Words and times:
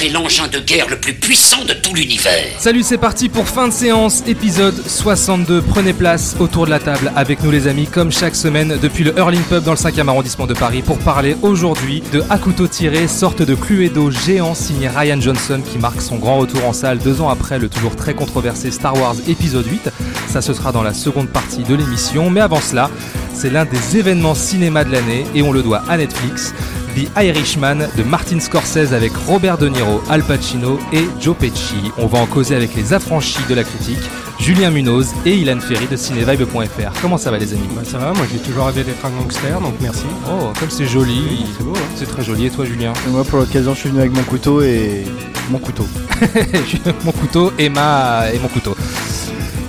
C'est 0.00 0.08
l'engin 0.08 0.48
de 0.48 0.60
guerre 0.60 0.88
le 0.88 0.96
plus 0.96 1.12
puissant 1.12 1.62
de 1.66 1.74
tout 1.74 1.94
l'univers. 1.94 2.46
Salut, 2.58 2.82
c'est 2.82 2.96
parti 2.96 3.28
pour 3.28 3.46
fin 3.46 3.68
de 3.68 3.72
séance, 3.74 4.22
épisode 4.26 4.74
62. 4.86 5.60
Prenez 5.60 5.92
place 5.92 6.36
autour 6.40 6.64
de 6.64 6.70
la 6.70 6.78
table 6.78 7.12
avec 7.16 7.42
nous 7.42 7.50
les 7.50 7.68
amis, 7.68 7.86
comme 7.86 8.10
chaque 8.10 8.34
semaine 8.34 8.78
depuis 8.80 9.04
le 9.04 9.12
Hurling 9.18 9.42
Pub 9.42 9.62
dans 9.62 9.72
le 9.72 9.76
5e 9.76 10.08
arrondissement 10.08 10.46
de 10.46 10.54
Paris 10.54 10.80
pour 10.80 10.98
parler 11.00 11.36
aujourd'hui 11.42 12.02
de 12.14 12.22
À 12.30 12.38
couteau 12.38 12.66
tiré, 12.66 13.08
sorte 13.08 13.42
de 13.42 13.54
Cluedo 13.54 14.10
géant 14.10 14.54
signé 14.54 14.88
Ryan 14.88 15.20
Johnson 15.20 15.60
qui 15.70 15.76
marque 15.76 16.00
son 16.00 16.16
grand 16.16 16.38
retour 16.38 16.64
en 16.64 16.72
salle 16.72 16.96
deux 16.96 17.20
ans 17.20 17.28
après 17.28 17.58
le 17.58 17.68
toujours 17.68 17.94
très 17.94 18.14
controversé 18.14 18.70
Star 18.70 18.96
Wars 18.96 19.16
épisode 19.28 19.66
8. 19.66 19.90
Ça 20.28 20.40
ce 20.40 20.54
sera 20.54 20.72
dans 20.72 20.82
la 20.82 20.94
seconde 20.94 21.28
partie 21.28 21.62
de 21.62 21.74
l'émission, 21.74 22.30
mais 22.30 22.40
avant 22.40 22.62
cela, 22.62 22.88
c'est 23.34 23.50
l'un 23.50 23.66
des 23.66 23.98
événements 23.98 24.34
cinéma 24.34 24.82
de 24.82 24.92
l'année 24.92 25.26
et 25.34 25.42
on 25.42 25.52
le 25.52 25.62
doit 25.62 25.82
à 25.90 25.98
Netflix. 25.98 26.54
The 26.96 27.08
Irishman 27.22 27.88
de 27.96 28.02
Martin 28.02 28.40
Scorsese 28.40 28.92
avec 28.92 29.12
Robert 29.26 29.58
De 29.58 29.68
Niro, 29.68 30.02
Al 30.10 30.22
Pacino 30.22 30.78
et 30.92 31.04
Joe 31.20 31.36
Pesci. 31.36 31.76
On 31.98 32.06
va 32.06 32.18
en 32.18 32.26
causer 32.26 32.56
avec 32.56 32.74
les 32.74 32.92
affranchis 32.92 33.38
de 33.48 33.54
la 33.54 33.62
critique, 33.62 34.00
Julien 34.38 34.70
Munoz 34.70 35.08
et 35.24 35.34
Ilan 35.36 35.60
Ferry 35.60 35.86
de 35.86 35.96
cinevibe.fr. 35.96 37.00
Comment 37.00 37.16
ça 37.16 37.30
va 37.30 37.38
les 37.38 37.52
amis? 37.52 37.68
Bah 37.76 37.82
ça 37.84 37.98
va, 37.98 38.12
moi 38.12 38.26
j'ai 38.32 38.38
toujours 38.38 38.66
rêvé 38.66 38.82
d'être 38.82 39.04
un 39.04 39.10
gangster, 39.10 39.60
donc 39.60 39.74
merci. 39.80 40.04
Oh, 40.28 40.52
comme 40.58 40.70
c'est 40.70 40.86
joli. 40.86 41.44
C'est 41.56 41.64
beau, 41.64 41.74
hein 41.76 41.88
C'est 41.94 42.06
très 42.06 42.24
joli. 42.24 42.46
Et 42.46 42.50
toi 42.50 42.64
Julien? 42.64 42.92
Et 43.06 43.10
moi, 43.10 43.24
pour 43.24 43.38
l'occasion, 43.38 43.74
je 43.74 43.80
suis 43.80 43.88
venu 43.88 44.00
avec 44.00 44.12
mon 44.12 44.22
couteau 44.24 44.60
et 44.62 45.04
mon 45.50 45.58
couteau. 45.58 45.86
Mon 47.04 47.12
couteau 47.12 47.52
et, 47.58 47.68
ma... 47.70 48.30
et 48.32 48.38
mon 48.38 48.48
couteau. 48.48 48.76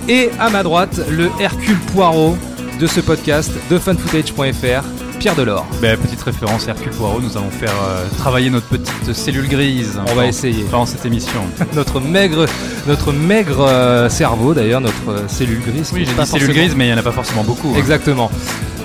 Et 0.08 0.28
à 0.38 0.50
ma 0.50 0.62
droite, 0.62 1.00
le 1.08 1.30
Hercule 1.40 1.78
Poirot 1.94 2.36
de 2.78 2.86
ce 2.86 3.00
podcast 3.00 3.50
de 3.70 3.78
funfootage.fr, 3.78 4.84
Pierre 5.22 5.36
Delors. 5.36 5.64
Ben, 5.80 5.96
petite 5.96 6.20
référence 6.20 6.66
Hercule 6.66 6.90
Poirot, 6.90 7.20
nous 7.20 7.36
allons 7.36 7.48
faire 7.52 7.70
euh, 7.88 8.04
travailler 8.18 8.50
notre 8.50 8.66
petite 8.66 9.12
cellule 9.12 9.46
grise. 9.48 10.00
On 10.10 10.16
va 10.16 10.26
essayer. 10.26 10.64
Pendant 10.64 10.84
cette 10.84 11.06
émission. 11.06 11.42
Notre 11.74 12.00
maigre, 12.00 12.44
notre 12.88 13.12
maigre 13.12 13.60
euh, 13.68 14.08
cerveau 14.08 14.52
d'ailleurs, 14.52 14.80
notre 14.80 15.10
euh, 15.10 15.28
cellule 15.28 15.60
grise. 15.60 15.92
Oui, 15.94 16.00
j'ai 16.00 16.06
dit 16.06 16.26
cellule 16.26 16.26
forcément- 16.26 16.52
grise, 16.54 16.74
mais 16.74 16.86
il 16.86 16.88
n'y 16.88 16.94
en 16.94 16.98
a 16.98 17.04
pas 17.04 17.12
forcément 17.12 17.44
beaucoup. 17.44 17.68
hein. 17.72 17.78
Exactement. 17.78 18.32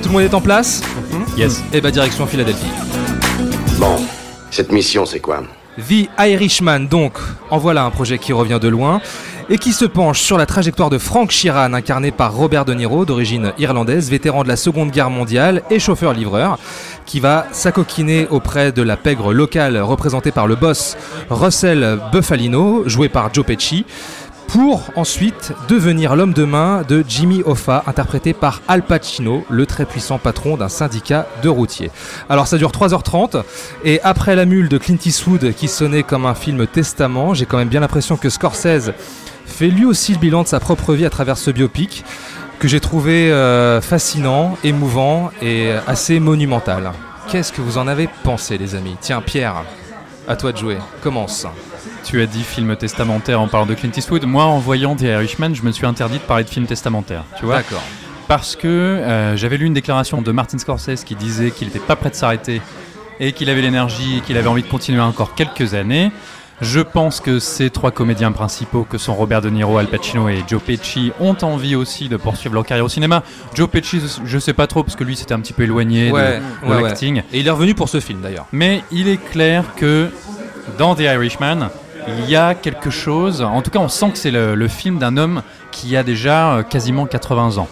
Tout 0.04 0.10
le 0.10 0.14
monde 0.14 0.22
est 0.22 0.34
en 0.36 0.42
place? 0.42 0.84
Yes. 1.36 1.64
Et 1.74 1.82
bah 1.82 1.90
direction 1.90 2.28
Philadelphie. 2.28 2.70
Bon, 3.80 3.96
cette 4.52 4.72
mission, 4.72 5.08
c'est 5.08 5.20
quoi? 5.20 5.42
The 5.78 6.10
Irishman, 6.20 6.88
donc, 6.90 7.14
en 7.52 7.60
voilà 7.60 7.84
un 7.84 7.92
projet 7.92 8.18
qui 8.18 8.34
revient 8.34 8.58
de 8.60 8.68
loin 8.68 9.00
et 9.50 9.58
qui 9.60 9.74
se 9.74 9.86
penche 9.86 10.20
sur 10.22 10.38
la 10.38 10.48
trajectoire 10.48 10.90
de 10.90 10.98
Frank 10.98 11.30
Sheeran, 11.30 11.74
incarné 11.74 12.12
par 12.12 12.34
Robert 12.34 12.66
De 12.66 12.74
Niro, 12.74 13.06
d'origine 13.06 13.54
irlandaise, 13.60 14.10
vétéran 14.10 14.44
de 14.44 14.48
la 14.48 14.56
Seconde 14.56 14.90
Guerre 14.90 15.12
mondiale 15.12 15.62
et 15.70 15.80
chauffeur-livreur, 15.80 16.58
qui 17.06 17.20
va 17.20 17.46
s'acoquiner 17.52 18.28
auprès 18.30 18.72
de 18.72 18.82
la 18.82 18.98
pègre 18.98 19.34
locale 19.34 19.78
représentée 19.78 20.32
par 20.32 20.48
le 20.48 20.56
boss 20.56 20.98
Russell 21.30 22.00
Buffalino, 22.12 22.84
joué 22.88 23.08
par 23.08 23.34
Joe 23.34 23.46
Pesci, 23.46 23.86
pour 24.48 24.92
ensuite 24.96 25.54
devenir 25.68 26.16
l'homme 26.16 26.34
de 26.34 26.44
main 26.44 26.84
de 26.88 27.04
Jimmy 27.08 27.44
Hoffa, 27.46 27.84
interprété 27.86 28.34
par 28.34 28.62
Al 28.68 28.82
Pacino, 28.82 29.46
le 29.50 29.66
très 29.66 29.86
puissant 29.86 30.18
patron 30.18 30.58
d'un 30.58 30.70
syndicat 30.70 31.28
de 31.44 31.50
routiers. 31.50 31.92
Alors 32.30 32.48
ça 32.48 32.58
dure 32.58 32.72
3h30, 32.72 33.44
et 33.84 34.02
après 34.02 34.36
la 34.36 34.46
mule 34.46 34.70
de 34.70 34.78
Clint 34.78 34.98
Eastwood 35.06 35.54
qui 35.54 35.68
sonnait 35.68 36.04
comme 36.04 36.26
un 36.26 36.36
film 36.36 36.66
testament, 36.66 37.34
j'ai 37.34 37.46
quand 37.46 37.58
même 37.58 37.68
bien 37.68 37.82
l'impression 37.82 38.18
que 38.18 38.30
Scorsese 38.30 38.92
fait 39.46 39.68
lui 39.68 39.86
aussi 39.86 40.14
le 40.14 40.20
bilan 40.20 40.44
de 40.44 40.48
sa 40.48 40.60
propre 40.60 40.94
vie 40.94 41.06
à 41.06 41.10
travers 41.10 41.38
ce 41.38 41.52
biopic, 41.52 42.04
que 42.60 42.68
j'ai 42.68 42.80
trouvé 42.80 43.32
euh, 43.32 43.82
fascinant, 43.82 44.58
émouvant 44.64 45.32
et 45.42 45.72
assez 45.86 46.20
monumental. 46.20 46.92
Qu'est-ce 47.30 47.52
que 47.52 47.62
vous 47.62 47.78
en 47.78 47.88
avez 47.88 48.10
pensé 48.24 48.58
les 48.58 48.74
amis? 48.74 48.96
Tiens 49.00 49.22
Pierre, 49.22 49.64
à 50.28 50.36
toi 50.36 50.52
de 50.52 50.58
jouer, 50.58 50.78
commence. 51.02 51.46
Tu 52.10 52.22
as 52.22 52.26
dit 52.26 52.44
film 52.44 52.74
testamentaire 52.78 53.42
en 53.42 53.48
parlant 53.50 53.66
de 53.66 53.74
Clint 53.74 53.92
Eastwood. 53.96 54.24
Moi, 54.26 54.46
en 54.46 54.60
voyant 54.60 54.96
The 54.96 55.02
Irishman, 55.02 55.54
je 55.54 55.62
me 55.64 55.72
suis 55.72 55.86
interdit 55.86 56.20
de 56.20 56.24
parler 56.24 56.46
de 56.46 56.50
film 56.50 56.66
testamentaire. 56.66 57.24
Tu 57.38 57.44
vois 57.46 57.58
D'accord. 57.58 57.84
Parce 58.30 58.56
que 58.56 58.68
euh, 58.68 59.36
j'avais 59.36 59.58
lu 59.58 59.66
une 59.66 59.74
déclaration 59.74 60.22
de 60.22 60.32
Martin 60.32 60.58
Scorsese 60.58 61.04
qui 61.04 61.16
disait 61.16 61.52
qu'il 61.52 61.68
n'était 61.68 61.80
pas 61.80 61.98
prêt 61.98 62.10
de 62.10 62.16
s'arrêter 62.16 62.62
et 63.20 63.34
qu'il 63.34 63.50
avait 63.50 63.62
l'énergie 63.62 64.18
et 64.18 64.22
qu'il 64.22 64.38
avait 64.38 64.48
envie 64.48 64.64
de 64.64 64.68
continuer 64.70 65.02
encore 65.02 65.36
quelques 65.36 65.74
années. 65.74 66.12
Je 66.62 66.80
pense 66.80 67.20
que 67.20 67.40
ces 67.40 67.70
trois 67.70 67.92
comédiens 67.92 68.32
principaux, 68.32 68.84
que 68.90 68.98
sont 68.98 69.14
Robert 69.14 69.42
De 69.42 69.50
Niro, 69.50 69.78
Al 69.78 69.88
Pacino 69.88 70.28
et 70.30 70.44
Joe 70.48 70.62
Pesci, 70.62 71.12
ont 71.20 71.36
envie 71.42 71.76
aussi 71.76 72.08
de 72.10 72.16
poursuivre 72.18 72.56
leur 72.56 72.66
carrière 72.66 72.86
au 72.86 72.90
cinéma. 72.90 73.22
Joe 73.54 73.70
Pesci, 73.70 74.02
je 74.26 74.40
sais 74.40 74.54
pas 74.54 74.66
trop 74.66 74.84
parce 74.84 74.96
que 74.96 75.04
lui 75.04 75.16
s'était 75.18 75.34
un 75.34 75.40
petit 75.40 75.54
peu 75.54 75.64
éloigné 75.64 76.08
de- 76.08 76.14
Ouais, 76.14 76.40
de, 76.64 76.68
ouais, 76.70 76.76
ouais. 76.78 76.82
l'acting. 76.84 77.22
Et 77.34 77.40
il 77.42 77.48
est 77.48 77.52
revenu 77.52 77.76
pour 77.76 77.90
ce 77.90 78.00
film 78.00 78.22
d'ailleurs. 78.22 78.48
Mais 78.54 78.82
il 78.92 79.08
est 79.08 79.18
clair 79.32 79.66
que 79.76 80.10
dans 80.80 80.96
The 80.96 81.02
Irishman, 81.02 81.70
il 82.08 82.30
y 82.30 82.36
a 82.36 82.56
quelque 82.56 82.90
chose. 82.90 83.42
En 83.42 83.62
tout 83.62 83.72
cas, 83.72 83.80
on 83.80 83.90
sent 83.90 84.12
que 84.12 84.18
c'est 84.18 84.32
le, 84.32 84.56
le 84.56 84.68
film 84.68 84.98
d'un 85.00 85.18
homme 85.18 85.42
qui 85.72 85.96
a 85.98 86.04
déjà 86.04 86.54
euh, 86.54 86.64
quasiment 86.64 87.06
80 87.06 87.58
ans. 87.58 87.68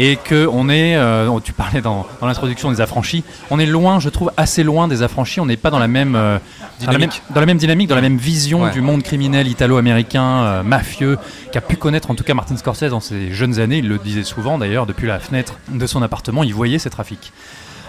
Et 0.00 0.14
que 0.16 0.46
on 0.52 0.68
est, 0.68 0.94
euh, 0.96 1.28
tu 1.42 1.52
parlais 1.52 1.80
dans, 1.80 2.06
dans 2.20 2.28
l'introduction 2.28 2.70
des 2.70 2.80
affranchis, 2.80 3.24
on 3.50 3.58
est 3.58 3.66
loin, 3.66 3.98
je 3.98 4.08
trouve, 4.10 4.30
assez 4.36 4.62
loin 4.62 4.86
des 4.86 5.02
affranchis. 5.02 5.40
On 5.40 5.46
n'est 5.46 5.56
pas 5.56 5.70
dans 5.70 5.80
la 5.80 5.88
même 5.88 6.14
euh, 6.14 6.38
dans 6.84 6.92
la 6.92 6.98
même- 6.98 7.08
Dynamique. 7.08 7.22
dans 7.34 7.40
la 7.40 7.46
même 7.46 7.58
dynamique, 7.58 7.88
dans 7.88 7.94
la 7.96 8.00
même 8.02 8.16
vision 8.16 8.62
Ouais. 8.62 8.70
du 8.70 8.80
monde 8.80 9.02
criminel 9.02 9.48
italo-américain, 9.48 10.22
euh, 10.44 10.62
mafieux, 10.62 11.18
qu'a 11.50 11.60
pu 11.60 11.76
connaître 11.76 12.12
en 12.12 12.14
tout 12.14 12.22
cas 12.22 12.34
Martin 12.34 12.56
Scorsese 12.56 12.90
dans 12.90 13.00
ses 13.00 13.32
jeunes 13.32 13.58
années. 13.58 13.78
Il 13.78 13.88
le 13.88 13.98
disait 13.98 14.22
souvent 14.22 14.56
d'ailleurs, 14.58 14.86
depuis 14.86 15.08
la 15.08 15.18
fenêtre 15.18 15.54
de 15.68 15.86
son 15.88 16.00
appartement, 16.02 16.44
il 16.44 16.54
voyait 16.54 16.78
ces 16.78 16.90
trafics. 16.90 17.32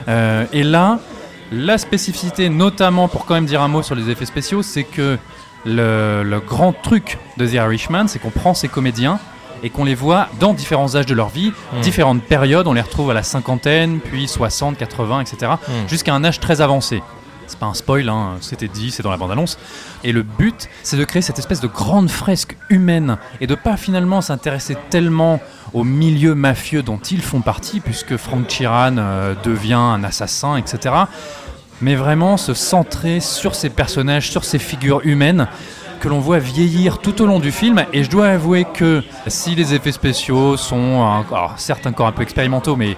Et 0.08 0.64
là, 0.64 0.98
la 1.52 1.78
spécificité, 1.78 2.50
notamment 2.50 3.08
pour 3.08 3.26
quand 3.26 3.36
même 3.36 3.46
dire 3.46 3.62
un 3.62 3.68
mot 3.68 3.84
sur 3.84 3.94
les 3.94 4.10
effets 4.10 4.26
spéciaux, 4.26 4.64
c'est 4.64 4.84
que 4.84 5.18
le, 5.66 6.24
le 6.24 6.40
grand 6.40 6.74
truc 6.74 7.18
de 7.38 7.46
The 7.48 7.54
Irishman, 7.54 8.08
c'est 8.08 8.20
qu'on 8.20 8.30
prend 8.30 8.54
ces 8.54 8.68
comédiens 8.68 9.20
et 9.62 9.70
qu'on 9.70 9.84
les 9.84 9.96
voit 9.96 10.28
dans 10.40 10.54
différents 10.54 10.96
âges 10.96 11.06
de 11.06 11.14
leur 11.14 11.30
vie, 11.30 11.52
Mm. 11.74 11.82
différentes 11.82 12.24
périodes, 12.24 12.68
on 12.68 12.74
les 12.74 12.82
retrouve 12.82 13.12
à 13.12 13.14
la 13.14 13.24
cinquantaine, 13.24 14.00
puis 14.00 14.28
60, 14.28 14.78
80, 14.78 15.22
etc., 15.22 15.52
jusqu'à 15.88 16.14
un 16.14 16.24
âge 16.24 16.40
très 16.40 16.62
avancé. 16.62 17.04
C'est 17.46 17.58
pas 17.60 17.66
un 17.66 17.74
spoil, 17.74 18.08
hein, 18.10 18.36
c'était 18.42 18.68
dit, 18.68 18.92
c'est 18.92 19.02
dans 19.02 19.10
la 19.10 19.18
bande-annonce. 19.18 19.58
Et 20.04 20.12
le 20.12 20.22
but, 20.22 20.70
c'est 20.84 20.98
de 20.98 21.04
créer 21.04 21.24
cette 21.24 21.40
espèce 21.40 21.60
de 21.60 21.68
grande 21.68 22.10
fresque 22.10 22.56
humaine 22.70 23.18
et 23.42 23.48
de 23.48 23.56
pas 23.56 23.76
finalement 23.76 24.22
s'intéresser 24.22 24.78
tellement 24.92 25.42
au 25.74 25.84
milieu 25.84 26.36
mafieux 26.36 26.84
dont 26.84 27.00
ils 27.00 27.22
font 27.24 27.42
partie, 27.42 27.80
puisque 27.80 28.18
Frank 28.18 28.48
Sheeran 28.50 28.98
euh, 29.00 29.34
devient 29.44 29.74
un 29.74 30.04
assassin, 30.04 30.58
etc. 30.58 30.94
Mais 31.82 31.96
vraiment 31.96 32.38
se 32.38 32.54
centrer 32.54 33.20
sur 33.20 33.56
ces 33.56 33.70
personnages, 33.70 34.30
sur 34.32 34.44
ces 34.44 34.60
figures 34.60 35.02
humaines 35.06 35.48
que 36.02 36.08
l'on 36.10 36.20
voit 36.20 36.40
vieillir 36.40 37.00
tout 37.00 37.22
au 37.22 37.26
long 37.26 37.40
du 37.40 37.52
film. 37.52 37.86
Et 37.94 38.04
je 38.04 38.10
dois 38.10 38.28
avouer 38.28 38.66
que 38.74 39.04
si 39.28 39.56
les 39.56 39.74
effets 39.74 39.92
spéciaux 39.92 40.58
sont, 40.58 41.02
alors, 41.32 41.54
certes 41.58 41.88
encore 41.88 42.08
un 42.08 42.12
peu 42.12 42.22
expérimentaux, 42.24 42.76
mais 42.76 42.96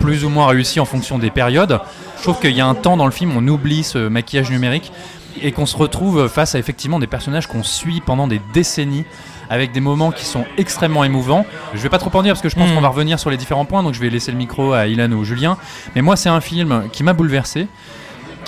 plus 0.00 0.24
ou 0.24 0.28
moins 0.28 0.46
réussis 0.46 0.80
en 0.80 0.84
fonction 0.84 1.18
des 1.18 1.30
périodes. 1.30 1.80
Je 2.18 2.22
trouve 2.22 2.40
qu'il 2.40 2.50
y 2.52 2.60
a 2.60 2.66
un 2.66 2.74
temps 2.74 2.96
dans 2.96 3.06
le 3.06 3.12
film, 3.12 3.32
on 3.36 3.46
oublie 3.46 3.84
ce 3.84 4.08
maquillage 4.08 4.50
numérique 4.50 4.92
et 5.40 5.52
qu'on 5.52 5.66
se 5.66 5.76
retrouve 5.76 6.28
face 6.28 6.54
à 6.54 6.58
effectivement 6.58 6.98
des 6.98 7.06
personnages 7.06 7.46
qu'on 7.46 7.62
suit 7.62 8.00
pendant 8.04 8.26
des 8.26 8.40
décennies 8.52 9.04
avec 9.48 9.72
des 9.72 9.80
moments 9.80 10.10
qui 10.10 10.24
sont 10.24 10.44
extrêmement 10.58 11.04
émouvants. 11.04 11.46
Je 11.74 11.80
vais 11.80 11.88
pas 11.88 11.98
trop 11.98 12.10
en 12.16 12.22
dire 12.22 12.32
parce 12.32 12.42
que 12.42 12.48
je 12.48 12.56
pense 12.56 12.70
Mm. 12.70 12.74
qu'on 12.74 12.80
va 12.80 12.88
revenir 12.88 13.18
sur 13.20 13.30
les 13.30 13.36
différents 13.36 13.64
points, 13.64 13.82
donc 13.82 13.94
je 13.94 14.00
vais 14.00 14.10
laisser 14.10 14.30
le 14.32 14.38
micro 14.38 14.72
à 14.72 14.86
Ilan 14.86 15.10
ou 15.12 15.24
Julien. 15.24 15.56
Mais 15.94 16.02
moi, 16.02 16.16
c'est 16.16 16.28
un 16.28 16.40
film 16.40 16.84
qui 16.92 17.02
m'a 17.02 17.12
bouleversé, 17.12 17.66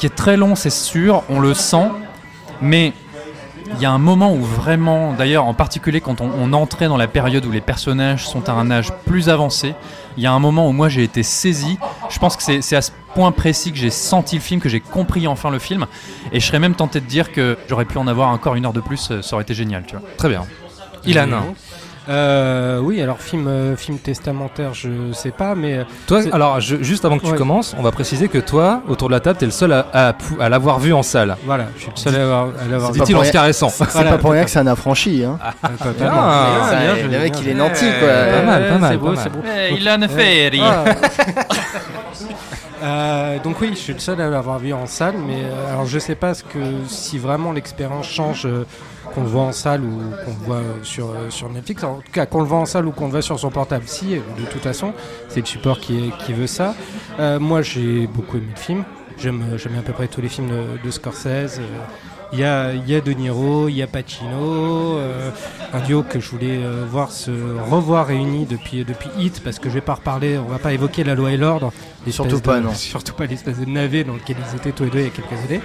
qui 0.05 0.09
est 0.09 0.15
très 0.15 0.37
long, 0.37 0.55
c'est 0.55 0.69
sûr, 0.69 1.23
on 1.31 1.41
le 1.41 1.55
sent, 1.55 1.89
mais 2.61 2.93
il 3.73 3.81
y 3.81 3.87
a 3.87 3.91
un 3.91 3.97
moment 3.97 4.35
où 4.35 4.43
vraiment, 4.43 5.15
d'ailleurs 5.15 5.47
en 5.47 5.55
particulier 5.55 6.03
quand 6.03 6.21
on, 6.21 6.31
on 6.39 6.53
entrait 6.53 6.89
dans 6.89 6.99
la 6.99 7.09
période 7.09 7.47
où 7.47 7.51
les 7.51 7.63
personnages 7.63 8.29
sont 8.29 8.47
à 8.51 8.53
un 8.53 8.71
âge 8.71 8.93
plus 9.07 9.31
avancé, 9.31 9.75
il 10.19 10.23
y 10.23 10.27
a 10.27 10.33
un 10.35 10.39
moment 10.41 10.69
où 10.69 10.73
moi 10.73 10.91
j'ai 10.91 11.05
été 11.05 11.23
saisi. 11.23 11.79
Je 12.11 12.19
pense 12.19 12.37
que 12.37 12.43
c'est 12.43 12.61
c'est 12.61 12.77
à 12.77 12.83
ce 12.83 12.91
point 13.15 13.33
précis 13.33 13.73
que 13.73 13.79
j'ai 13.79 13.89
senti 13.89 14.37
le 14.37 14.43
film, 14.43 14.61
que 14.61 14.69
j'ai 14.69 14.81
compris 14.81 15.27
enfin 15.27 15.49
le 15.49 15.59
film. 15.59 15.87
Et 16.33 16.41
je 16.41 16.47
serais 16.47 16.59
même 16.59 16.75
tenté 16.75 17.01
de 17.01 17.07
dire 17.07 17.33
que 17.33 17.57
j'aurais 17.71 17.87
pu 17.87 17.97
en 17.97 18.07
avoir 18.07 18.29
encore 18.29 18.57
une 18.57 18.67
heure 18.67 18.75
de 18.75 18.83
plus, 18.83 19.11
euh, 19.11 19.23
ça 19.23 19.37
aurait 19.37 19.45
été 19.45 19.55
génial, 19.55 19.85
tu 19.87 19.97
vois. 19.97 20.07
Très 20.19 20.29
bien. 20.29 20.45
Ilan, 21.07 21.29
Euh, 22.07 22.81
oui, 22.81 23.01
alors 23.01 23.19
film, 23.19 23.47
euh, 23.49 23.77
film 23.77 23.99
testamentaire, 23.99 24.75
je 24.75 24.91
sais 25.13 25.31
pas, 25.31 25.55
mais 25.55 25.79
euh, 25.79 25.85
toi, 26.07 26.21
alors 26.33 26.61
je- 26.61 26.83
juste 26.83 27.07
avant 27.07 27.17
que 27.19 27.25
tu 27.25 27.31
Ouais. 27.33 27.39
commences, 27.39 27.75
on 27.79 27.83
va 27.83 27.93
préciser 27.93 28.29
que 28.29 28.37
toi, 28.37 28.83
autour 28.89 29.09
de 29.09 29.15
la 29.15 29.21
table, 29.21 29.39
t'es 29.39 29.47
le 29.47 29.53
seul 29.53 29.73
à, 29.73 29.87
à 29.93 30.13
pou- 30.13 30.37
à 30.39 30.51
l'avoir 30.51 30.79
vu 30.81 30.93
en 30.93 31.03
salle. 31.03 31.35
voilà, 31.47 31.65
je 31.77 31.81
suis 31.83 31.91
le 31.91 31.97
seul 31.97 32.17
à 32.17 32.23
avoir. 32.25 32.43
à 32.49 32.69
l'avoir 32.71 32.93
C'est 32.93 32.99
vu. 32.99 33.05
Dit-il 33.07 33.15
pas 33.15 33.21
en 33.23 33.25
se 33.25 33.33
caressant. 33.33 33.69
C'est 33.71 33.89
Voilà. 33.91 34.11
pas 34.13 34.19
pour 34.19 34.33
rien 34.33 34.45
que 34.45 34.51
c'est 34.51 34.59
un 34.59 34.67
affranchi. 34.67 35.25
Hein. 35.25 35.39
Ah, 35.43 35.69
totalement. 35.83 36.13
Ah, 36.21 36.69
Ça, 36.69 36.77
bien 36.77 36.95
le 36.95 37.01
joué, 37.01 37.09
mec, 37.19 37.33
bien 37.33 37.43
il 37.43 37.49
est 37.49 37.55
nanti, 37.55 37.85
quoi. 37.99 38.09
Pas 38.09 38.43
mal, 38.43 38.69
pas 38.69 38.79
mal, 38.79 38.93
c'est 38.93 38.99
pas 38.99 39.05
beau, 39.05 39.13
mal. 39.15 39.19
c'est 39.23 39.33
beau. 39.33 39.77
Ilan 39.79 40.09
Ferry 40.09 40.61
Ah. 40.63 40.85
Euh, 42.83 43.39
donc 43.43 43.57
oui, 43.63 43.71
je 43.73 43.79
suis 43.79 43.95
le 43.95 43.99
seul 43.99 44.21
à 44.21 44.29
l'avoir 44.29 44.59
vu 44.59 44.73
en 44.75 44.85
salle, 44.87 45.15
mais 45.27 45.43
euh, 45.45 45.73
alors 45.73 45.87
je 45.87 45.99
sais 45.99 46.15
pas 46.17 46.35
ce 46.35 46.43
que 46.43 46.59
si 46.87 47.17
vraiment 47.19 47.51
l'expérience 47.53 48.07
change 48.07 48.45
euh, 48.45 48.67
qu'on 49.15 49.23
le 49.23 49.29
voit 49.29 49.43
en 49.43 49.53
salle 49.53 49.83
ou 49.83 50.01
qu'on 50.25 50.31
le 50.31 50.47
voit 50.47 50.63
sur, 50.83 51.11
euh, 51.11 51.31
sur 51.31 51.49
Netflix. 51.51 51.83
En 51.85 51.97
tout 51.97 52.13
cas, 52.13 52.27
qu'on 52.27 52.41
le 52.41 52.47
voit 52.47 52.59
en 52.59 52.67
salle 52.67 52.87
ou 52.87 52.93
qu'on 52.93 53.07
le 53.07 53.11
voit 53.13 53.23
sur 53.23 53.39
son 53.39 53.51
portable, 53.51 53.85
si, 53.87 54.15
euh, 54.17 54.21
de 54.39 54.45
toute 54.47 54.63
façon, 54.63 54.93
c'est 55.29 55.41
le 55.41 55.47
support 55.47 55.79
qui, 55.81 56.11
qui 56.25 56.33
veut 56.33 56.47
ça. 56.47 56.75
Euh, 57.19 57.39
moi, 57.41 57.63
j'ai 57.63 58.07
beaucoup 58.07 58.37
aimé 58.37 58.47
le 58.55 58.61
film. 58.61 58.85
J'aime 59.19 59.45
j'aime 59.57 59.79
à 59.79 59.83
peu 59.83 59.93
près 59.93 60.09
tous 60.09 60.21
les 60.21 60.29
films 60.29 60.49
de, 60.49 60.65
de 60.85 60.91
Scorsese. 60.91 61.61
Il 62.33 62.41
y 62.41 62.45
a, 62.45 62.73
il 62.73 62.89
y 62.91 62.97
a 62.97 63.01
De 63.01 63.13
Niro, 63.13 63.69
il 63.69 63.77
y 63.77 63.83
a 63.83 63.87
Pacino, 63.87 64.97
euh, 64.99 65.31
un 65.73 65.79
duo 65.81 66.03
que 66.03 66.19
je 66.19 66.29
voulais 66.31 66.59
euh, 66.65 66.85
voir 66.91 67.13
se 67.13 67.31
revoir 67.71 68.09
réuni 68.09 68.45
depuis, 68.45 68.85
depuis 68.85 69.09
Hit, 69.19 69.41
parce 69.45 69.61
que 69.61 69.69
je 69.69 69.75
vais 69.75 69.81
pas 69.81 69.95
reparler, 69.95 70.37
on 70.39 70.51
va 70.51 70.59
pas 70.59 70.73
évoquer 70.73 71.05
la 71.05 71.15
loi 71.15 71.31
et 71.31 71.37
l'ordre. 71.37 71.73
l'espèce 72.05 72.27
Surtout 72.29 72.41
pas, 72.43 72.57
de- 72.59 72.65
non. 72.65 72.75
Surtout 72.75 73.13
pas 73.15 73.27
l'espèce 73.27 73.61
de 73.61 73.67
navet 73.67 74.03
dans 74.03 74.15
lequel 74.15 74.37
ils 74.51 74.57
étaient 74.57 74.73
tous 74.73 74.83
les 74.85 74.91
deux 74.91 74.99
il 74.99 75.05
y 75.05 75.07
a 75.07 75.11
quelques 75.11 75.45
années. 75.49 75.61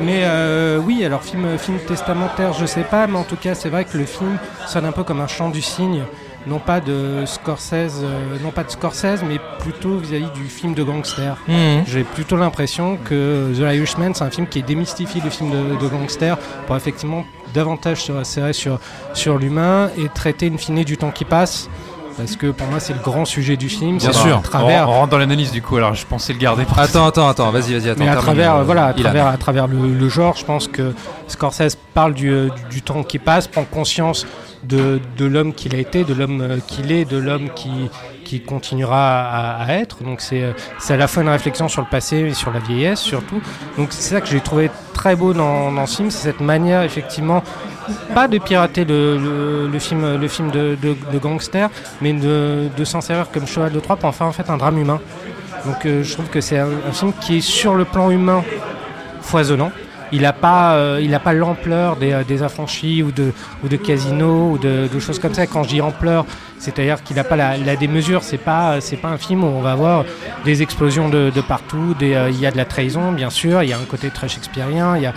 Mais 0.00 0.22
euh, 0.24 0.78
oui, 0.78 1.04
alors 1.04 1.22
film, 1.22 1.58
film 1.58 1.78
testamentaire, 1.78 2.52
je 2.52 2.66
sais 2.66 2.82
pas, 2.82 3.06
mais 3.06 3.16
en 3.16 3.24
tout 3.24 3.36
cas, 3.36 3.54
c'est 3.54 3.68
vrai 3.68 3.84
que 3.84 3.96
le 3.96 4.04
film 4.04 4.38
sonne 4.66 4.84
un 4.84 4.92
peu 4.92 5.04
comme 5.04 5.20
un 5.20 5.26
chant 5.26 5.48
du 5.48 5.62
cygne, 5.62 6.02
non 6.46 6.58
pas 6.58 6.80
de 6.80 7.24
Scorsese, 7.26 8.02
euh, 8.02 8.36
non 8.42 8.50
pas 8.50 8.64
de 8.64 8.70
Scorsese, 8.70 9.22
mais 9.26 9.38
plutôt 9.58 9.96
vis-à-vis 9.98 10.30
du 10.30 10.44
film 10.44 10.74
de 10.74 10.82
gangster. 10.82 11.36
Mhm. 11.48 11.84
J'ai 11.86 12.04
plutôt 12.04 12.36
l'impression 12.36 12.98
que 13.04 13.52
The 13.54 13.74
Irishman, 13.74 14.14
c'est 14.14 14.24
un 14.24 14.30
film 14.30 14.46
qui 14.46 14.62
démystifie 14.62 15.20
le 15.20 15.30
film 15.30 15.50
de, 15.50 15.76
de 15.76 15.88
gangster 15.88 16.36
pour 16.66 16.76
effectivement 16.76 17.24
davantage 17.54 18.04
se 18.04 18.12
resserrer 18.12 18.52
sur, 18.52 18.78
sur 19.14 19.38
l'humain 19.38 19.90
et 19.98 20.08
traiter 20.08 20.50
in 20.52 20.58
fine 20.58 20.84
du 20.84 20.96
temps 20.96 21.10
qui 21.10 21.24
passe. 21.24 21.68
Parce 22.16 22.36
que 22.36 22.46
pour 22.50 22.66
moi, 22.68 22.80
c'est 22.80 22.94
le 22.94 23.00
grand 23.00 23.24
sujet 23.24 23.56
du 23.56 23.68
film. 23.68 23.98
Bien 23.98 24.12
c'est 24.12 24.18
sûr. 24.18 24.38
À 24.38 24.40
travers, 24.40 24.88
On, 24.88 24.92
on 24.92 24.94
rentre 25.00 25.10
dans 25.10 25.18
l'analyse 25.18 25.52
du 25.52 25.60
coup, 25.60 25.76
alors 25.76 25.94
je 25.94 26.06
pensais 26.06 26.32
le 26.32 26.38
garder 26.38 26.64
pour 26.64 26.78
Attends, 26.78 27.06
attends, 27.06 27.28
attends, 27.28 27.50
vas-y, 27.50 27.74
vas-y, 27.78 27.90
attends. 27.90 28.04
mais 28.04 28.08
à 28.08 28.16
travers, 28.16 28.54
euh, 28.56 28.62
voilà, 28.64 28.86
à 28.86 28.94
travers, 28.94 29.26
à 29.26 29.36
travers 29.36 29.66
le, 29.66 29.76
le 29.92 30.08
genre, 30.08 30.34
je 30.36 30.44
pense 30.44 30.66
que 30.66 30.94
Scorsese 31.28 31.76
parle 31.94 32.14
du, 32.14 32.30
euh, 32.30 32.48
du, 32.70 32.76
du 32.76 32.82
temps 32.82 33.02
qui 33.02 33.18
passe, 33.18 33.48
prend 33.48 33.64
conscience 33.64 34.26
de, 34.64 35.00
de 35.18 35.24
l'homme 35.26 35.52
qu'il 35.52 35.74
a 35.74 35.78
été, 35.78 36.04
de 36.04 36.14
l'homme 36.14 36.40
euh, 36.40 36.58
qu'il 36.66 36.90
est, 36.90 37.04
de 37.04 37.18
l'homme 37.18 37.50
qui, 37.54 37.90
qui 38.24 38.40
continuera 38.40 39.20
à, 39.28 39.64
à 39.64 39.72
être. 39.74 40.02
Donc 40.02 40.20
c'est 40.22 40.54
c'est 40.78 40.94
à 40.94 40.96
la 40.96 41.08
fois 41.08 41.22
une 41.22 41.28
réflexion 41.28 41.68
sur 41.68 41.82
le 41.82 41.88
passé 41.88 42.16
et 42.16 42.34
sur 42.34 42.50
la 42.50 42.60
vieillesse 42.60 43.00
surtout. 43.00 43.40
Donc 43.76 43.88
c'est 43.90 44.14
ça 44.14 44.20
que 44.22 44.26
j'ai 44.26 44.40
trouvé 44.40 44.70
très 44.94 45.14
beau 45.14 45.34
dans, 45.34 45.70
dans 45.70 45.86
ce 45.86 45.96
film, 45.98 46.10
c'est 46.10 46.22
cette 46.30 46.40
manière 46.40 46.82
effectivement 46.82 47.42
pas 48.14 48.28
de 48.28 48.38
pirater 48.38 48.84
le, 48.84 49.78
film, 49.78 50.16
le 50.16 50.28
film 50.28 50.50
de, 50.50 51.18
gangster, 51.18 51.70
mais 52.00 52.12
de, 52.12 52.84
s'en 52.84 53.00
servir 53.00 53.30
comme 53.30 53.46
cheval 53.46 53.72
de 53.72 53.80
Troie 53.80 53.96
pour 53.96 54.08
en 54.08 54.12
faire 54.12 54.26
en 54.26 54.32
fait 54.32 54.48
un 54.50 54.56
drame 54.56 54.78
humain. 54.78 55.00
Donc 55.64 55.84
euh, 55.84 56.02
je 56.02 56.12
trouve 56.12 56.28
que 56.28 56.40
c'est 56.40 56.58
un, 56.58 56.68
film 56.92 57.12
qui 57.20 57.38
est 57.38 57.40
sur 57.40 57.74
le 57.74 57.84
plan 57.84 58.10
humain 58.10 58.44
foisonnant. 59.20 59.72
Il 60.12 60.22
n'a 60.22 60.32
pas, 60.32 60.74
euh, 60.74 61.18
pas 61.18 61.32
l'ampleur 61.32 61.96
des, 61.96 62.12
euh, 62.12 62.22
des 62.22 62.44
affranchis 62.44 63.02
ou 63.02 63.10
de, 63.10 63.32
ou 63.64 63.68
de 63.68 63.76
Casino 63.76 64.52
ou 64.52 64.58
de, 64.58 64.88
choses 65.00 65.18
comme 65.18 65.34
ça. 65.34 65.48
Quand 65.48 65.64
je 65.64 65.70
dis 65.70 65.80
ampleur, 65.80 66.24
c'est-à-dire 66.58 67.02
qu'il 67.02 67.16
n'a 67.16 67.24
pas 67.24 67.34
la, 67.34 67.56
la 67.56 67.74
démesure. 67.74 68.22
C'est 68.22 68.38
pas, 68.38 68.78
pas 69.02 69.08
un 69.08 69.18
film 69.18 69.42
où 69.42 69.48
on 69.48 69.62
va 69.62 69.74
voir 69.74 70.04
des 70.44 70.62
explosions 70.62 71.08
de, 71.08 71.32
partout. 71.40 71.96
Il 72.00 72.40
y 72.40 72.46
a 72.46 72.50
de 72.52 72.56
la 72.56 72.64
trahison, 72.64 73.10
bien 73.10 73.30
sûr. 73.30 73.64
Il 73.64 73.70
y 73.70 73.72
a 73.72 73.78
un 73.78 73.84
côté 73.84 74.10
très 74.10 74.28
shakespearien. 74.28 74.96
Il 74.96 75.02
y 75.02 75.06
a 75.06 75.12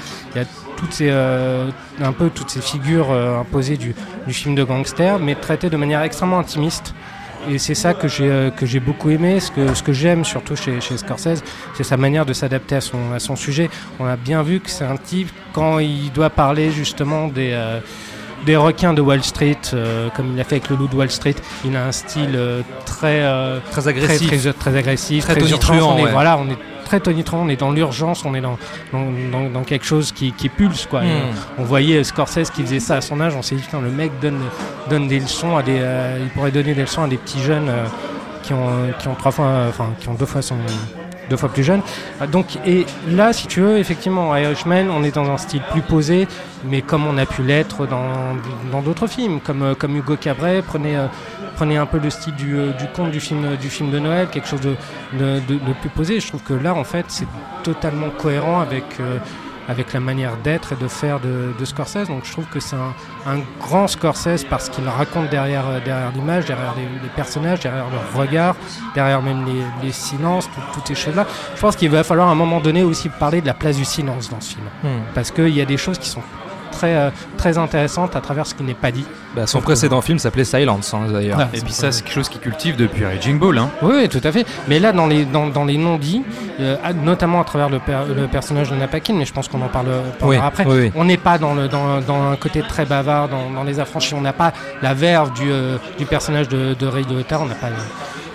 toutes 0.79 0.93
ces, 0.93 1.09
euh, 1.09 1.69
un 2.01 2.11
peu 2.13 2.29
toutes 2.29 2.49
ces 2.49 2.61
figures 2.61 3.11
euh, 3.11 3.39
imposées 3.39 3.77
du, 3.77 3.93
du 4.27 4.33
film 4.33 4.55
de 4.55 4.63
gangster, 4.63 5.19
mais 5.19 5.35
traitées 5.35 5.69
de 5.69 5.77
manière 5.77 6.01
extrêmement 6.01 6.39
intimiste. 6.39 6.93
Et 7.49 7.57
c'est 7.57 7.75
ça 7.75 7.93
que 7.93 8.07
j'ai 8.07 8.29
euh, 8.29 8.51
que 8.51 8.65
j'ai 8.65 8.79
beaucoup 8.79 9.09
aimé. 9.09 9.39
Ce 9.39 9.49
que 9.51 9.73
ce 9.73 9.81
que 9.81 9.93
j'aime 9.93 10.25
surtout 10.25 10.55
chez, 10.55 10.81
chez 10.81 10.97
Scorsese, 10.97 11.41
c'est 11.75 11.83
sa 11.85 11.95
manière 11.97 12.25
de 12.25 12.33
s'adapter 12.33 12.75
à 12.75 12.81
son 12.81 13.13
à 13.13 13.19
son 13.19 13.35
sujet. 13.35 13.69
On 13.99 14.05
a 14.05 14.17
bien 14.17 14.43
vu 14.43 14.59
que 14.59 14.69
c'est 14.69 14.85
un 14.85 14.97
type 14.97 15.29
quand 15.53 15.79
il 15.79 16.11
doit 16.11 16.29
parler 16.29 16.71
justement 16.71 17.27
des 17.27 17.53
des 18.45 18.55
requins 18.55 18.93
de 18.93 19.01
Wall 19.01 19.23
Street, 19.23 19.57
euh, 19.73 20.09
comme 20.15 20.31
il 20.31 20.37
l'a 20.37 20.43
fait 20.43 20.55
avec 20.55 20.69
le 20.69 20.75
loup 20.75 20.87
de 20.87 20.95
Wall 20.95 21.11
Street. 21.11 21.35
Il 21.65 21.75
a 21.75 21.85
un 21.85 21.91
style 21.91 22.33
euh, 22.35 22.61
très 22.85 23.21
euh, 23.21 23.59
Très 23.71 23.87
agressif. 23.87 24.27
très, 24.27 24.37
très, 24.37 24.53
très 24.53 24.77
agressif, 24.77 25.25
Très 25.25 25.81
On 25.81 25.97
est, 25.97 26.03
ouais. 26.03 26.11
Voilà, 26.11 26.37
on 26.37 26.49
est 26.49 26.57
très 26.89 27.00
tonitruant, 27.00 27.44
on 27.45 27.50
est 27.50 27.56
dans 27.56 27.71
l'urgence, 27.71 28.25
on 28.25 28.33
est 28.33 28.41
dans, 28.41 28.57
dans, 28.91 29.06
dans, 29.31 29.50
dans 29.50 29.63
quelque 29.63 29.86
chose 29.86 30.12
qui, 30.12 30.31
qui 30.33 30.50
pulse. 30.50 30.88
Quoi. 30.88 31.01
Hmm. 31.01 31.06
Euh, 31.06 31.59
on 31.59 31.63
voyait 31.63 32.03
Scorsese 32.03 32.50
qui 32.50 32.63
faisait 32.63 32.80
ça 32.80 32.95
à 32.95 33.01
son 33.01 33.21
âge, 33.21 33.36
on 33.36 33.44
s'est 33.44 33.56
dit, 33.56 33.62
putain, 33.62 33.80
le 33.80 33.91
mec 33.91 34.12
donne, 34.19 34.39
donne 34.89 35.07
des 35.07 35.19
leçons 35.19 35.56
à 35.56 35.62
des. 35.62 35.77
euh, 35.80 36.18
il 36.19 36.30
pourrait 36.30 36.51
donner 36.51 36.74
des 36.74 36.81
leçons 36.81 37.03
à 37.03 37.07
des 37.07 37.18
petits 37.18 37.41
jeunes 37.41 37.69
euh, 37.69 37.86
qui, 38.41 38.53
ont, 38.53 38.69
qui 38.97 39.07
ont 39.07 39.15
trois 39.15 39.31
fois, 39.31 39.45
euh, 39.45 39.69
enfin, 39.69 39.89
qui 40.00 40.09
ont 40.09 40.15
deux 40.15 40.25
fois 40.25 40.41
son. 40.41 40.57
Deux 41.30 41.38
fois 41.38 41.50
plus 41.50 41.63
jeunes. 41.63 41.81
Ah, 42.19 42.25
Donc, 42.25 42.57
et 42.65 42.88
là, 43.07 43.33
si 43.33 43.45
tu 43.45 43.62
veux, 43.62 43.77
effectivement, 43.77 44.35
Irishman, 44.35 44.89
on 44.89 45.03
est 45.03 45.13
dans 45.13 45.30
un 45.30 45.38
style 45.38 45.62
plus 45.71 45.83
posé, 45.83 46.27
mais 46.65 46.81
comme 46.81 47.06
on 47.07 47.17
a 47.17 47.25
pu 47.25 47.41
l'être 47.44 47.85
dans 47.88 48.35
dans 48.71 48.81
d'autres 48.81 49.07
films, 49.07 49.39
comme, 49.39 49.61
euh, 49.63 49.75
comme 49.75 49.95
Hugo 49.95 50.15
Cabret, 50.17 50.61
prenez, 50.65 50.95
euh, 50.97 51.07
prenez 51.56 51.77
un 51.77 51.85
peu 51.85 52.00
le 52.00 52.09
style 52.09 52.35
du, 52.35 52.56
euh, 52.57 52.71
du 52.73 52.85
conte 52.95 53.11
du 53.11 53.19
film, 53.19 53.56
du 53.57 53.69
film 53.69 53.91
de 53.91 54.00
Noël, 54.00 54.27
quelque 54.31 54.47
chose 54.47 54.61
de, 54.61 54.75
de, 55.13 55.39
de- 55.47 55.56
de 55.56 55.73
plus 55.79 55.89
posé. 55.89 56.19
Je 56.19 56.27
trouve 56.27 56.44
que 56.44 56.53
là, 56.53 56.73
en 56.73 56.83
fait, 56.83 57.06
c'est 57.09 57.27
totalement 57.63 58.09
cohérent 58.09 58.59
avec, 58.61 58.83
euh, 59.00 59.17
avec 59.67 59.94
la 59.94 60.00
manière 60.00 60.35
d'être 60.44 60.73
et 60.73 60.75
de 60.75 60.88
faire 60.88 61.19
de, 61.19 61.53
de 61.57 61.65
Scorsese. 61.65 62.07
Donc 62.07 62.25
je 62.25 62.31
trouve 62.31 62.45
que 62.45 62.59
c'est 62.59 62.75
un, 62.75 62.94
un 63.31 63.39
grand 63.59 63.88
Scorsese 63.88 64.44
parce 64.50 64.67
qu'il 64.69 64.88
raconte 64.88 65.29
derrière, 65.29 65.63
derrière 65.85 66.11
l'image, 66.13 66.45
derrière 66.45 66.73
les, 66.75 66.83
les 66.83 67.09
personnages, 67.15 67.59
derrière 67.59 67.85
leur 67.91 68.19
regard, 68.19 68.56
derrière 68.95 69.21
même 69.21 69.45
les, 69.45 69.61
les 69.88 69.91
silences, 69.91 70.47
tout- 70.47 70.61
toutes 70.73 70.88
ces 70.88 70.95
choses-là. 70.95 71.25
Je 71.56 71.61
pense 71.61 71.75
qu'il 71.75 71.89
va 71.91 72.03
falloir 72.03 72.29
à 72.29 72.31
un 72.31 72.35
moment 72.35 72.59
donné 72.59 72.83
aussi 72.83 73.09
parler 73.09 73.41
de 73.41 73.47
la 73.47 73.53
place 73.53 73.77
du 73.77 73.85
silence 73.85 74.29
dans 74.29 74.41
ce 74.41 74.56
film. 74.56 74.65
Hmm. 74.83 75.01
Parce 75.13 75.29
qu'il 75.31 75.50
y 75.50 75.61
a 75.61 75.65
des 75.65 75.77
choses 75.77 76.00
qui 76.00 76.09
sont 76.09 76.23
très, 76.79 76.95
euh, 76.95 77.09
très 77.37 77.57
intéressantes 77.57 78.15
à 78.15 78.21
travers 78.21 78.45
ce 78.47 78.53
qui 78.55 78.63
n'est 78.63 78.73
pas 78.73 78.91
dit. 78.91 79.05
Bah, 79.35 79.45
son 79.45 79.61
précédent 79.61 80.01
film 80.01 80.17
s'appelait 80.17 80.43
Silence, 80.45 80.93
hein, 80.93 81.01
d'ailleurs. 81.11 81.37
Ah, 81.41 81.47
Et 81.53 81.59
puis 81.61 81.73
ça, 81.73 81.91
c'est 81.91 82.03
quelque 82.03 82.13
chose 82.13 82.29
qui 82.29 82.39
cultive 82.39 82.75
depuis 82.77 83.05
Raging 83.05 83.37
Bull. 83.37 83.57
Hein. 83.57 83.69
Oui, 83.81 83.93
oui, 83.97 84.09
tout 84.09 84.21
à 84.23 84.31
fait. 84.31 84.45
Mais 84.67 84.79
là, 84.79 84.91
dans 84.91 85.07
les, 85.07 85.25
dans, 85.25 85.47
dans 85.47 85.65
les 85.65 85.77
non-dits, 85.77 86.23
euh, 86.59 86.77
notamment 87.03 87.41
à 87.41 87.43
travers 87.43 87.69
le, 87.69 87.79
per- 87.79 88.05
le 88.15 88.27
personnage 88.27 88.69
de 88.71 88.75
Napakin, 88.75 89.13
mais 89.15 89.25
je 89.25 89.33
pense 89.33 89.47
qu'on 89.47 89.61
en 89.61 89.67
parle, 89.67 89.87
parlera 90.19 90.27
Oui, 90.27 90.37
après, 90.41 90.65
oui, 90.65 90.75
oui. 90.85 90.91
on 90.95 91.03
n'est 91.05 91.17
pas 91.17 91.37
dans, 91.37 91.53
le, 91.53 91.67
dans, 91.67 91.99
dans 92.01 92.31
un 92.31 92.35
côté 92.37 92.61
très 92.61 92.85
bavard, 92.85 93.27
dans, 93.29 93.49
dans 93.51 93.63
les 93.63 93.79
affranchis. 93.79 94.13
On 94.15 94.21
n'a 94.21 94.33
pas 94.33 94.53
la 94.81 94.93
verve 94.93 95.33
du, 95.33 95.51
euh, 95.51 95.77
du 95.97 96.05
personnage 96.05 96.47
de, 96.47 96.73
de 96.73 96.87
Ray 96.87 97.03
Liotta. 97.03 97.39
On 97.41 97.45
n'a 97.45 97.55
pas, 97.55 97.67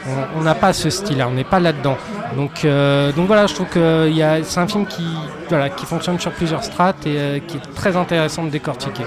on- 0.06 0.38
on 0.38 0.42
n'a 0.42 0.54
pas 0.54 0.72
ce 0.72 0.90
style-là. 0.90 1.26
On 1.28 1.32
n'est 1.34 1.44
pas 1.44 1.60
là-dedans. 1.60 1.96
Donc, 2.36 2.64
euh, 2.64 3.12
donc 3.12 3.26
voilà, 3.26 3.46
je 3.46 3.54
trouve 3.54 3.66
que 3.68 4.20
a- 4.22 4.42
c'est 4.42 4.58
un 4.60 4.66
film 4.66 4.86
qui, 4.86 5.04
voilà, 5.48 5.68
qui 5.70 5.86
fonctionne 5.86 6.18
sur 6.18 6.32
plusieurs 6.32 6.64
strates 6.64 7.06
et 7.06 7.16
euh, 7.16 7.38
qui 7.46 7.56
est 7.58 7.74
très 7.74 7.96
intéressant 7.96 8.44
de 8.44 8.50
décortiquer. 8.50 9.02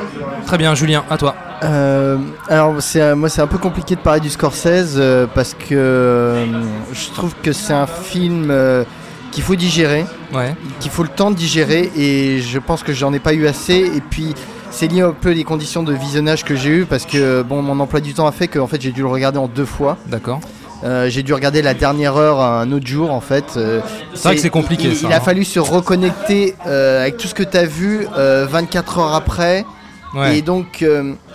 Très 0.46 0.58
bien, 0.58 0.74
Julien, 0.76 1.04
à 1.10 1.18
toi. 1.18 1.36
Euh, 1.64 2.18
alors 2.50 2.76
c'est 2.82 3.02
euh, 3.02 3.16
moi 3.16 3.30
c'est 3.30 3.42
un 3.42 3.48
peu 3.48 3.58
compliqué 3.58 3.96
de 3.96 4.00
parler 4.02 4.20
du 4.20 4.30
Scorsese 4.30 4.96
euh, 4.98 5.26
parce 5.34 5.56
que 5.56 5.74
euh, 5.74 6.46
je 6.94 7.10
trouve 7.16 7.34
que 7.42 7.52
c'est 7.52 7.74
un 7.74 7.88
film 7.88 8.50
euh, 8.52 8.84
qu'il 9.32 9.44
faut 9.44 9.56
digérer, 9.56 10.06
Ouais. 10.34 10.56
qu'il 10.80 10.92
faut 10.92 11.04
le 11.04 11.10
temps 11.10 11.32
de 11.32 11.36
digérer 11.36 11.92
et 11.98 12.40
je 12.42 12.60
pense 12.60 12.84
que 12.84 12.94
j'en 12.94 13.12
ai 13.14 13.20
pas 13.20 13.34
eu 13.34 13.48
assez 13.48 13.74
et 13.96 14.02
puis 14.08 14.36
c'est 14.70 14.88
lié 14.88 15.02
un 15.02 15.12
peu 15.12 15.32
les 15.32 15.44
conditions 15.44 15.82
de 15.82 15.94
visionnage 15.94 16.44
que 16.46 16.56
j'ai 16.56 16.70
eu 16.70 16.86
parce 16.86 17.06
que 17.06 17.42
bon 17.42 17.62
mon 17.64 17.80
emploi 17.80 18.00
du 18.02 18.14
temps 18.14 18.28
a 18.28 18.32
fait 18.32 18.48
que 18.48 18.60
en 18.60 18.68
fait 18.68 18.80
j'ai 18.82 18.92
dû 18.92 19.02
le 19.02 19.08
regarder 19.08 19.40
en 19.40 19.48
deux 19.48 19.66
fois. 19.66 19.98
D'accord. 20.06 20.40
Euh, 20.84 21.10
j'ai 21.10 21.24
dû 21.24 21.34
regarder 21.34 21.62
la 21.64 21.74
dernière 21.74 22.18
heure 22.18 22.40
un 22.42 22.72
autre 22.72 22.86
jour 22.86 23.12
en 23.12 23.22
fait. 23.22 23.46
Euh, 23.58 23.82
C'est 24.14 24.24
vrai 24.28 24.36
que 24.36 24.42
c'est 24.42 24.50
compliqué, 24.50 24.90
Il, 24.90 24.96
ça, 24.96 25.08
il 25.08 25.14
a 25.14 25.18
hein. 25.18 25.22
fallu 25.22 25.44
se 25.44 25.60
reconnecter 25.60 26.56
euh, 26.68 27.02
avec 27.02 27.18
tout 27.18 27.28
ce 27.28 27.34
que 27.34 27.44
tu 27.44 27.58
as 27.58 27.66
vu 27.66 28.08
euh, 28.18 28.46
24 28.50 29.00
heures 29.00 29.16
après. 29.16 29.66
Ouais. 30.14 30.38
Et 30.38 30.42
donc, 30.42 30.84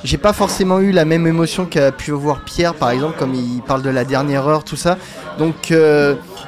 j'ai 0.03 0.17
pas 0.17 0.33
forcément 0.33 0.81
eu 0.81 0.93
la 0.93 1.05
même 1.05 1.27
émotion 1.27 1.67
qu'a 1.67 1.93
pu 1.93 2.13
avoir 2.13 2.41
Pierre, 2.43 2.73
par 2.75 2.91
exemple, 2.91 3.17
comme 3.19 3.35
il 3.35 3.61
parle 3.61 3.83
de 3.83 3.91
la 3.91 4.05
dernière 4.05 4.49
heure, 4.49 4.65
tout 4.65 4.77
ça. 4.77 4.97
Donc, 5.39 5.73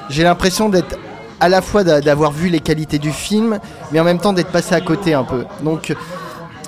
j'ai 0.09 0.23
l'impression 0.25 0.71
d'être 0.71 0.97
à 1.39 1.49
la 1.51 1.61
fois 1.61 1.85
d'a- 1.85 2.01
d'avoir 2.01 2.33
vu 2.33 2.49
les 2.49 2.61
qualités 2.61 2.99
du 2.99 3.13
film, 3.13 3.59
mais 3.93 4.01
en 4.01 4.05
même 4.05 4.19
temps 4.19 4.33
d'être 4.33 4.49
passé 4.51 4.75
à 4.75 4.81
côté 4.81 5.13
un 5.13 5.23
peu. 5.25 5.45
Donc, 5.63 5.95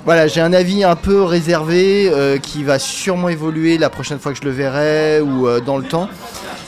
voilà, 0.07 0.27
j'ai 0.27 0.39
un 0.39 0.53
avis 0.53 0.85
un 0.85 0.95
peu 0.95 1.21
réservé 1.23 2.09
euh, 2.09 2.37
qui 2.37 2.63
va 2.63 2.79
sûrement 2.79 3.27
évoluer 3.27 3.77
la 3.77 3.89
prochaine 3.89 4.19
fois 4.19 4.31
que 4.31 4.37
je 4.39 4.45
le 4.45 4.51
verrai 4.51 5.19
ou 5.19 5.47
euh, 5.49 5.59
dans 5.59 5.77
le 5.77 5.83
temps. 5.83 6.07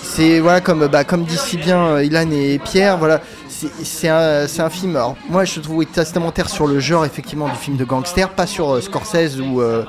C'est 0.03 0.39
voilà 0.41 0.60
comme 0.60 0.88
bah, 0.88 1.05
comme 1.05 1.24
dit 1.24 1.38
si 1.38 1.55
bien 1.55 1.79
euh, 1.86 2.03
Ilan 2.03 2.29
et 2.31 2.60
Pierre, 2.60 2.98
voilà, 2.98 3.22
c'est- 3.48 4.10
un, 4.10 4.46
un 4.46 4.69
film. 4.69 4.96
Alors, 4.98 5.15
moi, 5.29 5.46
je 5.46 5.62
trouve 5.62 5.86
testamentaire 5.86 6.50
sur 6.50 6.67
le 6.67 6.81
genre 6.81 7.05
effectivement 7.05 7.48
du 7.48 7.55
film 7.55 7.77
de 7.77 7.86
gangster, 7.86 8.27
pas 8.29 8.46
sur 8.46 8.84
Scorsese 8.84 9.38
euh, 9.62 9.86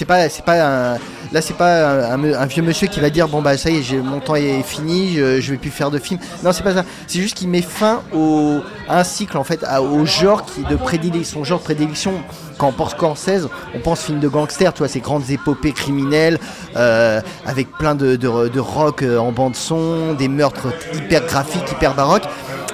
c'est 0.00 0.06
pas, 0.06 0.30
c'est 0.30 0.44
pas 0.46 0.94
un, 0.94 0.94
là 1.30 1.42
c'est 1.42 1.52
pas 1.58 2.14
un, 2.14 2.46
vieux 2.46 2.62
monsieur 2.62 2.88
qui 2.88 3.00
va 3.00 3.10
dire 3.10 3.28
bon 3.28 3.42
bah 3.42 3.58
ça 3.58 3.68
y 3.68 3.76
est, 3.76 3.96
mon 3.98 4.18
temps 4.20 4.34
est 4.34 4.62
fini, 4.62 5.12
je, 5.14 5.42
je 5.42 5.50
vais 5.50 5.58
plus 5.58 5.68
faire 5.68 5.90
de 5.90 5.98
films. 5.98 6.18
Non, 6.42 6.52
c'est 6.52 6.62
pas 6.62 6.72
ça. 6.72 6.86
C'est 7.06 7.20
juste 7.20 7.36
qu'il 7.36 7.48
met 7.48 7.60
fin 7.60 8.00
au, 8.14 8.60
à 8.88 9.00
un 9.00 9.04
cycle 9.04 9.36
en 9.36 9.44
fait, 9.44 9.62
au 9.78 10.06
genre 10.06 10.46
qui 10.46 10.62
de 10.62 10.74
prédilection, 10.74 11.40
son 11.40 11.44
genre 11.44 11.58
de 11.58 11.64
prédilection. 11.64 12.14
Quand 12.56 12.68
on 12.68 12.72
pense 12.72 12.92
Scorsese, 12.92 13.48
on 13.74 13.80
pense 13.80 14.00
film 14.00 14.20
de 14.20 14.28
gangster, 14.28 14.72
tu 14.72 14.78
vois, 14.78 14.88
ces 14.88 15.00
grandes 15.00 15.28
épopées 15.28 15.72
criminelles 15.72 16.38
euh, 16.76 17.20
avec 17.44 17.70
plein 17.72 17.94
de, 17.94 18.16
de, 18.16 18.48
de 18.48 18.60
rock 18.60 19.02
euh, 19.02 19.18
en 19.18 19.32
bande 19.32 19.54
son, 19.54 20.14
des 20.14 20.28
meurtres 20.28 20.68
hyper 20.94 21.26
graphiques, 21.26 21.70
hyper 21.72 21.94
baroques. 21.94 22.24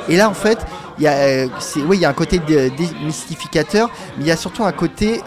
Et 0.09 0.17
là, 0.17 0.29
en 0.29 0.35
fait, 0.35 0.59
il 0.99 1.05
y 1.05 1.09
a, 1.09 1.13
euh, 1.15 1.49
oui, 1.89 1.97
il 1.97 2.01
y 2.03 2.05
a 2.05 2.09
un 2.09 2.13
côté 2.13 2.39
dé- 2.39 2.71
démystificateur, 2.71 3.91
mais 4.17 4.23
il 4.25 4.29
y 4.29 4.31
a 4.31 4.37
surtout 4.37 4.65
un 4.65 4.71
côté, 4.73 5.23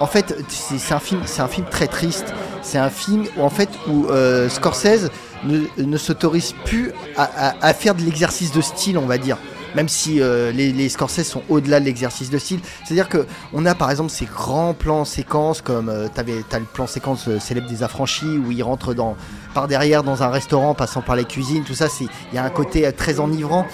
en 0.00 0.06
fait, 0.06 0.34
c'est 0.48 0.94
un 0.94 0.98
film, 1.00 1.66
très 1.70 1.86
triste. 1.86 2.26
C'est 2.62 2.78
un 2.78 2.90
film 2.90 3.26
où 3.36 3.42
en 3.42 3.50
fait 3.50 3.68
où 3.88 4.06
euh, 4.06 4.48
Scorsese 4.48 5.10
ne, 5.44 5.60
ne 5.78 5.96
s'autorise 5.96 6.54
plus 6.64 6.92
à 7.16 7.72
faire 7.74 7.94
de 7.94 8.02
l'exercice 8.02 8.52
de 8.52 8.60
style, 8.60 8.98
on 8.98 9.06
va 9.06 9.18
dire. 9.18 9.38
Même 9.74 9.88
si 9.88 10.20
euh, 10.20 10.50
les, 10.52 10.72
les 10.72 10.88
Scorsese 10.88 11.24
sont 11.24 11.42
au-delà 11.48 11.80
de 11.80 11.84
l'exercice 11.84 12.30
de 12.30 12.38
style, 12.38 12.60
c'est-à-dire 12.84 13.08
que 13.08 13.26
on 13.52 13.66
a 13.66 13.74
par 13.74 13.90
exemple 13.90 14.10
ces 14.10 14.24
grands 14.24 14.74
plans 14.74 15.04
séquences 15.04 15.60
comme 15.60 15.88
euh, 15.88 16.08
t'avais 16.12 16.42
t'as 16.48 16.58
le 16.58 16.64
plan 16.64 16.86
séquence 16.86 17.28
euh, 17.28 17.38
célèbre 17.38 17.68
des 17.68 17.82
affranchis 17.82 18.38
où 18.38 18.50
il 18.50 18.62
rentre 18.62 18.94
dans 18.94 19.16
par 19.54 19.68
derrière 19.68 20.02
dans 20.02 20.22
un 20.22 20.28
restaurant 20.28 20.74
passant 20.74 21.02
par 21.02 21.16
les 21.16 21.24
cuisines, 21.24 21.64
tout 21.64 21.74
ça 21.74 21.88
c'est 21.88 22.04
il 22.32 22.36
y 22.36 22.38
a 22.38 22.44
un 22.44 22.50
côté 22.50 22.86
euh, 22.86 22.92
très 22.96 23.20
enivrant. 23.20 23.66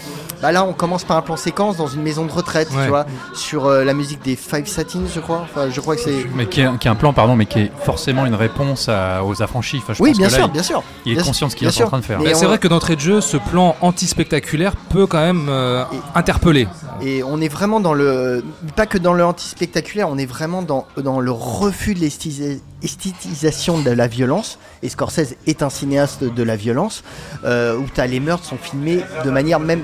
Bah 0.42 0.52
là 0.52 0.64
on 0.64 0.72
commence 0.72 1.04
par 1.04 1.16
un 1.16 1.22
plan 1.22 1.36
séquence 1.36 1.76
dans 1.76 1.86
une 1.86 2.02
maison 2.02 2.24
de 2.26 2.32
retraite, 2.32 2.68
Ouais. 2.74 2.82
tu 2.84 2.88
vois, 2.88 3.06
sur 3.34 3.66
euh, 3.66 3.84
la 3.84 3.94
musique 3.94 4.22
des 4.22 4.36
Five 4.36 4.66
Satins, 4.66 5.04
je 5.14 5.20
crois. 5.20 5.42
Enfin, 5.44 5.70
je 5.70 5.80
crois 5.80 5.94
que 5.96 6.02
c'est 6.02 6.26
Mais 6.34 6.46
qui 6.46 6.60
est, 6.60 6.78
qui 6.78 6.88
est 6.88 6.90
un 6.90 6.94
plan, 6.96 7.12
pardon, 7.12 7.36
mais 7.36 7.46
qui 7.46 7.60
est 7.60 7.72
forcément 7.84 8.26
une 8.26 8.34
réponse 8.34 8.88
à- 8.88 9.24
aux 9.24 9.42
affranchis. 9.42 9.78
Enfin, 9.78 9.94
je 9.94 10.02
oui, 10.02 10.10
pense 10.10 10.18
bien 10.18 10.26
que 10.28 10.32
là, 10.32 10.38
sûr, 10.38 10.46
il- 10.48 10.52
bien 10.52 10.62
sûr. 10.62 10.82
il, 11.06 11.12
est 11.12 11.14
bien 11.16 11.24
conscient 11.24 11.46
de 11.46 11.52
ce 11.52 11.56
qu'il 11.56 11.68
est 11.68 11.82
en 11.82 11.86
train 11.86 11.98
de 12.00 12.04
faire. 12.04 12.18
Bah, 12.18 12.24
on- 12.32 12.34
c'est 12.34 12.46
vrai 12.46 12.58
que 12.58 12.68
d'entrée 12.68 12.96
de 12.96 13.00
jeu, 13.00 13.20
ce 13.20 13.36
plan 13.36 13.76
anti-spectaculaire 13.80 14.74
peut 14.76 15.06
quand 15.06 15.20
même 15.20 15.46
euh, 15.48 15.83
Et- 15.92 15.96
interpeller. 16.18 16.66
Et 17.02 17.22
on 17.22 17.40
est 17.40 17.48
vraiment 17.48 17.80
dans 17.80 17.94
le. 17.94 18.44
Pas 18.76 18.86
que 18.86 18.98
dans 18.98 19.12
le 19.12 19.24
anti-spectaculaire, 19.24 20.08
on 20.08 20.18
est 20.18 20.26
vraiment 20.26 20.62
dans, 20.62 20.86
dans 20.96 21.20
le 21.20 21.30
refus 21.30 21.94
de 21.94 22.00
l'esthétisa- 22.00 22.58
esthétisation 22.82 23.78
de 23.80 23.90
la 23.90 24.06
violence. 24.06 24.58
Et 24.82 24.88
Scorsese 24.88 25.34
est 25.46 25.62
un 25.62 25.70
cinéaste 25.70 26.24
de 26.24 26.42
la 26.42 26.56
violence, 26.56 27.02
euh, 27.44 27.76
où 27.76 27.84
t'as 27.92 28.06
les 28.06 28.20
meurtres 28.20 28.44
sont 28.44 28.56
filmés 28.58 29.00
de 29.24 29.30
manière 29.30 29.60
même 29.60 29.82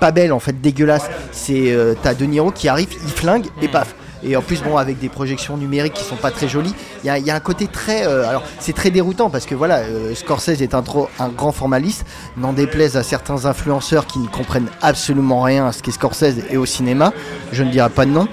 pas 0.00 0.12
belle, 0.12 0.32
en 0.32 0.40
fait, 0.40 0.60
dégueulasse. 0.60 1.08
C'est 1.32 1.72
euh, 1.72 1.94
t'as 2.02 2.14
De 2.14 2.24
Niro 2.24 2.50
qui 2.50 2.68
arrive, 2.68 2.88
il 3.04 3.10
flingue 3.10 3.46
et 3.60 3.68
paf. 3.68 3.94
Et 4.24 4.36
en 4.36 4.42
plus, 4.42 4.62
bon, 4.62 4.76
avec 4.76 4.98
des 4.98 5.08
projections 5.08 5.56
numériques 5.56 5.94
qui 5.94 6.04
sont 6.04 6.16
pas 6.16 6.30
très 6.30 6.48
jolies, 6.48 6.74
il 7.04 7.10
y 7.10 7.30
a, 7.30 7.34
un 7.34 7.40
côté 7.40 7.66
très. 7.66 8.06
euh, 8.06 8.28
alors, 8.28 8.42
c'est 8.60 8.74
très 8.74 8.90
déroutant 8.90 9.30
parce 9.30 9.46
que 9.46 9.54
voilà, 9.54 9.78
euh, 9.78 10.14
Scorsese 10.14 10.62
est 10.62 10.74
un, 10.74 10.82
trop, 10.82 11.08
un 11.18 11.28
grand 11.28 11.52
formaliste, 11.52 12.04
n'en 12.36 12.52
déplaise 12.52 12.96
à 12.96 13.02
certains 13.02 13.46
influenceurs 13.46 14.06
qui 14.06 14.18
ne 14.18 14.28
comprennent 14.28 14.68
absolument 14.80 15.42
rien 15.42 15.66
à 15.66 15.72
ce 15.72 15.82
qu'est 15.82 15.90
Scorsese 15.90 16.36
et 16.50 16.56
au 16.56 16.66
cinéma. 16.66 17.12
Je 17.52 17.62
ne 17.62 17.70
dirai 17.70 17.90
pas 17.90 18.04
de 18.04 18.10
nom. 18.10 18.28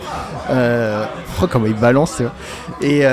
Euh, 0.51 1.05
oh, 1.41 1.47
comment 1.49 1.65
il 1.65 1.73
balance. 1.73 2.21
Et, 2.81 3.03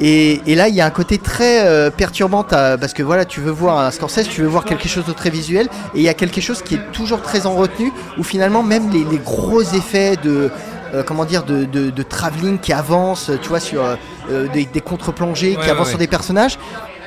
et, 0.00 0.40
et 0.46 0.54
là, 0.54 0.68
il 0.68 0.74
y 0.74 0.80
a 0.80 0.86
un 0.86 0.90
côté 0.90 1.18
très 1.18 1.90
perturbant 1.90 2.42
parce 2.42 2.94
que 2.94 3.02
voilà, 3.02 3.24
tu 3.24 3.40
veux 3.40 3.50
voir 3.50 3.78
un 3.78 3.90
Scorsese, 3.90 4.28
tu 4.28 4.42
veux 4.42 4.48
voir 4.48 4.64
quelque 4.64 4.88
chose 4.88 5.04
de 5.04 5.12
très 5.12 5.30
visuel, 5.30 5.68
et 5.94 5.98
il 5.98 6.02
y 6.02 6.08
a 6.08 6.14
quelque 6.14 6.40
chose 6.40 6.62
qui 6.62 6.76
est 6.76 6.92
toujours 6.92 7.22
très 7.22 7.46
en 7.46 7.54
retenue, 7.54 7.92
où 8.18 8.22
finalement, 8.22 8.62
même 8.62 8.90
les 8.90 9.18
gros 9.18 9.62
effets 9.62 10.16
de. 10.16 10.50
Euh, 10.94 11.02
comment 11.02 11.24
dire 11.24 11.44
de, 11.44 11.64
de, 11.64 11.90
de 11.90 12.02
travelling 12.02 12.58
qui 12.58 12.72
avance 12.72 13.30
tu 13.42 13.48
vois 13.48 13.60
sur 13.60 13.82
euh, 13.84 14.48
des, 14.48 14.64
des 14.66 14.80
contre-plongées 14.80 15.56
Ouais, 15.56 15.64
qui 15.64 15.70
avancent 15.70 15.86
ouais, 15.86 15.90
sur 15.90 15.98
des 15.98 16.06
personnages. 16.06 16.58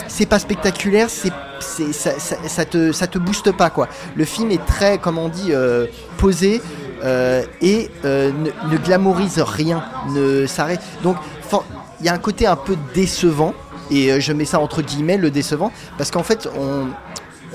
C'est 0.07 0.25
pas 0.25 0.39
spectaculaire 0.39 1.09
c'est 1.09 1.31
c'est- 1.59 1.93
ça, 1.93 2.11
ça, 2.19 2.35
ça 2.45 2.65
te 2.65 2.91
ça 2.91 3.07
te 3.07 3.17
booste 3.17 3.51
pas 3.51 3.69
quoi. 3.69 3.87
Le 4.15 4.25
film 4.25 4.51
est 4.51 4.63
très 4.65 4.97
comme 4.97 5.17
on 5.17 5.29
dit 5.29 5.51
euh, 5.51 5.85
posé 6.17 6.61
euh, 7.03 7.43
et 7.61 7.89
euh, 8.05 8.31
ne, 8.31 8.71
ne 8.73 8.77
glamourise 8.77 9.39
rien 9.39 9.83
ne 10.09 10.45
s'arrête. 10.45 10.81
Donc 11.03 11.17
il 11.99 12.05
y 12.05 12.09
a 12.09 12.13
un 12.13 12.17
côté 12.17 12.45
un 12.47 12.55
peu 12.57 12.75
décevant 12.93 13.53
et 13.91 14.19
je 14.19 14.33
mets 14.33 14.45
ça 14.45 14.59
entre 14.59 14.81
guillemets 14.81 15.17
le 15.17 15.29
décevant 15.31 15.71
parce 15.97 16.11
qu'en 16.11 16.23
fait 16.23 16.49
on 16.57 16.87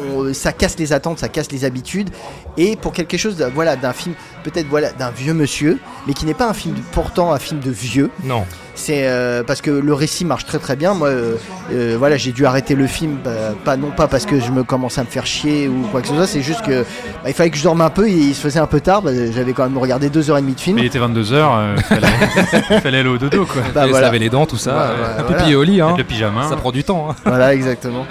on- 0.00 0.32
ça 0.34 0.52
casse 0.52 0.78
les 0.78 0.92
attentes, 0.92 1.18
ça 1.18 1.28
casse 1.28 1.50
les 1.52 1.64
habitudes, 1.64 2.10
et 2.56 2.76
pour 2.76 2.92
quelque 2.92 3.16
chose, 3.16 3.36
de- 3.36 3.44
voilà, 3.54 3.76
d'un 3.76 3.92
film, 3.92 4.14
peut-être 4.44 4.66
voilà, 4.68 4.90
d'un 4.92 5.10
vieux 5.10 5.34
monsieur, 5.34 5.78
mais 6.06 6.12
qui 6.14 6.26
n'est 6.26 6.34
pas 6.34 6.48
un 6.48 6.54
film 6.54 6.74
de- 6.74 6.80
pourtant 6.92 7.32
un 7.32 7.38
film 7.38 7.60
de 7.60 7.70
vieux. 7.70 8.10
Non. 8.24 8.44
C'est 8.74 9.08
euh, 9.08 9.42
parce 9.42 9.60
que 9.60 9.72
le 9.72 9.92
récit 9.92 10.24
marche 10.24 10.46
très 10.46 10.60
très 10.60 10.76
bien. 10.76 10.94
Moi, 10.94 11.08
euh, 11.08 11.34
euh, 11.72 11.96
voilà, 11.98 12.16
j'ai 12.16 12.30
dû 12.30 12.46
arrêter 12.46 12.76
le 12.76 12.86
film, 12.86 13.18
bah, 13.24 13.30
pas 13.64 13.76
non 13.76 13.90
pas 13.90 14.06
parce 14.06 14.24
que 14.24 14.38
je 14.38 14.52
me 14.52 14.62
commençais 14.62 15.00
à 15.00 15.04
me 15.04 15.08
faire 15.08 15.26
chier 15.26 15.66
ou 15.66 15.82
quoi 15.90 16.00
que 16.00 16.06
ce 16.06 16.14
soit, 16.14 16.28
c'est 16.28 16.42
juste 16.42 16.62
que 16.64 16.82
bah, 17.24 17.26
il 17.26 17.34
fallait 17.34 17.50
que 17.50 17.56
je 17.56 17.64
dorme 17.64 17.80
un 17.80 17.90
peu 17.90 18.06
et 18.08 18.12
il 18.12 18.34
se 18.36 18.40
faisait 18.40 18.60
un 18.60 18.68
peu 18.68 18.78
tard. 18.80 19.02
bah, 19.02 19.10
J'avais 19.32 19.52
quand 19.52 19.64
même 19.64 19.76
regardé 19.78 20.10
deux 20.10 20.30
heures 20.30 20.38
et 20.38 20.42
demie 20.42 20.54
de 20.54 20.60
film. 20.60 20.76
Mais 20.76 20.82
il 20.82 20.86
était 20.86 21.00
22h, 21.00 21.74
il 21.76 21.82
fallait, 21.82 22.80
fallait 22.80 22.98
aller 23.00 23.08
au 23.08 23.18
dodo, 23.18 23.44
quoi. 23.46 23.62
Bah, 23.74 23.86
voilà. 23.88 24.06
laver 24.06 24.20
les 24.20 24.30
dents, 24.30 24.46
tout 24.46 24.56
ça. 24.56 24.92
Un 25.18 25.22
voilà. 25.24 25.42
pipi 25.42 25.56
au 25.56 25.64
lit, 25.64 25.80
hein. 25.80 25.94
Le 25.98 26.04
pyjama. 26.04 26.48
Ça 26.48 26.54
prend 26.54 26.70
du 26.70 26.84
temps. 26.84 27.08
hein. 27.10 27.16
Voilà, 27.24 27.52
exactement. 27.54 28.06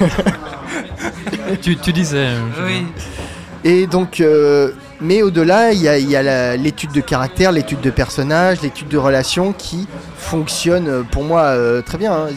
Tu, 1.62 1.76
tu 1.76 1.92
disais. 1.92 2.26
euh, 2.26 2.38
Et 3.64 3.86
donc, 3.86 4.20
euh, 4.20 4.70
mais 5.00 5.22
au-delà, 5.22 5.72
il 5.72 5.80
y 5.82 5.88
a, 5.88 5.98
il 5.98 6.08
y 6.10 6.16
a 6.16 6.22
la- 6.22 6.56
l'étude 6.56 6.92
de 6.92 7.00
caractère, 7.00 7.52
l'étude 7.52 7.80
de 7.80 7.90
personnage, 7.90 8.60
l'étude 8.62 8.88
de 8.88 8.98
relations 8.98 9.52
qui 9.52 9.86
fonctionne 10.16 10.88
euh, 10.88 11.02
pour 11.02 11.24
moi 11.24 11.42
euh, 11.42 11.82
très 11.82 11.98
bien. 11.98 12.12
hein. 12.12 12.28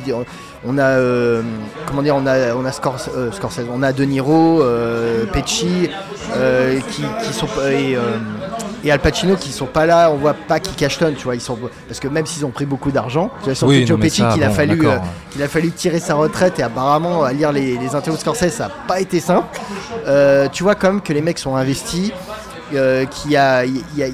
On 0.64 0.78
a, 0.78 0.84
euh, 0.84 1.42
comment 1.88 2.04
dire, 2.04 2.16
on 2.16 2.28
a, 2.28 2.54
on 2.56 2.64
a 2.66 2.70
Scors- 2.72 3.10
euh, 3.18 3.32
Scorsese, 3.32 3.66
on 3.74 3.82
a 3.82 3.94
De 3.94 4.04
Niro, 4.04 4.62
euh, 4.62 5.26
Pesci, 5.26 5.90
euh, 6.38 6.80
qui, 6.92 7.02
qui 7.24 7.34
sont 7.34 7.48
et, 7.68 7.96
euh, 7.96 8.00
et 8.84 8.92
Al 8.92 9.00
Pacino 9.00 9.36
qui 9.36 9.52
sont 9.52 9.66
pas 9.66 9.86
là. 9.86 10.10
On 10.12 10.18
voit 10.18 10.34
pas 10.34 10.60
qui 10.60 10.74
cachetonnent, 10.74 11.16
tu 11.16 11.24
vois. 11.26 11.36
Ils 11.36 11.42
sont 11.42 11.58
parce 11.88 12.00
que 12.00 12.08
même 12.08 12.26
s'ils 12.26 12.46
ont 12.46 12.50
pris 12.50 12.66
beaucoup 12.66 12.92
d'argent, 12.92 13.30
tu 13.40 13.46
vois, 13.46 13.56
surtout 13.56 13.72
Oui, 13.74 13.86
Joe 13.86 14.00
Pesci 14.00 14.24
qu'il 14.34 14.44
a 14.44 14.50
fallu, 14.50 14.88
euh, 14.88 14.98
il 15.36 15.42
a 15.44 15.48
fallu 15.48 15.72
tirer 15.72 16.00
sa 16.00 16.16
retraite 16.16 16.60
et 16.60 16.64
apparemment 16.64 17.24
à 17.24 17.34
lire 17.34 17.52
les, 17.52 17.78
les 17.78 17.88
interviews 17.96 18.16
de 18.16 18.20
Scorsese 18.20 18.50
ça 18.54 18.68
n'a 18.68 18.74
pas 18.88 19.00
été 19.00 19.20
simple. 19.20 19.48
Euh, 20.08 20.48
tu 20.52 20.64
vois 20.64 20.76
quand 20.76 20.88
même 20.92 21.02
que 21.02 21.14
les 21.14 21.22
mecs 21.22 21.40
sont 21.40 21.56
investis. 21.56 22.12
Euh, 22.74 23.06
a, 23.06 23.28
y 23.28 23.36
a- 23.36 23.66
y 23.66 24.04
a- 24.04 24.08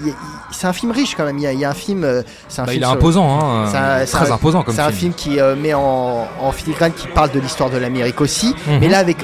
c'est 0.52 0.66
un 0.66 0.74
film 0.74 0.92
riche 0.92 1.14
quand 1.16 1.26
même. 1.26 1.38
Il 1.38 1.44
y 1.44 1.48
a, 1.48 1.54
il 1.54 1.60
y 1.60 1.66
a 1.66 1.70
un 1.70 1.74
film, 1.76 2.24
c'est 2.48 2.62
un 2.62 2.66
Bah, 2.66 2.72
film 2.72 2.82
il 2.82 2.84
est 2.84 2.88
sur- 2.88 2.96
imposant, 2.98 3.40
hein. 3.40 3.66
c'est 3.70 3.78
un- 3.78 4.06
très 4.24 4.32
un- 4.32 4.36
imposant 4.36 4.64
comme 4.64 4.74
C'est 4.74 4.82
un 4.82 4.90
film 4.92 5.14
qui 5.14 5.40
euh, 5.40 5.56
met 5.56 5.76
en, 5.76 6.28
en 6.42 6.52
filigrane, 6.52 6.92
qui 6.94 7.08
parle 7.08 7.30
de 7.32 7.40
l'histoire 7.40 7.70
de 7.70 7.78
l'Amérique 7.78 8.20
aussi, 8.20 8.56
Mhm. 8.68 8.80
mais 8.82 8.88
là 8.88 8.98
avec 8.98 9.18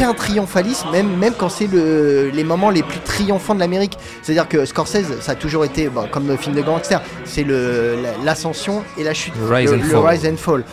aucun 0.00 0.14
triomphalisme, 0.14 0.88
même, 0.90 1.16
même 1.16 1.34
quand 1.36 1.48
c'est 1.48 1.66
le, 1.66 2.30
les 2.32 2.44
moments 2.44 2.70
les 2.70 2.82
plus 2.82 3.00
triomphants 3.00 3.54
de 3.54 3.60
l'Amérique. 3.60 3.98
C'est-à-dire 4.22 4.48
que 4.48 4.64
Scorsese, 4.64 5.20
ça 5.20 5.32
a 5.32 5.34
toujours 5.34 5.64
été, 5.64 5.88
comme 6.10 6.26
le 6.28 6.36
film 6.36 6.54
de 6.54 6.62
gangster, 6.62 7.02
c'est 7.24 7.42
le- 7.44 7.96
la- 8.02 8.24
l'ascension 8.24 8.82
et 8.98 9.04
la 9.04 9.12
chute, 9.14 9.34
Le 9.38 9.54
rise 9.54 9.70
and 9.72 9.76
le 9.76 9.82
fall. 9.82 10.06
rise 10.06 10.26
and 10.26 10.36
fall. 10.36 10.64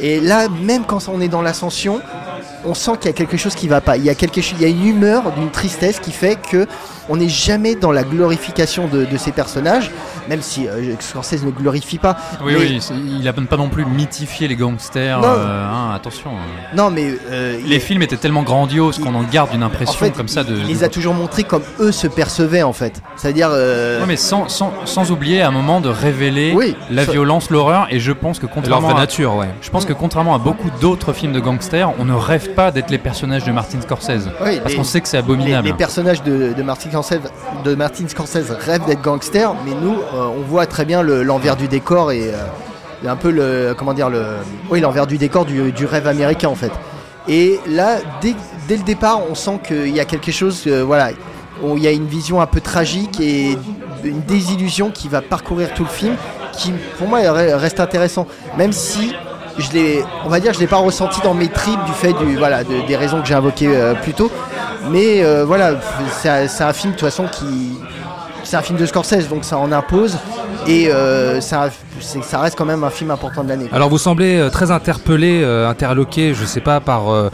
Et 0.00 0.20
là, 0.20 0.46
même 0.62 0.84
quand 0.84 1.08
on 1.08 1.20
est 1.20 1.28
dans 1.28 1.42
l'ascension, 1.42 2.00
on 2.64 2.74
sent 2.74 2.92
qu'il 3.00 3.06
y 3.06 3.14
a 3.14 3.16
quelque 3.16 3.36
chose 3.36 3.54
qui 3.54 3.68
va 3.68 3.80
pas. 3.80 3.96
Il 3.96 4.04
y 4.04 4.10
a 4.10 4.14
quelque 4.14 4.40
chose, 4.40 4.54
il 4.58 4.62
y 4.62 4.66
a 4.66 4.68
une 4.68 4.86
humeur, 4.86 5.32
d'une 5.32 5.50
tristesse 5.50 5.98
qui 6.00 6.12
fait 6.12 6.36
que 6.50 6.66
on 7.08 7.16
n'est 7.16 7.28
jamais 7.28 7.74
dans 7.74 7.92
la 7.92 8.02
glorification 8.02 8.86
de, 8.88 9.04
de 9.04 9.16
ces 9.16 9.32
personnages, 9.32 9.90
même 10.28 10.42
si 10.42 10.66
euh, 10.68 10.94
Scorsese 11.00 11.44
ne 11.44 11.50
glorifie 11.50 11.98
pas. 11.98 12.16
Oui, 12.44 12.52
mais- 12.58 12.58
oui, 12.58 12.80
il 13.18 13.24
n'a 13.24 13.32
pas 13.32 13.56
non 13.56 13.68
plus 13.68 13.84
mythifié 13.84 14.48
les 14.48 14.56
gangsters. 14.56 15.20
Non. 15.20 15.28
euh, 15.28 15.64
hein, 15.70 15.92
attention. 15.94 16.30
euh. 16.30 16.76
Non, 16.76 16.90
mais 16.90 17.14
euh, 17.30 17.58
Les 17.66 17.80
films 17.80 18.02
étaient 18.02 18.16
tellement 18.16 18.42
grandioses 18.42 18.98
qu'on 18.98 19.14
en 19.14 19.22
garde 19.22 19.50
une 19.54 19.62
en 19.62 19.66
impression 19.66 19.94
fait, 19.98 20.10
comme 20.10 20.28
ça 20.28 20.42
de. 20.44 20.56
il, 20.56 20.66
les 20.66 20.84
a 20.84 20.88
toujours 20.88 21.14
montrés 21.14 21.44
comme 21.44 21.62
eux 21.80 21.92
se 21.92 22.06
percevaient 22.06 22.62
en 22.62 22.72
fait. 22.72 23.00
C'est-à-dire. 23.16 23.48
euh, 23.52 24.00
Ouais, 24.00 24.06
mais 24.06 24.16
sans, 24.16 24.48
sans, 24.48 24.72
sans 24.84 25.10
oublier 25.10 25.42
à 25.42 25.48
un 25.48 25.52
moment 25.52 25.80
de 25.80 25.88
révéler 25.88 26.52
Oui, 26.56 26.76
la 26.90 27.04
ça- 27.04 27.12
violence, 27.12 27.50
l'horreur, 27.50 27.86
et 27.90 28.00
je 28.00 28.12
pense 28.12 28.38
que 28.38 28.46
contrairement 28.46 28.90
à, 28.90 28.94
nature, 28.94 29.36
ouais. 29.36 29.48
je 29.62 29.70
pense 29.70 29.84
que 29.84 29.92
contrairement 29.92 30.34
à 30.34 30.38
beaucoup 30.38 30.70
d'autres 30.80 31.12
films 31.12 31.32
de 31.32 31.40
gangsters, 31.40 31.90
on 31.98 32.04
ne 32.04 32.14
rêve 32.14 32.50
pas 32.54 32.70
d'être 32.70 32.90
les 32.90 32.98
personnages 32.98 33.44
de 33.44 33.52
Martin 33.52 33.80
Scorsese. 33.80 34.28
oui, 34.44 34.58
Parce 34.58 34.70
les- 34.72 34.76
qu'on 34.76 34.84
sait 34.84 35.00
que 35.00 35.08
c'est 35.08 35.16
les, 35.18 35.22
abominable. 35.22 35.68
les 35.68 35.74
personnages 35.74 36.22
de, 36.22 36.52
de 36.52 36.62
Martin 36.62 36.90
De 37.64 37.74
Martin 37.74 38.08
Scorsese 38.08 38.50
rêvent 38.58 38.84
d'être 38.86 39.02
gangsters, 39.02 39.54
mais 39.64 39.72
nous, 39.80 39.94
euh, 40.14 40.28
on 40.36 40.42
voit 40.42 40.66
très 40.66 40.84
bien 40.84 41.02
le- 41.02 41.22
l'envers 41.22 41.56
du 41.56 41.68
décor 41.68 42.12
et 42.12 42.30
euh, 42.32 43.08
un 43.10 43.16
peu 43.16 43.30
le 43.30 43.74
comment 43.76 43.92
dire 43.94 44.08
le 44.10 44.22
oui 44.70 44.80
l'envers 44.80 45.06
du 45.06 45.18
décor 45.18 45.44
du, 45.44 45.72
rêve 45.86 46.06
américain 46.06 46.48
en 46.48 46.54
fait. 46.54 46.72
Et 47.28 47.58
là, 47.68 47.98
dès, 48.20 48.34
le 48.70 48.82
départ, 48.84 49.20
on 49.30 49.34
sent 49.34 49.58
qu'il 49.66 49.88
y 49.94 50.00
a 50.00 50.04
quelque 50.04 50.30
chose, 50.32 50.62
euh, 50.66 50.82
voilà, 50.84 51.10
il 51.62 51.82
y 51.82 51.86
a 51.86 51.90
une 51.90 52.06
vision 52.06 52.40
un 52.40 52.46
peu 52.46 52.60
tragique 52.60 53.20
et 53.20 53.56
une 54.04 54.20
désillusion 54.22 54.90
qui 54.90 55.08
va 55.08 55.22
parcourir 55.22 55.74
tout 55.74 55.82
le 55.82 55.88
film, 55.88 56.14
qui 56.52 56.72
pour 56.98 57.08
moi 57.08 57.20
re- 57.20 57.54
reste 57.56 57.80
intéressant, 57.80 58.26
même 58.56 58.72
si 58.72 59.14
je 59.58 59.70
l'ai, 59.72 60.04
on 60.24 60.28
va 60.28 60.40
dire, 60.40 60.52
je 60.52 60.60
l'ai 60.60 60.66
pas 60.66 60.76
ressenti 60.76 61.20
dans 61.22 61.34
mes 61.34 61.48
tripes 61.48 61.82
du 61.84 61.92
fait 61.92 62.12
du, 62.12 62.36
voilà, 62.36 62.64
de- 62.64 62.86
des 62.86 62.96
raisons 62.96 63.20
que 63.20 63.26
j'ai 63.26 63.34
invoquées 63.34 63.68
euh, 63.68 63.94
plus 63.94 64.12
tôt. 64.14 64.30
Mais 64.90 65.24
euh, 65.24 65.44
voilà, 65.44 65.72
c'est 66.20 66.28
un, 66.62 66.72
film 66.72 66.92
de 66.92 66.98
toute 66.98 67.08
façon 67.08 67.26
qui, 67.26 67.72
c'est 68.44 68.56
un 68.56 68.62
film 68.62 68.78
de 68.78 68.86
Scorsese, 68.86 69.28
donc 69.28 69.44
ça 69.44 69.58
en 69.58 69.72
impose. 69.72 70.16
Et 70.66 70.88
euh, 70.90 71.40
ça, 71.40 71.68
ça 72.00 72.38
reste 72.40 72.56
quand 72.56 72.64
même 72.64 72.84
un 72.84 72.90
film 72.90 73.10
important 73.10 73.44
de 73.44 73.48
l'année. 73.48 73.68
Alors 73.72 73.88
vous 73.88 73.98
semblez 73.98 74.36
euh, 74.38 74.50
très 74.50 74.70
interpellé, 74.70 75.40
euh, 75.42 75.68
interloqué, 75.68 76.34
je 76.34 76.44
sais 76.44 76.60
pas, 76.60 76.80
par 76.80 77.12
euh, 77.12 77.30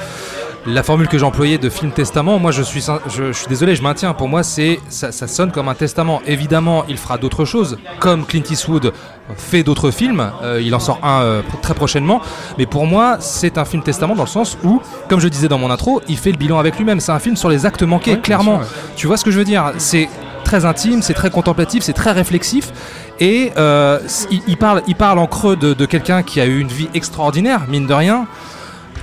la 0.67 0.83
formule 0.83 1.09
que 1.09 1.19
j'employais 1.19 1.59
de 1.59 1.69
film 1.69 1.91
testament. 1.93 2.39
Moi 2.39 2.53
je 2.53 2.63
suis, 2.63 2.85
je, 3.09 3.27
je 3.27 3.33
suis 3.33 3.47
désolé, 3.49 3.75
je 3.75 3.83
maintiens. 3.83 4.15
Pour 4.15 4.29
moi, 4.29 4.43
c'est 4.43 4.81
ça, 4.89 5.13
ça 5.13 5.27
sonne 5.27 5.51
comme 5.51 5.69
un 5.69 5.75
testament. 5.75 6.23
Évidemment, 6.27 6.85
il 6.89 6.97
fera 6.97 7.19
d'autres 7.19 7.45
choses, 7.45 7.79
comme 7.99 8.25
Clint 8.25 8.43
Eastwood 8.51 8.93
fait 9.37 9.63
d'autres 9.63 9.91
films. 9.91 10.31
Euh, 10.43 10.61
il 10.63 10.75
en 10.75 10.81
sort 10.81 11.01
un 11.03 11.23
euh, 11.23 11.43
très 11.63 11.75
prochainement. 11.75 12.21
Mais 12.59 12.67
pour 12.67 12.87
moi, 12.87 13.17
c'est 13.21 13.59
un 13.59 13.65
film 13.65 13.83
testament 13.83 14.15
dans 14.15 14.25
le 14.25 14.29
sens 14.29 14.59
où, 14.63 14.81
comme 15.09 15.21
je 15.21 15.29
disais 15.29 15.49
dans 15.49 15.59
mon 15.59 15.71
intro, 15.71 16.01
il 16.09 16.17
fait 16.17 16.33
le 16.33 16.37
bilan 16.37 16.59
avec 16.59 16.77
lui-même. 16.77 17.01
C'est 17.01 17.13
un 17.13 17.19
film 17.19 17.37
sur 17.37 17.49
les 17.49 17.67
actes 17.67 17.83
manqués, 17.83 18.19
clairement. 18.21 18.59
sûr, 18.59 18.63
ouais. 18.63 18.93
Tu 18.97 19.07
vois 19.07 19.17
ce 19.17 19.25
que 19.25 19.31
je 19.31 19.39
veux 19.39 19.45
dire? 19.45 19.73
C'est 19.79 20.09
très 20.45 20.65
intime, 20.65 21.03
c'est 21.03 21.15
très 21.15 21.31
contemplatif, 21.31 21.83
c'est 21.83 21.93
très 21.93 22.13
réflexif. 22.13 22.73
Et 23.21 23.53
euh, 23.57 24.01
il, 24.31 24.43
il 24.49 24.57
parle, 24.57 24.83
il 24.87 24.97
parle 24.97 25.19
en 25.19 25.27
creux 25.27 25.57
de, 25.57 25.73
de 25.75 25.87
quelqu'un 25.87 26.23
qui 26.23 26.41
a 26.41 26.47
eu 26.47 26.59
une 26.59 26.69
vie 26.69 26.89
extraordinaire, 26.95 27.63
mine 27.69 27.87
de 27.87 27.95
rien. 27.95 28.27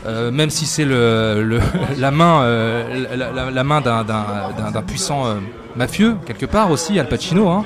Euh, 0.06 0.32
même 0.32 0.50
si 0.50 0.65
c'est 0.65 0.86
le, 0.86 1.44
le- 1.44 1.60
la 1.98 2.12
main, 2.12 2.41
euh, 2.44 3.06
la, 3.15 3.32
la- 3.32 3.51
la 3.51 3.63
main 3.63 3.82
d'un- 3.82 4.82
puissant 4.86 5.25
euh, 5.27 5.36
mafieux, 5.75 6.15
quelque 6.25 6.46
part 6.46 6.72
aussi, 6.72 6.98
Al 7.00 7.08
Pacino. 7.08 7.50
hein. 7.50 7.63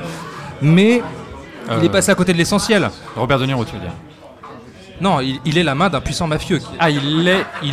Mais 0.61 1.01
il 1.77 1.85
est 1.85 1.89
passé 1.89 2.11
à 2.11 2.15
côté 2.15 2.33
de 2.33 2.37
l'essentiel. 2.37 2.89
Robert 3.15 3.39
De 3.39 3.45
Niro, 3.45 3.63
tu 3.65 3.73
veux 3.75 3.81
dire? 3.81 3.91
Non, 5.01 5.19
il, 5.21 5.39
il 5.45 5.57
est 5.57 5.63
la 5.63 5.75
main 5.75 5.89
d'un 5.89 6.01
puissant 6.01 6.27
mafieux. 6.27 6.59
Ah. 6.79 6.89
Il 6.89 7.27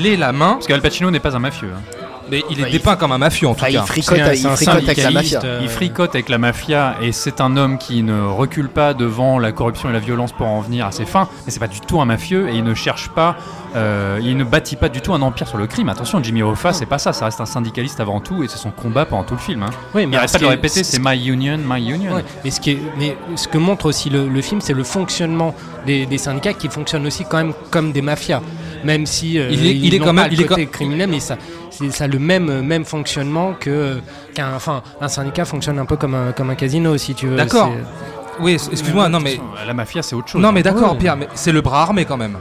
est 0.07 0.17
la 0.17 0.33
main, 0.33 0.55
Parce 0.55 0.67
qu'Al 0.67 0.81
Pacino 0.81 1.11
n'est 1.11 1.21
pas 1.21 1.37
un 1.37 1.39
mafieux. 1.39 1.71
hein. 1.75 1.97
Mais 2.31 2.43
il 2.51 2.61
est 2.61 2.67
il- 2.69 2.73
dépeint 2.73 2.97
comme 2.97 3.13
un 3.13 3.19
mafieux 3.19 3.49
en 3.49 3.55
tout 3.55 3.61
Enfin, 3.61 3.69
il 3.71 3.75
cas. 3.77 3.83
fricote, 3.83 4.17
C'est 4.17 4.23
un- 4.23 4.33
il 4.33 4.39
c'est 4.39 4.47
un 4.47 4.57
fricote 4.57 4.85
avec 4.85 4.97
la 5.03 5.11
mafia. 5.11 5.41
euh, 5.45 5.61
Il 5.63 5.69
fricote 5.69 6.15
avec 6.15 6.29
la 6.29 6.39
mafia 6.39 6.97
et 7.03 7.13
c'est 7.13 7.41
un 7.41 7.57
homme 7.57 7.79
qui 7.79 8.03
ne 8.03 8.21
recule 8.23 8.69
pas 8.69 8.95
devant 8.95 9.39
la 9.39 9.53
corruption 9.53 9.91
et 9.91 9.93
la 9.93 9.99
violence 9.99 10.33
pour 10.33 10.47
en 10.47 10.61
venir 10.61 10.87
à 10.87 10.93
ses 10.93 11.05
fins. 11.05 11.29
Mais 11.47 11.53
c'est 11.53 11.61
pas 11.61 11.69
du 11.69 11.81
tout 11.81 12.01
un 12.01 12.05
mafieux 12.05 12.49
et 12.49 12.55
il 12.57 12.65
ne 12.65 12.75
cherche 12.75 13.09
pas, 13.11 13.37
euh, 13.77 14.19
il 14.23 14.37
ne 14.37 14.45
bâtit 14.45 14.77
pas 14.77 14.89
du 14.89 15.01
tout 15.01 15.13
un 15.15 15.23
empire 15.23 15.47
sur 15.49 15.59
le 15.59 15.67
crime. 15.67 15.89
Attention, 15.89 16.23
Jimmy 16.23 16.43
Hoffa, 16.43 16.73
c'est 16.73 16.87
pas 16.87 16.99
ça. 16.99 17.13
Ça 17.13 17.25
reste 17.27 17.41
un 17.41 17.47
syndicaliste 17.47 18.01
avant 18.01 18.21
tout 18.21 18.43
et 18.43 18.49
c'est 18.49 18.59
son 18.59 18.71
combat 18.71 19.05
pendant 19.05 19.25
tout 19.25 19.35
le 19.35 19.41
film. 19.41 19.63
hein. 19.63 19.71
Oui, 19.95 20.03
Il 20.03 20.09
mais 20.09 20.17
arrête 20.17 20.29
ce 20.29 20.35
pas 20.35 20.39
de 20.39 20.45
le 20.45 20.51
répéter, 20.51 20.83
ce- 20.85 20.93
c'est 20.93 21.01
My 21.03 21.17
Union, 21.29 21.59
My 21.65 21.81
Union. 21.91 22.15
Ouais, 22.15 22.25
mais, 22.45 22.51
ce 22.51 22.61
qui 22.61 22.71
est- 22.73 22.83
mais 22.99 23.17
ce 23.37 23.49
que 23.49 23.59
montre 23.59 23.87
aussi 23.87 24.11
le, 24.11 24.29
le 24.29 24.43
film, 24.43 24.61
c'est 24.61 24.73
le 24.73 24.85
fonctionnement 24.85 25.55
des, 25.87 26.07
des 26.07 26.19
syndicats 26.19 26.53
qui 26.53 26.69
fonctionnent 26.69 27.07
aussi 27.07 27.25
quand 27.29 27.39
même 27.39 27.53
comme 27.71 27.93
des 27.93 28.03
mafias. 28.03 28.41
Même 28.85 29.07
si 29.07 29.39
euh, 29.39 29.49
Il 29.51 29.67
est- 29.67 29.75
il 29.77 30.01
quand 30.01 30.13
même- 30.13 30.29
il 30.31 30.41
est 30.43 30.67
criminel, 30.67 31.09
mais 31.11 31.21
ça, 31.21 31.37
c'est 31.71 31.91
ça 31.93 32.05
a 32.05 32.07
le 32.07 32.19
même 32.19 32.63
même 32.63 32.85
fonctionnement 32.85 33.55
que 33.59 33.99
qu'un 34.35 34.55
enfin 34.55 34.83
un 35.01 35.09
syndicat 35.09 35.45
fonctionne 35.45 35.79
un 35.79 35.85
peu 35.87 35.97
comme 35.97 36.15
un 36.15 36.33
comme 36.33 36.51
un 36.51 36.55
casino 36.55 36.97
si 36.97 37.15
tu 37.15 37.27
veux. 37.27 37.37
D'accord. 37.37 37.71
C'est- 37.75 38.43
Oui, 38.43 38.53
excuse-moi, 38.53 39.09
non 39.11 39.21
mais 39.21 39.39
La 39.67 39.75
mafia, 39.75 40.03
c'est 40.03 40.15
autre 40.17 40.29
chose. 40.29 40.41
non 40.41 40.51
mais 40.53 40.63
d'accord, 40.63 40.93
Ouais. 40.93 40.99
Pierre, 40.99 41.17
mais 41.17 41.29
c'est 41.35 41.53
le 41.53 41.61
bras 41.61 41.83
armé 41.83 42.05
quand 42.07 42.17
même. 42.17 42.39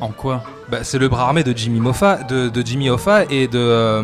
En 0.00 0.08
quoi? 0.08 0.42
Bah, 0.70 0.78
c'est 0.82 0.98
le 0.98 1.08
bras 1.08 1.24
armé 1.28 1.42
de 1.42 1.56
Jimmy 1.56 1.80
Moffa, 1.80 2.16
de, 2.28 2.48
de 2.48 2.66
Jimmy 2.66 2.90
Hoffa 2.90 3.24
et 3.30 3.46
de 3.48 3.58
euh, 3.58 4.02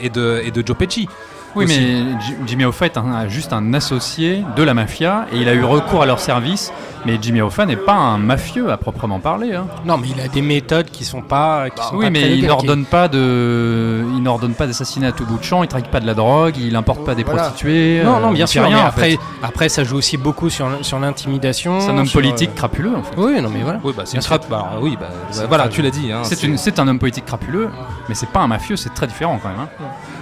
et 0.00 0.10
de 0.10 0.42
et 0.44 0.50
de 0.50 0.62
Joe 0.64 0.76
Pesci. 0.76 1.08
Oui, 1.56 1.64
aussi. 1.64 1.78
mais 1.80 2.20
Ji- 2.20 2.36
Jimmy 2.46 2.64
Hoffa 2.64 2.86
est 2.86 2.96
un- 2.98 3.28
juste 3.28 3.52
un 3.52 3.74
associé 3.74 4.44
de 4.56 4.62
la 4.62 4.74
mafia 4.74 5.26
et 5.32 5.38
il 5.38 5.48
a 5.48 5.54
eu 5.54 5.64
recours 5.64 6.02
à 6.02 6.06
leur 6.06 6.20
service. 6.20 6.72
Mais 7.04 7.18
Jimmy 7.22 7.40
Hoffa 7.40 7.66
n'est 7.66 7.76
pas 7.76 7.92
un 7.94 8.18
mafieux 8.18 8.72
à 8.72 8.76
proprement 8.76 9.20
parler. 9.20 9.54
hein. 9.54 9.66
Non, 9.84 9.96
mais 9.96 10.08
il 10.08 10.20
a 10.20 10.26
des 10.26 10.42
méthodes 10.42 10.90
qui 10.90 11.04
sont 11.04 11.22
pas 11.22 11.70
qui 11.70 11.80
sont 11.82 11.94
Oui, 11.96 12.06
pas 12.06 12.10
mais 12.10 12.20
très 12.20 12.30
il 12.32 12.40
qui- 12.40 12.46
n'ordonne 12.48 12.84
pas 12.84 13.06
de, 13.06 14.04
il 14.16 14.22
n'ordonne 14.22 14.54
pas 14.54 14.66
d'assassinat 14.66 15.08
à 15.08 15.12
tout 15.12 15.24
bout 15.24 15.38
de 15.38 15.44
champ. 15.44 15.62
Il 15.62 15.68
traque 15.68 15.88
pas 15.88 16.00
de 16.00 16.06
la 16.06 16.14
drogue. 16.14 16.54
Il 16.58 16.74
importe 16.74 17.04
pas 17.04 17.14
des 17.14 17.22
Voilà. 17.22 17.42
prostituées. 17.42 18.02
Non, 18.04 18.16
euh, 18.16 18.20
non, 18.20 18.32
bien 18.32 18.46
sûr. 18.46 18.64
rien. 18.64 18.76
mais 18.78 18.82
en 18.82 18.86
après, 18.86 19.10
fait. 19.12 19.18
après, 19.42 19.68
ça 19.68 19.84
joue 19.84 19.96
aussi 19.96 20.16
beaucoup 20.16 20.50
sur, 20.50 20.66
sur 20.82 20.98
l'intimidation. 20.98 21.78
c'est 21.80 21.90
un 21.90 21.98
homme 21.98 22.08
politique 22.08 22.50
euh, 22.50 22.56
crapuleux. 22.58 22.96
En 22.96 23.02
fait. 23.04 23.14
Oui, 23.16 23.40
non, 23.40 23.50
mais 23.50 23.62
voilà. 23.62 23.78
Oui, 23.84 23.92
bah 23.96 24.02
c'est 24.04 24.18
bah, 24.50 24.72
oui, 24.82 24.96
bah, 25.00 25.06
C'est 25.30 25.46
voilà, 25.46 25.68
tu 25.68 25.82
l'as 25.82 25.90
dit. 25.90 26.10
hein, 26.10 26.20
C'est 26.24 26.42
une- 26.42 26.58
c'est 26.58 26.78
un 26.80 26.88
homme 26.88 26.98
politique 26.98 27.24
crapuleux, 27.26 27.68
mais 28.08 28.14
c'est 28.16 28.28
pas 28.30 28.40
un 28.40 28.48
mafieux. 28.48 28.74
C'est 28.76 28.92
très 28.94 29.06
différent 29.06 29.38
quand 29.40 29.48
même. 29.48 29.60
hein. 29.60 29.68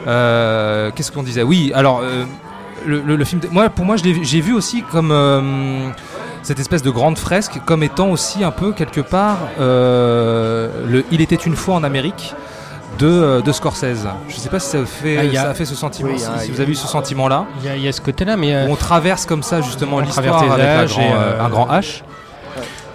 Euh, 0.07 0.91
Qu'est-ce 0.95 1.11
qu'on 1.11 1.23
disait 1.25 1.43
Oui, 1.43 1.73
alors 1.75 2.01
euh, 2.03 2.25
le, 2.87 3.01
le- 3.01 3.17
le 3.17 3.25
film. 3.25 3.41
Moi, 3.51 3.69
pour 3.71 3.85
moi, 3.85 3.97
j'ai 3.97 4.41
vu 4.41 4.53
aussi 4.55 4.83
comme 4.83 5.11
euh, 5.11 5.89
cette 6.43 6.61
espèce 6.61 6.83
de 6.83 6.91
grande 6.91 7.19
fresque, 7.19 7.61
comme 7.67 7.83
étant 7.83 8.09
aussi 8.11 8.45
un 8.45 8.51
peu 8.51 8.73
quelque 8.73 9.01
part 9.01 9.39
euh, 9.61 10.69
le 10.87 11.05
Il 11.11 11.21
était 11.21 11.35
une 11.37 11.57
fois 11.57 11.75
en 11.77 11.85
Amérique. 11.85 12.35
De, 12.97 13.41
de 13.41 13.51
Scorsese. 13.51 14.07
Je 14.29 14.37
sais 14.37 14.49
pas 14.49 14.61
si 14.61 14.69
ça 14.69 14.87
fait, 14.87 15.17
Ah, 15.19 15.23
a- 15.23 15.43
ça 15.43 15.51
a 15.51 15.55
fait 15.55 15.65
ce 15.65 15.75
sentiment, 15.75 16.11
Oui, 16.13 16.21
si, 16.21 16.47
y 16.49 16.53
vous 16.53 16.61
avez 16.61 16.71
eu 16.71 16.77
ce 16.77 16.87
sentiment-là, 16.87 17.45
Il 17.61 17.67
y, 17.67 17.69
a- 17.69 17.77
il 17.77 17.83
y 17.83 17.89
a 17.89 17.93
ce 17.93 18.01
côté-là, 18.01 18.37
mais 18.37 18.67
on 18.71 18.77
traverse 18.77 19.27
comme 19.27 19.43
ça 19.43 19.61
justement 19.63 19.99
l'histoire 19.99 20.45
avec 20.53 20.65
âges 20.65 20.91
grand- 20.93 21.01
et, 21.03 21.13
euh, 21.13 21.45
un 21.45 21.49
grand 21.49 21.67
H. 21.67 22.03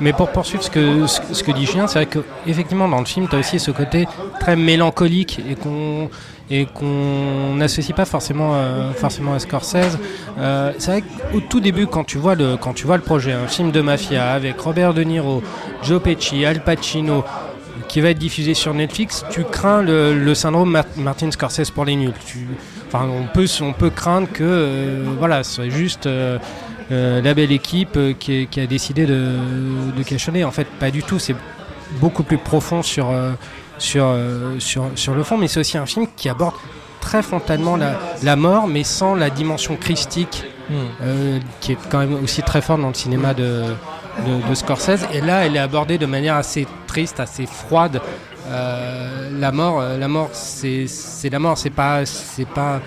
Mais 0.01 0.13
pour 0.13 0.29
poursuivre 0.29 0.63
ce 0.63 0.69
que, 0.69 1.07
ce, 1.07 1.43
que 1.43 1.51
dit 1.51 1.65
Julien, 1.65 1.87
c'est 1.87 1.99
vrai 1.99 2.05
que 2.05 2.19
effectivement 2.47 2.87
dans 2.87 2.99
le 2.99 3.05
film, 3.05 3.27
tu 3.29 3.35
as 3.35 3.39
aussi 3.39 3.59
ce 3.59 3.71
côté 3.71 4.07
très 4.39 4.55
mélancolique 4.55 5.39
et 5.49 5.55
qu'on 5.55 6.09
et 6.51 6.65
qu'on 6.65 7.53
n'associe 7.55 7.95
pas 7.95 8.05
forcément 8.05 8.53
euh, 8.55 8.91
forcément 8.93 9.33
à 9.33 9.39
Scorsese. 9.39 9.97
Euh, 10.39 10.71
c'est 10.79 10.91
vrai 10.91 11.03
qu'au 11.31 11.41
tout 11.41 11.59
début, 11.59 11.85
quand 11.85 12.05
tu 12.05 12.17
vois 12.17 12.35
le 12.35 12.57
quand 12.57 12.73
tu 12.73 12.85
vois 12.87 12.97
le 12.97 13.03
projet, 13.03 13.33
un 13.33 13.47
film 13.47 13.71
de 13.71 13.81
mafia 13.81 14.31
avec 14.31 14.59
Robert 14.59 14.93
De 14.93 15.03
Niro, 15.03 15.43
Joe 15.83 16.01
Pesci, 16.01 16.45
Al 16.45 16.63
Pacino, 16.63 17.23
qui 17.87 18.01
va 18.01 18.09
être 18.09 18.17
diffusé 18.17 18.53
sur 18.53 18.73
Netflix, 18.73 19.25
tu 19.31 19.43
crains 19.43 19.81
le, 19.81 20.17
le 20.17 20.33
syndrome 20.33 20.71
Mar- 20.71 20.85
Martin 20.95 21.29
Scorsese 21.29 21.71
pour 21.71 21.85
les 21.85 21.95
nuls. 21.95 22.13
Enfin, 22.87 23.05
on 23.07 23.27
peut 23.31 23.45
on 23.61 23.73
peut 23.73 23.89
craindre 23.91 24.27
que 24.31 24.43
euh, 24.43 25.03
voilà, 25.19 25.43
ce 25.43 25.55
soit 25.55 25.69
juste 25.69 26.07
la 26.89 27.33
belle 27.33 27.51
équipe 27.51 27.95
euh, 27.97 28.13
qui, 28.17 28.33
est- 28.41 28.45
qui 28.47 28.59
a 28.59 28.67
décidé 28.67 29.05
de, 29.05 29.35
de. 29.95 30.43
En 30.43 30.51
fait, 30.51 30.67
pas 30.79 30.91
du 30.91 31.03
tout. 31.03 31.19
C'est 31.19 31.35
beaucoup 31.99 32.23
plus 32.23 32.37
profond 32.37 32.81
sur, 32.83 33.09
euh, 33.09 33.31
sur, 33.77 34.05
euh, 34.07 34.59
sur, 34.59 34.85
sur 34.95 35.13
le 35.15 35.23
fond, 35.23 35.37
mais 35.37 35.47
c'est 35.47 35.59
aussi 35.59 35.77
un 35.77 35.85
film 35.85 36.07
qui 36.15 36.29
aborde 36.29 36.55
très 37.01 37.21
frontalement 37.23 37.75
la, 37.77 37.99
la 38.23 38.35
mort, 38.35 38.67
mais 38.67 38.83
sans 38.83 39.15
la 39.15 39.29
dimension 39.29 39.75
christique, 39.75 40.43
euh, 41.01 41.39
qui 41.61 41.71
est 41.73 41.77
quand 41.89 41.99
même 41.99 42.15
aussi 42.23 42.41
très 42.43 42.61
forte 42.61 42.81
dans 42.81 42.89
le 42.89 42.93
cinéma 42.93 43.33
de, 43.33 43.63
de, 44.27 44.49
de 44.49 44.55
Scorsese. 44.55 45.05
Et 45.13 45.21
là, 45.21 45.45
elle 45.45 45.55
est 45.55 45.59
abordée 45.59 45.97
de 45.97 46.05
manière 46.05 46.35
assez 46.35 46.67
triste, 46.87 47.19
assez 47.19 47.45
froide. 47.45 48.01
Euh, 48.47 49.29
la 49.39 49.51
mort, 49.51 49.79
euh, 49.79 49.97
la 49.97 50.07
mort, 50.07 50.29
c'est 50.33 50.87
c'est 50.87 51.29
la 51.29 51.39
mort. 51.39 51.57
C'est 51.57 51.69
pas, 51.69 52.05
c'est 52.05 52.47
pas. 52.47 52.81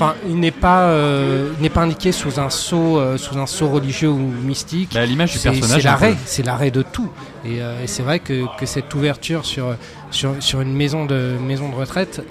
Enfin, 0.00 0.14
il 0.28 0.38
n'est 0.38 0.52
pas, 0.52 0.82
euh, 0.90 1.50
n'est 1.58 1.70
pas 1.70 1.80
indiqué 1.80 2.12
sous 2.12 2.38
un 2.38 2.50
sceau, 2.50 3.00
euh, 3.00 3.18
sous 3.18 3.36
un 3.36 3.46
sceau 3.46 3.68
religieux 3.68 4.08
ou 4.08 4.16
mystique. 4.18 4.92
Bah, 4.94 5.04
L'image 5.04 5.32
du 5.32 5.38
C'est 5.38 5.50
personnage. 5.50 5.82
l'arrêt, 5.82 6.14
c'est 6.24 6.44
l'arrêt 6.46 6.70
de 6.70 6.82
tout. 6.82 7.10
Et, 7.44 7.60
euh, 7.60 7.82
et 7.82 7.88
c'est 7.88 8.04
vrai 8.04 8.20
que, 8.20 8.44
que 8.56 8.64
cette 8.64 8.94
ouverture 8.94 9.44
sur, 9.44 9.74
sur, 10.12 10.36
sur 10.38 10.60
une 10.60 10.72
maison 10.72 11.04
de, 11.04 11.34
maison 11.44 11.68
de 11.68 11.74
retraite, 11.74 12.22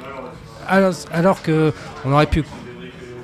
alors, 0.65 0.93
alors 1.11 1.41
que 1.41 1.73
on 2.05 2.13
aurait 2.13 2.27
pu 2.27 2.45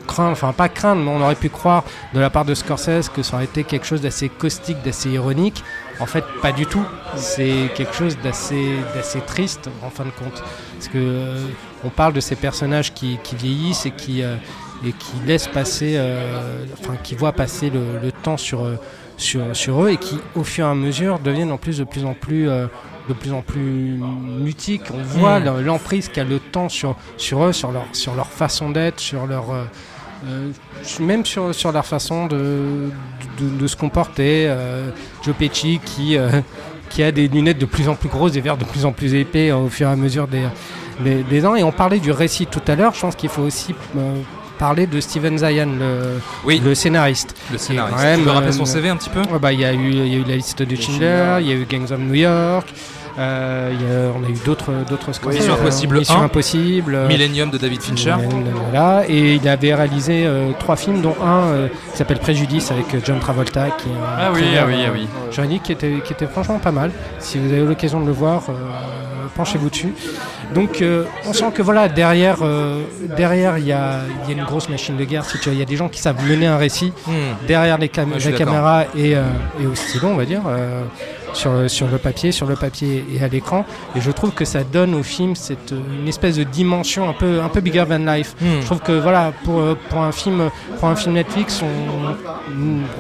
craindre, 0.08 0.32
enfin 0.34 0.52
pas 0.52 0.68
craindre, 0.68 1.02
mais 1.04 1.12
on 1.12 1.22
aurait 1.22 1.36
pu 1.36 1.48
croire 1.48 1.86
de 2.14 2.20
la 2.20 2.30
part 2.30 2.44
de 2.44 2.54
Scorsese 2.54 3.08
que 3.08 3.24
ça 3.24 3.38
aurait 3.38 3.46
été 3.46 3.64
quelque 3.64 3.86
chose 3.86 4.02
d'assez 4.02 4.28
caustique, 4.28 4.78
d'assez 4.84 5.10
ironique. 5.12 5.64
En 6.00 6.06
fait, 6.06 6.24
pas 6.42 6.52
du 6.52 6.66
tout. 6.66 6.84
C'est 7.16 7.70
quelque 7.76 7.94
chose 7.94 8.18
d'assez, 8.24 8.78
d'assez 8.96 9.22
triste 9.22 9.70
en 9.86 9.90
fin 9.90 10.06
de 10.06 10.10
compte, 10.12 10.42
parce 10.74 10.88
que 10.88 10.98
euh, 10.98 11.38
on 11.84 11.90
parle 11.90 12.14
de 12.14 12.20
ces 12.20 12.36
personnages 12.36 12.94
qui, 12.94 13.20
qui 13.24 13.36
vieillissent 13.36 13.86
et 13.86 13.92
qui 13.92 14.24
euh, 14.24 14.36
et 14.86 14.92
qui 14.92 15.14
laissent 15.26 15.48
passer, 15.48 15.94
euh, 15.96 16.66
enfin 16.82 16.96
qui 17.02 17.16
voient 17.16 17.32
passer 17.32 17.70
le, 17.70 18.00
le 18.04 18.12
temps 18.12 18.36
sur 18.38 18.68
sur, 19.16 19.56
sur 19.56 19.84
eux 19.84 19.90
et 19.92 19.98
qui, 19.98 20.18
au 20.36 20.44
fur 20.44 20.66
et 20.66 20.70
à 20.70 20.74
mesure, 20.76 21.20
deviennent 21.20 21.52
en 21.52 21.58
plus 21.58 21.78
de 21.78 21.84
plus 21.84 22.04
en 22.04 22.14
plus, 22.16 22.50
euh, 22.50 22.66
de 23.08 23.14
plus 23.14 23.32
en 23.32 23.42
plus 23.42 24.00
mutiques. 24.40 24.82
On 24.94 25.02
voit 25.04 25.40
Mm. 25.40 25.44
leur- 25.44 25.62
l'emprise 25.62 26.10
qu'a 26.10 26.24
le 26.24 26.40
temps 26.40 26.68
sur, 26.68 26.96
sur 27.18 27.44
eux, 27.46 27.54
sur 27.54 27.72
leur, 27.72 27.86
sur 27.94 28.16
leur 28.16 28.28
façon 28.28 28.72
d'être, 28.72 29.00
sur 29.00 29.28
leur, 29.28 29.52
même 31.00 31.26
sur, 31.26 31.54
sur 31.54 31.72
leur 31.72 31.86
façon 31.86 32.28
de, 32.28 32.90
de, 33.40 33.50
de 33.60 33.68
se 33.68 33.76
comporter. 33.76 34.46
Euh, 34.48 34.90
Joe 35.24 35.36
Pesci 35.36 35.80
qui, 35.86 36.18
euh, 36.18 36.30
qui 36.90 37.04
a 37.04 37.12
des 37.12 37.28
lunettes 37.28 37.60
de 37.60 37.66
plus 37.66 37.88
en 37.90 37.96
plus 37.96 38.10
grosses, 38.10 38.34
des 38.34 38.42
verres 38.42 38.58
de 38.58 38.66
plus 38.66 38.86
en 38.86 38.92
plus 38.92 39.14
épais 39.16 39.50
euh, 39.52 39.58
au 39.58 39.70
fur 39.70 39.88
et 39.88 39.92
à 39.92 39.96
mesure 39.96 40.28
des, 40.28 40.44
des, 41.00 41.24
des 41.24 41.46
ans. 41.46 41.56
Et 41.56 41.64
on 41.64 41.72
parlait 41.72 42.00
du 42.00 42.12
récit 42.12 42.46
tout 42.48 42.62
à 42.68 42.76
l'heure. 42.76 42.94
Je 42.94 43.02
pense 43.02 43.16
qu'il 43.16 43.30
faut 43.30 43.42
aussi 43.44 43.74
euh, 43.98 44.16
parler 44.60 44.86
de 44.88 45.00
Steven 45.02 45.38
Zayan, 45.38 45.66
le, 45.80 46.20
Oui. 46.46 46.62
le 46.64 46.76
scénariste. 46.76 47.36
Le 47.52 47.58
scénariste. 47.58 47.98
même, 48.04 48.20
tu 48.20 48.26
peux 48.26 48.32
rappeler 48.32 48.50
euh, 48.50 48.52
son 48.54 48.66
CV 48.66 48.90
un 48.90 48.98
petit 48.98 49.10
peu? 49.10 49.22
Ouais, 49.22 49.40
bah, 49.40 49.52
Il 49.54 49.60
y, 49.60 49.66
a 49.66 49.74
eu- 49.74 49.92
il 49.92 50.08
y 50.08 50.16
a 50.16 50.18
eu 50.20 50.24
la 50.28 50.36
liste 50.36 50.62
de 50.62 50.76
Schindler, 50.76 51.38
il 51.42 51.48
y 51.48 51.52
a 51.52 51.56
eu 51.56 51.66
Gangs 51.70 51.92
of 51.92 52.00
New 52.00 52.14
York, 52.14 52.68
euh, 53.20 53.72
il 53.74 53.82
y 53.82 53.86
a- 53.92 54.12
on 54.20 54.24
a 54.26 54.30
eu 54.30 54.38
d'autres 54.46 54.72
d'autres 54.90 55.14
scores. 55.14 55.32
Mission 55.34 55.54
Impossible 55.54 55.98
Mission 56.00 56.16
1, 56.22 56.24
Impossible. 56.26 56.98
Millennium 57.08 57.50
de 57.50 57.58
David 57.58 57.82
Fincher. 57.82 58.16
Voilà, 58.72 59.04
et 59.08 59.36
il 59.36 59.48
avait 59.48 59.74
réalisé 59.74 60.24
euh, 60.26 60.52
trois 60.60 60.76
films, 60.76 61.02
dont 61.02 61.16
un 61.24 61.42
euh, 61.54 61.68
qui 61.92 61.98
s'appelle 61.98 62.20
Préjudice 62.20 62.72
avec 62.72 62.86
John 63.06 63.20
Travolta, 63.20 63.70
qui 63.72 63.90
est 63.90 63.92
un 63.92 64.18
Ah 64.18 64.32
oui, 64.34 64.42
ah 64.60 64.64
oui, 64.68 64.76
ah 64.88 64.90
oui. 64.94 65.08
juridique 65.32 65.64
qui 65.64 65.72
était, 65.74 66.00
qui 66.04 66.14
était 66.14 66.28
franchement 66.28 66.60
pas 66.60 66.72
mal. 66.72 66.92
Si 67.20 67.38
vous 67.38 67.52
avez 67.52 67.64
l'occasion 67.64 68.00
de 68.02 68.06
le 68.08 68.12
voir, 68.12 68.44
penchez-vous 69.36 69.70
dessus. 69.70 69.94
Donc 70.54 70.82
euh, 70.82 71.06
on 71.28 71.34
sent 71.34 71.52
que 71.56 71.62
voilà, 71.64 71.88
derrière, 71.88 72.38
euh, 72.44 72.84
derrière 73.18 73.58
il 73.58 73.66
y 73.66 73.72
a, 73.72 74.02
il 74.24 74.30
y 74.32 74.38
a 74.38 74.40
une 74.40 74.46
grosse 74.46 74.70
machine 74.70 74.96
de 74.98 75.04
guerre. 75.04 75.24
Il 75.48 75.58
y 75.58 75.62
a 75.62 75.66
des 75.66 75.76
gens 75.76 75.90
qui 75.90 76.00
savent 76.00 76.24
mener 76.28 76.46
un 76.46 76.58
récit 76.58 76.94
Hmm. 77.08 77.12
derrière 77.48 77.78
les 77.80 77.90
cam- 77.90 78.12
Ouais, 78.12 78.20
la 78.32 78.32
caméra 78.38 78.84
et, 78.96 79.16
euh, 79.16 79.24
et 79.62 79.66
au 79.66 79.74
stylo, 79.74 80.10
on 80.10 80.16
va 80.16 80.26
dire, 80.26 80.42
sur, 81.34 81.70
sur 81.70 81.88
le 81.88 81.98
papier, 81.98 82.32
sur 82.32 82.46
le 82.48 82.56
papier 82.56 83.06
et 83.14 83.24
à 83.24 83.28
l'écran. 83.28 83.66
Et 83.96 84.02
je 84.02 84.12
trouve 84.12 84.32
que 84.32 84.46
ça 84.46 84.64
donne 84.64 84.94
au 84.96 85.04
film 85.04 85.36
cette, 85.36 85.74
une 86.02 86.08
espèce 86.08 86.38
de 86.38 86.44
dimension 86.44 87.10
un 87.10 87.14
peu, 87.14 87.42
un 87.42 87.50
peu 87.50 87.62
bigger 87.62 87.86
than 87.88 88.00
life. 88.06 88.36
Hmm. 88.42 88.62
Je 88.62 88.66
trouve 88.66 88.80
que 88.82 88.92
voilà, 88.94 89.34
pour, 89.44 89.76
pour, 89.90 90.02
un, 90.02 90.12
film, 90.12 90.50
pour 90.80 90.88
un 90.90 90.96
film 90.96 91.16
Netflix, 91.16 91.62
on, 91.62 92.14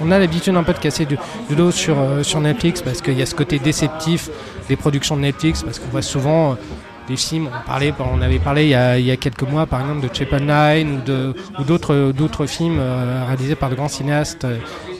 on 0.03 0.11
a 0.11 0.19
l'habitude 0.19 0.55
un 0.55 0.63
peu 0.63 0.73
de 0.73 0.79
casser 0.79 1.05
du, 1.05 1.17
du 1.49 1.55
dos 1.55 1.71
sur, 1.71 1.95
euh, 1.99 2.23
sur 2.23 2.39
Netflix 2.41 2.81
parce 2.81 3.01
qu'il 3.01 3.17
y 3.17 3.21
a 3.21 3.25
ce 3.25 3.35
côté 3.35 3.59
déceptif 3.59 4.29
des 4.69 4.75
productions 4.75 5.15
de 5.15 5.21
Netflix, 5.21 5.61
parce 5.63 5.79
qu'on 5.79 5.89
voit 5.89 6.01
souvent 6.01 6.51
euh, 6.51 6.55
des 7.09 7.17
films, 7.17 7.49
on, 7.53 7.67
parlait, 7.67 7.93
on 7.99 8.21
avait 8.21 8.39
parlé 8.39 8.63
il 8.63 8.69
y, 8.69 8.75
a, 8.75 8.97
il 8.97 9.05
y 9.05 9.11
a 9.11 9.17
quelques 9.17 9.43
mois 9.43 9.65
par 9.65 9.81
exemple 9.81 9.99
de 10.01 10.07
Triple 10.07 10.39
Nine 10.39 10.99
ou 10.99 11.05
de- 11.05 11.33
ou 11.59 11.63
d'autres 11.65 12.13
d'autres 12.15 12.45
films 12.45 12.77
euh, 12.79 13.25
réalisés 13.27 13.55
par 13.55 13.69
de 13.69 13.75
grands 13.75 13.89
cinéastes 13.89 14.47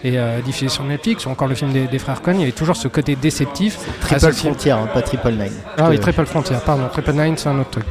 et 0.03 0.17
euh, 0.19 0.41
diffusés 0.41 0.69
sur 0.69 0.83
Netflix, 0.83 1.25
ou 1.25 1.29
encore 1.29 1.47
le 1.47 1.55
film 1.55 1.71
des, 1.71 1.87
des 1.87 1.99
frères 1.99 2.21
Cohen, 2.21 2.33
il 2.35 2.39
y 2.39 2.43
avait 2.43 2.51
toujours 2.51 2.75
ce 2.75 2.87
côté 2.87 3.15
déceptif. 3.15 3.77
Triple 4.01 4.33
Frontier, 4.33 4.71
hein, 4.71 4.87
pas 4.93 5.01
Triple 5.01 5.31
Nine. 5.31 5.51
ah 5.77 5.87
oui, 5.89 5.99
Triple 5.99 6.25
Frontier, 6.25 6.55
pardon. 6.65 6.83
Triple 6.91 7.13
Nine, 7.13 7.35
c'est 7.37 7.49
un 7.49 7.59
autre 7.59 7.69
truc. 7.71 7.85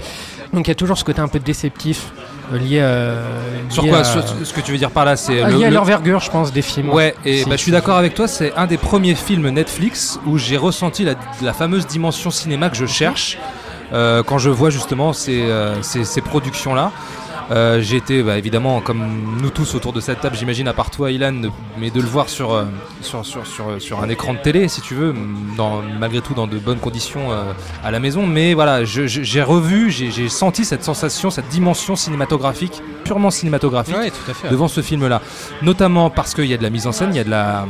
Donc 0.52 0.66
il 0.66 0.70
y 0.70 0.72
a 0.72 0.74
toujours 0.74 0.98
ce 0.98 1.04
côté 1.04 1.20
un 1.22 1.28
peu 1.28 1.38
déceptif 1.38 2.12
euh, 2.52 2.58
lié, 2.58 2.80
euh, 2.82 3.24
Sur 3.70 3.84
lié 3.84 3.88
quoi 3.88 4.00
à, 4.00 4.04
sur- 4.04 4.22
Ce 4.44 4.52
que 4.52 4.60
tu 4.60 4.70
veux 4.72 4.76
dire 4.76 4.90
par 4.90 5.06
là, 5.06 5.16
c'est 5.16 5.40
ah, 5.40 5.48
le- 5.48 5.56
lié 5.56 5.64
à 5.64 5.70
le- 5.70 5.76
l'envergure, 5.76 6.20
je 6.20 6.30
pense, 6.30 6.52
des 6.52 6.60
films. 6.60 6.90
Ouais, 6.90 7.14
et 7.24 7.38
Si, 7.44 7.48
bah, 7.48 7.56
je 7.56 7.62
suis 7.62 7.72
d'accord 7.72 7.96
avec 7.96 8.12
toi, 8.14 8.28
c'est 8.28 8.52
un 8.54 8.66
des 8.66 8.76
premiers 8.76 9.14
films 9.14 9.48
Netflix 9.48 10.20
où 10.26 10.36
j'ai 10.36 10.58
ressenti 10.58 11.04
la, 11.04 11.14
la 11.40 11.54
fameuse 11.54 11.86
dimension 11.86 12.30
cinéma 12.30 12.68
que 12.68 12.76
je 12.76 12.84
cherche 12.84 13.38
euh, 13.94 14.22
quand 14.22 14.36
je 14.36 14.50
vois 14.50 14.68
justement 14.68 15.14
ces, 15.14 15.40
euh, 15.40 15.80
ces, 15.82 16.04
ces 16.04 16.20
productions-là. 16.20 16.92
Euh, 17.52 17.82
été 17.82 18.22
bah, 18.22 18.38
évidemment, 18.38 18.80
comme 18.80 19.36
nous 19.40 19.50
tous 19.50 19.74
autour 19.74 19.92
de 19.92 20.00
cette 20.00 20.20
table, 20.20 20.36
j'imagine, 20.36 20.68
à 20.68 20.72
part 20.72 20.90
toi, 20.90 21.10
Ilan, 21.10 21.50
mais 21.78 21.90
de 21.90 22.00
le 22.00 22.06
voir 22.06 22.28
sur, 22.28 22.52
euh, 22.52 22.64
sur, 23.02 23.26
sur, 23.26 23.46
sur, 23.46 23.80
sur 23.80 24.02
un 24.02 24.08
écran 24.08 24.32
de 24.32 24.38
télé, 24.38 24.68
si 24.68 24.80
tu 24.80 24.94
veux, 24.94 25.14
dans, 25.56 25.82
malgré 25.82 26.22
tout 26.22 26.32
dans 26.32 26.46
de 26.46 26.58
bonnes 26.58 26.78
conditions 26.78 27.30
euh, 27.30 27.52
à 27.84 27.90
la 27.90 28.00
maison. 28.00 28.26
Mais 28.26 28.54
voilà, 28.54 28.84
j'ai 28.84 29.42
revu, 29.42 29.90
j'ai 29.90 30.28
senti 30.28 30.64
cette 30.64 30.84
sensation, 30.84 31.30
cette 31.30 31.48
dimension 31.48 31.94
cinématographique, 31.94 32.82
purement 33.04 33.30
cinématographique 33.30 33.96
Ouais, 33.96 34.10
tout 34.10 34.30
à 34.30 34.34
fait. 34.34 34.48
devant 34.48 34.68
ce 34.68 34.80
film-là. 34.80 35.20
Notamment 35.60 36.08
parce 36.08 36.34
qu'il 36.34 36.46
y 36.46 36.54
a 36.54 36.56
de 36.56 36.62
la 36.62 36.70
mise 36.70 36.86
en 36.86 36.92
scène, 36.92 37.10
il 37.12 37.16
y 37.16 37.20
a 37.20 37.24
de 37.24 37.30
la. 37.30 37.66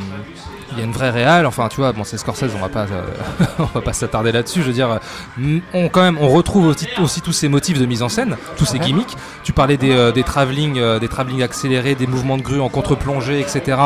Il 0.73 0.79
y 0.79 0.81
a 0.81 0.85
une 0.85 0.93
vraie 0.93 1.11
réale, 1.11 1.47
enfin 1.47 1.69
tu 1.69 1.77
vois, 1.77 1.93
bon 1.93 2.03
c'est 2.05 2.17
Scorsese, 2.17 2.51
on 2.57 2.61
va 2.61 2.69
pas, 2.69 2.87
euh, 2.91 3.03
on 3.59 3.65
va 3.65 3.81
pas 3.81 3.93
s'attarder 3.93 4.33
là-dessus. 4.33 4.63
Je 4.63 4.69
veux 4.69 4.73
dire, 4.73 4.91
euh, 4.91 5.59
on 5.75 5.89
quand 5.89 6.03
même, 6.03 6.19
on 6.21 6.29
retrouve 6.29 6.67
aussi, 6.67 6.89
aussi 7.03 7.21
tous 7.21 7.33
ces 7.33 7.49
motifs 7.49 7.79
de 7.79 7.87
mise 7.87 8.03
en 8.03 8.09
scène, 8.09 8.37
tous 8.57 8.65
ces 8.65 8.79
gimmicks. 8.79 9.17
Tu 9.45 9.53
parlais 9.53 9.77
des, 9.77 9.93
euh, 9.93 10.13
des 10.13 10.23
travelling, 10.23 10.79
euh, 10.79 10.99
des 10.99 11.09
travelling 11.09 11.43
accélérés, 11.43 11.95
des 11.95 12.07
mouvements 12.07 12.37
de 12.37 12.43
grue 12.43 12.61
en 12.61 12.69
contre-plongée, 12.69 13.41
etc. 13.41 13.77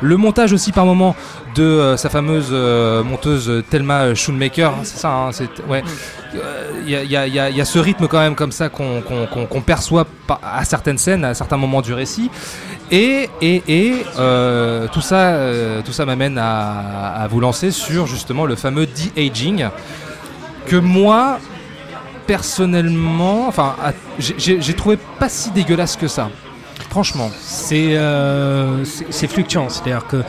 Le 0.00 0.16
montage 0.16 0.52
aussi 0.52 0.72
par 0.72 0.86
moment 0.86 1.14
de 1.54 1.62
euh, 1.62 1.96
sa 1.96 2.08
fameuse 2.08 2.48
euh, 2.52 3.02
monteuse 3.02 3.64
Thelma 3.70 4.14
Schoonmaker, 4.14 4.74
c'est 4.84 4.98
ça, 4.98 5.10
hein, 5.10 5.32
c'est 5.32 5.48
ouais. 5.68 5.82
Euh, 6.34 6.70
Il 6.86 6.90
il 6.90 7.10
y 7.34 7.60
a- 7.60 7.64
ce 7.64 7.78
rythme 7.78 8.06
quand 8.08 8.18
même 8.20 8.34
comme 8.34 8.52
ça 8.52 8.68
qu'on 8.68 9.60
perçoit 9.64 10.06
à 10.42 10.64
certaines 10.64 10.98
scènes, 10.98 11.24
à 11.24 11.34
certains 11.34 11.56
moments 11.56 11.82
du 11.82 11.92
récit. 11.92 12.30
Et, 12.90 13.28
euh, 14.18 14.88
tout 14.92 15.00
ça, 15.00 15.34
euh, 15.34 15.82
ça 15.92 16.04
m'amène 16.06 16.38
à, 16.38 17.26
vous 17.30 17.40
lancer 17.40 17.70
sur 17.70 18.06
justement 18.06 18.46
le 18.46 18.56
fameux 18.56 18.86
de-aging 18.86 19.68
que 20.66 20.76
moi, 20.76 21.38
personnellement, 22.26 23.46
enfin, 23.48 23.74
j'ai- 24.18 24.74
trouvé 24.74 24.98
pas 25.18 25.28
si 25.28 25.50
dégueulasse 25.50 25.96
que 25.96 26.08
ça. 26.08 26.30
Franchement. 26.90 27.30
Euh, 27.72 28.84
c'est 29.10 29.28
fluctuant, 29.28 29.68
c'est-à-dire 29.68 30.06
que 30.08 30.22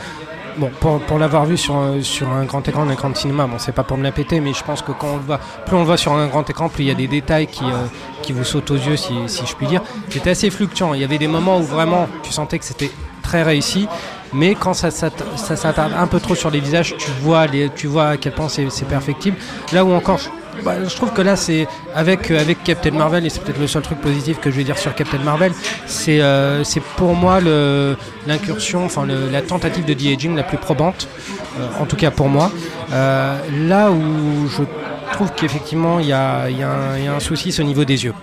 bon, 0.56 0.70
pour, 1.06 1.18
l'avoir 1.18 1.44
vu 1.46 1.56
sur, 1.56 1.76
un- 1.76 2.02
sur 2.02 2.28
un 2.30 2.44
grand 2.44 2.66
écran, 2.66 2.82
un 2.82 2.90
écran 2.90 3.10
de 3.10 3.16
cinéma, 3.16 3.46
bon, 3.46 3.58
c'est 3.58 3.72
pas 3.72 3.82
pour 3.84 3.96
me 3.96 4.02
la 4.02 4.12
péter, 4.12 4.40
mais 4.40 4.52
je 4.52 4.62
pense 4.64 4.82
que 4.82 4.92
quand 4.92 5.08
on 5.14 5.16
le 5.16 5.22
voit, 5.22 5.40
plus 5.66 5.76
on 5.76 5.80
le 5.80 5.84
voit 5.86 5.96
sur 5.96 6.12
un 6.12 6.26
grand 6.26 6.48
écran, 6.48 6.68
plus 6.68 6.84
il 6.84 6.88
y 6.88 6.90
a 6.90 6.94
des 6.94 7.08
détails 7.08 7.46
qui, 7.46 7.64
euh, 7.64 7.86
qui 8.22 8.32
vous 8.32 8.44
sautent 8.44 8.70
aux 8.70 8.76
yeux, 8.76 8.96
si, 8.96 9.12
si 9.26 9.46
je 9.46 9.54
puis 9.54 9.66
dire. 9.66 9.82
C'était 10.10 10.30
assez 10.30 10.50
fluctuant. 10.50 10.94
Il 10.94 11.00
y 11.00 11.04
avait 11.04 11.18
des 11.18 11.28
moments 11.28 11.58
où 11.58 11.62
vraiment 11.62 12.08
tu 12.22 12.32
sentais 12.32 12.58
que 12.58 12.64
c'était 12.64 12.90
très 13.22 13.42
réussi. 13.42 13.88
Mais 14.34 14.54
quand 14.54 14.72
ça, 14.74 14.90
s'att- 14.90 15.24
ça 15.36 15.56
s'attarde 15.56 15.92
un 15.98 16.06
peu 16.06 16.18
trop 16.18 16.34
sur 16.34 16.50
les 16.50 16.60
visages, 16.60 16.96
tu 16.96 17.10
vois, 17.20 17.46
tu 17.76 17.86
vois 17.86 18.08
à 18.08 18.16
quel 18.16 18.32
point 18.32 18.48
c'est 18.48 18.68
perfectible. 18.88 19.36
Là 19.72 19.84
où 19.84 19.92
encore, 19.92 20.20
bah, 20.64 20.74
je 20.86 20.94
trouve 20.94 21.12
que 21.12 21.22
là, 21.22 21.36
c'est 21.36 21.66
avec, 21.94 22.30
euh, 22.30 22.40
avec 22.40 22.62
Captain 22.62 22.90
Marvel, 22.92 23.24
et 23.26 23.30
c'est 23.30 23.40
peut-être 23.42 23.58
le 23.60 23.66
seul 23.66 23.82
truc 23.82 24.00
positif 24.00 24.38
que 24.40 24.50
je 24.50 24.56
vais 24.56 24.64
dire 24.64 24.78
sur 24.78 24.94
Captain 24.94 25.18
Marvel, 25.18 25.52
c'est 25.86 26.20
euh, 26.20 26.62
pour 26.96 27.14
moi 27.14 27.40
l'incursion, 28.26 28.84
enfin 28.84 29.06
la 29.06 29.42
tentative 29.42 29.84
de 29.84 29.94
de-aging 29.94 30.36
la 30.36 30.42
plus 30.42 30.58
probante, 30.58 31.08
euh, 31.58 31.66
en 31.80 31.86
tout 31.86 31.96
cas 31.96 32.10
pour 32.10 32.28
moi. 32.28 32.50
Euh, 32.92 33.36
là 33.66 33.90
où 33.90 34.48
je 34.48 34.62
trouve 35.12 35.30
qu'effectivement 35.36 35.98
il 36.00 36.06
y 36.06 36.12
a, 36.12 36.48
il 36.48 36.58
y 36.58 36.62
a 36.62 36.70
un- 36.70 36.96
il 36.98 37.04
y 37.04 37.08
a 37.08 37.14
un 37.14 37.20
souci, 37.20 37.52
c'est 37.52 37.62
au 37.62 37.66
niveau 37.66 37.84
des 37.84 38.04
yeux. 38.04 38.14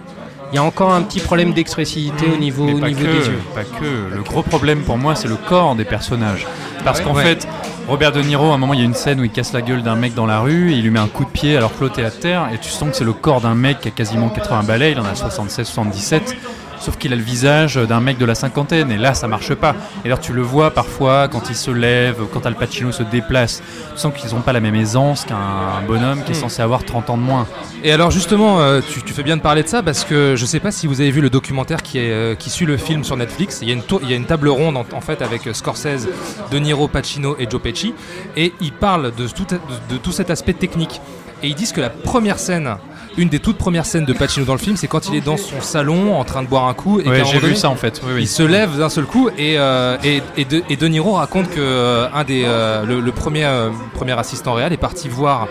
Il 0.52 0.56
y 0.56 0.58
a 0.58 0.63
encore 0.63 0.92
un 0.92 1.04
petit 1.04 1.20
problème 1.20 1.54
d'expressivité 1.54 2.26
au 2.34 2.38
niveau, 2.38 2.65
Mais 2.65 2.74
au 2.74 2.80
niveau 2.80 3.02
que, 3.06 3.12
des 3.20 3.28
yeux. 3.28 3.39
Pas 3.54 3.63
que. 3.63 4.15
Le 4.15 4.24
gros 4.24 4.42
problème 4.42 4.82
pour 4.82 4.98
moi, 4.98 5.13
c'est 5.13 5.28
le 5.28 5.36
corps 5.36 5.76
des 5.76 5.86
personnages. 5.86 6.48
Parce 6.84 7.00
Ouais. 7.00 7.06
qu'en 7.06 7.13
Ouais. 7.13 7.24
fait, 7.24 7.48
Robert 7.89 8.12
De 8.12 8.21
Niro, 8.21 8.52
à 8.52 8.54
un 8.54 8.58
moment, 8.60 8.75
il 8.75 8.82
y 8.82 8.84
a 8.84 8.86
une 8.86 8.93
scène 8.93 9.19
où 9.19 9.23
il 9.23 9.32
casse 9.32 9.52
la 9.52 9.63
gueule 9.63 9.82
d'un 9.82 9.95
mec 9.95 10.13
dans 10.13 10.28
la 10.28 10.41
rue, 10.41 10.73
il 10.73 10.84
lui 10.84 10.91
met 10.91 10.99
un 10.99 11.08
coup 11.08 11.25
de 11.25 11.30
pied 11.32 11.58
alors 11.58 11.71
que 11.75 12.02
à 12.04 12.12
terre, 12.12 12.47
et 12.54 12.60
tu 12.60 12.69
sens 12.69 12.91
que 12.91 12.95
c'est 12.95 13.04
le 13.04 13.13
corps 13.13 13.41
d'un 13.41 13.56
mec 13.56 13.80
qui 13.80 13.88
a 13.88 13.91
quasiment 13.91 14.30
80 14.30 14.62
balais, 14.62 14.91
il 14.91 14.99
en 14.99 15.06
a 15.06 15.15
76, 15.15 15.65
77. 15.65 16.38
Sauf 16.80 16.98
qu'il 16.98 17.12
a 17.13 17.15
le 17.15 17.22
visage 17.22 17.76
d'un 17.76 18.00
mec 18.00 18.18
de 18.18 18.26
la 18.26 18.36
cinquantaine, 18.36 18.92
et 18.92 18.98
là 18.98 19.13
ça 19.13 19.28
marche 19.28 19.54
pas. 19.54 19.76
Et 20.04 20.08
alors 20.08 20.20
tu 20.20 20.34
le 20.34 20.42
vois 20.42 20.72
parfois 20.72 21.28
quand 21.28 21.50
il 21.50 21.56
se 21.56 21.72
lève, 21.72 22.18
quand 22.32 22.46
Al 22.46 22.56
Pacino 22.56 22.92
se 22.92 23.04
déplace, 23.04 23.62
tu 23.94 24.00
sens 24.00 24.13
qu'ils 24.15 24.34
ont 24.36 24.42
pas 24.42 24.54
la 24.54 24.60
même 24.60 24.76
aisance 24.76 25.26
qu'un 25.26 25.38
bonhomme 25.88 26.24
qui 26.24 26.32
est 26.32 26.36
Hmm. 26.36 26.42
censé 26.42 26.62
avoir 26.62 26.86
30 26.86 27.10
ans 27.10 27.18
de 27.18 27.22
moins. 27.24 27.48
Et 27.84 27.92
alors 27.92 28.12
justement, 28.12 28.62
euh, 28.62 28.80
tu, 28.88 29.02
tu 29.04 29.13
fais 29.13 29.24
bien 29.24 29.36
de 29.36 29.42
parler 29.42 29.63
de 29.63 29.68
ça 29.68 29.84
parce 29.84 30.04
que 30.06 30.36
je 30.38 30.46
sais 30.46 30.60
pas 30.62 30.72
si 30.72 30.88
vous 30.88 31.02
avez 31.02 31.12
vu 31.12 31.20
le 31.22 31.30
documentaire 31.30 31.82
qui, 31.84 31.98
est, 31.98 32.12
euh, 32.12 32.36
qui 32.36 32.50
suit 32.50 32.65
le 32.65 32.78
film 32.78 33.04
sur 33.04 33.18
Netflix. 33.18 33.60
Il 33.62 33.68
y 33.68 33.72
a 33.72 33.74
une, 33.76 33.84
il 34.04 34.10
y 34.10 34.13
a 34.13 34.15
une 34.15 34.26
table 34.26 34.48
ronde 34.50 34.78
en, 34.78 34.86
en 34.94 35.02
fait 35.02 35.22
avec 35.22 35.48
euh, 35.48 35.54
Scorsese, 35.54 36.08
De 36.52 36.60
Niro, 36.60 36.88
Pacino 36.88 37.36
et 37.39 37.48
Joe 37.50 37.62
Pesci, 37.62 37.94
et 38.38 38.54
ils 38.62 38.72
parlent 38.74 39.12
de 39.15 39.28
tout, 39.28 39.46
de, 39.46 39.60
de 39.94 39.98
tout 39.98 40.12
cet 40.13 40.30
aspect 40.30 40.54
technique. 40.54 41.02
Et 41.44 41.48
ils 41.48 41.56
disent 41.56 41.72
que 41.72 41.82
la 41.82 41.89
première 41.89 42.38
scène, 42.38 42.76
une 43.18 43.30
des 43.30 43.39
toutes 43.39 43.58
premières 43.58 43.86
scènes 43.86 44.04
de 44.06 44.12
Pacino 44.13 44.46
dans 44.46 44.54
le 44.54 44.60
film, 44.60 44.76
c'est 44.76 44.88
quand 44.88 45.08
il 45.10 45.15
est 45.15 45.22
dans 45.22 45.38
son 45.38 45.62
salon 45.62 46.18
en 46.20 46.24
train 46.26 46.44
de 46.44 46.48
boire 46.48 46.68
un 46.68 46.69
coup 46.74 47.00
et 47.00 47.08
Ouais, 47.08 47.24
j'ai 47.26 47.40
vu 47.40 47.56
ça 47.56 47.70
en 47.70 47.76
fait. 47.76 48.02
Oui, 48.06 48.12
oui. 48.16 48.22
Il 48.24 48.28
se 48.28 48.44
lève 48.44 48.78
d'un 48.78 48.90
seul 48.90 49.06
coup 49.06 49.30
et, 49.38 49.58
euh, 49.58 49.98
et, 50.04 50.22
et, 50.38 50.46
de, 50.46 50.62
et 50.70 50.76
De 50.76 50.88
Niro 50.88 51.14
raconte 51.14 51.50
que 51.50 51.60
euh, 51.60 52.08
un 52.14 52.24
des, 52.24 52.44
euh, 52.46 52.86
le, 52.86 53.00
le 53.00 53.12
premier, 53.12 53.46
euh, 53.46 53.70
premier 53.94 54.18
assistant 54.18 54.54
réel 54.54 54.74
est 54.74 54.78
parti 54.78 55.08
voir 55.10 55.48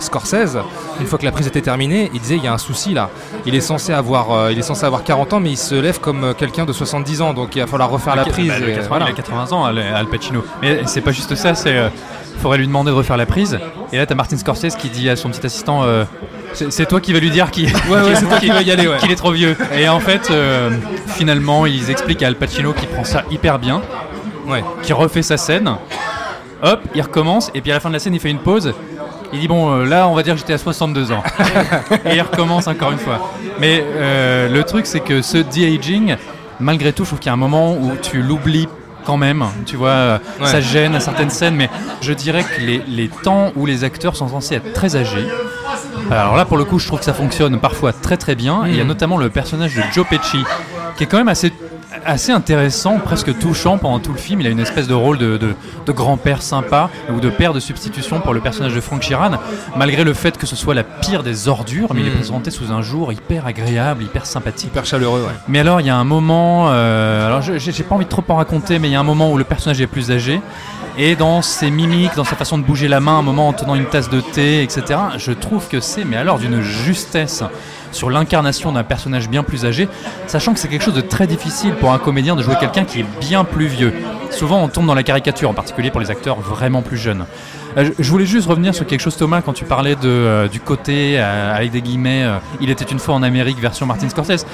Scorsese. 0.00 0.58
Une 1.00 1.06
fois 1.06 1.18
que 1.18 1.24
la 1.24 1.30
prise 1.32 1.46
était 1.46 1.60
terminée, 1.60 2.10
il 2.12 2.20
disait 2.20 2.36
il 2.36 2.42
y 2.44 2.48
a 2.48 2.52
un 2.52 2.58
souci 2.58 2.92
là. 2.92 3.10
Il 3.46 3.54
est 3.54 3.60
censé 3.60 3.92
avoir, 3.92 4.50
il 4.50 4.58
est 4.58 4.62
censé 4.62 4.84
avoir 4.84 5.04
40 5.04 5.34
ans, 5.34 5.40
mais 5.40 5.50
il 5.50 5.56
se 5.56 5.76
lève 5.76 6.00
comme 6.00 6.34
quelqu'un 6.36 6.64
de 6.64 6.72
70 6.72 7.22
ans, 7.22 7.34
donc 7.34 7.54
il 7.54 7.60
va 7.60 7.68
falloir 7.68 7.88
refaire 7.88 8.16
la 8.16 8.24
prise. 8.24 8.48
bah, 8.48 8.58
le 8.58 8.70
et 8.70 8.74
80, 8.74 8.88
voilà. 8.88 9.06
Il 9.06 9.12
a 9.12 9.14
80 9.14 9.52
ans, 9.52 9.64
Al 9.64 10.06
Pacino. 10.06 10.44
Mais 10.60 10.80
c'est 10.86 11.02
pas 11.02 11.12
juste 11.12 11.34
ça, 11.36 11.54
c'est. 11.54 11.76
Faudrait 12.38 12.58
lui 12.58 12.66
demander 12.66 12.90
de 12.90 12.96
refaire 12.96 13.16
la 13.16 13.26
prise. 13.26 13.58
Et 13.92 13.96
là, 13.96 14.06
t'as 14.06 14.14
Martin 14.14 14.36
Scorsese 14.36 14.76
qui 14.76 14.88
dit 14.88 15.08
à 15.08 15.16
son 15.16 15.30
petit 15.30 15.44
assistant 15.46 15.82
euh, 15.84 16.04
C'est 16.52 16.86
toi 16.86 17.00
qui 17.00 17.12
vas 17.12 17.20
lui 17.20 17.30
dire 17.30 17.50
qu'il 17.50 17.66
Ouais, 17.66 17.72
ouais, 17.90 18.14
c'est 18.14 18.26
toi 18.26 18.38
qui 18.38 18.48
vas 18.48 18.62
y 18.62 18.70
aller, 18.70 18.86
ouais. 18.88 18.96
qu'il 18.98 19.10
est 19.10 19.16
trop 19.16 19.32
vieux. 19.32 19.56
Et 19.76 19.88
en 19.88 20.00
fait, 20.00 20.30
euh, 20.30 20.70
finalement, 21.06 21.66
ils 21.66 21.90
expliquent 21.90 22.22
à 22.22 22.26
Al 22.28 22.36
Pacino 22.36 22.72
qui 22.72 22.86
prend 22.86 23.04
ça 23.04 23.22
hyper 23.30 23.58
bien, 23.58 23.82
Ouais. 24.46 24.64
qui 24.82 24.92
refait 24.92 25.22
sa 25.22 25.36
scène. 25.36 25.70
Hop, 26.62 26.80
il 26.94 27.02
recommence. 27.02 27.50
Et 27.54 27.60
puis 27.60 27.70
à 27.70 27.74
la 27.74 27.80
fin 27.80 27.88
de 27.88 27.94
la 27.94 27.98
scène, 27.98 28.14
il 28.14 28.20
fait 28.20 28.30
une 28.30 28.38
pause. 28.38 28.72
Il 29.32 29.40
dit 29.40 29.48
Bon, 29.48 29.70
euh, 29.72 29.84
là, 29.84 30.08
on 30.08 30.14
va 30.14 30.22
dire 30.22 30.34
que 30.34 30.40
j'étais 30.40 30.54
à 30.54 30.58
62 30.58 31.12
ans. 31.12 31.22
et 32.04 32.14
il 32.16 32.20
recommence 32.22 32.66
encore 32.66 32.92
une 32.92 32.98
fois. 32.98 33.30
Mais 33.60 33.84
le 34.50 34.62
truc, 34.62 34.86
c'est 34.86 35.00
que 35.00 35.22
ce 35.22 35.38
de-aging, 35.38 36.16
malgré 36.60 36.92
tout, 36.92 37.04
je 37.04 37.10
trouve 37.10 37.18
qu'il 37.20 37.28
y 37.28 37.30
a 37.30 37.34
un 37.34 37.36
moment 37.36 37.74
où 37.74 37.92
tu 38.02 38.22
l'oublies 38.22 38.68
quand 39.04 39.16
même. 39.16 39.44
Tu 39.66 39.76
vois, 39.76 39.88
euh, 39.90 40.18
Ouais. 40.40 40.46
ça 40.46 40.60
gêne 40.60 40.94
à 40.94 41.00
certaines 41.00 41.30
scènes, 41.30 41.54
mais 41.56 41.68
je 42.00 42.12
dirais 42.12 42.44
que 42.44 42.60
les, 42.60 42.82
les 42.88 43.08
temps 43.08 43.52
où 43.56 43.66
les 43.66 43.84
acteurs 43.84 44.16
sont 44.16 44.28
censés 44.28 44.56
être 44.56 44.72
très 44.72 44.96
âgés. 44.96 45.26
Alors 46.10 46.36
là, 46.36 46.44
pour 46.44 46.56
le 46.56 46.64
coup, 46.64 46.78
je 46.78 46.86
trouve 46.86 46.98
que 46.98 47.04
ça 47.04 47.14
fonctionne 47.14 47.58
parfois 47.60 47.92
très 47.92 48.16
très 48.16 48.34
bien. 48.34 48.62
Il 48.66 48.74
y 48.76 48.80
a 48.80 48.82
Mhm. 48.82 48.88
notamment 48.88 49.16
le 49.16 49.30
personnage 49.30 49.74
de 49.74 49.82
Joe 49.92 50.06
Pesci, 50.08 50.38
qui 50.96 51.04
est 51.04 51.06
quand 51.06 51.16
même 51.18 51.28
assez 51.28 51.52
assez 52.04 52.32
intéressant, 52.32 52.98
presque 52.98 53.38
touchant 53.38 53.78
pendant 53.78 53.98
tout 53.98 54.12
le 54.12 54.18
film. 54.18 54.40
Il 54.40 54.46
a 54.46 54.50
une 54.50 54.60
espèce 54.60 54.86
de 54.88 54.94
rôle 54.94 55.18
de, 55.18 55.36
de- 55.36 55.54
de 55.86 55.92
grand-père 55.92 56.42
sympa 56.42 56.90
ou 57.14 57.20
de 57.20 57.28
père 57.30 57.52
de 57.52 57.60
substitution 57.60 58.20
pour 58.20 58.34
le 58.34 58.40
personnage 58.40 58.74
de 58.74 58.80
Frank 58.80 59.02
Sheeran, 59.02 59.32
malgré 59.76 60.04
le 60.04 60.14
fait 60.14 60.36
que 60.38 60.46
ce 60.46 60.56
soit 60.56 60.74
la 60.74 60.82
pire 60.84 61.22
des 61.22 61.48
ordures, 61.48 61.92
mais 61.94 62.00
il 62.00 62.06
est 62.08 62.10
Mm. 62.10 62.14
présenté 62.14 62.50
sous 62.50 62.72
un 62.72 62.82
jour 62.82 63.12
hyper 63.12 63.46
agréable, 63.46 64.02
hyper 64.04 64.26
sympathique. 64.26 64.68
Hyper 64.68 64.86
chaleureux, 64.86 65.20
ouais. 65.22 65.32
Mais 65.48 65.60
alors, 65.60 65.80
il 65.80 65.86
y 65.86 65.90
a 65.90 65.96
un 65.96 66.04
moment, 66.04 66.66
euh, 66.68 67.26
alors 67.26 67.42
j'ai 67.42 67.82
pas 67.82 67.94
envie 67.94 68.04
de 68.04 68.10
trop 68.10 68.24
en 68.28 68.36
raconter, 68.36 68.78
mais 68.78 68.88
il 68.88 68.92
y 68.92 68.96
a 68.96 69.00
un 69.00 69.04
moment 69.04 69.30
où 69.32 69.38
le 69.38 69.44
personnage 69.44 69.80
est 69.80 69.86
plus 69.86 70.10
âgé. 70.10 70.40
Et 70.96 71.16
dans 71.16 71.42
ses 71.42 71.70
mimiques, 71.72 72.14
dans 72.14 72.22
sa 72.24 72.36
façon 72.36 72.56
de 72.56 72.62
bouger 72.62 72.86
la 72.86 73.00
main, 73.00 73.18
un 73.18 73.22
moment 73.22 73.48
en 73.48 73.52
tenant 73.52 73.74
une 73.74 73.86
tasse 73.86 74.08
de 74.10 74.20
thé, 74.20 74.62
etc., 74.62 75.00
je 75.18 75.32
trouve 75.32 75.66
que 75.68 75.80
c'est, 75.80 76.04
mais 76.04 76.16
alors 76.16 76.38
d'une 76.38 76.60
justesse 76.60 77.42
sur 77.94 78.10
l'incarnation 78.10 78.72
d'un 78.72 78.82
personnage 78.84 79.28
bien 79.28 79.42
plus 79.42 79.64
âgé, 79.64 79.88
sachant 80.26 80.52
que 80.52 80.58
c'est 80.58 80.68
quelque 80.68 80.84
chose 80.84 80.94
de 80.94 81.00
très 81.00 81.26
difficile 81.26 81.74
pour 81.74 81.92
un 81.92 81.98
comédien 81.98 82.36
de 82.36 82.42
jouer 82.42 82.56
quelqu'un 82.60 82.84
qui 82.84 83.00
est 83.00 83.06
bien 83.20 83.44
plus 83.44 83.66
vieux. 83.66 83.92
Souvent, 84.30 84.62
on 84.62 84.68
tombe 84.68 84.86
dans 84.86 84.94
la 84.94 85.02
caricature, 85.02 85.48
en 85.48 85.54
particulier 85.54 85.90
pour 85.90 86.00
les 86.00 86.10
acteurs 86.10 86.40
vraiment 86.40 86.82
plus 86.82 86.96
jeunes. 86.96 87.24
Euh, 87.76 87.90
je- 87.98 88.10
voulais 88.10 88.26
juste 88.26 88.48
revenir 88.48 88.74
sur 88.74 88.86
quelque 88.86 89.00
chose, 89.00 89.16
Thomas, 89.16 89.40
quand 89.42 89.52
tu 89.52 89.64
parlais 89.64 89.96
euh, 90.04 90.48
du 90.48 90.60
côté, 90.60 91.16
euh, 91.18 91.54
avec 91.56 91.70
des 91.70 91.82
guillemets, 91.82 92.24
euh, 92.24 92.36
il 92.60 92.70
était 92.70 92.84
une 92.84 92.98
fois 92.98 93.14
en 93.14 93.22
Amérique 93.22 93.58
version 93.60 93.86
Martin 93.86 94.08
Scorsese. 94.08 94.44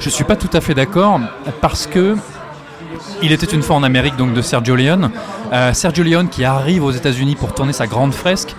Je 0.00 0.08
suis 0.10 0.24
pas 0.24 0.36
tout 0.36 0.50
à 0.52 0.60
fait 0.60 0.74
d'accord 0.74 1.20
parce 1.60 1.86
que 1.86 2.16
il 3.22 3.32
était 3.32 3.46
une 3.46 3.62
fois 3.62 3.76
en 3.76 3.82
Amérique 3.82 4.16
donc 4.16 4.34
de 4.34 4.42
Sergio 4.42 4.74
Leone. 4.76 5.10
Sergio 5.72 6.02
Leone 6.04 6.28
qui 6.28 6.44
arrive 6.44 6.82
aux 6.84 6.90
États-Unis 6.90 7.36
pour 7.36 7.54
tourner 7.54 7.72
sa 7.72 7.86
grande 7.86 8.12
fresque. 8.12 8.54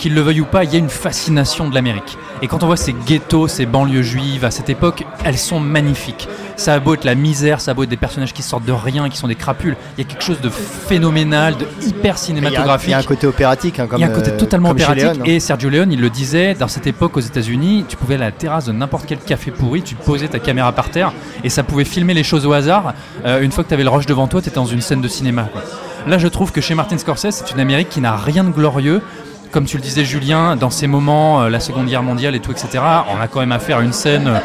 Qu'il 0.00 0.14
le 0.14 0.22
veuille 0.22 0.40
ou 0.40 0.46
pas, 0.46 0.64
il 0.64 0.72
y 0.72 0.76
a 0.76 0.78
une 0.78 0.88
fascination 0.88 1.68
de 1.68 1.74
l'Amérique. 1.74 2.16
Et 2.40 2.46
quand 2.48 2.62
on 2.62 2.66
voit 2.66 2.78
ces 2.78 2.94
ghettos, 3.06 3.48
ces 3.48 3.66
banlieues 3.66 4.00
juives 4.02 4.46
à 4.46 4.50
cette 4.50 4.70
époque, 4.70 5.04
elles 5.24 5.36
sont 5.36 5.60
magnifiques. 5.60 6.26
Ça 6.56 6.72
a 6.72 6.78
beau 6.80 6.94
être 6.94 7.04
la 7.04 7.14
misère, 7.14 7.60
ça 7.60 7.72
a 7.72 7.74
beau 7.74 7.82
être 7.82 7.90
des 7.90 7.98
personnages 7.98 8.32
qui 8.32 8.42
sortent 8.42 8.64
de 8.64 8.72
rien, 8.72 9.10
qui 9.10 9.18
sont 9.18 9.28
des 9.28 9.34
crapules. 9.34 9.76
Il 9.98 10.04
y 10.04 10.06
a 10.06 10.08
quelque 10.08 10.24
chose 10.24 10.40
de 10.40 10.48
phénoménal, 10.48 11.56
de 11.58 11.66
hyper 11.86 12.16
cinématographique. 12.16 12.88
Il 12.88 12.92
y 12.92 12.94
a 12.94 12.98
un 12.98 13.02
côté 13.02 13.26
opératique. 13.26 13.78
hein, 13.78 13.86
comme, 13.86 13.98
Il 13.98 14.02
y 14.02 14.04
a 14.04 14.08
un 14.08 14.14
côté 14.14 14.30
euh, 14.30 14.38
totalement 14.38 14.70
opératique. 14.70 15.04
Léon. 15.04 15.24
Et 15.26 15.38
Sergio 15.38 15.68
Leone, 15.68 15.92
il 15.92 16.00
le 16.00 16.08
disait, 16.08 16.54
dans 16.54 16.68
cette 16.68 16.86
époque 16.86 17.18
aux 17.18 17.20
États-Unis, 17.20 17.84
tu 17.86 17.96
pouvais 17.98 18.14
aller 18.14 18.24
à 18.24 18.26
la 18.28 18.32
terrasse 18.32 18.64
de 18.64 18.72
n'importe 18.72 19.04
quel 19.06 19.18
café 19.18 19.50
pourri, 19.50 19.82
tu 19.82 19.94
posais 19.96 20.28
ta 20.28 20.38
caméra 20.38 20.72
par 20.72 20.88
terre 20.90 21.12
et 21.44 21.50
ça 21.50 21.62
pouvait 21.62 21.84
filmer 21.84 22.14
les 22.14 22.24
choses 22.24 22.46
au 22.46 22.52
hasard. 22.54 22.94
Euh, 23.26 23.42
une 23.42 23.52
fois 23.52 23.64
que 23.64 23.68
tu 23.68 23.74
avais 23.74 23.84
le 23.84 23.90
rush 23.90 24.06
devant 24.06 24.28
toi, 24.28 24.40
tu 24.40 24.48
étais 24.48 24.56
dans 24.56 24.64
une 24.66 24.80
scène 24.80 25.02
de 25.02 25.08
cinéma. 25.08 25.48
quoi. 25.52 25.62
Là, 26.06 26.16
je 26.16 26.28
trouve 26.28 26.50
que 26.52 26.62
chez 26.62 26.74
Martin 26.74 26.96
Scorsese, 26.96 27.30
c'est 27.30 27.50
une 27.52 27.60
Amérique 27.60 27.90
qui 27.90 28.00
n'a 28.00 28.16
rien 28.16 28.44
de 28.44 28.50
glorieux. 28.50 29.02
Comme 29.50 29.64
tu 29.64 29.76
le 29.76 29.82
disais, 29.82 30.04
Julien, 30.04 30.54
dans 30.54 30.70
ces 30.70 30.86
moments, 30.86 31.42
euh, 31.42 31.48
la 31.48 31.58
Seconde 31.58 31.86
Guerre 31.86 32.04
mondiale 32.04 32.36
et 32.36 32.40
tout, 32.40 32.52
etc., 32.52 32.68
on 33.12 33.20
a 33.20 33.26
quand 33.26 33.40
même 33.40 33.50
affaire 33.50 33.78
à 33.78 33.82
une 33.82 33.92
scène 33.92 34.28
euh, 34.28 34.38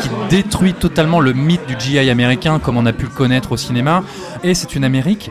qui 0.00 0.10
détruit 0.28 0.74
totalement 0.74 1.18
le 1.20 1.32
mythe 1.32 1.66
du 1.66 1.76
GI 1.78 2.10
américain 2.10 2.58
comme 2.58 2.76
on 2.76 2.84
a 2.84 2.92
pu 2.92 3.04
le 3.04 3.10
connaître 3.10 3.52
au 3.52 3.56
cinéma. 3.56 4.02
Et 4.44 4.52
c'est 4.54 4.74
une 4.74 4.84
Amérique 4.84 5.30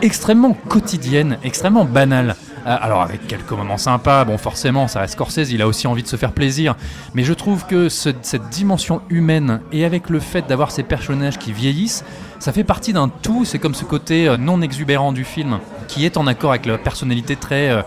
extrêmement 0.00 0.54
quotidienne, 0.68 1.36
extrêmement 1.44 1.84
banale. 1.84 2.34
Euh, 2.66 2.76
alors 2.80 3.02
avec 3.02 3.26
quelques 3.26 3.50
moments 3.50 3.76
sympas, 3.76 4.24
bon 4.24 4.38
forcément 4.38 4.88
ça 4.88 5.00
reste 5.00 5.14
Scorsese, 5.14 5.50
il 5.50 5.60
a 5.60 5.66
aussi 5.66 5.86
envie 5.86 6.02
de 6.04 6.08
se 6.08 6.16
faire 6.16 6.32
plaisir, 6.32 6.76
mais 7.12 7.24
je 7.24 7.32
trouve 7.34 7.66
que 7.66 7.88
ce- 7.88 8.10
cette 8.22 8.48
dimension 8.50 9.02
humaine 9.10 9.60
et 9.72 9.84
avec 9.84 10.08
le 10.08 10.20
fait 10.20 10.46
d'avoir 10.48 10.70
ces 10.70 10.82
personnages 10.84 11.38
qui 11.38 11.52
vieillissent, 11.52 12.04
ça 12.38 12.52
fait 12.52 12.62
partie 12.64 12.92
d'un 12.92 13.08
tout, 13.08 13.44
c'est 13.44 13.58
comme 13.58 13.74
ce 13.74 13.84
côté 13.84 14.34
non 14.38 14.62
exubérant 14.62 15.12
du 15.12 15.24
film 15.24 15.58
qui 15.88 16.06
est 16.06 16.16
en 16.16 16.26
accord 16.28 16.50
avec 16.50 16.64
la 16.66 16.78
personnalité 16.78 17.34
très 17.36 17.84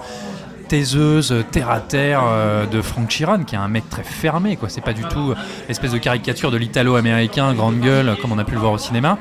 taiseuse, 0.68 1.34
terre 1.52 1.70
à 1.70 1.80
terre 1.80 2.24
euh, 2.26 2.66
de 2.66 2.82
Frank 2.82 3.10
Sheeran, 3.10 3.44
qui 3.44 3.56
est 3.56 3.58
un 3.58 3.68
mec 3.68 3.90
très 3.90 4.04
fermé, 4.04 4.56
quoi. 4.56 4.70
C'est 4.70 4.82
pas 4.82 4.94
du 4.94 5.04
tout 5.04 5.32
euh, 5.32 5.36
l'espèce 5.68 5.92
de 5.92 5.98
caricature 5.98 6.52
de 6.52 6.58
l'italo-américain, 6.58 7.54
grande 7.54 7.80
gueule, 7.80 8.10
euh, 8.10 8.16
comme 8.22 8.32
on 8.32 8.38
a 8.38 8.44
pu 8.44 8.54
le 8.54 8.60
voir 8.60 8.72
au 8.72 8.78
cinéma. 8.78 9.18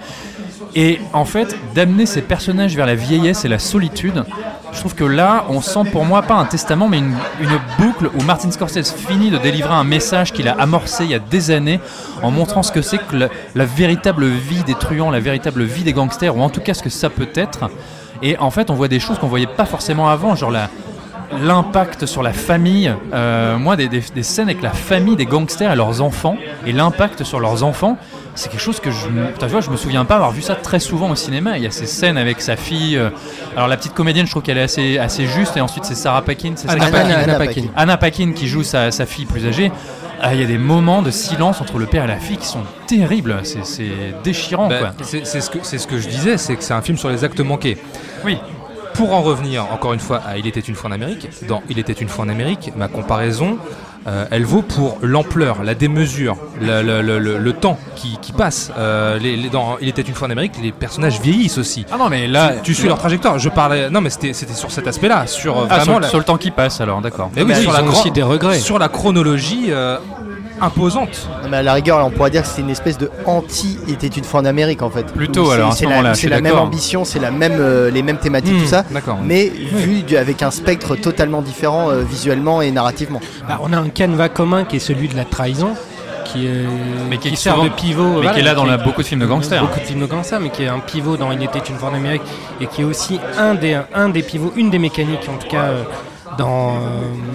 Et 0.74 0.98
en 1.12 1.24
fait, 1.24 1.56
d'amener 1.74 2.06
ces 2.06 2.22
personnages 2.22 2.74
vers 2.74 2.86
la 2.86 2.96
vieillesse 2.96 3.44
et 3.44 3.48
la 3.48 3.60
solitude, 3.60 4.24
je 4.72 4.80
trouve 4.80 4.94
que 4.94 5.04
là, 5.04 5.44
on 5.48 5.60
sent 5.60 5.84
pour 5.92 6.04
moi 6.04 6.22
pas 6.22 6.34
un 6.34 6.46
testament, 6.46 6.88
mais 6.88 6.98
une, 6.98 7.14
boucle 7.78 8.10
où 8.14 8.22
Martin 8.24 8.50
Scorsese 8.50 8.92
finit 8.92 9.30
de 9.30 9.38
délivrer 9.38 9.72
un 9.72 9.84
message 9.84 10.32
qu'il 10.32 10.48
a 10.48 10.52
amorcé 10.60 11.04
il 11.04 11.10
y 11.10 11.14
a 11.14 11.20
des 11.20 11.50
années 11.52 11.78
en 12.22 12.30
montrant 12.32 12.62
ce 12.62 12.72
que 12.72 12.82
c'est 12.82 12.98
que 12.98 13.16
la, 13.16 13.28
la 13.54 13.64
véritable 13.64 14.26
vie 14.26 14.64
des 14.64 14.74
truands, 14.74 15.10
la 15.10 15.20
véritable 15.20 15.62
vie 15.62 15.84
des 15.84 15.92
gangsters, 15.92 16.36
ou 16.36 16.42
en 16.42 16.50
tout 16.50 16.60
cas 16.60 16.74
ce 16.74 16.82
que 16.82 16.90
ça 16.90 17.08
peut 17.08 17.28
être. 17.34 17.70
Et 18.22 18.36
en 18.38 18.50
fait, 18.50 18.70
on 18.70 18.74
voit 18.74 18.88
des 18.88 19.00
choses 19.00 19.18
qu'on 19.18 19.28
voyait 19.28 19.46
pas 19.46 19.66
forcément 19.66 20.08
avant, 20.08 20.34
genre 20.34 20.50
la, 20.50 20.70
l'impact 21.42 22.06
sur 22.06 22.22
la 22.22 22.32
famille, 22.32 22.92
euh, 23.12 23.56
moi 23.58 23.76
des, 23.76 23.88
des- 23.88 24.02
des 24.14 24.22
scènes 24.22 24.48
avec 24.48 24.62
la 24.62 24.70
famille 24.70 25.16
des 25.16 25.26
gangsters 25.26 25.72
et 25.72 25.76
leurs 25.76 26.00
enfants, 26.02 26.36
et 26.66 26.72
l'impact 26.72 27.24
sur 27.24 27.40
leurs 27.40 27.62
enfants, 27.64 27.98
c'est 28.34 28.48
quelque 28.50 28.60
chose 28.60 28.80
que 28.80 28.90
je, 28.90 29.08
me- 29.08 29.32
tu 29.38 29.46
vois, 29.46 29.60
je 29.60 29.70
me 29.70 29.76
souviens 29.76 30.04
pas 30.04 30.16
avoir 30.16 30.32
vu 30.32 30.42
ça 30.42 30.54
très 30.54 30.80
souvent 30.80 31.10
au 31.10 31.14
cinéma. 31.16 31.56
Il 31.56 31.62
y 31.62 31.66
a 31.66 31.70
ces 31.70 31.86
scènes 31.86 32.16
avec 32.18 32.40
sa 32.40 32.56
fille. 32.56 32.96
euh, 32.96 33.10
alors 33.56 33.68
la 33.68 33.76
petite 33.76 33.94
comédienne, 33.94 34.26
je 34.26 34.30
trouve 34.30 34.42
qu'elle 34.42 34.58
est 34.58 34.62
assez, 34.62 34.98
assez 34.98 35.26
juste, 35.26 35.56
et 35.56 35.60
ensuite 35.60 35.84
c'est 35.84 35.94
Sarah 35.94 36.22
Paquin, 36.22 36.52
c'est 36.56 36.68
Anna, 36.70 36.86
Anna- 36.86 36.98
Anna 37.00 37.18
Anna 37.18 37.34
Paquin. 37.38 37.46
Paquin. 37.62 37.68
Anna 37.76 37.96
Paquin 37.96 38.32
qui 38.34 38.46
joue 38.48 38.62
sa, 38.62 38.90
sa 38.90 39.06
fille 39.06 39.26
plus 39.26 39.46
âgée. 39.46 39.70
Ah, 40.22 40.32
Il 40.34 40.40
y 40.40 40.44
a 40.44 40.46
des 40.46 40.58
moments 40.58 41.02
de 41.02 41.10
silence 41.10 41.60
entre 41.60 41.76
le 41.78 41.86
père 41.86 42.04
et 42.04 42.08
la 42.08 42.16
fille 42.16 42.38
qui 42.38 42.46
sont 42.46 42.62
terribles. 42.86 43.40
C'est 43.42 43.64
c'est 43.66 43.90
déchirant, 44.22 44.68
Bah, 44.68 44.94
c'est 45.02 45.26
c'est 45.26 45.40
ce, 45.42 45.50
que- 45.50 45.58
c'est 45.62 45.76
ce 45.76 45.86
que 45.86 45.98
je 45.98 46.08
disais, 46.08 46.38
c'est 46.38 46.56
que 46.56 46.62
c'est 46.64 46.72
un 46.72 46.80
film 46.80 46.96
sur 46.96 47.10
les 47.10 47.24
actes 47.24 47.40
manqués. 47.40 47.76
Oui. 48.24 48.38
Pour 48.94 49.12
en 49.12 49.22
revenir 49.22 49.66
encore 49.72 49.92
une 49.92 50.00
fois 50.00 50.20
à 50.26 50.38
Il 50.38 50.46
était 50.46 50.60
une 50.60 50.74
fois 50.74 50.88
en 50.90 50.92
Amérique, 50.92 51.28
dans 51.48 51.62
Il 51.68 51.78
était 51.78 51.92
une 51.92 52.08
fois 52.08 52.24
en 52.24 52.28
Amérique, 52.28 52.72
ma 52.76 52.88
comparaison, 52.88 53.58
euh, 54.06 54.26
elle 54.30 54.44
vaut 54.44 54.62
pour 54.62 54.98
l'ampleur, 55.02 55.62
la 55.64 55.74
démesure, 55.74 56.36
le, 56.60 56.82
le- 56.82 57.02
le- 57.02 57.18
le- 57.18 57.38
le 57.38 57.52
temps 57.54 57.78
qui, 57.96 58.18
qui 58.20 58.32
passe. 58.32 58.70
Euh, 58.78 59.18
les- 59.18 59.36
les- 59.36 59.48
dans 59.48 59.76
Il 59.80 59.88
était 59.88 60.02
une 60.02 60.14
fois 60.14 60.28
en 60.28 60.30
Amérique, 60.30 60.52
les 60.62 60.72
personnages 60.72 61.20
vieillissent 61.20 61.58
aussi. 61.58 61.84
Ah 61.90 61.96
non, 61.96 62.08
mais 62.08 62.26
là, 62.28 62.52
tu, 62.56 62.62
tu 62.72 62.74
suis 62.74 62.86
leur 62.88 62.98
trajectoire. 62.98 63.38
Je 63.38 63.48
parlais, 63.48 63.90
non 63.90 64.00
mais 64.00 64.10
c'était 64.10 64.32
c'était 64.32 64.52
sur 64.54 64.70
cet 64.70 64.86
aspect-là, 64.86 65.26
sur 65.26 65.58
euh, 65.58 65.66
Ah, 65.70 65.76
vraiment 65.78 65.92
sur, 65.94 66.00
la, 66.00 66.08
sur 66.08 66.18
le 66.18 66.24
temps 66.24 66.36
qui 66.38 66.50
passe, 66.50 66.80
alors, 66.80 67.00
d'accord. 67.00 67.30
mais 67.34 67.42
oui, 67.42 67.54
sur 67.54 67.70
ils 67.70 67.74
la 67.74 67.82
ont 67.82 67.86
gran- 67.86 67.98
aussi 68.00 68.10
des 68.10 68.22
regrets. 68.22 68.58
sur 68.58 68.78
la 68.78 68.88
chronologie 68.88 69.66
euh, 69.70 69.98
imposante. 70.60 71.28
Non, 71.42 71.48
mais 71.50 71.58
à 71.58 71.62
la 71.62 71.72
rigueur, 71.74 72.04
on 72.04 72.10
pourrait 72.10 72.30
dire 72.30 72.42
que 72.42 72.48
c'est 72.48 72.60
une 72.62 72.70
espèce 72.70 72.98
de 72.98 73.10
anti 73.26 73.78
était 73.88 74.06
une 74.06 74.24
fois 74.24 74.40
en 74.40 74.44
Amérique 74.44 74.82
en 74.82 74.90
fait. 74.90 75.04
Plutôt, 75.12 75.50
alors, 75.50 75.72
c'est 75.72 75.84
la- 75.84 75.90
moment-là, 75.90 76.10
je 76.10 76.14
C'est 76.14 76.20
suis 76.20 76.28
la 76.28 76.40
même 76.40 76.56
ambition, 76.58 77.04
c'est 77.04 77.18
la 77.18 77.30
même, 77.30 77.56
euh, 77.58 77.90
les 77.90 78.02
mêmes 78.02 78.18
thématiques, 78.18 78.54
Hmm, 78.54 78.60
tout 78.62 78.66
ça. 78.68 78.84
D'accord. 78.90 79.18
Mais 79.22 79.46
vu 79.48 80.02
du- 80.02 80.16
avec 80.16 80.42
un 80.42 80.50
spectre 80.50 80.96
totalement 80.96 81.42
différent 81.42 81.90
euh, 81.90 82.02
visuellement 82.02 82.62
et 82.62 82.70
narrativement. 82.70 83.20
Bah, 83.48 83.58
on 83.62 83.72
a 83.72 83.78
un 83.78 83.88
canevas 83.88 84.28
commun 84.28 84.64
qui 84.64 84.76
est 84.76 84.80
celui 84.80 85.08
de 85.08 85.16
la 85.16 85.24
trahison, 85.24 85.74
qui, 86.24 86.46
est, 86.46 86.50
Mais 87.10 87.18
qui 87.18 87.28
est 87.28 87.36
sert 87.36 87.54
souvent- 87.54 87.64
de 87.64 87.70
pivot. 87.70 88.02
mais 88.04 88.12
voilà, 88.14 88.30
qui 88.32 88.40
est 88.40 88.42
là 88.42 88.54
dans 88.54 88.64
qui 88.64 88.70
la- 88.70 88.76
beaucoup 88.78 89.02
de 89.02 89.06
films 89.06 89.20
de 89.20 89.26
gangsters. 89.26 89.60
Beaucoup 89.60 89.80
de 89.80 89.84
films 89.84 90.00
de 90.00 90.06
gangsters, 90.06 90.40
mais 90.40 90.50
qui 90.50 90.62
est 90.64 90.68
un 90.68 90.78
pivot 90.80 91.16
dans 91.16 91.30
Il 91.32 91.42
était 91.42 91.58
une 91.58 91.76
fois 91.76 91.90
en 91.90 91.94
Amérique 91.94 92.22
et 92.60 92.66
qui 92.66 92.80
est 92.82 92.84
aussi 92.84 93.20
un 93.38 93.54
des, 93.54 93.78
un 93.94 94.08
des 94.08 94.22
pivots, 94.22 94.52
une 94.56 94.70
des 94.70 94.78
mécaniques 94.78 95.28
en 95.28 95.36
tout 95.36 95.48
cas. 95.48 95.62
euh, 95.64 95.82
dans, 96.38 96.76
euh, 96.76 96.80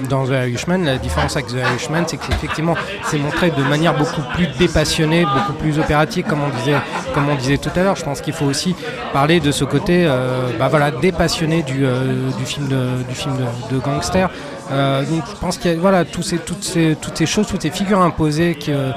dans 0.09 0.25
The 0.25 0.47
Irishman, 0.47 0.79
la 0.79 0.97
différence 0.97 1.35
avec 1.35 1.47
The 1.47 1.55
Irishman, 1.55 2.03
c'est 2.07 2.17
qu'effectivement, 2.17 2.75
c'est 3.05 3.17
montré 3.17 3.51
de 3.51 3.63
manière 3.63 3.97
beaucoup 3.97 4.21
plus 4.33 4.47
dépassionnée, 4.57 5.25
beaucoup 5.25 5.53
plus 5.53 5.79
opératique, 5.79 6.27
comme 6.27 6.39
on 6.41 6.57
disait, 6.57 6.77
comme 7.13 7.29
on 7.29 7.35
disait 7.35 7.57
tout 7.57 7.71
à 7.75 7.83
l'heure. 7.83 7.95
Je 7.95 8.03
pense 8.03 8.21
qu'il 8.21 8.33
faut 8.33 8.45
aussi 8.45 8.75
parler 9.13 9.39
de 9.39 9.51
ce 9.51 9.63
côté, 9.63 10.05
euh, 10.05 10.49
bah 10.57 10.67
voilà, 10.67 10.91
dépassionné 10.91 11.63
du, 11.63 11.85
euh, 11.85 12.29
film 12.45 12.67
de, 12.67 13.79
gangster. 13.79 14.29
Donc, 14.69 15.23
je 15.27 15.39
pense 15.39 15.57
qu'il 15.57 15.71
y 15.71 15.73
a, 15.73 15.77
voilà, 15.77 16.03
ces, 16.21 16.37
toutes 16.37 16.63
ces, 16.63 17.25
choses, 17.25 17.47
toutes 17.47 17.61
ces 17.61 17.71
figures 17.71 18.01
imposées 18.01 18.55
que 18.55 18.91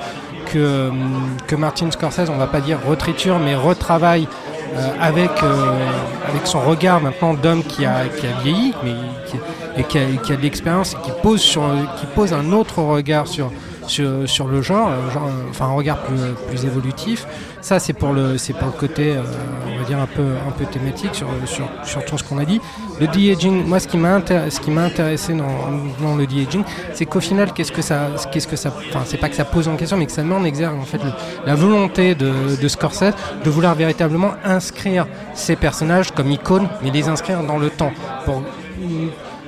que, 0.53 0.89
hum, 0.89 1.59
Martin 1.59 1.91
Scorsese, 1.91 2.29
on 2.29 2.37
va 2.37 2.47
pas 2.47 2.61
dire 2.61 2.79
retriture, 2.87 3.39
mais 3.39 3.55
retravaille 3.55 4.29
avec, 5.01 5.31
euh, 5.43 5.89
avec 6.29 6.47
son 6.47 6.61
regard 6.61 7.01
maintenant 7.01 7.35
d'homme 7.35 7.63
qui 7.63 7.85
a, 7.85 8.07
qui 8.07 8.27
a 8.27 8.41
vieilli 8.43 8.75
mais 8.85 8.93
qui, 9.27 9.37
et 9.77 9.85
qui 9.85 9.99
a, 9.99 10.03
qui 10.23 10.33
a 10.33 10.37
de 10.37 10.43
l'expérience 10.43 10.95
et 10.95 11.05
qui 11.05 11.11
pose, 11.23 11.41
sur, 11.41 11.63
qui 11.99 12.07
pose 12.07 12.33
un 12.33 12.53
autre 12.53 12.83
regard 12.83 13.27
sur, 13.27 13.51
sur, 13.87 14.29
sur 14.29 14.49
le 14.49 14.63
genre, 14.63 14.89
euh, 14.89 15.11
genre, 15.11 15.27
euh, 15.27 15.51
enfin 15.51 15.67
un 15.67 15.73
regard 15.73 15.99
plus, 16.03 16.19
plus 16.49 16.65
évolutif. 16.65 17.27
Ça, 17.63 17.79
c'est 17.79 17.93
pour 17.93 18.13
le, 18.13 18.39
c'est 18.39 18.55
pour 18.55 18.67
le 18.67 18.73
côté, 18.73 19.13
euh, 19.13 19.23
on 19.73 19.79
va 19.79 19.85
dire, 19.85 19.99
un 20.01 20.07
peu, 20.07 20.35
un 20.47 20.51
peu 20.51 20.65
thématique 20.67 21.15
sur, 21.15 21.29
sur, 21.47 21.69
sur 21.85 22.05
tout 22.05 22.19
ce 22.19 22.25
qu'on 22.25 22.39
a 22.39 22.45
dit. 22.45 22.61
Le 23.01 23.07
de-aging, 23.07 23.65
moi, 23.65 23.79
ce 23.79 23.87
qui 23.87 23.97
m'a 23.97 24.21
ce 24.51 24.61
qui 24.61 24.73
m'a 24.73 24.83
intéressé 24.83 25.33
dans, 25.33 25.47
dans 26.01 26.17
le 26.17 26.27
de-aging, 26.27 26.65
c'est 26.93 27.07
qu'au 27.07 27.21
final, 27.21 27.53
qu'est-ce 27.53 27.71
que 27.71 27.81
ça, 27.81 28.09
qu'est-ce 28.33 28.49
que 28.49 28.57
ça, 28.57 28.75
enfin, 28.89 29.03
c'est 29.07 29.17
pas 29.17 29.29
que 29.29 29.37
ça 29.37 29.45
pose 29.45 29.69
en 29.69 29.77
question, 29.77 29.97
mais 29.97 30.07
que 30.07 30.13
ça 30.13 30.25
met 30.25 30.35
en 30.35 30.45
exergue 30.45 30.77
en 30.79 30.85
fait 30.85 31.01
la 31.47 31.55
volonté 31.55 32.17
de, 32.17 32.61
de 32.61 32.69
Scorsese 32.69 33.15
de 33.45 33.51
vouloir 33.51 33.77
véritablement 33.77 34.33
inscrire 34.45 35.07
ces 35.35 35.55
personnages 35.55 36.11
comme 36.11 36.33
icônes, 36.33 36.69
mais 36.83 36.91
les 36.91 37.09
inscrire 37.09 37.45
dans 37.45 37.59
le 37.59 37.71
temps 37.71 37.93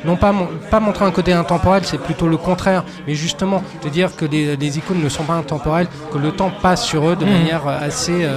non 0.05 0.17
pas, 0.17 0.33
mon- 0.33 0.49
pas 0.71 0.81
montrer 0.81 1.05
un 1.05 1.11
côté 1.11 1.33
intemporel, 1.33 1.83
c'est 1.85 1.99
plutôt 2.01 2.27
le 2.29 2.37
contraire, 2.37 2.85
mais 3.07 3.15
justement 3.15 3.63
de 3.83 3.89
dire 3.89 4.15
que 4.17 4.25
les, 4.25 4.57
les 4.57 4.79
icônes 4.79 5.03
ne 5.03 5.09
sont 5.09 5.25
pas 5.25 5.35
intemporelles, 5.35 5.89
que 6.13 6.19
le 6.19 6.31
temps 6.33 6.51
passe 6.63 6.85
sur 6.85 7.09
eux 7.09 7.17
de 7.17 7.25
manière 7.25 7.67
euh, 7.67 7.87
assez 7.89 8.25
euh, 8.25 8.37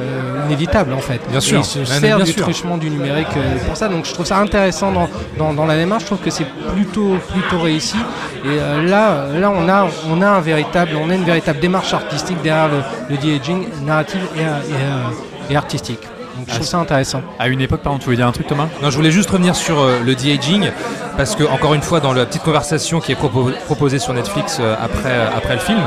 euh, 0.00 0.44
inévitable 0.46 0.92
en 0.92 0.98
fait. 0.98 1.20
Bien 1.28 1.38
Et 1.38 1.42
sûr. 1.42 1.58
Ils 1.60 1.64
se 1.64 1.78
mais 1.80 1.84
servent 1.86 2.24
du 2.24 2.32
sûr. 2.32 2.42
truchement 2.42 2.76
du 2.76 2.90
numérique 2.90 3.28
euh, 3.36 3.56
pour 3.66 3.76
ça, 3.76 3.88
donc 3.88 4.04
je 4.06 4.12
trouve 4.12 4.26
ça 4.26 4.38
intéressant 4.38 4.92
dans, 4.92 5.08
dans, 5.38 5.52
dans 5.54 5.66
la 5.66 5.76
démarche. 5.76 6.02
Je 6.02 6.06
trouve 6.08 6.18
que 6.20 6.30
c'est 6.30 6.46
plutôt 6.74 7.16
plutôt 7.32 7.58
réussi. 7.60 7.96
Et 8.44 8.48
euh, 8.48 8.82
là, 8.88 9.26
là 9.38 9.50
on 9.50 9.68
a 9.68 9.86
on 10.10 10.22
a 10.22 10.28
un 10.28 10.40
véritable, 10.40 10.92
on 11.02 11.10
a 11.10 11.14
une 11.14 11.24
véritable 11.24 11.58
démarche 11.60 11.92
artistique 11.94 12.40
derrière 12.42 12.68
le, 12.68 12.80
le 13.10 13.16
de-aging, 13.16 13.66
narrative 13.84 14.20
et, 14.36 14.42
et, 14.42 15.52
et 15.52 15.56
artistique. 15.56 16.00
Donc 16.38 16.46
je 16.48 16.54
trouve 16.54 16.66
ça 16.66 16.78
intéressant. 16.78 17.20
À 17.38 17.48
une 17.48 17.60
époque, 17.60 17.80
pardon, 17.82 17.98
tu 17.98 18.04
voulais 18.06 18.16
dire 18.16 18.26
un 18.26 18.32
truc, 18.32 18.46
Thomas? 18.46 18.68
Non, 18.82 18.90
je 18.90 18.96
voulais 18.96 19.10
juste 19.10 19.28
revenir 19.30 19.54
sur 19.56 19.80
euh, 19.80 19.98
le 20.04 20.14
de-aging, 20.14 20.70
parce 21.16 21.34
que, 21.34 21.44
encore 21.44 21.74
une 21.74 21.82
fois, 21.82 22.00
dans 22.00 22.12
la 22.12 22.24
petite 22.26 22.42
conversation 22.42 23.00
qui 23.00 23.12
est 23.12 23.16
propo- 23.20 23.52
proposée 23.66 23.98
sur 23.98 24.14
Netflix 24.14 24.58
euh, 24.60 24.74
après, 24.80 25.10
euh, 25.10 25.26
après 25.36 25.54
le 25.54 25.60
film, 25.60 25.80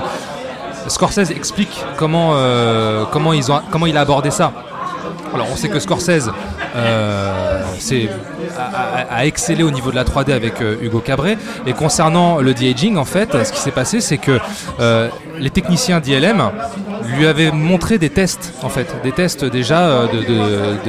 Scorsese 0.88 1.32
explique 1.32 1.84
comment, 1.98 2.32
euh, 2.34 3.06
comment, 3.12 3.34
ils 3.34 3.52
ont, 3.52 3.62
comment 3.72 3.86
il 3.86 3.96
a 3.98 4.02
abordé 4.02 4.30
ça. 4.30 4.52
Alors, 5.34 5.48
on 5.52 5.56
sait 5.56 5.70
que 5.70 5.80
Scorsese 5.80 6.30
euh, 6.76 7.62
c'est- 7.80 8.10
a, 8.58 9.14
a- 9.14 9.16
a 9.20 9.26
excellé 9.26 9.64
au 9.64 9.72
niveau 9.72 9.90
de 9.92 9.96
la 9.96 10.04
3D 10.04 10.34
avec 10.34 10.62
euh, 10.62 10.76
Hugo 10.82 11.00
Cabret. 11.00 11.38
Et 11.66 11.72
concernant 11.74 12.40
le 12.40 12.54
de-aging, 12.54 12.98
en 12.98 13.06
fait, 13.06 13.32
ce 13.46 13.54
qui 13.54 13.60
s'est 13.60 13.72
passé, 13.72 14.02
c'est 14.02 14.18
que 14.18 14.40
euh, 14.82 15.08
les 15.40 15.50
techniciens 15.50 16.00
d'ILM 16.02 16.44
lui 17.12 17.26
avaient 17.28 17.52
montré 17.52 17.98
des 17.98 18.10
tests, 18.10 18.54
en 18.64 18.70
fait, 18.70 18.88
des 19.04 19.12
tests 19.12 19.46
déjà 19.46 19.80
euh, 19.82 20.08
de, 20.08 20.20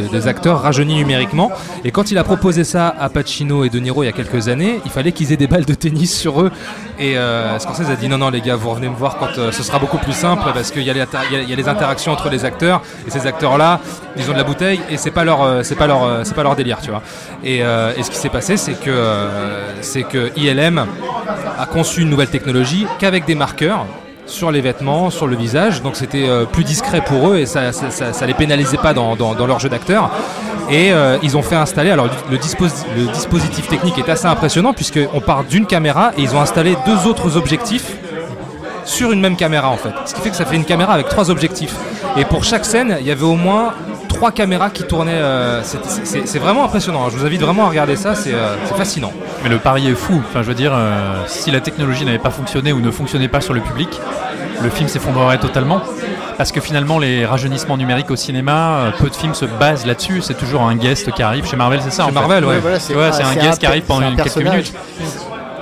de- 0.00 0.02
de- 0.02 0.08
des 0.08 0.28
acteurs 0.28 0.60
rajeunis 0.62 0.96
numériquement. 0.96 1.50
Et 1.84 1.90
quand 1.90 2.10
il 2.10 2.18
a 2.18 2.24
proposé 2.24 2.64
ça 2.64 2.94
à 2.98 3.08
Pacino 3.08 3.64
et 3.64 3.70
De 3.70 3.78
Niro 3.78 4.02
il 4.02 4.06
y 4.06 4.08
a 4.08 4.12
quelques 4.12 4.48
années, 4.48 4.80
il 4.84 4.90
fallait 4.90 5.12
qu'ils 5.12 5.32
aient 5.32 5.36
des 5.36 5.46
balles 5.46 5.64
de 5.64 5.74
tennis 5.74 6.16
sur 6.18 6.40
eux. 6.42 6.50
Et 6.98 7.16
euh, 7.18 7.58
Scorsese 7.58 7.90
a 7.90 7.96
dit 7.96 8.08
non, 8.08 8.18
non, 8.18 8.30
les 8.30 8.40
gars, 8.40 8.56
vous 8.56 8.70
revenez 8.70 8.88
me 8.88 8.94
voir 8.94 9.16
quand 9.18 9.38
euh, 9.38 9.50
ce 9.52 9.62
sera 9.62 9.78
beaucoup 9.78 9.98
plus 9.98 10.12
simple 10.12 10.42
parce 10.54 10.70
qu'il 10.70 10.82
y, 10.82 10.90
a 10.90 10.94
les 10.94 11.68
interactions 11.68 12.12
entre 12.12 12.28
les 12.30 12.44
acteurs 12.44 12.82
et 13.06 13.10
ces 13.10 13.26
acteurs-là, 13.26 13.80
ils 14.16 14.28
ont 14.30 14.32
de 14.32 14.38
la 14.38 14.44
bouteille 14.44 14.80
et 14.90 14.96
c'est 14.96 15.10
pas 15.10 15.24
leur, 15.24 15.42
euh, 15.42 15.62
c'est 15.62 15.74
pas 15.76 15.86
leur, 15.86 16.20
c'est 16.24 16.34
pas 16.34 16.42
leur 16.42 16.56
délire, 16.56 16.78
tu 16.82 16.90
vois. 16.90 17.02
Et, 17.44 17.58
et 17.58 18.02
ce 18.02 18.10
qui 18.10 18.16
s'est 18.16 18.28
passé, 18.28 18.56
c'est 18.56 18.74
que, 18.78 18.90
c'est 19.80 20.02
que 20.04 20.30
ILM 20.36 20.86
a 21.58 21.66
conçu 21.66 22.02
une 22.02 22.10
nouvelle 22.10 22.28
technologie 22.30 22.86
qu'avec 22.98 23.24
des 23.24 23.34
marqueurs 23.34 23.86
sur 24.32 24.50
les 24.50 24.60
vêtements, 24.60 25.10
sur 25.10 25.26
le 25.26 25.36
visage, 25.36 25.82
donc 25.82 25.96
c'était 25.96 26.28
euh, 26.28 26.44
plus 26.44 26.64
discret 26.64 27.02
pour 27.02 27.30
eux 27.30 27.38
et 27.38 27.46
ça, 27.46 27.72
ça, 27.72 28.26
les 28.26 28.34
pénalisait 28.34 28.78
pas 28.78 28.94
dans, 28.94 29.16
leur 29.46 29.58
jeu 29.60 29.68
d'acteur. 29.68 30.10
Et 30.70 30.92
euh, 30.92 31.18
ils 31.22 31.36
ont 31.36 31.42
fait 31.42 31.56
installer, 31.56 31.90
alors 31.90 32.06
le, 32.06 32.12
le 32.30 33.08
dispositif 33.12 33.68
technique 33.68 33.98
est 33.98 34.08
assez 34.08 34.26
impressionnant 34.26 34.72
puisqu'on 34.72 35.20
part 35.20 35.44
d'une 35.44 35.66
caméra 35.66 36.12
et 36.16 36.22
ils 36.22 36.34
ont 36.34 36.40
installé 36.40 36.76
deux 36.86 37.06
autres 37.06 37.36
objectifs 37.36 37.96
sur 38.84 39.12
une 39.12 39.20
même 39.20 39.36
caméra 39.36 39.68
en 39.68 39.76
fait. 39.76 39.92
Ce 40.06 40.14
qui 40.14 40.20
fait 40.20 40.30
que 40.30 40.36
ça 40.36 40.44
fait 40.44 40.56
une 40.56 40.64
caméra 40.64 40.94
avec 40.94 41.08
trois 41.08 41.30
objectifs. 41.30 41.74
Et 42.16 42.24
pour 42.24 42.44
chaque 42.44 42.64
scène, 42.64 42.96
il 43.00 43.06
y 43.06 43.10
avait 43.10 43.22
au 43.22 43.36
moins 43.36 43.74
trois 44.22 44.30
caméras 44.30 44.70
qui 44.70 44.84
tournaient. 44.84 45.10
euh, 45.20 45.62
c'est- 45.64 46.38
vraiment 46.38 46.64
impressionnant. 46.64 47.10
Je 47.10 47.16
vous 47.16 47.26
invite 47.26 47.40
vraiment 47.42 47.64
à 47.64 47.68
regarder 47.68 47.96
ça, 47.96 48.14
c'est 48.14 48.32
euh, 48.32 48.54
c'est 48.66 48.76
fascinant. 48.76 49.12
Mais 49.42 49.48
le 49.50 49.58
pari 49.58 49.88
est 49.88 49.96
fou. 49.96 50.22
Enfin, 50.28 50.42
je 50.42 50.46
veux 50.46 50.54
dire, 50.54 50.70
euh, 50.72 51.24
si 51.26 51.50
la 51.50 51.60
technologie 51.60 52.04
n'avait 52.04 52.20
pas 52.20 52.30
fonctionné 52.30 52.72
ou 52.72 52.80
ne 52.80 52.92
fonctionnait 52.92 53.26
pas 53.26 53.40
sur 53.40 53.52
le 53.52 53.60
public, 53.60 53.88
le 54.62 54.70
film 54.70 54.88
s'effondrerait 54.88 55.38
totalement. 55.38 55.80
Parce 56.38 56.52
que 56.52 56.60
finalement, 56.60 57.00
les 57.00 57.26
rajeunissements 57.26 57.76
numériques 57.76 58.12
au 58.12 58.16
cinéma, 58.16 58.92
peu 58.96 59.10
de 59.10 59.14
films 59.16 59.34
se 59.34 59.44
basent 59.44 59.86
là-dessus. 59.86 60.20
C'est 60.22 60.38
toujours 60.38 60.62
un 60.62 60.76
guest 60.76 61.10
qui 61.10 61.22
arrive. 61.24 61.44
Chez 61.44 61.56
Marvel, 61.56 61.80
c'est 61.82 61.90
ça 61.90 62.04
Chez 62.04 62.10
en 62.10 62.12
fait. 62.12 62.20
Marvel, 62.20 62.44
ouais. 62.44 62.54
Ouais, 62.54 62.60
voilà, 62.60 62.76
Ouais, 62.76 63.12
c'est 63.12 63.24
un 63.24 63.34
guest 63.42 63.58
qui 63.58 63.66
arrive 63.66 63.82
pendant 63.82 64.14
quelques 64.14 64.36
minutes. 64.36 64.72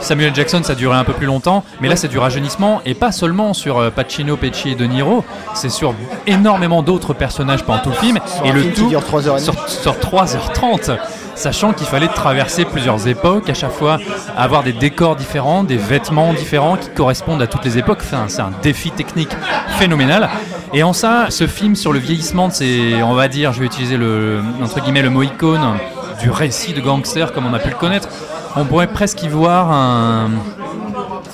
Samuel 0.02 0.34
Jackson, 0.34 0.60
ça 0.62 0.74
durait 0.74 0.96
un 0.96 1.04
peu 1.04 1.12
plus 1.12 1.26
longtemps, 1.26 1.64
mais 1.80 1.88
là 1.88 1.96
c'est 1.96 2.08
du 2.08 2.18
rajeunissement 2.18 2.80
et 2.84 2.94
pas 2.94 3.12
seulement 3.12 3.54
sur 3.54 3.78
euh, 3.78 3.90
Pacino, 3.90 4.36
Pesci 4.36 4.70
et 4.70 4.74
De 4.74 4.84
Niro, 4.84 5.24
c'est 5.54 5.68
sur 5.68 5.94
énormément 6.26 6.82
d'autres 6.82 7.14
personnages 7.14 7.64
pendant 7.64 7.82
tout 7.82 7.90
le 7.90 7.96
film 7.96 8.18
Sur 8.26 8.46
et 8.46 8.52
le 8.52 8.60
film 8.62 8.72
tout 8.74 8.88
dure 8.88 9.02
3h30. 9.02 9.38
sur, 9.40 9.68
sur 9.68 9.94
3h30, 9.94 10.98
sachant 11.34 11.72
qu'il 11.72 11.86
fallait 11.86 12.08
traverser 12.08 12.64
plusieurs 12.64 13.08
époques, 13.08 13.48
à 13.48 13.54
chaque 13.54 13.72
fois 13.72 13.98
avoir 14.36 14.62
des 14.62 14.72
décors 14.72 15.16
différents, 15.16 15.64
des 15.64 15.76
vêtements 15.76 16.32
différents 16.32 16.76
qui 16.76 16.88
correspondent 16.90 17.42
à 17.42 17.46
toutes 17.46 17.64
les 17.64 17.78
époques. 17.78 18.00
Enfin, 18.02 18.24
c'est 18.28 18.42
un 18.42 18.52
défi 18.62 18.90
technique 18.90 19.30
phénoménal. 19.78 20.28
Et 20.72 20.82
en 20.82 20.92
ça, 20.92 21.26
ce 21.30 21.46
film 21.46 21.74
sur 21.74 21.92
le 21.92 21.98
vieillissement, 21.98 22.50
c'est, 22.50 23.02
on 23.02 23.14
va 23.14 23.28
dire, 23.28 23.52
je 23.52 23.60
vais 23.60 23.66
utiliser 23.66 23.96
le 23.96 24.42
entre 24.62 24.80
guillemets 24.80 25.02
le 25.02 25.10
mot 25.10 25.22
icône 25.22 25.78
du 26.22 26.30
récit 26.30 26.72
de 26.74 26.80
gangster 26.80 27.32
comme 27.32 27.46
on 27.46 27.54
a 27.54 27.58
pu 27.58 27.70
le 27.70 27.76
connaître. 27.76 28.08
On 28.56 28.64
pourrait 28.64 28.88
presque 28.88 29.22
y 29.22 29.28
voir 29.28 29.70
un, 29.70 30.30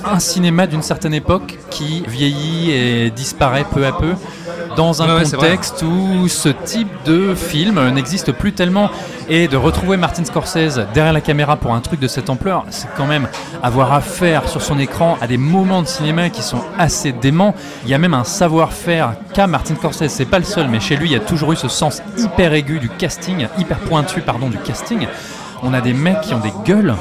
un 0.04 0.18
cinéma 0.18 0.66
d'une 0.66 0.82
certaine 0.82 1.14
époque 1.14 1.58
qui 1.70 2.04
vieillit 2.06 2.70
et 2.70 3.10
disparaît 3.10 3.64
peu 3.72 3.86
à 3.86 3.92
peu 3.92 4.12
dans 4.76 5.02
un 5.02 5.16
Ouais, 5.16 5.22
contexte 5.22 5.82
où 5.82 6.28
ce 6.28 6.50
type 6.50 6.90
de 7.06 7.34
film 7.34 7.80
n'existe 7.90 8.32
plus 8.32 8.52
tellement 8.52 8.90
et 9.28 9.48
de 9.48 9.56
retrouver 9.56 9.96
Martin 9.96 10.24
Scorsese 10.24 10.80
derrière 10.92 11.14
la 11.14 11.22
caméra 11.22 11.56
pour 11.56 11.72
un 11.72 11.80
truc 11.80 11.98
de 11.98 12.06
cette 12.08 12.28
ampleur, 12.28 12.64
c'est 12.68 12.88
quand 12.96 13.06
même 13.06 13.26
avoir 13.62 13.92
affaire 13.94 14.48
sur 14.48 14.60
son 14.60 14.78
écran 14.78 15.16
à 15.22 15.26
des 15.26 15.38
moments 15.38 15.80
de 15.82 15.86
cinéma 15.88 16.28
qui 16.28 16.42
sont 16.42 16.60
assez 16.78 17.12
déments. 17.12 17.54
Il 17.84 17.90
y 17.90 17.94
a 17.94 17.98
même 17.98 18.14
un 18.14 18.24
savoir-faire 18.24 19.14
qu'a 19.32 19.46
Martin 19.46 19.74
Scorsese, 19.76 20.08
c'est 20.08 20.26
pas 20.26 20.38
le 20.38 20.44
seul, 20.44 20.68
mais 20.68 20.78
chez 20.80 20.96
lui 20.96 21.08
il 21.08 21.12
y 21.12 21.16
a 21.16 21.20
toujours 21.20 21.52
eu 21.52 21.56
ce 21.56 21.68
sens 21.68 22.02
hyper 22.18 22.52
aigu 22.52 22.78
du 22.78 22.90
casting, 22.90 23.48
hyper 23.58 23.78
pointu 23.78 24.20
pardon 24.20 24.50
du 24.50 24.58
casting. 24.58 25.06
On 25.62 25.72
a 25.74 25.80
des 25.80 25.92
mecs 25.94 26.20
qui 26.20 26.34
ont 26.34 26.38
des 26.40 26.52
gueules 26.64 26.94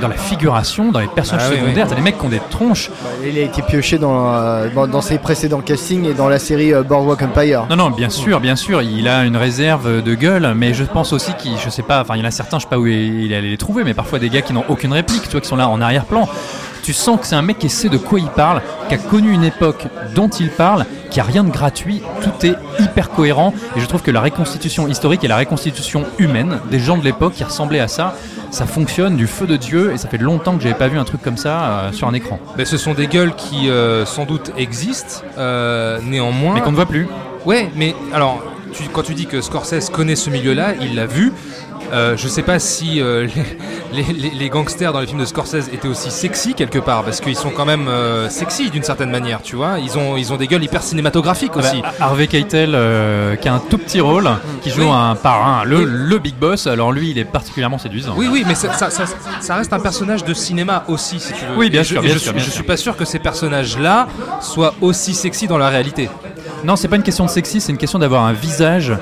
dans 0.00 0.08
la 0.08 0.14
figuration, 0.16 0.92
dans 0.92 1.00
les 1.00 1.06
personnages 1.06 1.46
Ah 1.48 1.50
oui, 1.52 1.58
secondaires, 1.60 1.84
oui. 1.84 1.90
t'as 1.90 1.96
des 1.96 2.02
mecs 2.02 2.18
qui 2.18 2.26
ont 2.26 2.28
des 2.28 2.40
tronches. 2.50 2.90
Bah, 3.02 3.08
Il 3.26 3.38
a 3.38 3.42
été 3.42 3.62
pioché 3.62 3.96
dans, 3.96 4.34
euh, 4.34 4.68
dans, 4.74 4.86
dans 4.86 5.00
ses 5.00 5.18
précédents 5.18 5.62
castings 5.62 6.04
et 6.04 6.12
dans 6.12 6.28
la 6.28 6.38
série 6.38 6.74
euh, 6.74 6.82
Boardwalk 6.82 7.22
Empire. 7.22 7.66
Non, 7.70 7.76
non, 7.76 7.90
bien 7.90 8.10
sûr, 8.10 8.38
bien 8.40 8.56
sûr, 8.56 8.82
il 8.82 9.08
a 9.08 9.24
une 9.24 9.38
réserve 9.38 10.02
de 10.02 10.14
gueule, 10.14 10.52
mais 10.54 10.74
je 10.74 10.84
pense 10.84 11.14
aussi 11.14 11.32
qu'il, 11.38 11.52
je 11.58 11.70
sais 11.70 11.82
pas, 11.82 12.02
enfin, 12.02 12.14
il 12.16 12.20
y 12.20 12.22
en 12.22 12.26
a 12.28 12.30
certains, 12.30 12.58
je 12.58 12.64
sais 12.64 12.68
pas 12.68 12.78
où 12.78 12.86
il 12.86 13.32
allait 13.32 13.48
les 13.48 13.56
trouver, 13.56 13.84
mais 13.84 13.94
parfois 13.94 14.18
des 14.18 14.28
gars 14.28 14.42
qui 14.42 14.52
n'ont 14.52 14.64
aucune 14.68 14.92
réplique, 14.92 15.22
tu 15.22 15.30
vois, 15.30 15.40
qui 15.40 15.48
sont 15.48 15.56
là 15.56 15.68
en 15.70 15.80
arrière-plan. 15.80 16.28
Tu 16.86 16.92
sens 16.92 17.18
que 17.20 17.26
c'est 17.26 17.34
un 17.34 17.42
mec 17.42 17.58
qui 17.58 17.68
sait 17.68 17.88
de 17.88 17.96
quoi 17.98 18.20
il 18.20 18.28
parle, 18.28 18.62
qui 18.88 18.94
a 18.94 18.98
connu 18.98 19.32
une 19.32 19.42
époque 19.42 19.88
dont 20.14 20.28
il 20.28 20.50
parle, 20.50 20.86
qui 21.10 21.18
a 21.18 21.24
rien 21.24 21.42
de 21.42 21.50
gratuit, 21.50 22.00
tout 22.22 22.46
est 22.46 22.54
hyper 22.78 23.10
cohérent, 23.10 23.52
et 23.74 23.80
je 23.80 23.86
trouve 23.86 24.02
que 24.02 24.12
la 24.12 24.20
reconstitution 24.20 24.86
historique 24.86 25.24
et 25.24 25.26
la 25.28 25.36
reconstitution 25.36 26.04
humaine 26.20 26.60
des 26.70 26.78
gens 26.78 26.96
de 26.96 27.02
l'époque 27.02 27.32
qui 27.32 27.42
ressemblaient 27.42 27.80
à 27.80 27.88
ça, 27.88 28.14
ça 28.52 28.66
fonctionne 28.66 29.16
du 29.16 29.26
feu 29.26 29.48
de 29.48 29.56
Dieu, 29.56 29.92
et 29.92 29.98
ça 29.98 30.06
fait 30.08 30.16
longtemps 30.18 30.56
que 30.56 30.62
j'avais 30.62 30.76
pas 30.76 30.86
vu 30.86 30.96
un 30.96 31.02
truc 31.04 31.22
comme 31.22 31.36
ça 31.36 31.60
euh, 31.62 31.92
sur 31.92 32.06
un 32.06 32.14
écran. 32.14 32.38
Mais 32.56 32.64
ce 32.64 32.76
sont 32.76 32.94
des 32.94 33.08
gueules 33.08 33.34
qui 33.34 33.68
euh, 33.68 34.06
sans 34.06 34.24
doute 34.24 34.52
existent, 34.56 35.22
euh, 35.38 35.98
néanmoins. 36.04 36.54
Mais 36.54 36.60
qu'on 36.60 36.70
ne 36.70 36.76
voit 36.76 36.86
plus. 36.86 37.08
Ouais, 37.46 37.68
mais 37.74 37.96
alors, 38.14 38.40
tu- 38.72 38.84
quand 38.92 39.02
tu 39.02 39.14
dis 39.14 39.26
que 39.26 39.40
Scorsese 39.40 39.90
connaît 39.90 40.14
ce 40.14 40.30
milieu-là, 40.30 40.74
il 40.80 40.94
l'a 40.94 41.06
vu. 41.06 41.32
Euh, 41.92 42.16
je 42.16 42.26
sais 42.28 42.42
pas 42.42 42.58
si 42.58 43.00
euh, 43.00 43.26
les, 43.92 44.02
les- 44.02 44.12
les- 44.12 44.30
les 44.30 44.48
gangsters 44.48 44.92
dans 44.92 45.00
les 45.00 45.06
films 45.06 45.20
de 45.20 45.24
Scorsese 45.24 45.68
étaient 45.72 45.88
aussi 45.88 46.10
sexy 46.10 46.54
quelque 46.54 46.78
part, 46.78 47.04
parce 47.04 47.20
qu'ils 47.20 47.36
sont 47.36 47.50
quand 47.50 47.64
même 47.64 47.86
euh, 47.88 48.28
sexy 48.28 48.70
d'une 48.70 48.82
certaine 48.82 49.10
manière, 49.10 49.40
tu 49.42 49.56
vois. 49.56 49.78
Ils 49.78 49.96
ont, 49.98 50.16
ils 50.16 50.32
ont 50.32 50.36
des 50.36 50.46
gueules 50.48 50.64
hyper 50.64 50.82
cinématographiques 50.82 51.52
Ah 51.56 51.60
bah, 51.60 51.68
aussi. 51.70 51.82
Harvey 52.00 52.26
Keitel, 52.26 52.72
euh, 52.74 53.36
qui 53.36 53.48
a 53.48 53.54
un 53.54 53.58
tout 53.60 53.78
petit 53.78 54.00
rôle, 54.00 54.28
qui 54.62 54.70
joue 54.70 54.82
Oui. 54.82 54.88
un 54.90 55.14
parrain, 55.14 55.64
le, 55.64 55.78
Oui. 55.78 55.84
le 55.86 56.18
big 56.18 56.34
boss. 56.34 56.66
Alors 56.66 56.92
lui, 56.92 57.10
il 57.10 57.18
est 57.18 57.24
particulièrement 57.24 57.78
séduisant. 57.78 58.14
Oui, 58.16 58.28
oui, 58.30 58.44
mais 58.46 58.54
ça, 58.54 58.72
ça- 58.72 58.90
ça- 58.90 59.04
ça 59.40 59.54
reste 59.54 59.72
un 59.72 59.80
personnage 59.80 60.24
de 60.24 60.34
cinéma 60.34 60.84
aussi, 60.88 61.20
si 61.20 61.32
tu 61.32 61.44
veux. 61.44 61.56
Oui, 61.56 61.70
bien 61.70 61.84
sûr, 61.84 62.02
je, 62.02 62.06
bien 62.06 62.10
et 62.10 62.14
je 62.14 62.18
sûr, 62.18 62.32
bien 62.32 62.40
je 62.40 62.46
sûr. 62.46 62.54
suis 62.54 62.62
pas 62.64 62.76
sûr 62.76 62.96
que 62.96 63.04
ces 63.04 63.18
personnages-là 63.18 64.08
soient 64.40 64.74
aussi 64.80 65.14
sexy 65.14 65.46
dans 65.46 65.58
la 65.58 65.68
réalité. 65.68 66.08
Non, 66.64 66.74
c'est 66.76 66.88
pas 66.88 66.96
une 66.96 67.02
question 67.02 67.24
de 67.24 67.30
sexy, 67.30 67.60
c'est 67.60 67.70
une 67.72 67.78
question 67.78 67.98
d'avoir 67.98 68.24
un 68.24 68.32
visage 68.32 68.92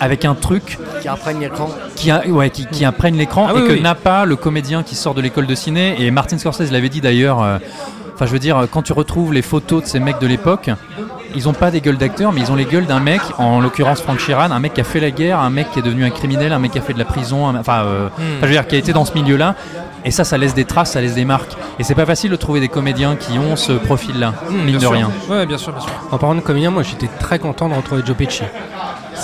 avec 0.00 0.24
un 0.24 0.34
truc 0.34 0.78
Qui 1.02 1.08
imprègne 1.08 1.40
l'écran. 1.40 1.68
qui, 1.94 2.10
a- 2.10 2.26
ouais, 2.26 2.50
qui, 2.50 2.66
qui 2.66 2.84
imprègne 2.84 3.16
l'écran 3.16 3.46
Ah 3.48 3.52
et 3.52 3.60
oui, 3.60 3.66
que 3.68 3.72
oui. 3.74 3.80
n'a 3.82 3.94
pas 3.94 4.24
le 4.24 4.36
comédien 4.36 4.82
qui 4.82 4.94
sort 4.96 5.14
de 5.14 5.20
l'école 5.20 5.46
de 5.46 5.54
ciné. 5.54 5.96
Et 6.02 6.10
Martin 6.10 6.38
Scorsese 6.38 6.70
l'avait 6.72 6.88
dit 6.88 7.00
d'ailleurs. 7.00 7.42
euh, 7.42 7.58
Enfin, 8.14 8.26
je 8.26 8.32
veux 8.34 8.38
dire, 8.38 8.66
quand 8.70 8.82
tu 8.82 8.92
retrouves 8.92 9.32
les 9.32 9.40
photos 9.40 9.82
de 9.84 9.88
ces 9.88 9.98
mecs 9.98 10.18
de 10.20 10.26
l'époque, 10.26 10.68
ils 11.34 11.48
ont 11.48 11.54
pas 11.54 11.70
des 11.70 11.80
gueules 11.80 11.96
d'acteurs, 11.96 12.32
mais 12.34 12.42
ils 12.42 12.52
ont 12.52 12.54
les 12.54 12.66
gueules 12.66 12.84
d'un 12.84 13.00
mec, 13.00 13.22
en 13.38 13.60
l'occurrence 13.60 14.02
Frank 14.02 14.18
Sheeran, 14.18 14.50
un 14.50 14.58
mec 14.60 14.74
qui 14.74 14.82
a 14.82 14.84
fait 14.84 15.00
la 15.00 15.10
guerre, 15.10 15.38
un 15.40 15.48
mec 15.48 15.70
qui 15.70 15.78
est 15.78 15.82
devenu 15.82 16.04
un 16.04 16.10
criminel, 16.10 16.52
un 16.52 16.58
mec 16.58 16.72
qui 16.72 16.78
a 16.78 16.82
fait 16.82 16.92
de 16.92 16.98
la 16.98 17.06
prison, 17.06 17.48
un- 17.48 17.58
enfin, 17.58 17.78
euh, 17.84 18.08
enfin, 18.18 18.26
je 18.42 18.46
veux 18.46 18.52
dire, 18.52 18.66
qui 18.66 18.74
a 18.74 18.78
été 18.78 18.92
dans 18.92 19.06
ce 19.06 19.14
milieu-là. 19.14 19.54
Et 20.04 20.10
ça, 20.10 20.24
ça 20.24 20.36
laisse 20.36 20.52
des 20.52 20.66
traces, 20.66 20.90
ça 20.92 21.00
laisse 21.00 21.14
des 21.14 21.24
marques. 21.24 21.56
Et 21.78 21.82
c'est 21.82 21.94
pas 21.94 22.04
facile 22.04 22.30
de 22.30 22.36
trouver 22.36 22.60
des 22.60 22.68
comédiens 22.68 23.16
qui 23.16 23.38
ont 23.38 23.56
ce 23.56 23.72
profil-là, 23.72 24.34
Mmh, 24.50 24.54
mine 24.64 24.74
de 24.74 24.80
sûr. 24.80 24.90
rien. 24.92 25.10
Ouais, 25.30 25.46
bien 25.46 25.56
sûr, 25.56 25.72
bien 25.72 25.80
sûr. 25.80 25.90
En 26.10 26.18
parlant 26.18 26.34
de 26.34 26.40
comédien, 26.40 26.70
moi 26.70 26.82
j'étais 26.82 27.08
très 27.20 27.38
content 27.38 27.70
de 27.70 27.74
retrouver 27.74 28.02
Joe 28.04 28.16
Pesci. 28.16 28.42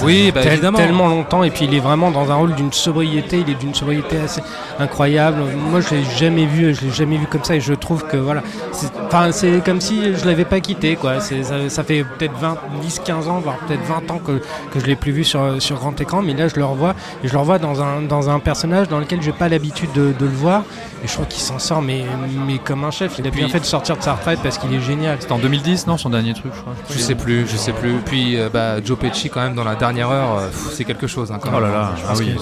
Oui, 0.04 0.30
bah, 0.32 0.42
tel- 0.42 0.52
évidemment. 0.54 0.78
tellement 0.78 1.08
longtemps 1.08 1.42
et 1.44 1.50
puis 1.50 1.64
il 1.66 1.74
est 1.74 1.80
vraiment 1.80 2.10
dans 2.10 2.30
un 2.30 2.34
rôle 2.34 2.54
d'une 2.54 2.72
sobriété, 2.72 3.38
il 3.46 3.50
est 3.50 3.54
d'une 3.58 3.74
sobriété 3.74 4.18
assez 4.18 4.42
incroyable. 4.78 5.38
Moi 5.70 5.80
je 5.80 5.94
l'ai 5.94 6.04
jamais 6.18 6.46
vu, 6.46 6.74
je 6.74 6.82
l'ai 6.82 6.90
jamais 6.90 7.16
vu 7.16 7.26
comme 7.26 7.44
ça 7.44 7.56
et 7.56 7.60
je 7.60 7.72
trouve 7.74 8.04
que 8.06 8.16
voilà, 8.16 8.42
c'est 8.72 8.90
enfin 9.06 9.32
c'est 9.32 9.62
comme 9.64 9.80
si 9.80 10.14
je 10.14 10.24
l'avais 10.26 10.44
pas 10.44 10.60
quitté 10.60 10.96
quoi. 10.96 11.20
C'est 11.20 11.42
ça, 11.42 11.68
ça 11.68 11.84
fait 11.84 12.04
peut-être 12.04 12.36
20 12.38 12.56
10 12.82 13.00
15 13.04 13.28
ans 13.28 13.38
voire 13.40 13.56
peut-être 13.58 13.84
20 13.84 14.10
ans 14.10 14.18
que, 14.18 14.40
que 14.72 14.80
je 14.80 14.86
l'ai 14.86 14.96
plus 14.96 15.12
vu 15.12 15.24
sur 15.24 15.60
sur 15.62 15.76
grand 15.76 15.98
écran 16.00 16.22
mais 16.22 16.34
là 16.34 16.48
je 16.48 16.56
le 16.56 16.64
revois 16.64 16.94
et 17.24 17.28
je 17.28 17.32
le 17.32 17.38
revois 17.38 17.58
dans 17.58 17.82
un 17.82 18.02
dans 18.02 18.28
un 18.30 18.38
personnage 18.38 18.88
dans 18.88 18.98
lequel 18.98 19.22
j'ai 19.22 19.32
pas 19.32 19.48
l'habitude 19.48 19.92
de, 19.92 20.12
de 20.18 20.24
le 20.26 20.30
voir 20.32 20.62
et 21.04 21.08
je 21.08 21.12
trouve 21.12 21.26
qu'il 21.26 21.40
s'en 21.42 21.58
sort 21.58 21.82
mais 21.82 22.04
mais 22.46 22.58
comme 22.58 22.84
un 22.84 22.90
chef. 22.90 23.14
Il 23.18 23.26
a 23.26 23.30
puis- 23.30 23.40
bien 23.40 23.48
fait 23.48 23.60
de 23.60 23.64
sortir 23.64 23.96
de 23.96 24.02
sa 24.02 24.14
retraite 24.14 24.40
parce 24.42 24.58
qu'il 24.58 24.72
est 24.74 24.80
génial. 24.80 25.16
C'était 25.20 25.32
en 25.32 25.38
2010, 25.38 25.86
non, 25.86 25.96
son 25.96 26.10
dernier 26.10 26.34
truc, 26.34 26.52
je 26.54 26.60
crois. 26.60 26.74
Je 26.90 26.98
sais 26.98 27.14
plus, 27.14 27.46
je 27.46 27.56
sais 27.56 27.72
plus. 27.72 27.94
Puis 28.04 28.36
euh, 28.38 28.48
bah, 28.52 28.82
Joe 28.84 28.98
Pesci 28.98 29.30
quand 29.30 29.40
même 29.42 29.54
dans 29.54 29.64
la 29.64 29.74
dernière 29.74 29.85
heure, 29.94 30.38
euh, 30.38 30.48
c'est 30.72 30.84
quelque 30.84 31.06
chose. 31.06 31.30
Hein, 31.32 31.38
quand 31.40 31.50
Oh 31.56 31.60
là 31.60 31.68
là, 31.68 31.90
Je 31.96 32.02
ah 32.08 32.12
oui. 32.16 32.34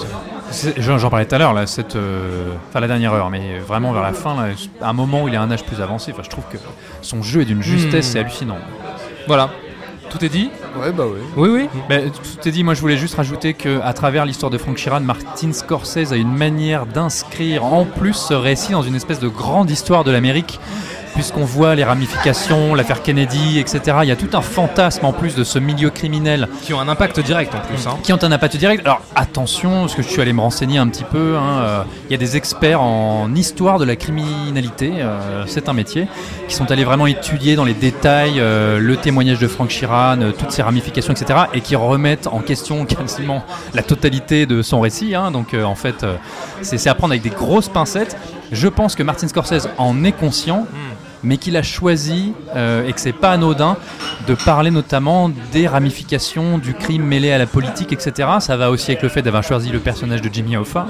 J'en 0.77 1.09
parlais 1.09 1.25
tout 1.25 1.35
à 1.35 1.37
l'heure, 1.37 1.53
là, 1.53 1.65
cette, 1.67 1.95
euh, 1.95 2.53
enfin 2.69 2.79
la 2.79 2.87
dernière 2.87 3.13
heure, 3.13 3.29
mais 3.29 3.59
vraiment 3.59 3.91
vers 3.93 4.03
la 4.03 4.13
fin, 4.13 4.35
là, 4.35 4.53
à 4.81 4.89
un 4.89 4.93
moment 4.93 5.23
où 5.23 5.27
il 5.27 5.35
a 5.35 5.41
un 5.41 5.51
âge 5.51 5.63
plus 5.65 5.81
avancé, 5.81 6.11
enfin, 6.13 6.23
je 6.23 6.29
trouve 6.29 6.45
que 6.51 6.57
son 7.01 7.21
jeu 7.21 7.41
est 7.41 7.45
d'une 7.45 7.63
justesse, 7.63 8.07
Hmm. 8.07 8.11
c'est 8.11 8.19
hallucinant. 8.19 8.57
Voilà, 9.27 9.49
tout 10.09 10.23
est 10.23 10.29
dit? 10.29 10.49
Ouais, 10.79 10.91
bah 10.91 11.05
ouais. 11.05 11.19
Oui, 11.35 11.49
oui. 11.49 11.69
Ben, 11.89 12.11
tout 12.11 12.47
est 12.47 12.51
dit, 12.51 12.63
moi 12.63 12.73
je 12.73 12.81
voulais 12.81 12.97
juste 12.97 13.15
rajouter 13.15 13.53
qu'à 13.53 13.91
travers 13.93 14.25
l'histoire 14.25 14.51
de 14.51 14.57
Frank 14.57 14.77
Sheeran, 14.77 15.01
Martin 15.01 15.51
Scorsese 15.51 16.11
a 16.11 16.15
une 16.15 16.35
manière 16.35 16.85
d'inscrire 16.85 17.65
en 17.65 17.85
plus 17.85 18.13
ce 18.13 18.33
récit 18.33 18.73
dans 18.73 18.83
une 18.83 18.95
espèce 18.95 19.19
de 19.19 19.27
grande 19.27 19.69
histoire 19.71 20.03
de 20.03 20.11
l'Amérique. 20.11 20.59
Puisqu'on 21.15 21.45
voit 21.45 21.75
les 21.75 21.83
ramifications, 21.83 22.75
l'affaire 22.75 23.01
Kennedy, 23.01 23.57
etc. 23.57 23.97
Il 24.03 24.09
y 24.09 24.11
a 24.11 24.15
tout 24.15 24.29
un 24.33 24.41
fantasme 24.41 25.05
en 25.05 25.13
plus 25.13 25.33
de 25.33 25.43
ce 25.43 25.59
milieu 25.59 25.89
criminel 25.89 26.49
Qui 26.61 26.73
ont 26.73 26.79
un 26.79 26.87
impact 26.87 27.19
direct 27.21 27.55
en 27.55 27.59
plus. 27.59 27.87
Hein. 27.87 27.97
qui 28.03 28.13
ont 28.13 28.21
un 28.21 28.31
impact 28.31 28.57
direct. 28.57 28.85
Alors 28.85 29.01
attention, 29.15 29.81
parce 29.81 29.95
que 29.95 30.01
je 30.01 30.09
suis 30.09 30.21
allé 30.21 30.33
me 30.33 30.41
renseigner 30.41 30.77
un 30.77 30.87
petit 30.87 31.05
peu, 31.05 31.37
hein, 31.37 31.61
euh, 31.61 31.83
il 32.09 32.11
y 32.11 32.15
a 32.15 32.17
des 32.17 32.37
experts 32.37 32.81
en 32.81 33.33
histoire 33.33 33.79
de 33.79 33.85
la 33.85 33.95
criminalité, 33.95 34.91
euh, 34.97 35.45
c'est 35.47 35.69
un 35.69 35.73
métier, 35.73 36.07
qui 36.47 36.55
sont 36.55 36.69
allés 36.71 36.83
vraiment 36.83 37.07
étudier 37.07 37.55
dans 37.55 37.63
les 37.63 37.73
détails 37.73 38.39
euh, 38.39 38.79
le 38.79 38.97
témoignage 38.97 39.39
de 39.39 39.47
Frank 39.47 39.71
euh, 39.83 40.31
toutes 40.37 40.51
ses 40.51 40.61
ramifications, 40.61 41.13
etc. 41.13 41.39
et 41.53 41.61
qui 41.61 41.75
remettent 41.75 42.27
en 42.27 42.39
question 42.39 42.85
quasiment 42.85 43.43
la 43.73 43.83
totalité 43.83 44.45
de 44.45 44.61
son 44.61 44.81
récit. 44.81 45.15
hein. 45.15 45.31
donc 45.31 45.55
en 45.55 45.75
fait, 45.75 46.05
c'est 46.61 46.77
c'est 46.77 46.89
à 46.89 46.95
prendre 46.95 47.13
avec 47.13 47.23
des 47.23 47.29
grosses 47.29 47.69
pincettes. 47.69 48.15
Je 48.51 48.67
pense 48.67 48.95
que 48.95 49.01
Martin 49.01 49.27
Scorsese 49.27 49.69
en 49.77 50.03
est 50.03 50.11
conscient 50.11 50.67
mais 51.25 51.37
qu'il 51.37 51.57
a 51.57 51.63
choisi, 51.63 52.33
euh, 52.55 52.87
et 52.87 52.93
que 52.93 52.99
c'est 52.99 53.11
pas 53.11 53.31
anodin, 53.31 53.77
de 54.27 54.35
parler 54.35 54.71
notamment 54.71 55.29
des 55.51 55.67
ramifications 55.67 56.57
du 56.57 56.73
crime 56.73 57.03
mêlé 57.03 57.31
à 57.31 57.37
la 57.37 57.47
politique, 57.47 57.91
etc. 57.91 58.29
Ça 58.39 58.55
va 58.55 58.69
aussi 58.69 58.91
avec 58.91 59.03
le 59.03 59.09
fait 59.09 59.21
d'avoir 59.21 59.43
choisi 59.43 59.69
le 59.69 59.79
personnage 59.79 60.21
de 60.21 60.29
Jimmy 60.31 60.55
Hoffa. 60.55 60.87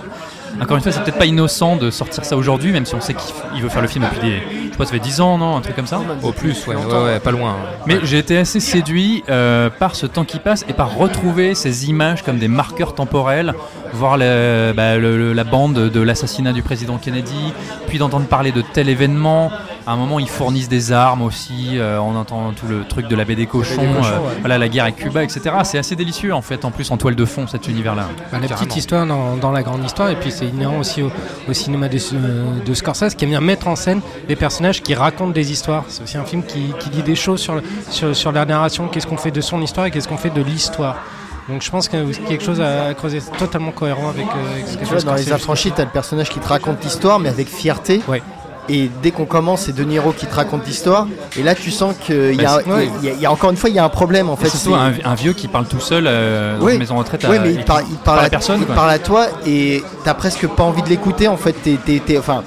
Encore 0.62 0.78
une 0.78 0.84
fois, 0.84 0.92
c'est 0.92 1.04
peut-être 1.04 1.18
pas 1.18 1.26
innocent 1.26 1.76
de 1.76 1.92
sortir 1.92 2.24
ça 2.26 2.38
aujourd'hui, 2.38 2.72
même 2.72 2.86
si 2.86 2.96
on 2.96 3.02
sait 3.02 3.14
qu'il 3.14 3.62
veut 3.62 3.70
faire 3.70 3.82
le 3.82 3.88
film 3.88 4.06
depuis 4.06 4.30
des, 4.30 4.38
je 4.68 4.72
sais 4.72 4.78
pas, 4.78 4.86
ça 4.86 4.92
fait 4.92 5.00
10 5.00 5.22
ans, 5.22 5.38
non, 5.38 5.58
un 5.58 5.62
truc 5.62 5.76
comme 5.76 5.88
ça. 5.88 6.00
Au 6.24 6.32
plus, 6.32 6.66
ouais, 6.68 6.76
ouais, 6.76 7.04
ouais, 7.04 7.20
pas 7.20 7.32
loin. 7.32 7.56
Mais 7.88 7.98
j'ai 8.04 8.18
été 8.20 8.38
assez 8.38 8.60
séduit 8.60 9.24
euh, 9.30 9.70
par 9.70 9.96
ce 9.96 10.06
temps 10.06 10.24
qui 10.26 10.40
passe 10.40 10.66
et 10.70 10.74
par 10.74 10.96
retrouver 10.96 11.56
ces 11.56 11.90
images 11.90 12.24
comme 12.24 12.38
des 12.40 12.48
marqueurs 12.48 12.96
temporels, 12.96 13.54
voir 13.94 14.18
le- 14.18 14.74
bah, 14.76 14.98
le- 14.98 15.18
le- 15.18 15.34
la 15.34 15.44
bande 15.44 15.74
de 15.74 16.02
l'assassinat 16.02 16.54
du 16.54 16.62
président 16.64 16.98
Kennedy, 16.98 17.54
puis 17.88 17.98
d'entendre 18.00 18.26
parler 18.26 18.52
de 18.52 18.62
tel 18.62 18.90
événement. 18.90 19.52
À 19.88 19.92
un 19.92 19.98
moment, 19.98 20.18
ils 20.20 20.28
fournissent 20.30 20.68
des 20.70 20.92
armes 20.92 21.22
aussi, 21.22 21.78
euh, 21.78 22.00
on 22.00 22.16
entend 22.16 22.52
tout 22.60 22.66
le 22.68 22.86
truc 22.86 23.08
de 23.08 23.16
la 23.16 23.24
baie 23.24 23.36
des 23.36 23.46
cochons, 23.46 23.82
des 23.84 23.88
cochons, 23.88 24.10
euh, 24.16 24.18
ouais. 24.30 24.36
voilà, 24.40 24.58
la 24.58 24.68
guerre 24.68 24.86
avec 24.86 24.96
Cuba, 24.96 25.24
etc. 25.24 25.42
C'est 25.64 25.78
assez 25.78 25.96
délicieux 25.96 26.34
en 26.34 26.42
fait, 26.42 26.66
en 26.66 26.72
plus 26.72 26.90
en 26.90 26.98
toile 26.98 27.14
de 27.16 27.24
fond, 27.26 27.46
cet 27.46 27.68
univers-là. 27.68 28.08
Enfin, 28.26 28.40
la 28.40 28.48
petite 28.48 28.76
histoire 28.76 29.06
dans, 29.06 29.36
dans 29.36 29.52
la 29.52 29.62
grande 29.62 29.84
histoire, 29.86 30.10
et 30.10 30.16
puis 30.16 30.32
c'est 30.32 30.45
inhérent 30.48 30.80
aussi 30.80 31.02
au, 31.02 31.12
au 31.50 31.54
cinéma 31.54 31.88
de, 31.88 31.98
euh, 32.14 32.44
de 32.66 32.74
Scorsese 32.74 33.16
qui 33.16 33.26
aime 33.26 33.32
bien 33.32 33.42
mettre 33.42 33.68
en 33.68 33.76
scène 33.76 34.02
des 34.28 34.36
personnages 34.36 34.82
qui 34.82 34.94
racontent 34.96 35.32
des 35.32 35.52
histoires. 35.52 35.84
C'est 35.88 36.04
aussi 36.04 36.18
un 36.18 36.26
film 36.26 36.44
qui, 36.44 36.74
qui 36.80 36.90
dit 36.90 37.04
des 37.04 37.16
choses 37.16 37.40
sur, 37.42 37.56
le- 37.56 37.64
sur, 37.90 38.16
sur 38.16 38.32
la 38.32 38.46
narration, 38.46 38.88
qu'est-ce 38.88 39.08
qu'on 39.08 39.18
fait 39.18 39.32
de 39.32 39.42
son 39.42 39.62
histoire 39.62 39.86
et 39.88 39.92
qu'est-ce 39.92 40.08
qu'on 40.08 40.18
fait 40.18 40.30
de 40.30 40.42
l'histoire. 40.42 40.98
Donc 41.48 41.62
je 41.62 41.70
pense 41.70 41.88
qu'il 41.88 42.00
y 42.00 42.02
a 42.02 42.06
aussi 42.06 42.22
quelque 42.22 42.44
chose 42.44 42.60
à 42.60 42.94
creuser, 42.96 43.20
totalement 43.38 43.72
cohérent 43.72 44.10
avec, 44.10 44.26
euh, 44.26 44.52
avec 44.54 44.68
ce 44.68 44.78
que 44.78 44.86
Tu 44.86 44.86
vois, 44.86 45.02
dans 45.02 45.14
Les. 45.14 45.32
Affranchis, 45.32 45.72
t'as 45.72 45.84
le 45.84 45.92
personnage 45.92 46.30
qui 46.30 46.40
te 46.40 46.48
raconte 46.48 46.84
l'histoire, 46.84 47.20
mais 47.20 47.30
avec 47.30 47.48
fierté. 47.48 48.02
Ouais. 48.08 48.24
Et 48.68 48.90
dès 49.04 49.12
qu'on 49.12 49.26
commence, 49.26 49.62
c'est 49.62 49.76
De 49.76 49.84
Niro 49.84 50.12
qui 50.12 50.26
te 50.26 50.34
raconte 50.36 50.66
l'histoire. 50.66 51.08
Et 51.38 51.44
là, 51.44 51.54
tu 51.54 51.70
sens 51.70 51.94
qu'il 52.04 52.34
y, 52.34 52.38
Bah, 52.44 52.62
a- 52.66 52.70
ouais. 52.70 52.90
il 53.02 53.08
y 53.08 53.12
a- 53.12 53.14
il 53.14 53.20
y 53.22 53.26
a 53.26 53.32
encore 53.32 53.52
une 53.52 53.58
fois, 53.58 53.70
il 53.70 53.76
y 53.76 53.80
a 53.80 53.84
un 53.86 53.90
problème 53.90 54.30
en 54.30 54.36
fait. 54.36 54.50
surtout 54.50 54.70
c'est- 54.72 55.04
un, 55.06 55.12
un 55.12 55.16
vieux 55.16 55.34
qui 55.34 55.48
parle 55.48 55.66
tout 55.66 55.80
seul 55.80 56.06
euh, 56.08 56.58
dans 56.58 56.66
Oui. 56.66 56.74
une 56.74 56.80
maison 56.80 56.96
de 56.96 57.00
retraite. 57.00 57.26
Oui, 57.30 57.38
à- 57.38 57.42
mais 57.42 57.52
il, 57.52 57.58
qui 57.60 57.64
par- 57.64 57.82
il 57.82 57.96
parle, 57.98 58.20
à, 58.20 58.24
à 58.24 58.30
personne. 58.30 58.60
il 58.62 58.66
quoi. 58.66 58.74
parle 58.76 58.90
à 58.92 59.00
toi 59.00 59.28
et 59.46 59.84
t'as 60.04 60.14
presque 60.16 60.48
pas 60.48 60.64
envie 60.64 60.82
de 60.82 60.90
l'écouter 60.90 61.28
en 61.28 61.38
fait. 61.38 61.54
T'es, 61.64 62.18
enfin, 62.18 62.44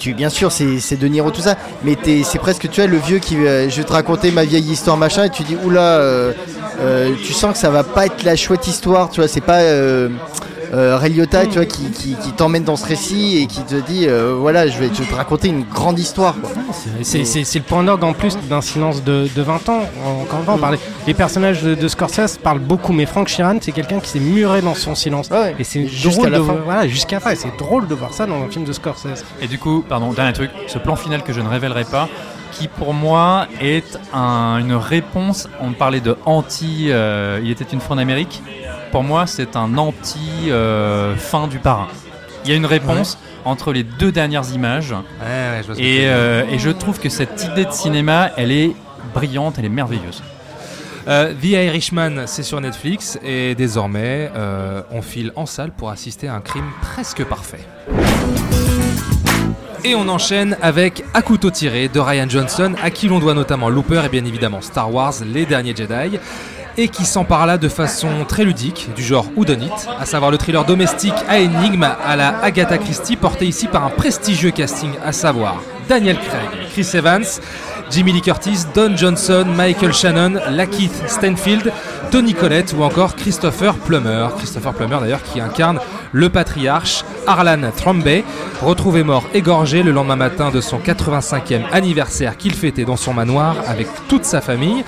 tu, 0.00 0.12
bien 0.12 0.28
sûr, 0.28 0.50
c'est, 0.50 0.96
De 0.98 1.06
Niro 1.06 1.30
tout 1.30 1.40
ça, 1.40 1.54
mais 1.84 1.94
t'es, 1.94 2.22
c'est 2.24 2.38
presque 2.40 2.68
tu 2.68 2.80
vois 2.80 2.90
le 2.90 2.98
vieux 2.98 3.18
qui, 3.20 3.36
euh, 3.36 3.68
je 3.70 3.76
vais 3.76 3.84
te 3.84 3.92
raconter 3.92 4.32
ma 4.32 4.44
vieille 4.44 4.70
histoire 4.72 4.96
machin, 4.96 5.24
et 5.24 5.30
tu 5.30 5.44
dis 5.44 5.56
oula, 5.64 5.80
euh, 5.80 6.32
euh, 6.80 7.10
tu 7.24 7.32
sens 7.32 7.52
que 7.52 7.58
ça 7.58 7.70
va 7.70 7.84
pas 7.84 8.06
être 8.06 8.24
la 8.24 8.34
chouette 8.34 8.66
histoire, 8.66 9.08
tu 9.08 9.20
vois, 9.20 9.28
c'est 9.28 9.40
pas. 9.40 9.60
Euh, 10.74 10.96
Ray 10.98 11.12
Liotta, 11.12 11.46
tu 11.46 11.52
vois, 11.54 11.66
qui, 11.66 11.84
qui- 11.90 12.14
qui 12.16 12.32
t'emmène 12.32 12.64
dans 12.64 12.74
ce 12.76 12.84
récit 12.86 13.38
et 13.38 13.46
qui 13.46 13.62
te 13.62 13.76
dit, 13.76 14.06
euh, 14.08 14.34
voilà, 14.38 14.66
je 14.66 14.76
vais, 14.78 14.88
je 14.92 15.02
vais 15.02 15.08
te 15.08 15.14
raconter 15.14 15.48
une 15.48 15.62
grande 15.62 15.98
histoire. 15.98 16.34
quoi. 16.40 16.50
C'est- 17.02 17.24
C'est 17.24 17.44
c'est 17.44 17.58
le 17.60 17.64
point 17.64 17.82
d'orgue 17.84 18.02
en 18.02 18.12
plus 18.12 18.36
d'un 18.48 18.60
silence 18.60 19.04
de, 19.04 19.28
de 19.34 19.42
20 19.42 19.68
ans. 19.68 19.82
Encore 20.22 20.40
une 20.40 20.44
fois, 20.44 20.54
on 20.54 20.58
parlait- 20.58 20.78
les 21.06 21.14
personnages 21.14 21.62
de, 21.62 21.74
de 21.74 21.88
Scorsese 21.88 22.38
parlent 22.42 22.58
beaucoup, 22.58 22.92
mais 22.92 23.06
Frank 23.06 23.28
Sheeran, 23.28 23.58
c'est 23.60 23.72
quelqu'un 23.72 24.00
qui 24.00 24.08
s'est 24.08 24.18
muré 24.20 24.62
dans 24.62 24.74
son 24.74 24.94
silence. 24.94 25.28
Ouais. 25.30 25.54
Et 25.58 25.64
c'est 25.64 25.86
Jusqu'à 25.86 26.10
drôle 26.22 26.30
la 26.32 26.38
de 26.38 26.42
fin. 26.44 26.52
voir- 26.54 26.64
voilà, 26.64 26.88
jusqu'à 26.88 27.16
la 27.16 27.20
fin. 27.20 27.30
Et 27.30 27.36
c'est 27.36 27.56
drôle 27.56 27.86
de 27.86 27.94
voir 27.94 28.12
ça 28.12 28.26
dans 28.26 28.42
un 28.42 28.48
film 28.48 28.64
de 28.64 28.72
Scorsese. 28.72 29.24
Et 29.40 29.46
du 29.46 29.58
coup, 29.58 29.84
pardon, 29.88 30.12
dernier 30.12 30.32
truc, 30.32 30.50
ce 30.66 30.78
plan 30.78 30.96
final 30.96 31.22
que 31.22 31.32
je 31.32 31.40
ne 31.40 31.48
révélerai 31.48 31.84
pas, 31.84 32.08
qui 32.52 32.66
pour 32.68 32.94
moi 32.94 33.46
est 33.60 33.98
un- 34.12 34.58
une 34.58 34.74
réponse, 34.74 35.48
on 35.60 35.72
parlait 35.72 36.00
de 36.00 36.16
anti, 36.24 36.86
euh, 36.88 37.40
il 37.44 37.50
était 37.50 37.64
une 37.72 37.80
fois 37.80 37.96
en 37.96 37.98
Amérique, 37.98 38.42
pour 38.94 39.02
moi 39.02 39.26
c'est 39.26 39.56
un 39.56 39.76
anti 39.76 40.20
euh, 40.50 41.16
du 41.50 41.58
parrain. 41.58 41.88
Il 42.44 42.50
y 42.52 42.54
a 42.54 42.56
une 42.56 42.64
réponse 42.64 43.18
entre 43.44 43.72
les 43.72 43.82
deux 43.82 44.12
dernières 44.12 44.48
images, 44.54 44.92
Ouais, 44.92 45.62
je 45.66 45.72
et, 45.82 46.06
euh, 46.06 46.44
et 46.48 46.60
je 46.60 46.70
trouve 46.70 47.00
que 47.00 47.08
cette 47.08 47.42
idée 47.42 47.64
de 47.64 47.72
cinéma, 47.72 48.30
elle 48.36 48.52
est 48.52 48.70
brillante, 49.12 49.56
elle 49.58 49.64
est 49.64 49.68
merveilleuse. 49.68 50.22
Euh, 51.08 51.34
The 51.34 51.44
Irishman, 51.44 52.26
c'est 52.26 52.44
sur 52.44 52.60
Netflix 52.60 53.18
et 53.24 53.56
désormais, 53.56 54.30
euh, 54.36 54.82
on 54.92 55.02
file 55.02 55.32
en 55.34 55.46
salle 55.46 55.72
pour 55.72 55.90
assister 55.90 56.28
à 56.28 56.36
un 56.36 56.40
crime 56.40 56.70
presque 56.80 57.24
parfait. 57.24 57.66
Et 59.82 59.94
on 59.94 60.08
enchaîne 60.08 60.56
avec 60.62 61.04
À 61.12 61.20
couteau 61.20 61.50
tiré 61.50 61.88
de 61.88 62.00
Ryan 62.00 62.26
Johnson, 62.26 62.74
à 62.82 62.90
qui 62.90 63.08
l'on 63.08 63.18
doit 63.18 63.34
notamment 63.34 63.68
Looper 63.68 64.02
et 64.06 64.08
bien 64.08 64.24
évidemment 64.24 64.62
Star 64.62 64.94
Wars, 64.94 65.12
Les 65.26 65.44
Derniers 65.44 65.76
Jedi, 65.76 66.18
et 66.76 66.88
qui 66.88 67.04
s'empare 67.04 67.46
là 67.46 67.58
de 67.58 67.68
façon 67.68 68.08
très 68.26 68.44
ludique, 68.44 68.90
du 68.96 69.02
genre 69.02 69.26
Whodunit, 69.36 69.70
à 70.00 70.06
savoir 70.06 70.30
le 70.30 70.38
thriller 70.38 70.64
domestique 70.64 71.14
à 71.28 71.38
énigme 71.38 71.84
à 72.04 72.16
la 72.16 72.38
Agatha 72.40 72.78
Christie, 72.78 73.16
porté 73.16 73.46
ici 73.46 73.66
par 73.68 73.84
un 73.84 73.90
prestigieux 73.90 74.50
casting, 74.50 74.90
à 75.04 75.12
savoir 75.12 75.60
Daniel 75.88 76.16
Craig, 76.16 76.68
Chris 76.72 76.88
Evans, 76.94 77.24
Jimmy 77.90 78.12
Lee 78.12 78.22
Curtis, 78.22 78.64
Don 78.74 78.96
Johnson, 78.96 79.44
Michael 79.56 79.92
Shannon, 79.92 80.40
Lakeith 80.50 81.08
Stanfield, 81.08 81.72
Tony 82.14 82.32
Collette 82.32 82.72
ou 82.78 82.84
encore 82.84 83.16
Christopher 83.16 83.74
Plummer. 83.74 84.28
Christopher 84.36 84.72
Plummer 84.72 84.98
d'ailleurs 85.00 85.24
qui 85.24 85.40
incarne 85.40 85.80
le 86.12 86.28
patriarche 86.28 87.04
Harlan 87.26 87.72
Thrombey, 87.76 88.22
retrouvé 88.62 89.02
mort 89.02 89.24
égorgé 89.34 89.82
le 89.82 89.90
lendemain 89.90 90.14
matin 90.14 90.52
de 90.52 90.60
son 90.60 90.78
85e 90.78 91.64
anniversaire 91.72 92.36
qu'il 92.36 92.54
fêtait 92.54 92.84
dans 92.84 92.94
son 92.96 93.14
manoir 93.14 93.56
avec 93.66 93.88
toute 94.06 94.24
sa 94.24 94.40
famille. 94.40 94.84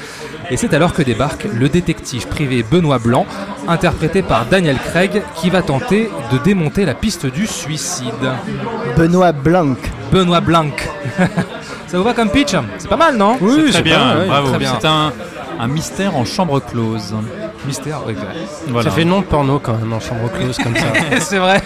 Et 0.53 0.57
c'est 0.57 0.73
alors 0.73 0.93
que 0.93 1.03
débarque 1.03 1.49
le 1.53 1.69
détective 1.69 2.29
privé 2.29 2.63
Benoît 2.63 3.01
Blanc, 3.01 3.27
interprété 3.67 4.23
par 4.23 4.47
Daniel 4.47 4.77
Craig, 4.79 5.25
qui 5.35 5.51
va 5.51 5.63
tenter 5.63 6.09
de 6.31 6.39
démonter 6.39 6.85
la 6.85 6.95
piste 6.95 7.27
du 7.27 7.49
suicide. 7.49 8.13
Benoît 8.97 9.33
Blanc. 9.33 9.75
Benoît 10.13 10.41
Blanc. 10.41 10.71
Ça 11.89 11.99
vous 11.99 12.05
va 12.05 12.15
comme 12.15 12.31
pitch 12.31 12.55
C'est 12.79 12.89
pas 12.89 12.97
mal, 12.97 13.17
non? 13.17 13.37
C'est 13.41 13.73
très 13.73 13.83
bien, 13.83 13.99
pas 13.99 14.05
mal, 14.05 14.19
ouais, 14.19 14.27
bravo. 14.27 14.49
très 14.51 14.59
bien. 14.59 14.79
C'est 14.81 14.87
un, 14.87 15.13
un 15.59 15.69
mystère 15.69 16.17
en 16.17 16.25
chambre 16.25 16.61
close. 16.61 17.15
Mystère, 17.67 18.05
ouais, 18.07 18.13
exact. 18.13 18.37
Voilà. 18.69 18.91
Ça 18.91 18.97
fait 18.97 19.05
nom 19.05 19.21
de 19.21 19.25
porno 19.27 19.59
quand 19.59 19.75
même 19.77 19.93
en 19.93 20.01
chambre 20.01 20.31
close 20.33 20.57
comme 20.59 20.77
ça. 20.77 20.87
c'est 21.21 21.39
vrai. 21.39 21.63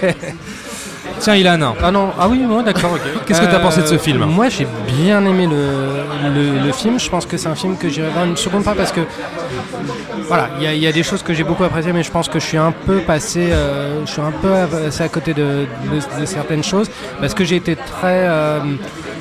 Tiens, 1.19 1.35
Ilan, 1.35 1.75
Ah 1.83 1.91
non, 1.91 2.11
ah 2.19 2.29
oui, 2.29 2.45
ouais, 2.47 2.63
d'accord, 2.63 2.93
ok. 2.93 3.01
Euh, 3.05 3.19
Qu'est-ce 3.27 3.41
que 3.43 3.47
t'as 3.47 3.59
pensé 3.59 3.83
de 3.83 3.87
ce 3.87 3.99
film 3.99 4.25
Moi, 4.25 4.49
j'ai 4.49 4.67
bien 4.87 5.23
aimé 5.27 5.47
le, 5.47 6.31
le, 6.35 6.65
le 6.67 6.73
film. 6.73 6.99
Je 6.99 7.11
pense 7.11 7.27
que 7.27 7.37
c'est 7.37 7.49
un 7.49 7.55
film 7.55 7.77
que 7.77 7.89
j'irai 7.91 8.09
voir 8.09 8.25
une 8.25 8.37
seconde 8.39 8.63
fois 8.63 8.75
parce 8.75 8.91
que, 8.93 9.01
voilà, 10.29 10.49
il 10.59 10.63
y, 10.63 10.67
a- 10.67 10.73
il 10.73 10.81
y 10.81 10.87
a 10.87 10.93
des 10.93 11.03
choses 11.03 11.23
que 11.23 11.35
j'ai 11.35 11.45
beaucoup 11.45 11.65
appréciées, 11.65 11.93
mais 11.93 12.03
je 12.03 12.11
pense 12.11 12.29
que 12.29 12.39
je 12.39 12.47
suis 12.47 12.57
un 12.57 12.73
peu 12.73 13.01
passé, 13.01 13.49
euh, 13.53 14.01
je 14.07 14.11
suis 14.13 14.21
un 14.23 14.31
peu 14.31 14.49
passé 14.71 15.03
à 15.03 15.09
côté 15.09 15.35
de, 15.35 15.67
de- 15.93 16.21
de 16.21 16.25
certaines 16.27 16.65
choses 16.65 16.89
parce 17.21 17.35
que 17.35 17.45
j'ai 17.45 17.57
été 17.57 17.77
très, 17.77 18.25
euh, 18.29 18.61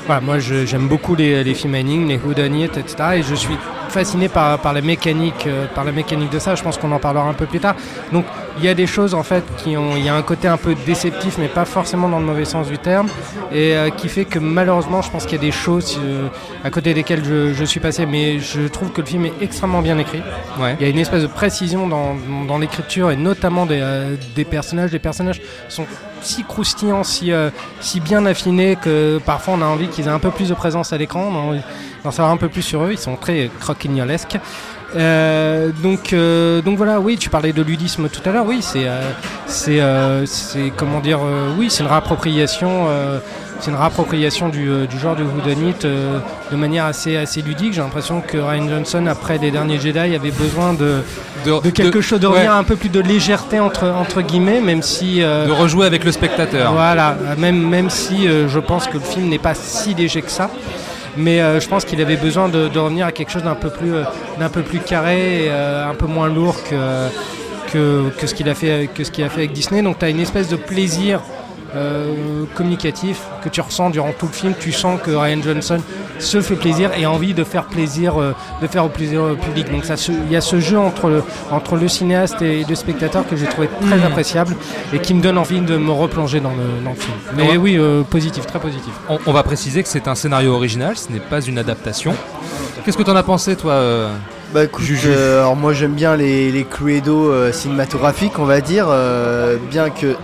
voilà, 0.10 0.22
moi 0.22 0.40
j'aime 0.40 0.88
beaucoup 0.88 1.14
les, 1.14 1.44
les 1.44 1.54
films 1.54 1.76
énigmes, 1.76 2.08
les 2.08 2.18
whodunit, 2.18 2.64
etc. 2.64 2.96
Et 3.18 3.22
je 3.22 3.36
suis 3.36 3.56
fasciné 3.90 4.28
par, 4.28 4.58
par 4.58 4.74
la 4.74 4.82
mécanique, 4.82 5.46
euh, 5.46 5.68
par 5.68 5.84
la 5.84 5.92
mécanique 5.92 6.32
de 6.32 6.40
ça. 6.40 6.56
Je 6.56 6.64
pense 6.64 6.80
qu'on 6.80 6.92
en 6.92 6.98
parlera 6.98 7.28
un 7.30 7.34
peu 7.34 7.46
plus 7.46 7.60
tard. 7.60 7.76
Donc 8.12 8.26
il 8.58 8.64
y 8.66 8.70
a 8.70 8.74
des 8.74 8.88
choses 8.88 9.14
en 9.14 9.22
fait 9.22 9.44
qui 9.58 9.78
ont, 9.78 9.96
il 9.96 10.04
y 10.04 10.10
a 10.10 10.16
un 10.16 10.24
côté 10.24 10.48
un 10.48 10.58
peu 10.58 10.74
déceptif, 10.84 11.38
mais 11.38 11.48
pas 11.48 11.66
forcément 11.66 12.10
dans 12.10 12.20
le 12.20 12.26
mauvais 12.26 12.46
sens 12.46 12.68
du 12.70 12.80
terme, 12.80 13.08
et 13.52 13.76
euh, 13.76 13.92
qui 13.92 14.10
fait 14.10 14.26
que 14.26 14.40
malheureusement, 14.40 15.04
je 15.04 15.12
pense 15.12 15.26
qu'il 15.26 15.34
y 15.38 15.42
a 15.42 15.44
des 15.44 15.52
choses 15.52 16.00
euh, 16.04 16.28
à 16.64 16.72
côté 16.72 16.96
desquelles 16.96 17.24
je, 17.24 17.54
je 17.54 17.64
suis 17.64 17.80
passé, 17.80 18.08
mais 18.08 18.40
je 18.40 18.68
trouve 18.68 18.92
que 18.92 19.02
le 19.02 19.08
film 19.08 19.28
est 19.28 19.34
extrêmement 19.42 19.84
bien 19.84 20.00
écrit. 20.00 20.24
Ouais. 20.60 20.76
Il 20.80 20.84
y 20.84 20.88
a 20.88 20.90
une 20.90 20.98
espèce 20.98 21.22
de 21.22 21.28
précision 21.28 21.88
dans, 21.88 22.16
dans 22.48 22.58
l'écriture 22.58 23.12
et 23.12 23.16
notamment 23.16 23.68
des, 23.68 23.84
des 24.36 24.46
personnages. 24.46 24.92
Les 24.92 24.98
personnages 24.98 25.40
sont 25.68 25.86
si 26.22 26.44
croustillants, 26.44 27.04
si, 27.04 27.32
si 27.80 28.00
bien 28.02 28.26
affinés 28.26 28.76
que 28.76 29.20
parfois 29.26 29.54
on 29.58 29.62
a 29.62 29.66
envie 29.66 29.88
qu'ils 29.88 29.99
aient 30.08 30.12
un 30.12 30.20
peu 30.20 30.32
plus 30.32 30.50
de 30.50 30.54
présence 30.54 30.94
à 30.94 30.98
l'écran, 30.98 31.54
d'en 32.04 32.12
savoir 32.12 32.32
un 32.34 32.38
peu 32.38 32.50
plus 32.50 32.62
sur 32.62 32.84
eux. 32.84 32.92
Ils 32.92 32.98
sont 32.98 33.16
très 33.16 33.50
croquignolesques. 33.60 34.38
Euh, 34.96 35.70
donc, 35.84 36.14
euh, 36.14 36.62
donc 36.62 36.78
voilà, 36.78 37.00
oui, 37.00 37.18
tu 37.18 37.30
parlais 37.30 37.54
de 37.54 37.62
ludisme 37.62 38.10
tout 38.10 38.28
à 38.28 38.32
l'heure. 38.32 38.46
Oui, 38.48 38.60
c'est, 38.62 38.88
euh, 38.88 39.12
c'est, 39.46 39.80
euh, 39.80 40.26
comment 40.76 41.00
dire, 41.00 41.20
oui, 41.58 41.70
c'est 41.70 41.84
une 41.84 41.90
réappropriation, 41.90 42.88
c'est 43.60 43.72
une 43.72 43.78
réappropriation 43.78 44.50
du, 44.50 44.70
euh, 44.70 44.86
du 44.86 44.98
genre 45.00 45.16
de 45.16 45.24
Whodunit 45.24 45.76
euh, 45.86 46.20
de 46.52 46.56
manière 46.56 46.86
assez, 46.86 47.18
assez 47.18 47.42
ludique. 47.42 47.74
J'ai 47.74 47.82
l'impression 47.82 48.22
que 48.22 48.38
Ryan 48.38 48.68
Johnson, 48.70 49.06
après 49.08 49.38
les 49.38 49.52
derniers 49.52 49.80
Jedi, 49.80 50.00
avait 50.00 50.32
besoin 50.32 50.74
de, 50.74 51.02
de 51.46 51.70
quelque 51.70 52.02
chose, 52.02 52.20
de 52.20 52.28
ouais, 52.28 52.34
revenir 52.34 52.54
un 52.54 52.64
peu 52.64 52.76
plus 52.76 52.90
de 52.90 53.00
légèreté 53.00 53.60
entre, 53.60 53.88
entre 53.88 54.22
guillemets, 54.22 54.62
même 54.62 54.82
si. 54.82 55.22
euh, 55.22 55.46
de 55.46 55.52
rejouer 55.52 55.86
avec 55.86 56.04
le 56.04 56.12
spectateur. 56.12 56.72
voilà, 56.74 57.18
même, 57.38 57.68
même 57.68 57.90
si 57.90 58.28
je 58.28 58.60
pense 58.60 58.88
que 58.88 58.94
le 58.94 59.00
film 59.04 59.30
n'est 59.30 59.40
pas 59.40 59.54
si 59.54 59.94
léger 59.94 60.22
que 60.22 60.32
ça. 60.32 60.50
Mais 61.18 61.42
euh, 61.42 61.60
je 61.60 61.68
pense 61.68 61.86
qu'il 61.86 62.00
avait 62.02 62.16
besoin 62.16 62.50
de, 62.50 62.68
de 62.68 62.80
revenir 62.80 63.06
à 63.06 63.12
quelque 63.12 63.32
chose 63.32 63.44
d'un 63.44 63.56
peu 63.56 63.70
plus, 63.70 63.94
euh, 63.94 64.04
d'un 64.40 64.50
peu 64.50 64.62
plus 64.62 64.80
carré, 64.80 65.46
et, 65.46 65.50
euh, 65.50 65.90
un 65.90 65.96
peu 65.96 66.06
moins 66.06 66.30
lourd 66.30 66.56
que, 66.64 67.08
que, 67.74 68.10
que 68.18 68.28
ce 68.28 68.34
qu'il 68.34 68.48
a 68.48 68.56
fait, 68.56 68.90
que 68.94 69.04
ce 69.04 69.12
qu'il 69.12 69.24
a 69.24 69.30
fait 69.30 69.40
avec 69.42 69.52
Disney. 69.54 69.82
Donc 69.82 70.00
tu 70.00 70.06
as 70.06 70.10
une 70.10 70.20
espèce 70.20 70.48
de 70.50 70.56
plaisir 70.56 71.22
euh, 71.76 72.44
communicatif 72.56 73.22
que 73.44 73.50
tu 73.50 73.62
ressens 73.62 73.90
durant 73.90 74.12
tout 74.18 74.28
le 74.28 74.34
film. 74.34 74.54
Tu 74.60 74.72
sens 74.72 75.00
que 75.04 75.12
Ryan 75.12 75.40
Johnson 75.44 75.78
se 76.20 76.42
fait 76.42 76.56
plaisir 76.56 76.92
et 76.98 77.06
a 77.06 77.12
envie 77.12 77.34
de 77.34 77.44
faire 77.44 77.66
plaisir, 77.66 78.20
euh, 78.20 78.34
de 78.62 78.68
faire 78.68 78.86
au 78.86 78.90
plaisir 78.90 79.22
au 79.22 79.36
public. 79.36 79.72
Donc 79.72 79.84
il 80.08 80.32
y 80.32 80.36
a 80.36 80.42
ce 80.42 80.60
jeu 80.60 80.78
entre 80.80 81.10
le, 81.10 81.24
entre 81.52 81.76
le 81.76 81.88
cinéaste 81.88 82.42
et 82.42 82.66
le 82.68 82.76
spectateur 82.76 83.28
que 83.28 83.36
j'ai 83.36 83.46
trouvé 83.46 83.70
très 83.82 83.98
Mm. 83.98 84.04
appréciable 84.04 84.56
et 84.94 85.00
qui 85.00 85.14
me 85.14 85.22
donne 85.22 85.38
envie 85.38 85.62
de 85.62 85.78
me 85.78 85.92
replonger 85.92 86.40
dans 86.40 86.52
le, 86.52 86.84
dans 86.84 86.92
le 86.92 86.96
film. 86.96 87.16
Mais 87.36 87.44
Ouais. 87.52 87.58
oui, 87.58 87.78
euh, 87.78 88.04
positif, 88.04 88.46
très 88.46 88.60
positif. 88.60 88.94
On, 89.10 89.18
on 89.26 89.32
va 89.34 89.44
préciser 89.44 89.84
que 89.84 89.90
c'est 89.90 90.08
un 90.08 90.16
scénario 90.16 90.54
original, 90.54 90.96
ce 90.98 91.12
n'est 91.12 91.20
pas 91.20 91.42
une 91.42 91.58
adaptation. 91.58 92.14
Qu'est-ce 92.86 92.98
que 92.98 93.04
t'en 93.04 93.16
as 93.16 93.24
pensé, 93.24 93.56
toi 93.56 93.74
euh 93.74 94.10
Bah 94.54 94.64
écoute, 94.64 94.84
Juju. 94.84 95.10
euh, 95.12 95.42
alors 95.42 95.56
moi 95.56 95.74
j'aime 95.74 95.94
bien 95.94 96.16
les, 96.16 96.52
les 96.52 96.64
Cluedo 96.64 97.30
euh, 97.32 97.52
cinématographiques, 97.52 98.40
on 98.40 98.46
va 98.46 98.62
dire, 98.62 98.88
euh, 98.90 99.58
bien 99.70 99.90
que 99.90 100.16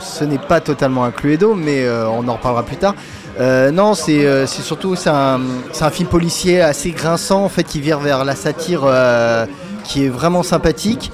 ce 0.00 0.24
n'est 0.24 0.38
pas 0.38 0.60
totalement 0.60 1.04
un 1.04 1.10
Cluedo, 1.10 1.54
mais 1.54 1.84
euh, 1.84 2.08
on 2.08 2.26
en 2.28 2.34
reparlera 2.34 2.62
plus 2.62 2.76
tard. 2.76 2.94
Euh, 3.40 3.70
non, 3.70 3.94
c'est 3.94 4.24
euh, 4.24 4.46
surtout 4.46 4.94
un, 5.06 5.40
film 5.90 6.08
policier 6.08 6.62
assez 6.62 6.90
grinçant 6.90 7.44
en 7.44 7.48
fait 7.48 7.64
qui 7.64 7.80
vire 7.80 7.98
vers 7.98 8.24
la 8.24 8.34
satire 8.34 8.82
qui 9.84 10.04
est 10.04 10.08
vraiment 10.08 10.42
sympathique. 10.42 11.10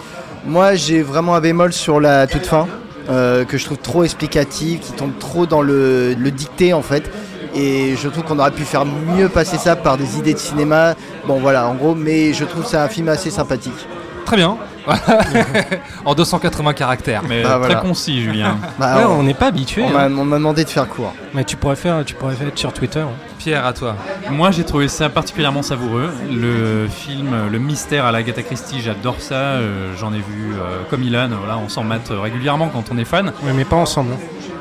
Moi 0.47 0.75
j'ai 0.75 1.03
vraiment 1.03 1.35
un 1.35 1.41
bémol 1.41 1.73
sur 1.73 2.01
la 2.01 2.27
toute 2.27 2.47
fin 2.47 2.67
que 3.09 3.59
je 3.59 3.65
trouve 3.65 3.79
trop 3.79 4.05
explicative, 4.05 4.81
qui 4.81 4.93
tombe 4.93 5.19
trop 5.19 5.47
dans 5.47 5.63
le, 5.63 6.15
le 6.15 6.31
dicté 6.31 6.73
en 6.73 6.83
fait. 6.83 7.11
Et 7.55 7.97
je 7.97 8.09
trouve 8.09 8.25
qu'on 8.25 8.39
aurait 8.39 8.51
pu 8.51 8.63
faire 8.63 8.87
mieux 8.87 9.29
passer 9.29 9.59
ça 9.59 9.77
par 9.77 9.99
des 9.99 10.17
idées 10.19 10.33
de 10.33 10.39
cinéma. 10.39 10.95
Bon 11.27 11.39
voilà, 11.39 11.67
en 11.69 11.75
gros, 11.75 11.95
mais 11.95 12.33
je 12.33 12.45
trouve 12.45 12.65
c'est 12.65 12.79
un 12.79 12.89
film 12.89 13.09
assez 13.09 13.31
sympathique. 13.31 13.87
Très 14.25 14.37
bien. 14.37 14.57
en 16.05 16.15
280 16.15 16.73
caractères. 16.75 17.23
Mais 17.29 17.43
Bah, 17.43 17.55
euh, 17.55 17.59
voilà. 17.59 17.75
très 17.77 17.87
concis, 17.89 18.23
Julien. 18.23 18.57
Bah, 18.79 18.97
Ouais, 18.99 19.05
on 19.05 19.23
n'est 19.23 19.35
pas 19.35 19.47
habitué. 19.47 19.83
on 19.83 19.97
hein. 19.97 20.09
m'a 20.09 20.21
on 20.23 20.25
m'a 20.25 20.37
demandé 20.37 20.65
de 20.65 20.69
faire 20.71 20.89
court. 20.89 21.13
Mais 21.35 21.45
tu 21.45 21.57
pourrais 21.57 21.77
faire, 21.77 22.05
tu 22.05 22.15
pourrais 22.15 22.35
faire 22.35 22.49
sur 22.55 22.73
Twitter. 22.73 23.01
hein. 23.01 23.11
Pierre, 23.39 23.67
à 23.67 23.73
toi. 23.73 23.97
Moi, 24.31 24.51
j'ai 24.51 24.65
trouvé 24.65 24.89
ça 24.89 25.09
particulièrement 25.09 25.63
savoureux. 25.63 26.11
Le 26.31 26.87
film, 26.89 27.35
le 27.51 27.59
mystère 27.59 28.05
à 28.05 28.13
la 28.13 28.19
Agatha 28.19 28.43
Christie, 28.43 28.81
j'adore 28.81 29.17
ça. 29.21 29.35
Euh, 29.35 29.93
J'en 29.99 30.13
ai 30.13 30.19
vu 30.19 30.53
euh, 30.55 30.83
comme 30.91 31.03
Ilan. 31.03 31.29
Voilà, 31.39 31.59
on 31.59 31.69
s'en 31.69 31.83
mate 31.85 32.11
régulièrement 32.11 32.69
quand 32.69 32.85
on 32.93 32.99
est 32.99 33.05
fan. 33.05 33.33
Oui, 33.43 33.51
mais 33.55 33.65
pas 33.65 33.77
ensemble. 33.77 34.13
hein. 34.15 34.19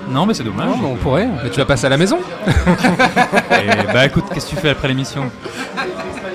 Non, 0.10 0.26
mais 0.26 0.34
c'est 0.34 0.44
dommage. 0.44 0.66
Non, 0.68 0.78
mais 0.82 0.88
on 0.88 0.96
pourrait. 0.96 1.30
Mais 1.44 1.50
tu 1.52 1.58
vas 1.60 1.66
passer 1.66 1.86
à 1.86 1.90
la 1.90 1.98
maison 1.98 2.18
Et 2.48 3.94
bah 3.94 4.06
écoute, 4.06 4.26
qu'est-ce 4.34 4.46
que 4.50 4.56
tu 4.56 4.56
fais 4.58 4.70
après 4.70 4.88
l'émission? 4.88 5.30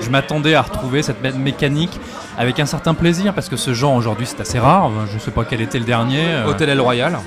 Je 0.01 0.09
m'attendais 0.09 0.55
à 0.55 0.61
retrouver 0.61 1.01
cette 1.03 1.21
mé- 1.21 1.37
mécanique 1.37 1.99
avec 2.37 2.59
un 2.59 2.65
certain 2.65 2.93
plaisir 2.93 3.33
parce 3.33 3.49
que 3.49 3.57
ce 3.57 3.73
genre 3.73 3.93
aujourd'hui 3.93 4.25
c'est 4.25 4.39
assez 4.41 4.59
rare. 4.59 4.89
Je 5.13 5.19
sais 5.19 5.31
pas 5.31 5.43
quel 5.43 5.61
était 5.61 5.79
le 5.79 5.85
dernier. 5.85 6.21
euh, 6.25 6.47
Hôtel 6.47 6.69
El 6.69 6.81
Royal. 6.81 7.17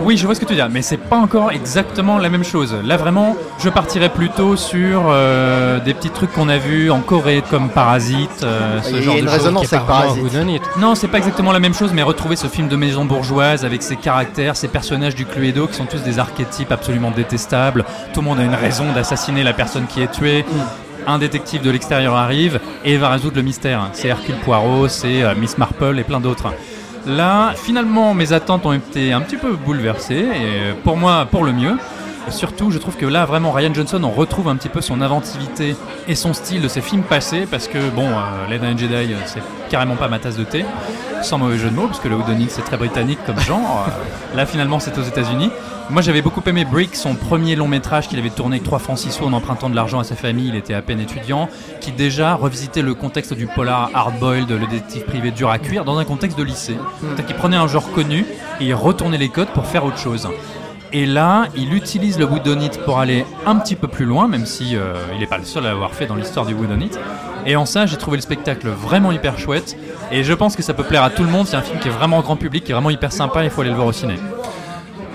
Oui, 0.00 0.16
je 0.16 0.24
vois 0.24 0.34
ce 0.34 0.40
que 0.40 0.46
tu 0.46 0.54
dis, 0.54 0.60
mais 0.70 0.80
c'est 0.80 0.96
pas 0.96 1.16
encore 1.18 1.52
exactement 1.52 2.16
la 2.16 2.30
même 2.30 2.44
chose. 2.44 2.74
Là, 2.82 2.96
vraiment, 2.96 3.36
je 3.58 3.68
partirais 3.68 4.08
plutôt 4.08 4.56
sur 4.56 5.02
euh, 5.08 5.80
des 5.80 5.92
petits 5.92 6.08
trucs 6.08 6.32
qu'on 6.32 6.48
a 6.48 6.56
vus 6.56 6.90
en 6.90 7.00
Corée, 7.00 7.44
comme 7.50 7.68
Parasite, 7.68 8.42
euh, 8.42 8.80
ce 8.80 8.88
Il 8.88 8.96
y 8.96 8.98
a 8.98 9.02
genre 9.02 9.16
une 9.18 9.24
de 9.26 9.30
raison- 9.30 9.50
choses. 9.52 9.68
Qui 9.68 9.74
est 9.74 9.78
vraiment 9.78 9.86
Parasite. 10.14 10.62
Non, 10.78 10.94
c'est 10.94 11.08
pas 11.08 11.18
exactement 11.18 11.52
la 11.52 11.58
même 11.60 11.74
chose, 11.74 11.92
mais 11.92 12.02
retrouver 12.02 12.36
ce 12.36 12.46
film 12.46 12.68
de 12.68 12.76
maison 12.76 13.04
bourgeoise 13.04 13.66
avec 13.66 13.82
ses 13.82 13.96
caractères, 13.96 14.56
ses 14.56 14.68
personnages 14.68 15.14
du 15.14 15.26
Cluedo 15.26 15.66
qui 15.66 15.74
sont 15.74 15.84
tous 15.84 16.02
des 16.02 16.18
archétypes 16.18 16.72
absolument 16.72 17.10
détestables. 17.10 17.84
Tout 18.14 18.22
le 18.22 18.26
monde 18.26 18.40
a 18.40 18.44
une 18.44 18.54
raison 18.54 18.90
d'assassiner 18.94 19.42
la 19.44 19.52
personne 19.52 19.86
qui 19.86 20.00
est 20.00 20.10
tuée. 20.10 20.46
Un 21.06 21.18
détective 21.18 21.62
de 21.62 21.70
l'extérieur 21.70 22.14
arrive 22.14 22.60
et 22.84 22.96
va 22.96 23.10
résoudre 23.10 23.36
le 23.36 23.42
mystère. 23.42 23.88
C'est 23.92 24.08
Hercule 24.08 24.36
Poirot, 24.44 24.88
c'est 24.88 25.22
euh, 25.22 25.34
Miss 25.34 25.58
Marple 25.58 25.98
et 25.98 26.04
plein 26.04 26.20
d'autres. 26.20 26.52
Là, 27.06 27.54
finalement, 27.56 28.14
mes 28.14 28.32
attentes 28.32 28.64
ont 28.64 28.72
été 28.72 29.12
un 29.12 29.20
petit 29.20 29.36
peu 29.36 29.52
bouleversées, 29.54 30.14
et 30.14 30.60
euh, 30.60 30.72
pour 30.84 30.96
moi, 30.96 31.26
pour 31.30 31.44
le 31.44 31.52
mieux. 31.52 31.76
Surtout, 32.30 32.70
je 32.70 32.78
trouve 32.78 32.96
que 32.96 33.06
là, 33.06 33.24
vraiment, 33.24 33.52
Ryan 33.52 33.74
Johnson, 33.74 34.02
on 34.04 34.10
retrouve 34.10 34.48
un 34.48 34.56
petit 34.56 34.68
peu 34.68 34.80
son 34.80 35.00
inventivité 35.00 35.76
et 36.08 36.14
son 36.14 36.32
style 36.32 36.62
de 36.62 36.68
ses 36.68 36.80
films 36.80 37.02
passés, 37.02 37.46
parce 37.50 37.68
que, 37.68 37.90
bon, 37.90 38.08
euh, 38.08 38.48
Les 38.48 38.58
Derniers 38.58 38.78
Jedi, 38.78 39.12
euh, 39.12 39.16
c'est 39.26 39.42
carrément 39.68 39.96
pas 39.96 40.08
ma 40.08 40.18
tasse 40.18 40.36
de 40.36 40.44
thé, 40.44 40.64
sans 41.22 41.38
mauvais 41.38 41.58
jeu 41.58 41.68
de 41.68 41.74
mots, 41.74 41.86
parce 41.86 42.00
que 42.00 42.08
le 42.08 42.16
Whodunit, 42.16 42.48
c'est 42.48 42.62
très 42.62 42.76
britannique 42.76 43.18
comme 43.26 43.38
genre. 43.40 43.86
Euh, 43.86 44.36
là, 44.36 44.46
finalement, 44.46 44.80
c'est 44.80 44.96
aux 44.98 45.02
États-Unis. 45.02 45.50
Moi, 45.90 46.00
j'avais 46.00 46.22
beaucoup 46.22 46.42
aimé 46.46 46.64
Brick, 46.64 46.94
son 46.96 47.16
premier 47.16 47.56
long 47.56 47.68
métrage 47.68 48.08
qu'il 48.08 48.18
avait 48.18 48.30
tourné 48.30 48.56
avec 48.56 48.64
3 48.64 48.78
francs 48.78 48.98
6 48.98 49.10
sous 49.10 49.24
en 49.24 49.32
empruntant 49.32 49.68
de 49.68 49.74
l'argent 49.74 49.98
à 49.98 50.04
sa 50.04 50.14
famille, 50.14 50.48
il 50.48 50.54
était 50.54 50.74
à 50.74 50.80
peine 50.80 51.00
étudiant, 51.00 51.48
qui 51.80 51.92
déjà 51.92 52.34
revisitait 52.34 52.82
le 52.82 52.94
contexte 52.94 53.34
du 53.34 53.46
polar 53.46 53.90
hard-boiled, 53.92 54.48
le 54.48 54.66
détective 54.66 55.04
privé 55.04 55.32
dur 55.32 55.50
à 55.50 55.58
cuire, 55.58 55.84
dans 55.84 55.98
un 55.98 56.04
contexte 56.04 56.38
de 56.38 56.44
lycée. 56.44 56.76
C'est-à-dire 57.00 57.26
qu'il 57.26 57.36
prenait 57.36 57.56
un 57.56 57.66
genre 57.66 57.90
connu 57.92 58.24
et 58.60 58.64
il 58.66 58.74
retournait 58.74 59.18
les 59.18 59.28
codes 59.28 59.48
pour 59.48 59.66
faire 59.66 59.84
autre 59.84 59.98
chose. 59.98 60.28
Et 60.94 61.06
là, 61.06 61.46
il 61.56 61.72
utilise 61.72 62.18
le 62.18 62.26
Whodunit 62.26 62.70
pour 62.84 62.98
aller 62.98 63.24
un 63.46 63.56
petit 63.56 63.76
peu 63.76 63.88
plus 63.88 64.04
loin, 64.04 64.28
même 64.28 64.44
si 64.44 64.76
euh, 64.76 64.94
il 65.14 65.20
n'est 65.20 65.26
pas 65.26 65.38
le 65.38 65.44
seul 65.44 65.64
à 65.64 65.70
l'avoir 65.70 65.94
fait 65.94 66.04
dans 66.04 66.16
l'histoire 66.16 66.44
du 66.44 66.52
Whodunit. 66.52 66.90
Et 67.46 67.56
en 67.56 67.64
ça, 67.64 67.86
j'ai 67.86 67.96
trouvé 67.96 68.18
le 68.18 68.22
spectacle 68.22 68.68
vraiment 68.68 69.10
hyper 69.10 69.38
chouette. 69.38 69.76
Et 70.10 70.22
je 70.22 70.34
pense 70.34 70.54
que 70.54 70.62
ça 70.62 70.74
peut 70.74 70.84
plaire 70.84 71.02
à 71.02 71.08
tout 71.08 71.24
le 71.24 71.30
monde. 71.30 71.46
C'est 71.46 71.56
un 71.56 71.62
film 71.62 71.78
qui 71.80 71.88
est 71.88 71.92
vraiment 71.92 72.20
grand 72.20 72.36
public, 72.36 72.64
qui 72.64 72.72
est 72.72 72.74
vraiment 72.74 72.90
hyper 72.90 73.10
sympa. 73.10 73.42
Il 73.42 73.48
faut 73.48 73.62
aller 73.62 73.70
le 73.70 73.76
voir 73.76 73.88
au 73.88 73.92
ciné. 73.92 74.16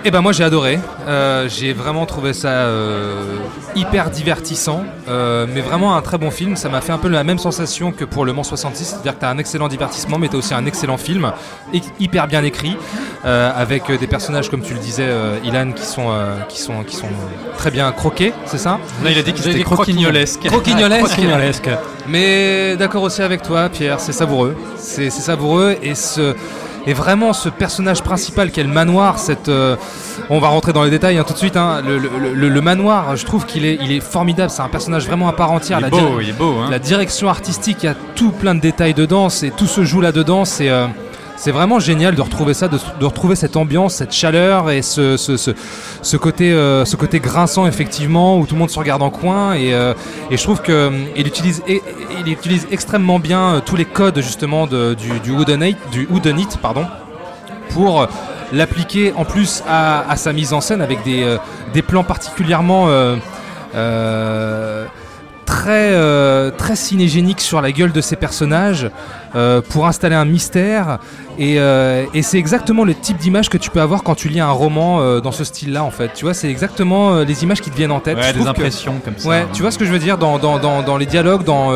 Eh 0.06 0.12
ben 0.12 0.22
moi 0.22 0.32
j'ai 0.32 0.44
adoré, 0.44 0.80
Euh, 1.08 1.48
j'ai 1.50 1.74
vraiment 1.74 2.06
trouvé 2.06 2.34
ça 2.34 2.50
euh, 2.50 3.38
hyper 3.76 4.10
divertissant, 4.10 4.84
euh, 5.10 5.46
mais 5.54 5.62
vraiment 5.62 5.96
un 5.96 6.02
très 6.02 6.18
bon 6.18 6.32
film. 6.32 6.56
Ça 6.56 6.70
m'a 6.70 6.82
fait 6.82 6.92
un 6.94 6.98
peu 6.98 7.08
la 7.10 7.24
même 7.24 7.40
sensation 7.40 7.92
que 7.92 8.06
pour 8.06 8.24
Le 8.26 8.32
Mans 8.34 8.44
66, 8.44 8.84
c'est-à-dire 8.86 9.16
que 9.16 9.20
tu 9.20 9.26
as 9.26 9.30
un 9.30 9.38
excellent 9.38 9.68
divertissement, 9.70 10.18
mais 10.18 10.28
tu 10.30 10.36
as 10.36 10.40
aussi 10.40 10.54
un 10.54 10.66
excellent 10.66 10.98
film, 10.98 11.32
hy- 11.74 11.82
hyper 12.00 12.28
bien 12.28 12.44
écrit, 12.44 12.78
avec 13.24 13.92
des 14.00 14.08
personnages 14.08 14.50
comme 14.50 14.62
tu 14.62 14.74
le 14.74 14.80
disais, 14.80 15.10
Ilan, 15.44 15.72
qui 15.74 15.86
sont, 15.86 16.10
qui 16.48 16.62
sont, 16.62 16.84
qui 16.84 16.96
sont 16.96 17.08
très 17.58 17.72
bien 17.72 17.92
croqués, 17.92 18.34
c'est 18.46 18.58
ça? 18.60 18.80
Là, 19.04 19.12
il 19.12 19.18
a 19.18 19.22
dit 19.24 19.34
qu'il 19.34 19.44
était 19.50 19.64
croquignolesque. 19.64 20.46
Croquignolesque. 20.48 21.06
Croquignolesque. 21.14 21.70
Mais 22.08 22.76
d'accord 22.78 23.04
aussi 23.04 23.22
avec 23.22 23.42
toi, 23.42 23.68
Pierre, 23.70 24.00
c'est 24.00 24.14
savoureux. 24.14 24.56
C'est 24.78 25.10
savoureux 25.10 25.76
et 25.82 25.96
ce. 25.96 26.34
Et 26.88 26.94
vraiment, 26.94 27.34
ce 27.34 27.50
personnage 27.50 28.02
principal 28.02 28.50
qu'est 28.50 28.64
le 28.64 28.70
manoir, 28.70 29.20
cette, 29.20 29.50
euh, 29.50 29.76
on 30.30 30.40
va 30.40 30.48
rentrer 30.48 30.72
dans 30.74 30.84
les 30.84 30.90
détails 30.90 31.18
hein, 31.18 31.26
tout 31.28 31.34
de 31.34 31.38
suite. 31.38 31.58
hein, 31.58 31.82
le, 31.86 31.98
le- 31.98 32.10
le- 32.34 32.50
le 32.50 32.62
manoir, 32.62 33.16
je 33.18 33.26
trouve 33.26 33.46
qu'il 33.46 33.66
est, 33.66 33.78
il 33.82 33.92
est 33.92 34.00
formidable. 34.00 34.50
C'est 34.50 34.62
un 34.62 34.70
personnage 34.70 35.06
vraiment 35.06 35.28
à 35.28 35.34
part 35.34 35.52
entière. 35.52 35.80
Il 35.80 35.82
La 35.82 35.88
est 35.90 35.92
dir- 35.92 36.10
beau, 36.10 36.22
il 36.22 36.30
est 36.30 36.34
beau. 36.34 36.56
Hein. 36.62 36.70
la 36.72 36.80
direction 36.80 37.28
artistique, 37.30 37.80
il 37.84 37.88
y 37.88 37.90
a 37.90 37.96
tout 38.16 38.32
plein 38.32 38.56
de 38.56 38.62
détails 38.62 38.94
dedans, 38.94 39.28
c'est 39.30 39.50
tout 39.50 39.68
se 39.68 39.84
joue 39.84 40.00
là-dedans. 40.02 40.46
C'est 40.46 40.70
euh, 40.70 40.88
c'est 41.38 41.52
vraiment 41.52 41.80
génial 41.80 42.16
de 42.16 42.22
retrouver 42.22 42.54
ça, 42.56 42.68
de, 42.68 43.06
retrouver 43.06 43.36
cette 43.36 43.56
ambiance, 43.56 43.94
cette 43.94 44.12
chaleur 44.12 44.72
et 44.72 44.82
ce, 44.82 46.18
côté, 46.18 46.52
euh, 46.52 46.84
ce 46.84 46.96
côté 46.96 47.20
grinçant 47.20 47.68
effectivement 47.68 48.40
où 48.40 48.48
tout 48.48 48.56
le 48.56 48.60
monde 48.60 48.72
se 48.72 48.80
regarde 48.80 49.04
en 49.04 49.12
coin. 49.12 49.54
Et, 49.54 49.74
euh, 49.74 49.94
je 50.32 50.42
trouve 50.42 50.62
que 50.62 50.72
euh, 50.72 51.06
il 51.16 51.28
utilise, 51.28 51.64
il 51.68 52.32
utilise 52.32 52.68
extrêmement 52.72 53.20
bien 53.20 53.62
tous 53.66 53.76
les 53.76 53.86
codes 53.86 54.20
justement 54.20 54.66
du, 54.66 54.96
du 55.24 55.32
Whodunit, 55.32 55.78
du 55.92 56.08
pardon, 56.62 56.86
pour 57.70 58.08
l'appliquer 58.52 59.14
en 59.16 59.24
plus 59.24 59.64
à, 59.68 60.16
sa 60.16 60.34
mise 60.34 60.54
en 60.54 60.62
scène 60.62 60.82
avec 60.82 61.04
des, 61.04 61.82
plans 61.84 62.04
particulièrement 62.04 62.88
très 65.48 65.94
euh, 65.94 66.52
très 66.52 66.76
cinégénique 66.76 67.42
sur 67.42 67.62
la 67.62 67.72
gueule 67.72 67.92
de 67.94 68.02
ces 68.02 68.16
personnages 68.18 68.92
euh, 69.36 69.62
pour 69.62 69.88
installer 69.88 70.14
un 70.16 70.26
mystère. 70.26 71.00
Et, 71.40 71.56
euh, 71.60 72.06
et 72.14 72.22
c'est 72.24 72.38
exactement 72.38 72.84
le 72.84 72.94
type 72.96 73.18
d'image 73.18 73.48
que 73.50 73.58
tu 73.58 73.70
peux 73.70 73.80
avoir 73.82 74.04
quand 74.04 74.16
tu 74.16 74.28
lis 74.28 74.40
un 74.40 74.50
roman 74.52 75.20
dans 75.22 75.32
ce 75.32 75.44
style-là, 75.44 75.84
en 75.84 75.92
fait. 75.92 76.12
Tu 76.16 76.26
vois, 76.26 76.34
c'est 76.34 76.50
exactement 76.50 77.20
les 77.22 77.44
images 77.44 77.62
qui 77.62 77.70
te 77.72 77.76
viennent 77.78 77.92
en 77.92 78.00
tête. 78.00 78.18
Ouais, 78.18 78.28
des 78.34 78.34
trouve 78.34 78.46
que- 78.46 78.50
impressions 78.50 78.96
comme 79.06 79.18
ça. 79.18 79.30
Ouais, 79.30 79.46
tu 79.54 79.62
vois 79.62 79.72
ce 79.72 79.78
que 79.78 79.86
je 79.86 79.92
veux 79.92 80.00
dire 80.00 80.18
dans, 80.18 80.38
dans, 80.40 80.58
dans, 80.60 80.82
dans 80.82 80.98
les 80.98 81.06
dialogues, 81.06 81.44
dans 81.44 81.72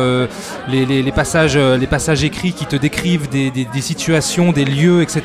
les, 0.68 0.84
les, 0.86 1.02
les 1.02 1.12
passages, 1.12 1.56
les 1.56 1.86
passages 1.86 2.24
écrits 2.24 2.52
qui 2.52 2.66
te 2.66 2.76
décrivent 2.76 3.28
des, 3.28 3.50
des, 3.50 3.64
des 3.64 3.80
situations, 3.80 4.52
des 4.52 4.64
lieux, 4.64 5.00
etc. 5.02 5.22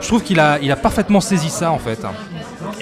Je 0.00 0.06
trouve 0.08 0.22
qu'il 0.22 0.38
a, 0.40 0.58
il 0.62 0.70
a 0.70 0.76
parfaitement 0.76 1.20
saisi 1.20 1.48
ça 1.50 1.72
en 1.72 1.78
fait. 1.78 2.00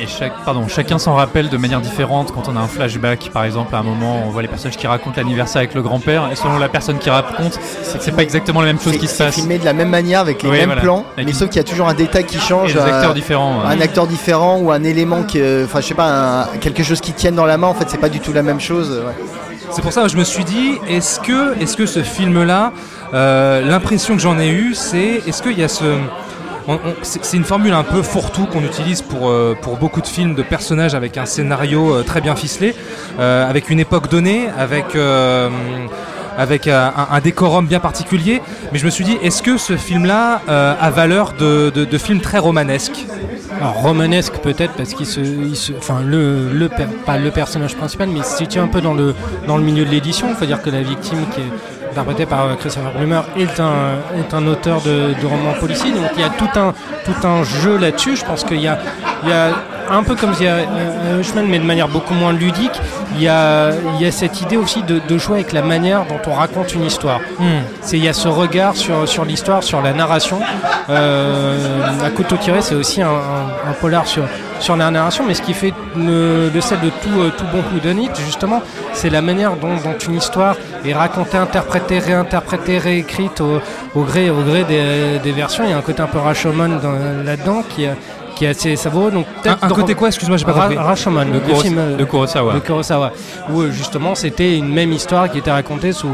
Et 0.00 0.06
chaque, 0.06 0.32
pardon, 0.44 0.68
chacun 0.68 0.96
s'en 0.98 1.14
rappelle 1.14 1.48
de 1.48 1.56
manière 1.56 1.80
différente. 1.80 2.30
Quand 2.32 2.48
on 2.48 2.54
a 2.56 2.60
un 2.60 2.68
flashback, 2.68 3.30
par 3.32 3.42
exemple, 3.44 3.74
à 3.74 3.78
un 3.78 3.82
moment, 3.82 4.22
on 4.24 4.30
voit 4.30 4.42
les 4.42 4.48
personnages 4.48 4.76
qui 4.76 4.86
racontent 4.86 5.16
l'anniversaire 5.16 5.58
avec 5.58 5.74
le 5.74 5.82
grand-père, 5.82 6.28
et 6.30 6.36
selon 6.36 6.56
la 6.58 6.68
personne 6.68 6.98
qui 6.98 7.10
raconte, 7.10 7.58
c'est 7.82 8.00
c'est 8.00 8.12
pas 8.12 8.22
exactement 8.22 8.60
la 8.60 8.66
même 8.68 8.78
chose 8.80 8.92
C'est- 8.92 8.98
qui 9.00 9.08
se 9.08 9.14
c'est 9.16 9.24
passe. 9.24 9.34
filmé 9.34 9.58
de 9.58 9.64
la 9.64 9.72
même 9.72 9.88
manière 9.88 10.20
avec 10.20 10.40
les 10.44 10.50
Oui, 10.50 10.56
mêmes 10.58 10.66
voilà. 10.66 10.82
plans, 10.82 10.98
Avec 11.14 11.26
mais 11.26 11.32
une- 11.32 11.36
sauf 11.36 11.48
qu'il 11.48 11.56
y 11.56 11.60
a 11.60 11.64
toujours 11.64 11.88
un 11.88 11.94
détail 11.94 12.24
qui 12.24 12.36
Et 12.36 12.40
change. 12.40 12.72
des 12.74 12.78
un- 12.78 12.84
acteurs 12.84 13.12
différents. 13.14 13.58
ouais. 13.60 13.74
un 13.74 13.80
acteur 13.80 14.06
différent 14.06 14.58
ou 14.60 14.70
un 14.70 14.84
élément 14.84 15.24
qui, 15.24 15.40
euh, 15.40 15.64
enfin 15.64 15.80
je 15.80 15.86
sais 15.86 15.94
pas, 15.94 16.42
un- 16.42 16.56
quelque 16.60 16.84
chose 16.84 17.00
qui 17.00 17.12
tienne 17.12 17.34
dans 17.34 17.46
la 17.46 17.56
main. 17.58 17.66
En 17.66 17.74
fait, 17.74 17.90
c'est 17.90 17.98
pas 18.00 18.08
du 18.08 18.20
tout 18.20 18.32
la 18.32 18.42
même 18.42 18.60
chose. 18.60 18.90
ouais. 19.04 19.14
C'est 19.72 19.82
pour 19.82 19.92
ça 19.92 20.02
que 20.02 20.08
je 20.08 20.16
me 20.16 20.24
suis 20.24 20.44
dit, 20.44 20.78
est-ce 20.88 21.18
que, 21.18 21.60
est-ce 21.60 21.76
que 21.76 21.86
ce 21.86 22.02
film-là, 22.04 22.72
euh, 23.14 23.62
l'impression 23.68 24.14
que 24.14 24.22
j'en 24.22 24.38
ai 24.38 24.48
eue, 24.48 24.74
c'est, 24.74 25.22
est-ce 25.26 25.42
qu'il 25.42 25.58
y 25.58 25.62
a 25.64 25.68
ce... 25.68 25.84
c'est 27.02 27.36
une 27.36 27.44
formule 27.44 27.72
un 27.72 27.82
peu 27.82 28.02
fourre-tout 28.02 28.46
qu'on 28.46 28.62
utilise 28.62 29.02
pour, 29.02 29.28
euh, 29.28 29.56
pour 29.60 29.76
beaucoup 29.76 30.00
de 30.00 30.06
films 30.06 30.34
de 30.34 30.42
personnages 30.42 30.94
avec 30.94 31.16
un 31.16 31.26
scénario 31.26 31.94
euh, 31.94 32.02
très 32.02 32.20
bien 32.20 32.36
ficelé, 32.36 32.74
euh, 33.18 33.48
avec 33.48 33.70
une 33.70 33.80
époque 33.80 34.10
donnée, 34.10 34.48
avec, 34.58 34.96
avec 36.36 36.68
un, 36.68 37.20
décorum 37.22 37.66
bien 37.66 37.80
particulier. 37.80 38.42
Mais 38.72 38.78
je 38.78 38.84
me 38.84 38.90
suis 38.90 39.04
dit, 39.04 39.18
est-ce 39.22 39.42
que 39.42 39.56
ce 39.56 39.76
film-là 39.76 40.40
a 40.46 40.90
valeur 40.90 41.34
de, 41.38 41.70
de, 41.70 41.98
film 41.98 42.20
très 42.20 42.38
romanesque? 42.38 43.06
Romanesque 43.60 44.34
peut-être 44.34 44.74
parce 44.74 44.94
qu'il 44.94 45.06
se, 45.06 45.72
enfin 45.76 46.00
le, 46.04 46.68
pas 47.04 47.18
le 47.18 47.30
personnage 47.30 47.74
principal, 47.74 48.08
mais 48.08 48.20
il 48.20 48.24
se 48.24 48.36
situe 48.36 48.60
un 48.60 48.68
peu 48.68 48.80
dans 48.80 48.94
le 48.94 49.14
dans 49.48 49.56
le 49.56 49.64
milieu 49.64 49.84
de 49.84 49.90
l'édition. 49.90 50.28
Il 50.30 50.36
faut 50.36 50.46
dire 50.46 50.62
que 50.62 50.70
la 50.70 50.82
victime 50.82 51.24
qui 51.34 51.40
est 51.40 51.77
interprétée 51.98 52.26
par 52.26 52.44
euh, 52.46 52.54
Christopher 52.54 52.92
Plummer 52.92 53.20
est 53.36 53.58
un 53.60 53.98
est 54.16 54.32
un 54.34 54.46
auteur 54.46 54.80
de, 54.82 55.14
de 55.20 55.26
romans 55.26 55.54
policiers. 55.58 55.92
Donc 55.92 56.10
il 56.16 56.20
y 56.20 56.24
a 56.24 56.28
tout 56.30 56.48
un 56.58 56.72
tout 57.04 57.26
un 57.26 57.42
jeu 57.42 57.76
là-dessus. 57.76 58.16
Je 58.16 58.24
pense 58.24 58.44
qu'il 58.44 58.60
y 58.60 58.68
a 58.68 58.78
il 59.24 59.30
y 59.30 59.32
a 59.32 59.48
un 59.90 60.02
peu 60.02 60.14
comme 60.14 60.32
il 60.38 60.44
y 60.44 60.48
a 60.48 60.52
euh, 60.56 61.16
Hirschman, 61.18 61.46
mais 61.48 61.58
de 61.58 61.64
manière 61.64 61.88
beaucoup 61.88 62.14
moins 62.14 62.32
ludique. 62.32 62.78
Il 63.16 63.22
y 63.22 63.28
a 63.28 63.70
il 63.96 64.02
y 64.02 64.06
a 64.06 64.12
cette 64.12 64.40
idée 64.40 64.56
aussi 64.56 64.82
de, 64.82 65.00
de 65.08 65.18
jouer 65.18 65.36
avec 65.40 65.52
la 65.52 65.62
manière 65.62 66.04
dont 66.04 66.20
on 66.30 66.34
raconte 66.34 66.74
une 66.74 66.84
histoire. 66.84 67.20
C'est 67.80 67.96
il 67.98 68.04
y 68.04 68.08
a 68.08 68.12
ce 68.12 68.28
regard 68.28 68.76
sur, 68.76 69.08
sur 69.08 69.24
l'histoire, 69.24 69.62
sur 69.64 69.80
la 69.82 69.92
narration. 69.92 70.38
Euh, 70.90 71.56
à 72.04 72.10
couteau 72.10 72.36
tiré, 72.36 72.60
c'est 72.60 72.74
aussi 72.74 73.02
un, 73.02 73.08
un- 73.08 73.70
un 73.70 73.72
polar 73.80 74.06
sur, 74.06 74.22
sur 74.60 74.76
la 74.76 74.90
narration, 74.90 75.24
mais 75.26 75.34
ce 75.34 75.42
qui 75.42 75.54
fait 75.54 75.72
le, 75.96 76.50
le 76.52 76.60
sel 76.60 76.80
de 76.80 76.88
tout, 76.90 77.20
euh, 77.20 77.30
tout 77.36 77.44
bon 77.52 77.62
whodunit, 77.74 78.10
justement, 78.26 78.60
c'est 78.92 79.10
la 79.10 79.22
manière 79.22 79.52
dont, 79.56 79.74
dont 79.76 79.96
une 80.08 80.16
histoire 80.16 80.56
est 80.84 80.92
racontée, 80.94 81.36
interprétée, 81.38 81.98
réinterprétée, 81.98 82.78
réécrite 82.78 83.40
au, 83.40 83.60
au 83.94 84.02
gré, 84.02 84.30
au 84.30 84.40
gré 84.42 84.64
des, 84.64 85.18
des 85.22 85.32
versions. 85.32 85.64
Il 85.64 85.70
y 85.70 85.72
a 85.72 85.78
un 85.78 85.82
côté 85.82 86.02
un 86.02 86.06
peu 86.06 86.18
Rashomon 86.18 86.68
dans- 86.82 87.24
là-dedans 87.24 87.62
qui, 87.68 87.84
est- 87.84 87.94
qui 88.34 88.44
est 88.44 88.48
assez 88.48 88.76
savoureux. 88.76 89.10
Donc, 89.10 89.26
un, 89.62 89.68
de- 89.68 89.72
côté 89.72 89.94
quoi 89.94 90.08
Excuse-moi, 90.08 90.36
j'ai 90.36 90.44
pas 90.44 90.52
Ra- 90.52 90.60
compris. 90.68 90.76
Rashomon, 90.78 91.24
le, 91.24 91.32
De, 91.32 91.38
Kuros- 91.40 91.62
film 91.62 91.78
euh, 91.78 91.96
de 91.96 92.04
Kurosawa. 92.04 92.54
de 92.54 92.58
Kurosawa, 92.60 93.12
où 93.52 93.60
euh, 93.62 93.70
justement 93.70 94.14
c'était 94.14 94.56
une 94.58 94.72
même 94.72 94.92
histoire 94.92 95.30
qui 95.30 95.38
était 95.38 95.50
racontée 95.50 95.92
sous, 95.92 96.08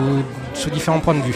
sous 0.54 0.70
différents 0.70 1.00
points 1.00 1.14
de 1.14 1.22
vue. 1.22 1.34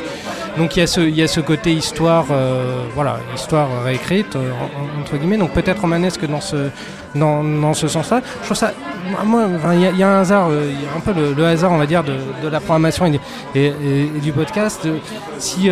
Donc 0.59 0.77
il 0.77 0.81
y 0.81 0.83
a 0.83 0.87
ce, 0.87 1.01
il 1.01 1.15
y 1.17 1.23
a 1.23 1.29
ce 1.29 1.41
côté 1.41 1.73
histoire, 1.73 2.27
euh, 2.31 2.83
voilà, 2.95 3.19
histoire 3.35 3.69
réécrite 3.85 4.35
euh, 4.37 4.51
en- 4.53 4.99
en- 4.99 5.01
entre 5.01 5.17
guillemets. 5.17 5.37
Donc 5.39 5.53
peut-être 5.53 5.81
romanesque 5.83 6.27
dans 6.27 6.41
ce, 6.41 6.57
dans, 7.15 7.43
dans 7.45 7.75
ce 7.75 7.87
sens-là. 7.89 8.21
Je 8.41 8.45
trouve 8.47 8.57
ça, 8.57 8.73
moi, 9.25 9.45
il 9.75 9.99
y, 9.99 10.03
a- 10.03 10.09
un 10.09 10.21
hasard, 10.21 10.49
euh, 10.51 10.71
un 10.97 11.01
peu 11.01 11.13
le, 11.37 11.45
hasard, 11.47 11.73
on 11.73 11.79
va 11.79 11.87
dire, 11.87 12.03
de, 12.05 12.15
la 12.51 12.61
programmation 12.61 13.07
et, 13.55 13.73
du- 14.23 14.33
podcast. 14.33 14.83
Euh, 14.87 14.99
Si, 15.39 15.71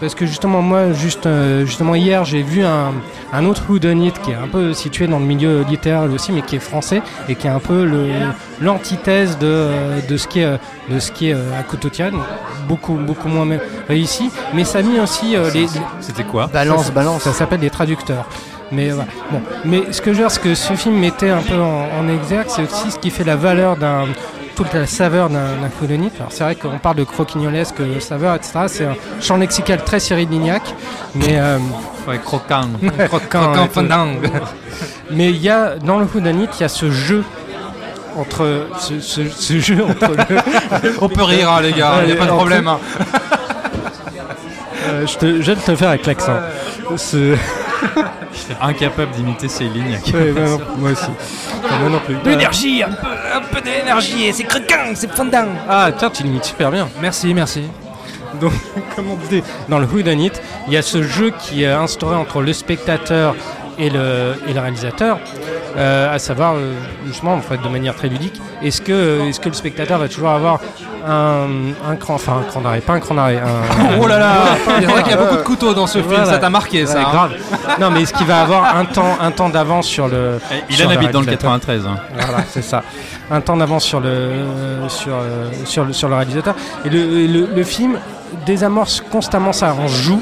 parce 0.00 0.14
que 0.16 0.26
justement 0.26 0.60
moi, 0.62 0.92
juste, 0.92 1.28
justement 1.64 1.94
hier, 1.94 2.24
j'ai 2.24 2.42
vu 2.42 2.64
un, 2.64 2.92
un 3.32 3.44
autre 3.44 3.62
whodunit 3.70 4.12
qui 4.24 4.32
est 4.32 4.34
un 4.34 4.48
peu 4.48 4.72
situé 4.72 5.06
dans 5.06 5.20
le 5.20 5.24
milieu 5.24 5.64
littéraire 5.68 6.10
aussi, 6.12 6.32
mais 6.32 6.42
qui 6.42 6.56
est 6.56 6.60
français 6.72 7.00
et 7.28 7.36
qui 7.36 7.46
est 7.46 7.50
un 7.50 7.60
peu 7.60 7.86
l'antithèse 8.60 9.38
de, 9.38 9.68
de 10.08 10.16
ce 10.16 10.26
qui 10.26 10.40
est, 10.40 10.58
de 10.90 10.98
ce 10.98 11.12
qui 11.12 11.30
est 11.30 11.34
à 11.34 11.62
couteau 11.62 11.88
tiré, 11.88 12.10
beaucoup, 12.68 12.94
beaucoup 12.94 13.28
moins 13.28 13.44
même 13.46 13.60
réussi. 14.00 14.30
Mais 14.54 14.64
ça 14.64 14.78
a 14.78 14.82
mis 14.82 14.98
aussi 15.00 15.36
euh, 15.36 15.50
les, 15.52 15.66
C'était 16.00 16.24
quoi 16.24 16.46
Balance, 16.52 16.86
ça, 16.86 16.90
balance. 16.92 17.22
Ça 17.22 17.32
s'appelle 17.32 17.60
des 17.60 17.70
traducteurs. 17.70 18.24
Mais, 18.72 18.90
euh, 18.90 18.94
voilà. 18.94 19.10
bon. 19.32 19.40
mais 19.64 19.82
ce 19.92 20.00
que 20.00 20.12
je 20.12 20.16
veux 20.18 20.22
dire, 20.22 20.30
ce 20.30 20.38
que 20.38 20.54
ce 20.54 20.74
film 20.74 20.96
mettait 20.96 21.30
un 21.30 21.42
peu 21.42 21.54
en, 21.60 21.88
en 22.00 22.08
exergue, 22.08 22.46
c'est 22.48 22.62
aussi 22.62 22.90
ce 22.92 22.98
qui 22.98 23.10
fait 23.10 23.24
la 23.24 23.36
valeur 23.36 23.76
d'un 23.76 24.04
toute 24.54 24.72
la 24.74 24.86
saveur 24.86 25.28
d'un 25.30 25.40
whodunit. 25.80 26.10
Alors 26.18 26.30
c'est 26.32 26.44
vrai 26.44 26.54
qu'on 26.54 26.78
parle 26.78 26.96
de 26.96 27.04
croquignolesque, 27.04 27.80
euh, 27.80 27.98
saveur, 27.98 28.34
etc. 28.34 28.52
C'est 28.66 28.84
un 28.84 28.94
champ 29.20 29.36
lexical 29.38 29.82
très 29.84 29.98
Cyril 30.00 30.28
Lignac, 30.28 30.62
mais 31.14 31.38
euh, 31.40 31.58
Ouais, 32.06 32.18
croquant. 32.18 32.62
croquant, 33.08 33.52
Croquant. 33.52 34.06
Mais 35.10 35.30
il 35.30 35.36
y 35.38 35.48
a 35.50 35.74
dans 35.76 35.98
le 35.98 36.06
whodunit, 36.06 36.48
il 36.58 36.60
y 36.60 36.64
a 36.64 36.68
ce 36.68 36.90
jeu 36.90 37.24
entre 38.16 38.66
ce, 38.78 39.00
ce- 39.00 39.28
ce 39.28 39.58
jeu 39.58 39.84
entre 39.84 40.10
le, 40.12 40.92
On 41.00 41.08
peut 41.08 41.22
rire, 41.22 41.50
hein, 41.50 41.60
les 41.62 41.72
gars, 41.72 41.94
il 42.04 42.06
Ouais, 42.08 42.12
a 42.12 42.16
pas 42.16 42.24
de 42.26 42.30
entre- 42.30 42.36
problème. 42.38 42.68
hein. 42.68 42.78
Euh, 45.00 45.06
je, 45.06 45.18
te, 45.18 45.42
je 45.42 45.52
vais 45.52 45.60
te 45.60 45.70
le 45.70 45.76
faire 45.76 45.88
avec 45.90 46.06
l'accent. 46.06 46.36
Ce... 46.96 47.36
Incapable 48.60 49.12
d'imiter 49.12 49.48
ces 49.48 49.64
lignes. 49.64 49.98
Ouais, 50.12 50.32
ouais, 50.32 50.32
non, 50.32 50.60
moi 50.76 50.90
aussi. 50.90 51.10
Enfin, 51.64 51.78
moi 51.78 51.90
non 51.90 52.00
plus. 52.00 52.16
De 52.16 52.30
l'énergie, 52.30 52.82
un 52.82 52.90
peu, 52.90 53.06
un 53.34 53.40
peu 53.40 53.60
d'énergie, 53.60 54.26
et 54.26 54.32
c'est 54.32 54.44
croquant, 54.44 54.92
c'est 54.94 55.10
fondant. 55.12 55.46
Ah, 55.68 55.90
tiens, 55.96 56.10
tu 56.10 56.22
l'imites 56.22 56.44
super 56.44 56.70
bien. 56.70 56.88
Merci, 57.00 57.32
merci. 57.32 57.62
Donc, 58.40 58.52
comme 58.96 59.10
on 59.10 59.16
disait, 59.16 59.42
dans 59.68 59.78
le 59.78 59.86
Whodunit, 59.86 60.32
il 60.66 60.72
y 60.72 60.76
a 60.76 60.82
ce 60.82 61.02
jeu 61.02 61.32
qui 61.38 61.64
est 61.64 61.72
instauré 61.72 62.16
entre 62.16 62.42
le 62.42 62.52
spectateur 62.52 63.34
et 63.78 63.88
le, 63.88 64.34
et 64.46 64.52
le 64.52 64.60
réalisateur, 64.60 65.18
à 65.78 66.18
savoir, 66.18 66.54
euh, 66.54 66.74
justement, 67.06 67.34
en 67.34 67.40
fait, 67.40 67.58
de 67.62 67.68
manière 67.68 67.94
très 67.94 68.08
ludique, 68.08 68.40
est-ce 68.62 68.80
que, 68.80 69.28
est-ce 69.28 69.40
que 69.40 69.48
le 69.48 69.54
spectateur 69.54 69.98
va 69.98 70.08
toujours 70.08 70.30
avoir 70.30 70.60
un, 71.06 71.46
un 71.88 71.96
cran, 71.96 72.14
enfin 72.14 72.38
un 72.40 72.50
cran 72.50 72.60
d'arrêt, 72.60 72.80
pas 72.80 72.92
un 72.94 73.00
cran 73.00 73.14
d'arrêt, 73.14 73.38
un, 73.38 73.98
Oh 74.00 74.06
là 74.06 74.18
là 74.18 74.32
C'est 74.80 74.84
vrai 74.86 75.02
qu'il 75.02 75.12
y 75.12 75.14
a 75.14 75.18
beaucoup 75.18 75.36
de 75.36 75.42
couteaux 75.42 75.72
dans 75.74 75.86
ce 75.86 75.98
film, 75.98 76.10
Voilà. 76.10 76.26
ça 76.26 76.38
t'a 76.38 76.50
marqué 76.50 76.84
ça. 76.86 76.98
Ouais, 76.98 77.04
hein. 77.04 77.10
grave. 77.12 77.32
Non, 77.80 77.90
mais 77.90 78.02
est-ce 78.02 78.12
qu'il 78.12 78.26
va 78.26 78.42
avoir 78.42 78.76
un 78.76 78.84
temps, 78.84 79.16
un 79.20 79.30
temps 79.30 79.48
d'avance 79.48 79.86
sur 79.86 80.08
le. 80.08 80.38
Il 80.68 80.76
sur 80.76 80.86
en 80.88 80.90
habite 80.90 81.10
dans 81.10 81.20
le 81.20 81.26
réalisateur 81.26 81.52
93. 81.60 81.86
hein. 81.86 81.96
Voilà, 82.14 82.44
c'est 82.48 82.62
ça. 82.62 82.82
Un 83.30 83.40
temps 83.40 83.56
d'avance 83.56 83.84
sur 83.84 84.00
le, 84.00 84.30
sur, 84.88 85.12
euh, 85.14 85.48
sur, 85.64 85.84
le, 85.84 85.92
sur 85.92 86.08
le 86.08 86.16
réalisateur. 86.16 86.54
Et 86.84 86.90
le, 86.90 87.26
le, 87.26 87.48
le 87.54 87.64
film 87.64 87.98
désamorce 88.44 89.02
constamment 89.10 89.52
ça, 89.52 89.74
on 89.78 89.88
joue 89.88 90.20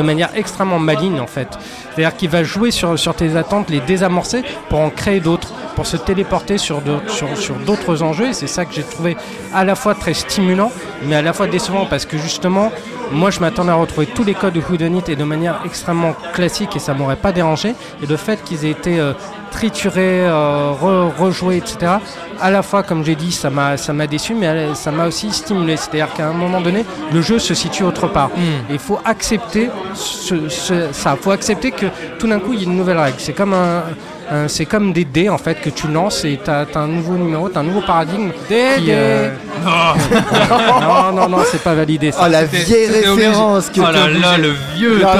de 0.00 0.06
manière 0.06 0.30
extrêmement 0.34 0.78
maligne 0.78 1.20
en 1.20 1.26
fait. 1.26 1.48
C'est-à-dire 1.90 2.16
qu'il 2.16 2.30
va 2.30 2.42
jouer 2.42 2.70
sur, 2.70 3.14
tes 3.14 3.36
attentes, 3.36 3.68
les 3.68 3.80
désamorcer 3.80 4.42
pour 4.70 4.80
en 4.80 4.88
créer 4.88 5.20
d'autres, 5.20 5.52
pour 5.76 5.86
se 5.86 5.98
téléporter 5.98 6.56
sur 6.56 6.80
d'autres 6.80 8.02
enjeux. 8.02 8.28
Et 8.28 8.32
c'est 8.32 8.46
ça 8.46 8.64
que 8.64 8.72
j'ai 8.72 8.82
trouvé 8.82 9.16
à 9.52 9.64
la 9.64 9.74
fois 9.74 9.94
très 9.94 10.14
stimulant, 10.14 10.72
mais 11.04 11.16
à 11.16 11.22
la 11.22 11.34
fois 11.34 11.46
décevant 11.46 11.84
parce 11.84 12.06
que 12.06 12.16
justement, 12.16 12.72
moi 13.12 13.30
je 13.30 13.40
m'attendais 13.40 13.72
à 13.72 13.74
retrouver 13.74 14.06
tous 14.06 14.24
les 14.24 14.34
codes 14.34 14.54
de 14.54 14.60
Whodunit 14.60 15.02
et 15.08 15.16
de 15.16 15.24
manière 15.24 15.60
extrêmement 15.66 16.14
classique 16.32 16.76
et 16.76 16.78
ça 16.78 16.94
m'aurait 16.94 17.16
pas 17.16 17.32
dérangé. 17.32 17.74
Et 18.02 18.06
le 18.06 18.16
fait 18.16 18.42
qu'ils 18.42 18.64
aient 18.64 18.70
été 18.70 18.98
euh, 18.98 19.12
triturés, 19.50 20.24
euh, 20.26 20.70
re- 20.80 21.10
rejoués, 21.16 21.56
etc. 21.58 21.92
À 22.40 22.50
la 22.50 22.62
fois, 22.62 22.82
comme 22.82 23.04
j'ai 23.04 23.14
dit, 23.16 23.32
ça 23.32 23.50
m'a 23.50 23.76
ça 23.76 23.92
m'a 23.92 24.06
déçu, 24.06 24.34
mais 24.34 24.74
ça 24.74 24.90
m'a 24.90 25.06
aussi 25.06 25.30
stimulé. 25.32 25.76
C'est-à-dire 25.76 26.12
qu'à 26.14 26.28
un 26.28 26.32
moment 26.32 26.60
donné, 26.60 26.84
le 27.12 27.20
jeu 27.20 27.38
se 27.38 27.52
situe 27.54 27.82
autre 27.84 28.06
part. 28.08 28.28
Hmm. 28.28 28.64
Il 28.70 28.78
faut 28.78 28.98
accepter 29.04 29.68
ce- 29.94 30.48
ce- 30.48 30.92
ça. 30.92 31.16
Il 31.18 31.22
faut 31.22 31.30
accepter 31.32 31.70
que 31.72 31.86
tout 32.18 32.26
d'un 32.28 32.38
coup, 32.38 32.52
il 32.54 32.60
y 32.60 32.62
a 32.62 32.64
une 32.64 32.76
nouvelle 32.76 32.98
règle. 32.98 33.16
C'est 33.18 33.32
comme 33.34 33.52
un, 33.52 33.82
un- 34.30 34.48
c'est 34.48 34.64
comme 34.64 34.92
des 34.92 35.04
dés 35.04 35.28
en 35.28 35.38
fait 35.38 35.60
que 35.60 35.70
tu 35.70 35.88
lances 35.88 36.24
et 36.24 36.38
tu 36.42 36.50
as, 36.50 36.66
un 36.76 36.86
nouveau 36.86 37.14
numéro, 37.14 37.48
tu 37.48 37.58
un 37.58 37.62
nouveau 37.62 37.80
paradigme. 37.80 38.30
qui, 38.48 38.86
euh, 38.90 39.30
non, 39.64 41.12
non, 41.12 41.28
non, 41.28 41.38
c'est 41.50 41.62
pas 41.62 41.74
validé. 41.74 42.12
Ça. 42.12 42.22
Oh 42.24 42.28
la 42.30 42.44
vieille 42.44 42.88
référence 42.88 43.68
que 43.68 43.80
Oh 43.80 43.92
là 43.92 44.08
là, 44.08 44.38
le 44.38 44.52
vieux 44.76 45.00
Toi, 45.00 45.16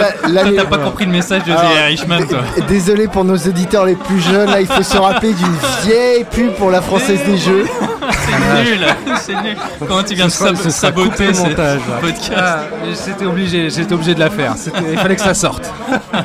t'as 0.56 0.64
pas 0.64 0.78
compris 0.78 1.04
le 1.06 1.12
message 1.12 1.44
de 1.44 1.52
Irishman, 1.52 2.26
toi. 2.28 2.40
Désolé 2.68 3.08
pour 3.08 3.24
nos 3.24 3.36
auditeurs 3.36 3.84
les 3.84 3.96
plus 3.96 4.20
jeunes, 4.20 4.50
là 4.50 4.60
il 4.60 4.66
faut 4.66 4.82
se 4.82 4.96
rappeler 4.96 5.32
d'une 5.32 5.56
vieille 5.84 6.24
pub 6.24 6.52
pour 6.54 6.70
la 6.70 6.80
française 6.80 7.20
des 7.26 7.36
jeux. 7.38 7.66
C'est 8.30 8.64
nul, 8.70 8.86
c'est 9.20 9.42
nul. 9.42 9.56
Comment 9.86 10.02
tu 10.02 10.14
viens 10.14 10.26
de 10.26 10.30
Ce 10.30 10.38
sab- 10.44 10.56
ce 10.56 10.70
saboter 10.70 11.34
ces 11.34 11.48
montage. 11.48 11.80
podcasts 12.00 12.32
Ah, 12.36 12.58
J'étais 13.06 13.24
obligé, 13.26 13.70
j'étais 13.70 13.92
obligé 13.94 14.14
de 14.14 14.20
la 14.20 14.30
faire. 14.30 14.54
Il 14.90 14.98
fallait 14.98 15.16
que 15.16 15.22
ça 15.22 15.34
sorte. 15.34 15.70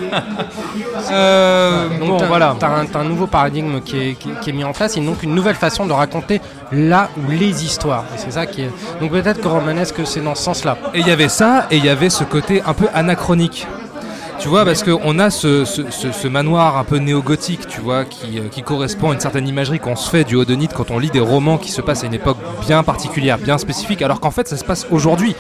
Euh, 1.11 1.87
Donc 1.99 2.07
bon, 2.19 2.25
voilà. 2.25 2.55
t'as 2.59 2.67
un, 2.67 2.85
un 2.95 3.03
nouveau 3.03 3.27
paradigme 3.27 3.79
qui 3.81 3.97
est, 3.99 4.13
qui, 4.15 4.29
qui 4.41 4.49
est 4.49 4.53
mis 4.53 4.63
en 4.63 4.71
place 4.71 4.97
et 4.97 5.01
donc 5.01 5.21
une 5.23 5.35
nouvelle 5.35 5.55
façon 5.55 5.85
de 5.85 5.93
raconter 5.93 6.41
là 6.71 7.09
ou 7.17 7.29
les 7.31 7.63
histoires. 7.63 8.05
Et 8.15 8.17
c'est 8.17 8.31
ça 8.31 8.45
qui 8.45 8.63
est. 8.63 8.71
Donc 9.01 9.11
peut-être 9.11 9.39
que 9.41 9.47
romanesque 9.47 10.01
c'est 10.05 10.21
dans 10.21 10.33
ce 10.35 10.43
sens-là? 10.43 10.77
Et 10.93 10.99
il 11.01 11.07
y 11.07 11.11
avait 11.11 11.29
ça, 11.29 11.67
et 11.69 11.77
il 11.77 11.85
y 11.85 11.89
avait 11.89 12.09
ce 12.09 12.23
côté 12.23 12.63
un 12.65 12.73
peu 12.73 12.87
anachronique. 12.93 13.67
Tu 14.39 14.49
vois, 14.49 14.65
parce 14.65 14.83
qu'on 14.83 15.19
a 15.19 15.29
ce, 15.29 16.27
manoir 16.27 16.77
un 16.77 16.83
peu 16.83 16.97
néo-gothique, 16.97 17.67
tu 17.67 17.81
vois, 17.81 18.05
qui, 18.05 18.39
euh, 18.39 18.47
qui 18.49 18.61
correspond 18.61 19.11
à 19.11 19.13
une 19.13 19.19
certaine 19.19 19.47
imagerie 19.47 19.79
qu'on 19.79 19.95
se 19.95 20.09
fait 20.09 20.23
du 20.23 20.35
Haut-de-Nite 20.35 20.73
quand 20.73 20.91
on 20.91 20.99
lit 20.99 21.09
des 21.09 21.19
romans 21.19 21.57
qui 21.57 21.71
se 21.71 21.81
passent 21.81 22.03
à 22.03 22.07
une 22.07 22.13
époque 22.13 22.37
bien 22.61 22.83
particulière, 22.83 23.37
bien 23.37 23.57
spécifique, 23.57 24.01
alors 24.01 24.19
qu'en 24.19 24.31
fait 24.31 24.47
ça 24.47 24.57
se 24.57 24.63
passe 24.63 24.85
aujourd'hui, 24.91 25.35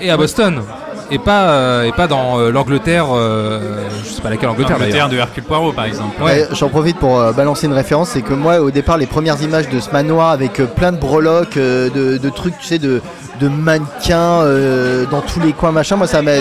et 0.00 0.10
à 0.10 0.16
Boston, 0.16 0.62
et 1.10 1.18
pas, 1.18 1.48
euh, 1.50 1.82
et 1.84 1.92
pas 1.92 2.06
dans 2.06 2.38
euh, 2.38 2.50
l'Angleterre, 2.50 3.06
euh, 3.14 3.60
je 4.04 4.08
sais 4.10 4.22
pas 4.22 4.30
laquelle 4.30 4.48
Angleterre 4.48 4.78
d'ailleurs. 4.78 5.06
Angleterre 5.06 5.08
de 5.08 5.16
Hercule 5.16 5.42
Poirot, 5.44 5.72
par 5.72 5.84
exemple. 5.84 6.22
Ouais, 6.22 6.46
J'en 6.52 6.68
profite 6.68 6.98
pour 6.98 7.18
euh, 7.20 7.32
balancer 7.32 7.66
une 7.66 7.72
référence, 7.72 8.10
c'est 8.10 8.22
que 8.22 8.34
moi 8.34 8.60
au 8.60 8.70
départ 8.70 8.96
les 8.98 9.06
premières 9.06 9.40
images 9.42 9.68
de 9.68 9.80
ce 9.80 9.90
manoir 9.90 10.30
avec 10.30 10.60
euh, 10.60 10.66
plein 10.66 10.92
de 10.92 10.98
breloques, 10.98 11.56
euh, 11.56 11.88
de, 11.90 12.18
de 12.18 12.28
trucs, 12.30 12.58
tu 12.58 12.66
sais, 12.66 12.78
de, 12.78 13.00
de 13.40 13.48
mannequins 13.48 14.40
euh, 14.42 15.04
dans 15.10 15.20
tous 15.20 15.40
les 15.40 15.52
coins 15.52 15.72
machin, 15.72 15.96
moi 15.96 16.06
ça 16.06 16.22
m'a 16.22 16.32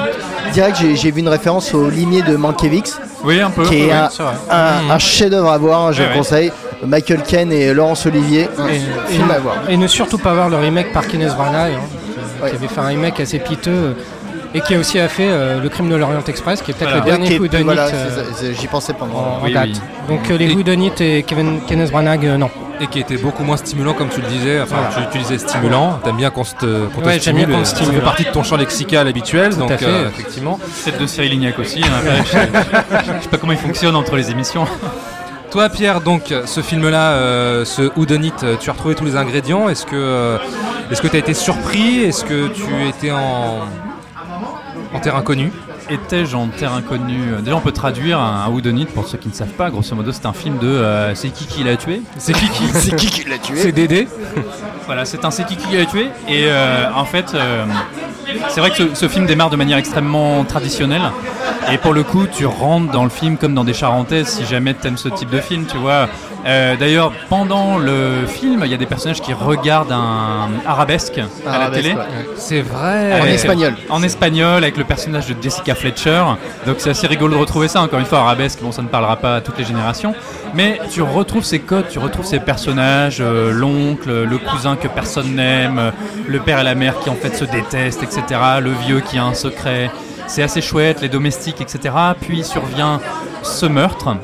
direct 0.53 0.77
j'ai 0.79 0.95
j'ai 0.95 1.11
vu 1.11 1.19
une 1.21 1.29
référence 1.29 1.73
au 1.73 1.89
limier 1.89 2.21
de 2.21 2.35
Mankiewicz, 2.35 2.97
Oui, 3.23 3.41
un 3.41 3.49
peu. 3.49 3.63
qui 3.63 3.81
est 3.81 3.85
oui. 3.91 4.25
un, 4.51 4.99
chef-d'œuvre 4.99 5.51
à 5.51 5.57
voir, 5.57 5.87
hein, 5.87 5.91
je 5.91 5.99
Ouais, 6.01 6.05
le 6.07 6.11
ouais. 6.13 6.17
conseille. 6.17 6.51
Michael 6.85 7.23
Ken 7.23 7.51
et 7.51 7.73
Laurence 7.73 8.05
Olivier, 8.05 8.47
un 8.59 8.67
Et- 8.67 8.79
film 9.11 9.29
et- 9.29 9.33
à 9.33 9.39
voir. 9.39 9.55
Et 9.69 9.77
ne 9.77 9.87
surtout 9.87 10.17
pas 10.17 10.33
voir 10.33 10.49
le 10.49 10.57
remake 10.57 10.91
par 10.93 11.07
Kenneth 11.07 11.33
Branagh, 11.35 11.71
hein, 11.73 11.79
qui, 11.89 12.43
Ouais. 12.43 12.49
qui 12.51 12.55
avait 12.57 12.67
fait 12.67 12.81
un 12.81 12.87
remake 12.87 13.19
assez 13.19 13.39
piteux 13.39 13.95
et 14.55 14.61
qui 14.61 14.73
a 14.73 14.79
aussi 14.79 14.97
a 14.99 15.07
fait 15.07 15.27
euh, 15.27 15.61
Le 15.61 15.69
Crime 15.69 15.89
de 15.89 15.95
l'Orient 15.95 16.23
Express, 16.27 16.61
qui 16.63 16.71
est 16.71 16.73
peut-être 16.73 16.89
Voilà. 16.89 17.05
le 17.05 17.11
dernier 17.11 17.35
est- 17.35 17.39
whodunit 17.39 17.63
voilà, 17.63 17.85
euh, 17.87 18.23
j'y 18.59 18.67
pensais 18.67 18.93
pendant. 18.93 19.13
en, 19.13 19.39
en 19.41 19.43
Oui, 19.43 19.53
date. 19.53 19.67
oui. 19.73 19.79
Donc 20.15 20.31
euh, 20.31 20.37
les 20.37 20.53
whodunit 20.53 20.91
et 20.99 21.23
Kevin, 21.23 21.59
Kenneth 21.67 21.91
Branagh, 21.91 22.25
euh, 22.25 22.37
non. 22.37 22.49
Et 22.81 22.87
qui 22.87 22.99
était 22.99 23.15
beaucoup 23.17 23.43
moins 23.43 23.55
stimulant, 23.57 23.93
comme 23.93 24.09
tu 24.09 24.19
le 24.21 24.27
disais. 24.27 24.59
Enfin, 24.61 24.75
Voilà. 24.89 24.95
tu 24.95 25.17
utilisais 25.17 25.37
stimulant. 25.37 25.99
T'aimes 26.03 26.17
bien 26.17 26.29
qu'on 26.29 26.43
se 26.43 26.55
te, 26.55 26.65
te 26.65 27.05
Ouais, 27.05 27.19
j'aime 27.21 27.35
bien 27.37 27.45
stimule. 27.45 27.65
Ça 27.65 27.75
stimule. 27.75 27.95
fait 27.95 28.01
partie 28.01 28.23
de 28.25 28.29
ton 28.31 28.43
champ 28.43 28.57
lexical 28.57 29.07
habituel. 29.07 29.51
Tout 29.53 29.59
donc, 29.59 29.71
à 29.71 29.77
fait. 29.77 29.85
euh, 29.85 30.09
effectivement. 30.09 30.59
Celle 30.73 30.97
de 30.97 31.05
Cyril 31.05 31.31
Lignac 31.31 31.57
aussi. 31.59 31.81
hein. 31.83 31.87
Je, 32.25 32.29
sais- 32.31 32.49
je 33.17 33.23
sais 33.23 33.29
pas 33.29 33.37
comment 33.37 33.53
il 33.53 33.57
fonctionne 33.57 33.95
entre 33.95 34.15
les 34.17 34.29
émissions. 34.31 34.65
Toi, 35.51 35.69
Pierre, 35.69 36.01
donc, 36.01 36.33
ce 36.45 36.59
film-là, 36.61 37.11
euh, 37.11 37.63
ce 37.63 37.89
Houdonite, 37.95 38.45
tu 38.59 38.69
as 38.69 38.73
retrouvé 38.73 38.93
tous 38.95 39.05
les 39.05 39.15
ingrédients. 39.15 39.69
Est-ce 39.69 39.85
que 39.85 39.91
euh, 39.95 40.37
est-ce 40.91 41.01
que 41.01 41.07
tu 41.07 41.15
as 41.15 41.19
été 41.19 41.33
surpris? 41.33 41.99
Est-ce 42.03 42.25
que 42.25 42.47
tu 42.49 42.63
étais 42.89 43.11
en, 43.11 43.59
en 44.95 44.99
terrain 44.99 45.21
connu 45.21 45.51
Étais-je 45.89 46.35
en 46.35 46.47
terre 46.47 46.73
inconnue 46.73 47.35
Déjà, 47.43 47.55
on 47.55 47.61
peut 47.61 47.71
traduire 47.71 48.19
un, 48.19 48.43
un 48.45 48.49
Whodunit 48.49 48.87
pour 48.87 49.07
ceux 49.07 49.19
qui 49.19 49.27
ne 49.27 49.33
savent 49.33 49.49
pas. 49.49 49.69
Grosso 49.69 49.95
modo, 49.95 50.11
c'est 50.11 50.25
un 50.25 50.33
film 50.33 50.57
de 50.57 50.67
euh, 50.67 51.13
C'est 51.13 51.29
qui 51.29 51.45
qui 51.45 51.63
l'a 51.63 51.77
tué 51.77 52.01
C'est 52.17 52.33
qui 52.33 52.49
qui 52.49 52.67
C'est 52.73 52.95
qui 52.95 53.07
qui 53.07 53.29
l'a 53.29 53.37
tué 53.37 53.57
C'est 53.57 53.71
Dédé 53.71 54.07
Voilà, 54.87 55.05
c'est 55.05 55.23
un 55.25 55.31
C'est 55.31 55.45
qui 55.45 55.57
qui 55.57 55.75
l'a 55.75 55.85
tué. 55.85 56.07
Et 56.27 56.45
euh, 56.47 56.87
en 56.95 57.05
fait, 57.05 57.33
euh, 57.35 57.65
c'est 58.49 58.61
vrai 58.61 58.71
que 58.71 58.77
ce, 58.77 58.95
ce 58.95 59.07
film 59.07 59.27
démarre 59.27 59.51
de 59.51 59.57
manière 59.57 59.77
extrêmement 59.77 60.43
traditionnelle. 60.43 61.03
Et 61.71 61.77
pour 61.77 61.93
le 61.93 62.03
coup, 62.03 62.25
tu 62.25 62.45
rentres 62.47 62.91
dans 62.91 63.03
le 63.03 63.09
film 63.09 63.37
comme 63.37 63.53
dans 63.53 63.63
des 63.63 63.73
charentaises 63.73 64.27
si 64.27 64.45
jamais 64.45 64.73
t'aimes 64.73 64.97
ce 64.97 65.09
type 65.09 65.29
de 65.29 65.39
film, 65.39 65.65
tu 65.65 65.77
vois. 65.77 66.07
Euh, 66.45 66.75
D'ailleurs, 66.75 67.11
pendant 67.29 67.77
le 67.77 68.25
film, 68.27 68.61
il 68.65 68.71
y 68.71 68.73
a 68.73 68.77
des 68.77 68.85
personnages 68.85 69.21
qui 69.21 69.33
regardent 69.33 69.91
un 69.91 70.49
arabesque 70.67 71.17
à 71.45 71.49
la 71.51 71.55
Arabesque, 71.55 71.81
télé. 71.83 71.95
ouais. 71.95 72.03
C'est 72.35 72.61
vrai 72.61 73.19
En 73.19 73.23
Ouais. 73.23 73.33
espagnol. 73.33 73.73
En 73.89 74.03
espagnol, 74.03 74.63
avec 74.63 74.77
le 74.77 74.83
personnage 74.83 75.27
de 75.27 75.35
Jessica 75.41 75.73
Fletcher. 75.73 76.23
Donc 76.67 76.75
c'est 76.79 76.91
assez 76.91 77.07
rigolo 77.07 77.35
de 77.35 77.39
retrouver 77.39 77.67
ça. 77.67 77.81
Encore 77.81 77.99
une 77.99 78.05
fois, 78.05 78.19
arabesque, 78.19 78.59
bon, 78.61 78.71
ça 78.71 78.81
ne 78.83 78.87
parlera 78.87 79.15
pas 79.17 79.37
à 79.37 79.41
toutes 79.41 79.57
les 79.57 79.65
générations. 79.65 80.13
Mais 80.53 80.79
tu 80.91 81.01
retrouves 81.01 81.43
ces 81.43 81.59
codes, 81.59 81.87
tu 81.89 81.97
retrouves 81.99 82.25
ces 82.25 82.39
personnages, 82.39 83.17
euh, 83.21 83.51
l'oncle, 83.51 84.11
le 84.23 84.37
cousin 84.37 84.75
que 84.75 84.87
personne 84.87 85.35
n'aime, 85.35 85.79
euh, 85.79 85.91
le 86.27 86.39
père 86.39 86.59
et 86.59 86.63
la 86.63 86.75
mère 86.75 86.99
qui 86.99 87.09
en 87.09 87.15
fait 87.15 87.35
se 87.35 87.45
détestent, 87.45 88.03
etc. 88.03 88.21
Le 88.61 88.71
vieux 88.71 88.99
qui 88.99 89.17
a 89.17 89.23
un 89.25 89.33
secret. 89.33 89.89
C'est 90.27 90.41
assez 90.43 90.61
chouette, 90.61 91.01
les 91.01 91.09
domestiques, 91.09 91.61
etc. 91.61 91.93
Puis 92.21 92.43
survient 92.43 92.99
ce 93.43 93.65
meurtre. 93.67 94.15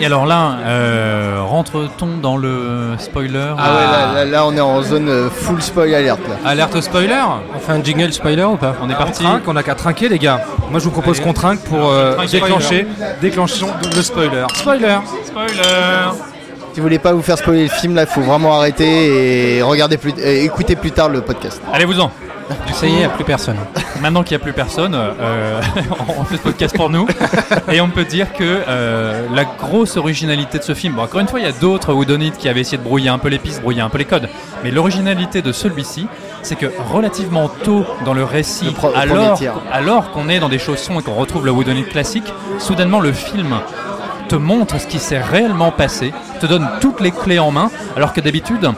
Et 0.00 0.06
alors 0.06 0.26
là, 0.26 0.56
euh, 0.66 1.38
rentre-t-on 1.40 2.16
dans 2.20 2.36
le 2.36 2.96
spoiler 2.98 3.54
Ah 3.56 3.74
ouais, 3.74 3.84
là, 3.86 4.12
là, 4.14 4.24
là, 4.24 4.46
on 4.46 4.56
est 4.56 4.60
en 4.60 4.82
zone 4.82 5.08
euh, 5.08 5.30
full 5.30 5.62
spoil 5.62 5.94
alerte 5.94 6.20
là. 6.28 6.34
Alerte 6.50 6.80
spoiler 6.80 7.20
On 7.54 7.58
fait 7.60 7.72
un 7.72 7.82
jingle 7.82 8.12
spoiler 8.12 8.42
ou 8.42 8.56
pas 8.56 8.74
On 8.82 8.90
est 8.90 8.94
On 8.94 8.98
parti. 8.98 9.22
trinque, 9.22 9.44
on 9.46 9.54
a 9.54 9.62
qu'à 9.62 9.76
trinquer, 9.76 10.08
les 10.08 10.18
gars. 10.18 10.40
Moi, 10.70 10.80
je 10.80 10.84
vous 10.84 10.90
propose 10.90 11.20
qu'on 11.20 11.32
trinque 11.32 11.60
pour 11.60 11.88
euh, 11.90 12.14
Trinque 12.16 12.30
déclencher, 12.30 12.86
déclenchons 13.20 13.68
le 13.94 14.02
spoiler. 14.02 14.44
Spoiler 14.54 14.96
Spoiler 15.26 15.62
Si 16.72 16.80
vous 16.80 16.82
voulez 16.82 16.98
pas 16.98 17.12
vous 17.12 17.22
faire 17.22 17.38
spoiler 17.38 17.62
le 17.64 17.68
film 17.70 17.94
là, 17.94 18.02
il 18.02 18.08
faut 18.08 18.20
vraiment 18.22 18.56
arrêter 18.56 19.56
et 19.58 19.62
regarder 19.62 19.96
plus, 19.96 20.12
et 20.18 20.44
écouter 20.44 20.74
plus 20.74 20.90
tard 20.90 21.08
le 21.08 21.20
podcast. 21.20 21.62
Allez-vous-en 21.72 22.10
Ça 22.72 22.86
y 22.86 22.90
est, 22.90 22.92
il 22.92 22.98
n'y 22.98 23.04
a 23.04 23.08
plus 23.08 23.24
personne. 23.24 23.56
Maintenant 24.00 24.22
qu'il 24.22 24.36
n'y 24.36 24.42
a 24.42 24.44
plus 24.44 24.52
personne, 24.52 24.94
euh, 24.94 25.60
on 26.18 26.24
fait 26.24 26.36
ce 26.36 26.42
podcast 26.42 26.76
pour 26.76 26.90
nous. 26.90 27.06
Et 27.70 27.80
on 27.80 27.88
peut 27.88 28.04
dire 28.04 28.32
que 28.32 28.62
euh, 28.68 29.26
la 29.32 29.44
grosse 29.44 29.96
originalité 29.96 30.58
de 30.58 30.64
ce 30.64 30.74
film, 30.74 30.94
bon, 30.94 31.02
encore 31.02 31.20
une 31.20 31.28
fois, 31.28 31.40
il 31.40 31.46
y 31.46 31.48
a 31.48 31.52
d'autres 31.52 31.92
Whodunit 31.92 32.32
qui 32.32 32.48
avaient 32.48 32.60
essayé 32.60 32.78
de 32.78 32.82
brouiller 32.82 33.08
un 33.10 33.18
peu 33.18 33.28
les 33.28 33.38
pistes, 33.38 33.62
brouiller 33.62 33.80
un 33.80 33.88
peu 33.88 33.98
les 33.98 34.04
codes. 34.04 34.28
Mais 34.62 34.70
l'originalité 34.70 35.40
de 35.40 35.52
celui-ci, 35.52 36.08
c'est 36.42 36.56
que 36.56 36.66
relativement 36.92 37.48
tôt 37.48 37.86
dans 38.04 38.14
le 38.14 38.24
récit, 38.24 38.74
Le 38.82 38.98
alors, 38.98 39.40
alors 39.72 40.10
qu'on 40.10 40.28
est 40.28 40.40
dans 40.40 40.48
des 40.48 40.58
chaussons 40.58 41.00
et 41.00 41.02
qu'on 41.02 41.14
retrouve 41.14 41.46
le 41.46 41.52
Whodunit 41.52 41.84
classique, 41.84 42.32
soudainement 42.58 43.00
le 43.00 43.12
film 43.12 43.56
te 44.28 44.36
montre 44.36 44.80
ce 44.80 44.86
qui 44.86 44.98
s'est 44.98 45.20
réellement 45.20 45.70
passé, 45.70 46.12
te 46.40 46.46
donne 46.46 46.66
toutes 46.80 47.00
les 47.00 47.10
clés 47.10 47.38
en 47.38 47.50
main, 47.50 47.70
alors 47.96 48.12
que 48.12 48.20
d'habitude, 48.20 48.70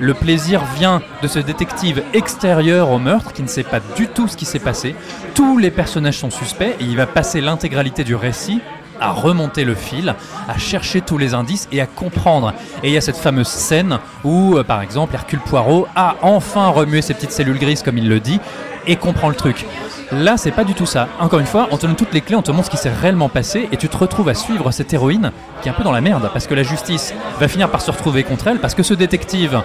le 0.00 0.14
plaisir 0.14 0.64
vient 0.76 1.02
de 1.22 1.28
ce 1.28 1.38
détective 1.38 2.02
extérieur 2.12 2.90
au 2.90 2.98
meurtre 2.98 3.32
qui 3.32 3.42
ne 3.42 3.48
sait 3.48 3.62
pas 3.62 3.80
du 3.96 4.06
tout 4.08 4.28
ce 4.28 4.36
qui 4.36 4.44
s'est 4.44 4.58
passé. 4.58 4.94
Tous 5.34 5.58
les 5.58 5.70
personnages 5.70 6.18
sont 6.18 6.30
suspects 6.30 6.76
et 6.78 6.84
il 6.84 6.96
va 6.96 7.06
passer 7.06 7.40
l'intégralité 7.40 8.04
du 8.04 8.14
récit 8.14 8.60
à 9.00 9.12
remonter 9.12 9.64
le 9.64 9.74
fil, 9.74 10.14
à 10.48 10.58
chercher 10.58 11.00
tous 11.00 11.18
les 11.18 11.34
indices 11.34 11.68
et 11.70 11.80
à 11.80 11.86
comprendre. 11.86 12.52
Et 12.82 12.88
il 12.88 12.92
y 12.92 12.96
a 12.96 13.00
cette 13.00 13.16
fameuse 13.16 13.48
scène 13.48 13.98
où, 14.24 14.56
euh, 14.56 14.64
par 14.64 14.82
exemple, 14.82 15.14
Hercule 15.14 15.40
Poirot 15.40 15.86
a 15.94 16.16
enfin 16.22 16.68
remué 16.68 17.00
ses 17.00 17.14
petites 17.14 17.32
cellules 17.32 17.58
grises, 17.58 17.82
comme 17.82 17.98
il 17.98 18.08
le 18.08 18.18
dit, 18.18 18.40
et 18.86 18.96
comprend 18.96 19.28
le 19.28 19.34
truc. 19.36 19.66
Là, 20.12 20.36
c'est 20.38 20.52
pas 20.52 20.64
du 20.64 20.74
tout 20.74 20.86
ça. 20.86 21.06
Encore 21.20 21.38
une 21.38 21.46
fois, 21.46 21.68
on 21.70 21.76
te 21.76 21.86
donne 21.86 21.96
toutes 21.96 22.14
les 22.14 22.22
clés, 22.22 22.34
on 22.36 22.42
te 22.42 22.50
montre 22.50 22.66
ce 22.66 22.70
qui 22.70 22.76
s'est 22.78 22.88
réellement 22.92 23.28
passé, 23.28 23.68
et 23.72 23.76
tu 23.76 23.88
te 23.88 23.96
retrouves 23.96 24.28
à 24.30 24.34
suivre 24.34 24.70
cette 24.70 24.92
héroïne 24.92 25.32
qui 25.60 25.68
est 25.68 25.70
un 25.70 25.74
peu 25.74 25.84
dans 25.84 25.92
la 25.92 26.00
merde, 26.00 26.30
parce 26.32 26.46
que 26.46 26.54
la 26.54 26.62
justice 26.62 27.12
va 27.38 27.46
finir 27.48 27.68
par 27.68 27.82
se 27.82 27.90
retrouver 27.90 28.22
contre 28.24 28.46
elle, 28.48 28.58
parce 28.58 28.74
que 28.74 28.82
ce 28.82 28.94
détective, 28.94 29.62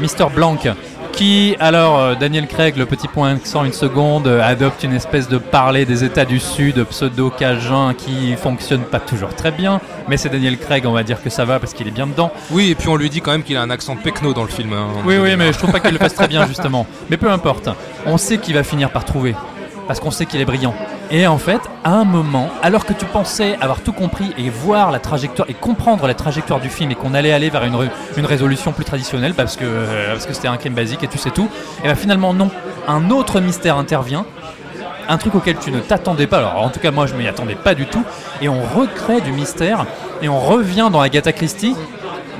Mr. 0.00 0.30
Blanc, 0.34 0.56
qui, 1.12 1.56
alors, 1.60 1.98
euh, 1.98 2.14
Daniel 2.14 2.46
Craig, 2.46 2.74
le 2.78 2.86
petit 2.86 3.06
point 3.06 3.34
accent 3.34 3.64
une 3.64 3.74
seconde, 3.74 4.26
euh, 4.26 4.40
adopte 4.42 4.82
une 4.82 4.94
espèce 4.94 5.28
de 5.28 5.36
parler 5.36 5.84
des 5.84 6.04
États 6.04 6.24
du 6.24 6.40
Sud 6.40 6.82
pseudo-cajun 6.84 7.92
qui 7.92 8.34
fonctionne 8.36 8.80
pas 8.80 8.98
toujours 8.98 9.34
très 9.34 9.50
bien, 9.50 9.78
mais 10.08 10.16
c'est 10.16 10.30
Daniel 10.30 10.56
Craig, 10.56 10.86
on 10.86 10.92
va 10.92 11.02
dire 11.02 11.22
que 11.22 11.28
ça 11.28 11.44
va 11.44 11.60
parce 11.60 11.74
qu'il 11.74 11.86
est 11.86 11.90
bien 11.92 12.06
dedans. 12.06 12.32
Oui, 12.50 12.70
et 12.70 12.74
puis 12.74 12.88
on 12.88 12.96
lui 12.96 13.10
dit 13.10 13.20
quand 13.20 13.32
même 13.32 13.42
qu'il 13.42 13.58
a 13.58 13.62
un 13.62 13.68
accent 13.68 13.94
pecno 13.96 14.32
dans 14.32 14.42
le 14.42 14.48
film. 14.48 14.72
hein. 14.72 14.86
Oui, 15.04 15.18
oui, 15.18 15.36
mais 15.36 15.52
je 15.52 15.58
trouve 15.58 15.70
pas 15.70 15.80
qu'il 15.80 15.92
le 15.92 15.98
fasse 15.98 16.14
très 16.14 16.28
bien, 16.28 16.46
justement. 16.48 16.86
Mais 17.10 17.18
peu 17.18 17.30
importe, 17.30 17.68
on 18.06 18.16
sait 18.16 18.38
qu'il 18.38 18.54
va 18.54 18.62
finir 18.62 18.88
par 18.90 19.04
trouver. 19.04 19.34
Parce 19.92 20.00
qu'on 20.00 20.10
sait 20.10 20.24
qu'il 20.24 20.40
est 20.40 20.46
brillant. 20.46 20.72
Et 21.10 21.26
en 21.26 21.36
fait, 21.36 21.60
à 21.84 21.90
un 21.90 22.04
moment, 22.04 22.48
alors 22.62 22.86
que 22.86 22.94
tu 22.94 23.04
pensais 23.04 23.58
avoir 23.60 23.80
tout 23.82 23.92
compris 23.92 24.32
et 24.38 24.48
voir 24.48 24.90
la 24.90 25.00
trajectoire 25.00 25.50
et 25.50 25.52
comprendre 25.52 26.06
la 26.06 26.14
trajectoire 26.14 26.60
du 26.60 26.70
film 26.70 26.90
et 26.90 26.94
qu'on 26.94 27.12
allait 27.12 27.30
aller 27.34 27.50
vers 27.50 27.62
une, 27.64 27.74
ré- 27.76 27.90
une 28.16 28.24
résolution 28.24 28.72
plus 28.72 28.86
traditionnelle 28.86 29.34
parce 29.34 29.54
que 29.56 29.66
euh, 29.66 30.12
parce 30.14 30.24
que 30.24 30.32
c'était 30.32 30.48
un 30.48 30.56
crime 30.56 30.72
basique 30.72 31.04
et 31.04 31.08
tu 31.08 31.18
sais 31.18 31.28
tout, 31.30 31.46
et 31.80 31.88
bien 31.88 31.94
finalement 31.94 32.32
non. 32.32 32.48
Un 32.88 33.10
autre 33.10 33.38
mystère 33.40 33.76
intervient, 33.76 34.24
un 35.10 35.18
truc 35.18 35.34
auquel 35.34 35.58
tu 35.58 35.70
ne 35.70 35.80
t'attendais 35.80 36.26
pas. 36.26 36.38
Alors 36.38 36.62
en 36.62 36.70
tout 36.70 36.80
cas 36.80 36.90
moi 36.90 37.06
je 37.06 37.12
m'y 37.12 37.28
attendais 37.28 37.54
pas 37.54 37.74
du 37.74 37.84
tout. 37.84 38.02
Et 38.40 38.48
on 38.48 38.62
recrée 38.62 39.20
du 39.20 39.32
mystère 39.32 39.84
et 40.22 40.30
on 40.30 40.40
revient 40.40 40.88
dans 40.90 41.02
Agatha 41.02 41.32
Christie 41.34 41.76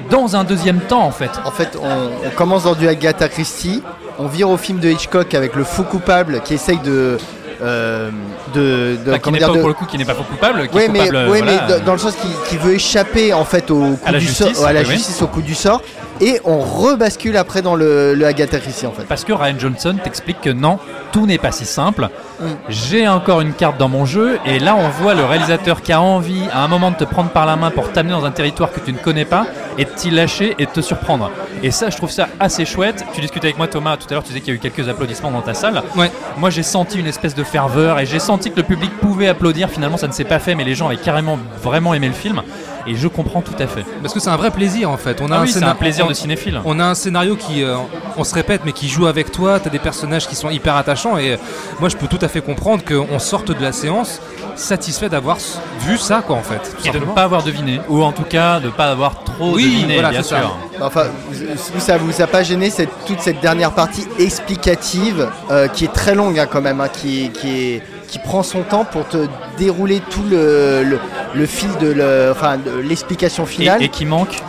dans 0.09 0.37
un 0.37 0.45
deuxième 0.45 0.81
temps 0.81 1.03
en 1.05 1.11
fait. 1.13 1.33
En 1.45 1.51
fait, 1.51 1.79
on, 1.79 2.27
on 2.27 2.31
commence 2.31 2.65
dans 2.65 2.75
du 2.75 2.89
Agatha 2.89 3.29
Christie, 3.29 3.83
on 4.19 4.27
vire 4.27 4.49
au 4.49 4.57
film 4.57 4.79
de 4.79 4.89
Hitchcock 4.89 5.35
avec 5.35 5.55
le 5.55 5.65
faux 5.65 5.83
coupable 5.85 6.41
qui 6.43 6.55
essaye 6.55 6.79
de. 6.79 7.19
Euh, 7.63 8.11
de, 8.55 8.97
de- 9.05 9.11
Enfin, 9.11 9.19
qui 9.19 9.31
n'est 9.33 9.39
pas 9.41 9.47
de- 9.49 9.59
pour 9.59 9.69
le 9.69 9.75
coup 9.75 9.87
qui 9.87 9.99
n'est 9.99 10.05
pas 10.05 10.15
coupable, 10.15 10.69
qui 10.69 10.77
Ouais, 10.77 10.85
est 10.87 10.89
mais, 10.89 10.99
coupable. 11.07 11.17
ouais, 11.31 11.39
voilà. 11.43 11.67
mais 11.69 11.81
dans, 11.81 11.93
le 11.93 11.99
sens 11.99 12.15
qui, 12.17 12.29
qui 12.49 12.57
veut 12.57 12.75
échapper 12.75 13.33
en 13.33 13.45
fait 13.45 13.71
au 13.71 13.81
coup 13.81 13.99
À 14.05 14.13
la 14.13 14.19
du 14.19 14.27
justice, 14.27 14.57
sort, 14.57 14.67
à 14.67 14.73
la 14.73 14.85
justice 14.85 15.23
au 15.23 15.27
coup 15.29 15.43
du 15.43 15.55
sort. 15.55 15.81
Et 16.21 16.41
on 16.45 16.61
rebascule 16.61 17.37
après 17.37 17.63
dans 17.63 17.75
le, 17.75 18.15
le 18.15 18.27
Agatha 18.27 18.59
Christie 18.59 18.87
en 18.87 18.93
fait. 18.93 19.05
Parce 19.05 19.25
que 19.25 19.33
Ryan 19.33 19.55
Johnson 19.59 19.97
t'explique 20.03 20.41
que 20.41 20.51
non, 20.51 20.79
tout 21.13 21.27
n'est 21.27 21.39
pas 21.39 21.53
si 21.53 21.65
simple. 21.65 22.09
Mm. 22.41 22.45
J'ai 22.69 23.09
encore 23.09 23.41
une 23.41 23.53
carte 23.53 23.79
dans 23.79 23.89
mon 23.89 24.05
jeu, 24.05 24.39
et 24.47 24.59
là 24.59 24.77
on 24.77 24.89
voit 24.89 25.15
le 25.15 25.25
réalisateur 25.25 25.83
qui 25.83 25.93
a 25.93 26.01
envie 26.01 26.45
à 26.53 26.65
un 26.65 26.69
moment 26.69 26.91
de 26.91 26.97
te 26.97 27.05
prendre 27.05 27.31
par 27.31 27.47
la 27.47 27.57
main 27.57 27.71
pour 27.71 27.91
t'amener 27.93 28.13
dans 28.13 28.25
un 28.25 28.31
territoire 28.31 28.73
que 28.73 28.81
tu 28.81 28.93
ne 28.93 28.99
connais 28.99 29.25
pas, 29.25 29.47
et 29.79 29.85
de 29.85 29.91
t'y 29.91 30.11
lâcher 30.11 30.55
et 30.59 30.67
de 30.67 30.71
te 30.71 30.81
surprendre. 30.81 31.31
Et 31.63 31.71
ça, 31.71 31.91
je 31.91 31.97
trouve 31.97 32.11
ça 32.11 32.29
assez 32.41 32.65
chouette. 32.65 33.05
Tu 33.15 33.21
discutais 33.21 33.47
avec 33.47 33.59
moi, 33.59 33.69
Thomas, 33.69 33.97
tout 33.97 34.07
à 34.11 34.15
l'heure, 34.15 34.23
tu 34.23 34.29
disais 34.29 34.41
qu'il 34.41 34.53
y 34.53 34.57
a 34.57 34.57
eu 34.57 34.59
quelques 34.59 34.89
applaudissements 34.89 35.31
dans 35.31 35.41
ta 35.41 35.55
salle. 35.55 35.83
Ouais. 35.97 36.11
Moi, 36.37 36.51
j'ai 36.51 36.63
senti 36.63 36.99
une 36.99 37.07
espèce 37.07 37.35
de 37.35 37.45
ferveur, 37.45 37.99
et 37.99 38.07
j'ai 38.07 38.19
senti 38.19 38.51
que 38.51 38.57
le 38.57 38.65
public 38.65 38.91
pouvait 39.01 39.29
applaudir. 39.29 39.71
Finalement, 39.71 39.97
ça 39.97 40.09
ne 40.09 40.13
s'est 40.13 40.25
pas 40.25 40.39
fait, 40.39 40.55
mais 40.55 40.65
les 40.65 40.75
gens 40.75 40.89
avaient 40.89 40.97
carrément 40.97 41.39
vraiment 41.63 41.95
aimé 41.95 42.09
le 42.09 42.15
film, 42.15 42.43
et 42.87 42.95
je 42.97 43.09
comprends 43.09 43.41
tout 43.43 43.55
à 43.59 43.66
fait. 43.66 43.85
Parce 44.03 44.12
que 44.14 44.20
c'est 44.20 44.30
un 44.30 44.37
vrai 44.37 44.51
plaisir 44.51 44.91
en 44.91 44.97
fait. 44.97 45.20
On 45.20 45.30
a 45.30 45.37
Ah 45.37 45.39
un, 45.39 45.43
oui, 45.43 45.49
c'est 45.49 45.59
scénar- 45.61 45.70
un 45.70 45.74
plaisir 45.74 46.05
on- 46.07 46.09
de 46.09 46.14
cinéphile. 46.14 46.61
On 46.64 46.78
a 46.80 46.85
un 46.85 46.95
scénario 46.95 47.37
qui, 47.37 47.62
euh, 47.62 47.76
on 48.16 48.24
se 48.24 48.35
répète, 48.35 48.62
mais 48.64 48.72
qui 48.72 48.89
joue 48.89 49.07
avec 49.07 49.30
toi. 49.33 49.59
T'as 49.61 49.70
des 49.70 49.78
personnages 49.78 50.26
qui 50.28 50.35
sont 50.37 50.51
hyper 50.51 50.76
attachants 50.76 51.16
et 51.18 51.33
euh, 51.33 51.37
moi 51.80 51.89
je 51.89 51.97
peux 51.97 52.07
tout 52.07 52.18
à 52.22 52.28
fait 52.28 52.41
comprendre 52.41 52.83
qu'on 52.85 53.18
sorte 53.18 53.51
de 53.57 53.62
la 53.62 53.72
séance 53.72 54.20
satisfait 54.55 55.09
d'avoir 55.09 55.39
vu 55.80 55.97
ça 55.97 56.22
quoi 56.26 56.37
en 56.37 56.43
fait. 56.43 56.59
tout 56.78 56.87
Et 56.87 56.91
de 56.91 56.99
ne 56.99 57.05
pas 57.07 57.22
avoir 57.24 57.43
deviné, 57.43 57.80
ou 57.89 58.03
en 58.03 58.12
tout 58.12 58.22
cas 58.24 58.61
de 58.61 58.66
ne 58.66 58.70
pas 58.70 58.91
avoir 58.91 59.24
trop 59.24 59.53
Oui, 59.55 59.64
deviné, 59.64 59.95
voilà, 59.95 60.11
bien 60.11 60.22
c'est 60.22 60.30
ça. 60.35 60.41
sûr. 60.41 60.57
Enfin, 60.80 61.05
vous, 61.30 61.80
ça 61.80 61.97
vous 61.97 62.20
a 62.20 62.26
pas 62.26 62.43
gêné 62.43 62.68
cette, 62.68 62.91
toute 63.07 63.20
cette 63.20 63.41
dernière 63.41 63.72
partie 63.72 64.05
explicative 64.18 65.28
euh, 65.51 65.68
qui 65.68 65.85
est 65.85 65.93
très 65.93 66.14
longue 66.14 66.39
hein, 66.39 66.47
quand 66.51 66.61
même, 66.61 66.80
hein, 66.80 66.89
qui, 66.89 67.30
qui, 67.30 67.49
est, 67.74 67.83
qui 68.13 68.19
prend 68.19 68.43
son 68.43 68.61
temps 68.63 68.85
pour 68.85 69.09
te 69.09 69.27
dérouler 69.57 70.01
tout 70.11 70.23
le, 70.31 70.83
le, 70.85 70.99
le 71.35 71.47
fil 71.47 71.71
de 71.81 72.31
enfin, 72.31 72.59
l'explication 72.85 73.45
Et, 73.45 73.47
finale. 73.47 73.83
et 73.83 73.89
qui 73.89 74.05
manque. 74.05 74.43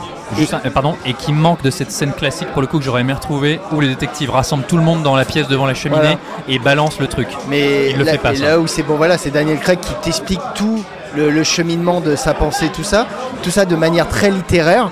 un- 0.52 0.70
pardon, 0.70 0.96
et 1.06 1.14
qui 1.14 1.32
manque 1.32 1.62
de 1.62 1.70
cette 1.70 1.90
scène 1.92 2.12
classique 2.12 2.50
pour 2.50 2.62
le 2.62 2.68
coup 2.68 2.78
que 2.80 2.84
j'aurais 2.84 3.02
aimé 3.02 3.14
retrouver 3.14 3.62
où 3.72 3.80
les 3.80 3.88
détectives 3.88 4.32
rassemblent 4.32 4.66
tout 4.66 4.76
le 4.76 4.84
monde 4.84 5.02
dans 5.02 5.16
la 5.16 5.24
pièce 5.24 5.48
devant 5.48 5.66
la 5.66 5.74
cheminée 5.76 6.02
Voilà. 6.02 6.18
et 6.50 6.60
balancent 6.60 7.00
le 7.00 7.08
truc. 7.08 7.30
Mais 7.48 7.92
Il 7.92 7.98
le 8.00 8.04
là, 8.04 8.12
fait 8.14 8.18
pas, 8.18 8.34
et 8.34 8.38
là 8.38 8.60
où 8.60 8.68
c'est 8.68 8.84
bon, 8.84 8.96
voilà, 8.96 9.18
c'est 9.18 9.30
Daniel 9.32 9.60
Craig 9.60 9.80
qui 9.80 9.94
t'explique 10.02 10.42
tout 10.56 10.84
le, 11.16 11.30
le 11.30 11.44
cheminement 11.44 12.02
de 12.02 12.16
sa 12.18 12.34
pensée, 12.34 12.70
tout 12.76 12.84
ça, 12.84 13.06
tout 13.44 13.52
ça 13.52 13.64
de 13.64 13.76
manière 13.78 14.10
très 14.10 14.30
littéraire. 14.30 14.90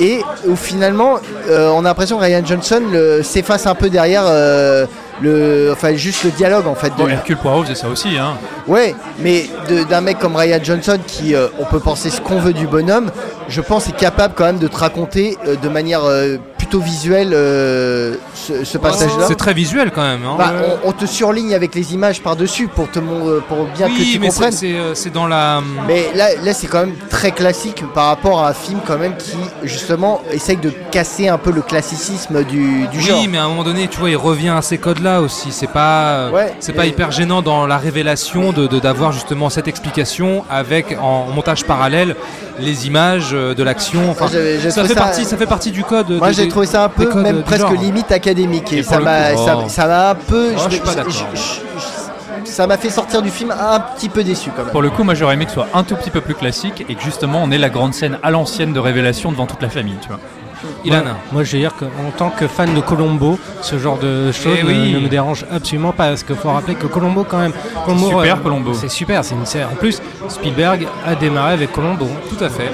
Et 0.00 0.20
où 0.46 0.56
finalement, 0.56 1.18
euh, 1.48 1.68
on 1.74 1.80
a 1.80 1.88
l'impression 1.88 2.18
que 2.18 2.24
Ryan 2.24 2.42
Johnson 2.44 2.82
s'efface 3.22 3.66
un 3.66 3.74
peu 3.74 3.88
derrière 3.90 4.24
euh, 4.26 4.86
le, 5.20 5.70
enfin 5.72 5.94
juste 5.94 6.24
le 6.24 6.30
dialogue 6.30 6.66
en 6.66 6.74
fait. 6.74 6.92
de- 6.96 7.08
Hercule 7.10 7.36
Poirot 7.36 7.62
faisait 7.64 7.74
ça 7.74 7.88
aussi. 7.88 8.16
Hein. 8.18 8.34
Ouais, 8.66 8.94
mais 9.18 9.46
d'un 9.88 10.00
mec 10.00 10.18
comme 10.18 10.36
Ryan 10.36 10.58
Johnson 10.62 10.98
qui, 11.06 11.34
euh, 11.34 11.48
on 11.58 11.64
peut 11.64 11.80
penser 11.80 12.10
ce 12.10 12.20
qu'on 12.20 12.38
veut 12.38 12.52
du 12.52 12.66
bonhomme, 12.66 13.10
je 13.48 13.60
pense 13.60 13.88
est 13.88 13.96
capable 13.96 14.34
quand 14.36 14.44
même 14.44 14.58
de 14.58 14.68
te 14.68 14.76
raconter 14.76 15.36
euh, 15.46 15.56
de 15.56 15.68
manière 15.68 16.04
euh, 16.04 16.36
plutôt 16.70 16.84
visuelle 16.84 17.32
euh, 17.34 18.14
ce, 18.34 18.64
ce 18.64 18.78
passage-là. 18.78 19.24
C'est 19.26 19.34
très 19.34 19.54
visuel 19.54 19.90
quand 19.92 20.02
même. 20.02 20.20
hein. 20.24 20.36
Bah, 20.38 20.52
on, 20.84 20.90
on 20.90 20.92
te 20.92 21.04
surligne 21.04 21.52
avec 21.52 21.74
les 21.74 21.94
images 21.94 22.22
par-dessus 22.22 22.68
pour 22.68 22.88
te 22.88 23.00
mon- 23.00 23.40
pour 23.48 23.64
bien 23.76 23.88
que 23.88 23.92
oui, 23.94 24.10
tu 24.12 24.18
mais 24.20 24.28
comprennes. 24.28 24.52
c'est 24.52 24.72
euh, 24.74 24.94
dans 25.12 25.26
la. 25.26 25.60
Mais 25.88 26.10
là, 26.14 26.28
là 26.44 26.52
c'est 26.54 26.68
quand 26.68 26.80
même 26.80 26.94
très 27.08 27.32
classique 27.32 27.82
par 27.92 28.06
rapport 28.06 28.44
à 28.44 28.50
un 28.50 28.52
film 28.52 28.78
quand 28.86 28.98
même 28.98 29.16
qui 29.16 29.36
justement 29.64 30.20
essaye 30.30 30.58
de 30.58 30.70
casser 30.92 31.26
un 31.28 31.38
peu 31.38 31.50
le 31.50 31.62
classicisme 31.62 32.44
du, 32.44 32.86
du 32.86 33.00
genre. 33.00 33.18
Oui, 33.20 33.26
mais 33.28 33.38
à 33.38 33.44
un 33.44 33.48
moment 33.48 33.64
donné, 33.64 33.88
tu 33.88 33.98
vois, 33.98 34.10
il 34.10 34.16
revient 34.16 34.50
à 34.50 34.62
ces 34.62 34.78
codes-là 34.78 35.20
aussi. 35.22 35.48
C'est 35.50 35.66
pas, 35.66 36.30
Ouais, 36.30 36.54
c'est 36.60 36.72
pas 36.72 36.86
hyper 36.86 37.10
gênant 37.10 37.42
dans 37.42 37.66
la 37.66 37.78
révélation 37.78 38.52
de 38.52 38.68
d'avoir 38.78 39.10
justement 39.10 39.50
cette 39.50 39.66
explication 39.66 40.44
avec 40.48 40.96
en 41.02 41.26
montage 41.34 41.64
parallèle 41.64 42.14
les 42.60 42.86
images 42.86 43.30
euh, 43.32 43.54
de 43.54 43.62
l'action. 43.64 44.10
Enfin, 44.10 44.28
ça 44.28 44.38
fait 44.84 44.88
ça- 44.88 44.94
partie, 44.94 45.24
ça 45.24 45.36
fait 45.36 45.46
partie 45.46 45.70
du 45.72 45.82
code. 45.82 46.10
Moi 46.12 46.30
j'ai 46.30 46.46
trouvé 46.48 46.59
ça 46.66 46.84
un 46.84 46.88
peu, 46.88 47.06
codes 47.06 47.22
même 47.22 47.42
presque 47.42 47.60
genre. 47.62 47.72
limite 47.72 48.10
académique 48.12 48.72
et, 48.72 48.78
Et 48.78 48.82
ça 48.82 48.90
pour 48.92 48.98
le 49.00 49.04
m'a, 49.04 49.32
coup, 49.32 49.44
ça, 49.46 49.58
oh. 49.58 49.68
ça 49.68 49.86
m'a 49.86 50.10
un 50.10 50.14
peu, 50.14 50.52
Oh, 50.56 50.60
je 50.70 50.76
je- 50.76 51.12
je- 51.36 52.50
ça 52.50 52.66
m'a 52.66 52.76
fait 52.76 52.90
sortir 52.90 53.22
du 53.22 53.30
film 53.30 53.50
un 53.52 53.78
petit 53.80 54.08
peu 54.08 54.24
déçu 54.24 54.50
quand 54.54 54.62
même. 54.64 54.72
Pour 54.72 54.82
le 54.82 54.90
coup, 54.90 55.04
moi 55.04 55.14
j'aurais 55.14 55.34
aimé 55.34 55.44
que 55.44 55.50
ce 55.50 55.54
soit 55.56 55.68
un 55.74 55.84
tout 55.84 55.94
petit 55.94 56.10
peu 56.10 56.20
plus 56.20 56.34
classique 56.34 56.84
et 56.88 56.94
que 56.94 57.02
justement 57.02 57.40
on 57.44 57.50
ait 57.50 57.58
la 57.58 57.68
grande 57.68 57.94
scène 57.94 58.18
à 58.22 58.30
l'ancienne 58.30 58.72
de 58.72 58.80
révélation 58.80 59.30
devant 59.30 59.46
toute 59.46 59.62
la 59.62 59.68
famille. 59.68 59.96
Tu 60.02 60.08
vois. 60.08 60.18
Ilan. 60.84 61.02
Moi, 61.04 61.14
moi, 61.32 61.44
je 61.44 61.52
veux 61.52 61.58
dire 61.58 61.74
qu'en 61.74 61.86
tant 62.16 62.30
que 62.30 62.46
fan 62.46 62.74
de 62.74 62.80
Colombo, 62.80 63.38
ce 63.62 63.78
genre 63.78 63.98
de 63.98 64.30
choses 64.32 64.56
Eh 64.60 64.62
ne- 64.62 64.68
oui. 64.68 64.92
ne, 64.94 65.00
me 65.00 65.08
dérange 65.08 65.44
absolument 65.50 65.92
pas. 65.92 66.08
Parce 66.08 66.22
qu'il 66.22 66.36
faut 66.36 66.50
rappeler 66.50 66.74
que 66.74 66.86
Colombo, 66.86 67.24
quand 67.28 67.38
même. 67.38 67.52
Colombo, 67.84 68.08
super, 68.10 68.42
Colombo. 68.42 68.74
C'est 68.74 68.88
super, 68.90 69.24
c'est 69.24 69.34
une 69.34 69.46
série. 69.46 69.64
En 69.64 69.76
plus, 69.76 70.00
Spielberg 70.28 70.86
a 71.06 71.14
démarré 71.14 71.54
avec 71.54 71.72
Colombo. 71.72 72.06
Tout 72.28 72.44
à 72.44 72.48
fait. 72.48 72.70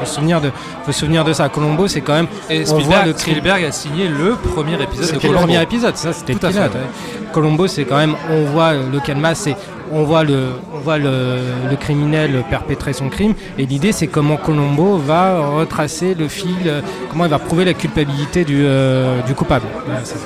Faut 0.00 0.06
se 0.06 0.14
souvenir 0.14 0.40
de, 0.40 0.50
faut 0.84 0.92
se 0.92 1.00
souvenir 1.00 1.24
de 1.24 1.32
ça. 1.32 1.48
Colombo, 1.48 1.88
c'est 1.88 2.00
quand 2.00 2.14
même. 2.14 2.26
Et 2.50 2.60
on 2.60 2.64
voit 2.64 2.80
Spielberg, 2.80 3.06
le 3.06 3.12
crime. 3.12 3.32
Spielberg 3.34 3.64
a 3.64 3.72
signé 3.72 4.08
le 4.08 4.34
premier 4.34 4.74
épisode 4.74 5.00
de 5.00 5.04
C'était 5.06 5.14
le 5.14 5.20
Colombo. 5.34 5.38
premier 5.46 5.62
épisode, 5.62 5.96
ça 5.96 6.12
c'était 6.12 6.34
Tout 6.34 6.46
à 6.46 6.48
le 6.48 6.54
fait. 6.54 6.60
pilote, 6.60 6.74
ouais. 6.74 7.28
Colombo, 7.32 7.66
c'est 7.66 7.84
quand 7.84 7.96
même, 7.98 8.14
on 8.30 8.44
voit 8.44 8.72
le 8.74 9.00
canevas, 9.00 9.34
c'est, 9.34 9.56
on 9.92 10.02
voit 10.04 10.24
le, 10.24 10.48
on 10.74 10.78
voit 10.78 10.98
le, 10.98 11.36
le 11.70 11.76
criminel 11.76 12.42
perpétrer 12.50 12.92
son 12.92 13.08
crime, 13.08 13.34
et 13.58 13.66
l'idée 13.66 13.92
c'est 13.92 14.06
comment 14.06 14.36
Colombo 14.36 14.96
va 14.98 15.38
retracer 15.48 16.14
le 16.18 16.28
fil, 16.28 16.82
comment 17.10 17.24
il 17.24 17.30
va 17.30 17.38
prouver 17.38 17.64
la 17.64 17.74
culpabilité 17.74 18.44
du, 18.44 18.62
euh, 18.64 19.20
du 19.22 19.34
coupable. 19.34 19.66
Voilà, 19.84 20.04
ça 20.04 20.14
fait- 20.14 20.20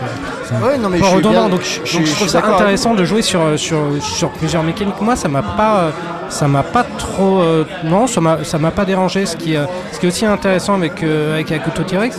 c'est 0.45 0.55
un 0.55 0.61
Ouais, 0.63 0.79
non 0.79 0.89
mais 0.89 0.99
peu 0.99 1.05
je 1.05 1.11
redondant, 1.17 1.31
bien- 1.47 1.49
donc, 1.49 1.63
je- 1.63 1.77
donc 1.79 1.87
je 1.87 1.99
je 2.01 2.05
suis 2.07 2.15
trouve 2.17 2.29
ça 2.29 2.45
intéressant 2.45 2.95
de 2.95 3.05
jouer 3.05 3.23
sur, 3.23 3.41
sur, 3.57 3.79
sur 4.01 4.31
plusieurs 4.31 4.63
mécaniques. 4.63 5.01
Moi, 5.01 5.17
ça 5.17 5.29
m'a 5.29 5.43
pas, 5.43 5.93
ça 6.29 6.47
m'a 6.49 6.63
pas 6.63 6.85
trop, 6.99 7.41
euh, 7.41 7.65
non, 7.85 8.07
ça 8.07 8.21
m'a, 8.21 8.71
pas 8.71 8.85
dérangé. 8.85 9.27
Ce 9.27 9.37
qui, 9.37 9.57
euh, 9.57 9.65
ce 9.93 9.99
qui 10.01 10.07
est 10.07 10.09
aussi 10.09 10.27
intéressant 10.27 10.75
avec 10.75 11.03
euh, 11.03 11.35
avec 11.35 11.63
couteau 11.63 11.83
T-Rex, 11.83 12.19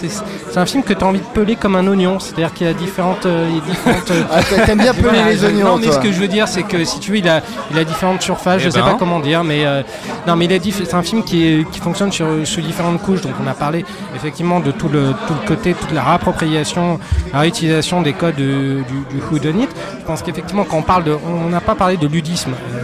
c'est, 0.49 0.57
un 0.59 0.65
film 0.65 0.83
que 0.83 0.93
tu 0.93 1.03
as 1.03 1.07
envie 1.07 1.19
de 1.19 1.25
peler 1.33 1.55
comme 1.55 1.75
un 1.75 1.87
oignon, 1.87 2.19
c'est-à-dire 2.19 2.53
qu'il 2.53 2.67
y 2.67 2.69
a 2.69 2.73
différentes, 2.73 3.25
euh, 3.25 3.47
différentes 3.67 4.11
Ah, 4.31 4.41
t'a- 4.43 4.65
t'aimes 4.65 4.79
bien 4.79 4.93
peler 5.05 5.23
les 5.27 5.43
oignons 5.45 5.65
Non, 5.65 5.77
mais 5.77 5.85
toi. 5.87 5.95
ce 5.95 5.99
que 5.99 6.11
je 6.11 6.19
veux 6.19 6.27
dire, 6.27 6.47
c'est 6.47 6.63
que 6.63 6.83
si 6.83 6.99
tu 6.99 7.11
veux, 7.11 7.17
il 7.17 7.27
a, 7.31 7.41
il 7.71 7.77
a 7.79 7.83
différentes 7.83 8.21
surfaces. 8.21 8.61
Eh 8.61 8.65
je 8.65 8.69
sais 8.69 8.79
ben. 8.79 8.91
pas 8.91 8.95
comment 8.99 9.19
dire, 9.19 9.43
mais 9.43 9.65
euh, 9.65 9.81
non, 10.27 10.35
mais 10.35 10.45
il 10.45 10.53
a 10.53 10.59
diff- 10.59 10.83
c'est 10.85 10.93
un 10.93 11.01
film 11.01 11.23
qui, 11.23 11.37
est- 11.47 11.69
qui 11.71 11.79
fonctionne 11.79 12.11
sur, 12.11 12.27
sur 12.45 12.61
différentes 12.61 13.01
couches. 13.01 13.21
Donc, 13.21 13.33
on 13.43 13.47
a 13.47 13.53
parlé 13.53 13.83
effectivement 14.15 14.59
de 14.59 14.71
tout 14.71 14.89
le, 14.89 15.13
tout 15.27 15.33
le 15.41 15.47
côté, 15.47 15.73
toute 15.73 15.91
la 15.91 16.03
réappropriation, 16.03 16.99
la 17.33 17.39
réutilisation 17.39 18.01
des 18.01 18.13
codes 18.13 18.35
du, 18.35 18.83
du, 19.11 19.21
whodunit. 19.31 19.67
Je 19.99 20.05
pense 20.05 20.21
qu'effectivement, 20.21 20.65
quand 20.65 20.77
on 20.77 20.81
parle 20.83 21.03
de, 21.05 21.15
on 21.45 21.49
n'a 21.49 21.61
pas 21.61 21.75
parlé 21.75 21.97
de 21.97 22.07
ludisme. 22.07 22.51
Euh, 22.75 22.81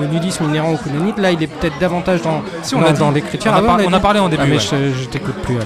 le 0.00 0.06
ludisme 0.06 0.44
inhérent 0.44 0.70
au 0.72 0.76
whodunit, 0.88 1.12
là, 1.18 1.30
il 1.32 1.42
est 1.42 1.46
peut-être 1.46 1.78
davantage 1.78 2.22
dans, 2.22 2.42
Si, 2.62 2.74
on 2.74 2.80
dans, 2.80 2.92
dans 2.92 3.10
l'écriture. 3.10 3.52
On 3.54 3.56
a 3.68 3.76
Ah 3.78 3.84
on 3.86 3.92
a 3.92 4.00
parlé 4.00 4.20
en 4.20 4.28
début, 4.28 4.42
Ah, 4.44 4.48
mais 4.48 4.56
ouais. 4.56 4.92
je, 4.94 5.02
je 5.02 5.08
t'écoute 5.08 5.34
plus. 5.42 5.56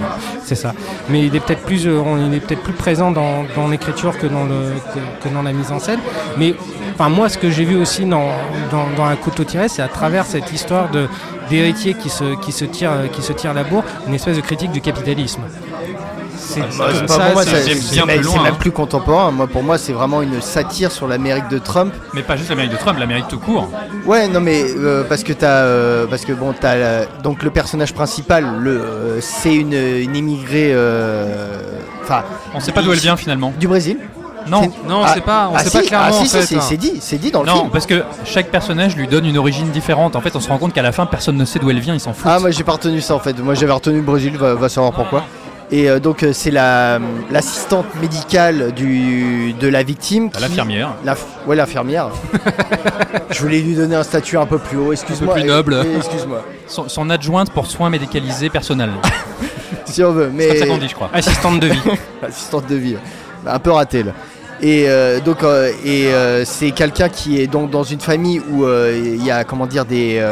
C'est 0.44 0.56
ça. 0.56 0.72
Mais 1.08 1.20
il 1.26 1.34
est 1.36 1.40
peut-être 1.40 1.62
plus, 1.62 1.86
euh, 1.86 2.00
on- 2.04 2.18
il 2.26 2.34
est 2.34 2.40
peut-être 2.40 2.62
plus 2.62 2.72
présent 2.72 3.10
dans, 3.12 3.44
dans 3.54 3.68
l'écriture 3.68 4.18
que 4.18 4.26
dans 4.26 4.44
le 4.44 4.72
que, 4.92 5.28
que 5.28 5.32
dans 5.34 5.42
la 5.42 5.52
mise 5.52 5.70
en 5.70 5.78
scène. 5.78 6.00
Mais 6.38 6.54
enfin 6.98 7.08
moi, 7.08 7.28
ce 7.28 7.38
que 7.38 7.50
j'ai 7.50 7.64
vu 7.64 7.76
aussi 7.76 8.04
dans, 8.04 8.28
dans, 8.72 8.86
dans 8.96 9.04
un 9.04 9.16
couteau 9.16 9.44
tiré, 9.44 9.68
c'est 9.68 9.82
à 9.82 9.88
travers 9.88 10.24
cette 10.26 10.52
histoire 10.52 10.90
de 10.90 11.06
d'héritier 11.50 11.94
qui 11.94 12.08
se 12.10 12.34
qui 12.40 12.50
se 12.50 12.64
tire 12.64 12.90
qui 13.12 13.22
se 13.22 13.32
tire 13.32 13.54
la 13.54 13.62
bourre, 13.62 13.84
une 14.08 14.14
espèce 14.14 14.36
de 14.36 14.40
critique 14.42 14.72
du 14.72 14.80
capitalisme. 14.80 15.42
C'est 16.38 16.60
bien 17.92 18.06
même- 18.06 18.20
plus 18.20 18.28
hein. 18.36 18.56
plus 18.58 18.70
contemporain. 18.70 19.30
Moi, 19.30 19.46
pour 19.46 19.62
moi, 19.62 19.78
c'est 19.78 19.92
vraiment 19.92 20.22
une 20.22 20.40
satire 20.40 20.92
sur 20.92 21.08
l'Amérique 21.08 21.48
de 21.48 21.58
Trump. 21.58 21.92
Mais 22.14 22.22
pas 22.22 22.36
juste 22.36 22.50
l'Amérique 22.50 22.72
de 22.72 22.76
Trump, 22.76 22.98
l'Amérique 22.98 23.28
tout 23.28 23.38
court. 23.38 23.68
Ouais, 24.04 24.28
non 24.28 24.40
mais 24.40 24.62
euh, 24.76 25.02
parce 25.04 25.24
que 25.24 25.32
t'as, 25.32 25.64
euh, 25.64 26.06
parce 26.06 26.24
que 26.24 26.32
bon, 26.32 26.54
t'as 26.58 26.74
euh, 26.74 27.04
donc 27.22 27.42
le 27.42 27.50
personnage 27.50 27.92
principal, 27.94 28.44
le, 28.60 28.70
euh, 28.80 29.20
c'est 29.20 29.54
une, 29.54 29.72
une 29.74 30.14
immigrée, 30.16 30.70
euh, 30.72 31.58
enfin, 32.02 32.22
On 32.54 32.60
sait 32.60 32.72
pas 32.72 32.82
d'où 32.82 32.92
elle 32.92 32.98
vient 32.98 33.16
finalement. 33.16 33.52
du 33.58 33.66
Brésil. 33.68 33.98
Non, 34.48 34.62
C'est- 34.62 34.88
Non, 34.88 35.02
Ah, 35.04 35.10
c'est 35.14 35.20
pas, 35.22 35.48
on 35.52 35.56
ah, 35.56 35.58
sait 35.60 35.70
si, 35.70 35.76
pas 35.78 35.82
clairement 35.82 36.06
ah, 36.08 36.12
si, 36.12 36.20
en 36.20 36.24
si, 36.24 36.30
fait. 36.36 36.42
c'est 36.46 36.56
hein. 36.56 36.60
c'est 36.62 36.76
dit, 36.76 36.92
c'est 37.00 37.18
dit 37.18 37.30
dans 37.30 37.42
le 37.42 37.46
non, 37.48 37.56
film. 37.58 37.70
parce 37.70 37.86
que 37.86 38.02
chaque 38.24 38.50
personnage 38.50 38.96
lui 38.96 39.06
donne 39.08 39.26
une 39.26 39.38
origine 39.38 39.68
différente. 39.70 40.16
En 40.16 40.20
fait, 40.20 40.34
on 40.36 40.40
se 40.40 40.48
rend 40.48 40.58
compte 40.58 40.72
qu'à 40.72 40.82
la 40.82 40.92
fin, 40.92 41.06
personne 41.06 41.36
ne 41.36 41.44
sait 41.44 41.58
d'où 41.58 41.70
elle 41.70 41.80
vient, 41.80 41.94
ils 41.94 42.00
s'en 42.00 42.12
foutent. 42.12 42.30
Ah, 42.30 42.38
moi 42.38 42.50
j'ai 42.50 42.64
pas 42.64 42.72
retenu 42.72 43.00
ça 43.00 43.14
en 43.14 43.18
fait. 43.20 43.38
Moi 43.40 43.54
j'avais 43.54 43.72
retenu 43.72 43.96
le 43.96 44.02
Brésil, 44.02 44.36
va, 44.36 44.54
va 44.54 44.68
savoir 44.68 44.92
pourquoi. 44.92 45.24
Et 45.72 45.90
euh, 45.90 45.98
donc 45.98 46.22
euh, 46.22 46.32
c'est 46.32 46.52
la 46.52 47.00
l'assistante 47.32 47.86
médicale 48.00 48.70
du 48.72 49.52
de 49.58 49.66
la 49.66 49.82
victime. 49.82 50.30
Qui- 50.30 50.40
L'infirmière. 50.40 50.90
La, 51.04 51.16
ouais, 51.48 51.56
l'infirmière. 51.56 52.10
Je 53.30 53.40
voulais 53.40 53.58
lui 53.60 53.74
donner 53.74 53.96
un 53.96 54.04
statut 54.04 54.38
un 54.38 54.46
peu 54.46 54.58
plus 54.58 54.76
haut. 54.76 54.92
Excuse-moi. 54.92 55.34
plus 55.34 55.44
noble. 55.44 55.84
Excuse-moi. 55.96 56.42
Son, 56.68 56.88
son 56.88 57.10
adjointe 57.10 57.50
pour 57.50 57.66
soins 57.66 57.90
médicalisés 57.90 58.48
personnels. 58.50 58.90
Si 59.84 60.02
on 60.02 60.10
veut, 60.12 60.30
C'est 60.30 60.36
mais 60.36 60.48
comme 60.48 60.56
ça 60.58 60.66
qu'on 60.66 60.78
dit, 60.78 60.88
je 60.88 60.94
crois. 60.94 61.10
assistante 61.14 61.60
de 61.60 61.68
vie. 61.68 61.78
assistante 62.26 62.66
de 62.68 62.74
vie. 62.74 62.96
Un 63.46 63.58
peu 63.60 63.70
raté 63.70 64.02
là. 64.02 64.12
Et 64.62 64.88
euh, 64.88 65.20
donc 65.20 65.42
euh, 65.42 65.70
et 65.84 66.06
euh, 66.14 66.44
c'est 66.44 66.70
quelqu'un 66.70 67.08
qui 67.08 67.40
est 67.40 67.46
donc 67.46 67.70
dans 67.70 67.82
une 67.82 68.00
famille 68.00 68.40
où 68.50 68.66
il 68.66 69.24
y 69.24 69.30
a 69.30 69.44
comment 69.44 69.66
dire 69.66 69.84
des 69.84 70.24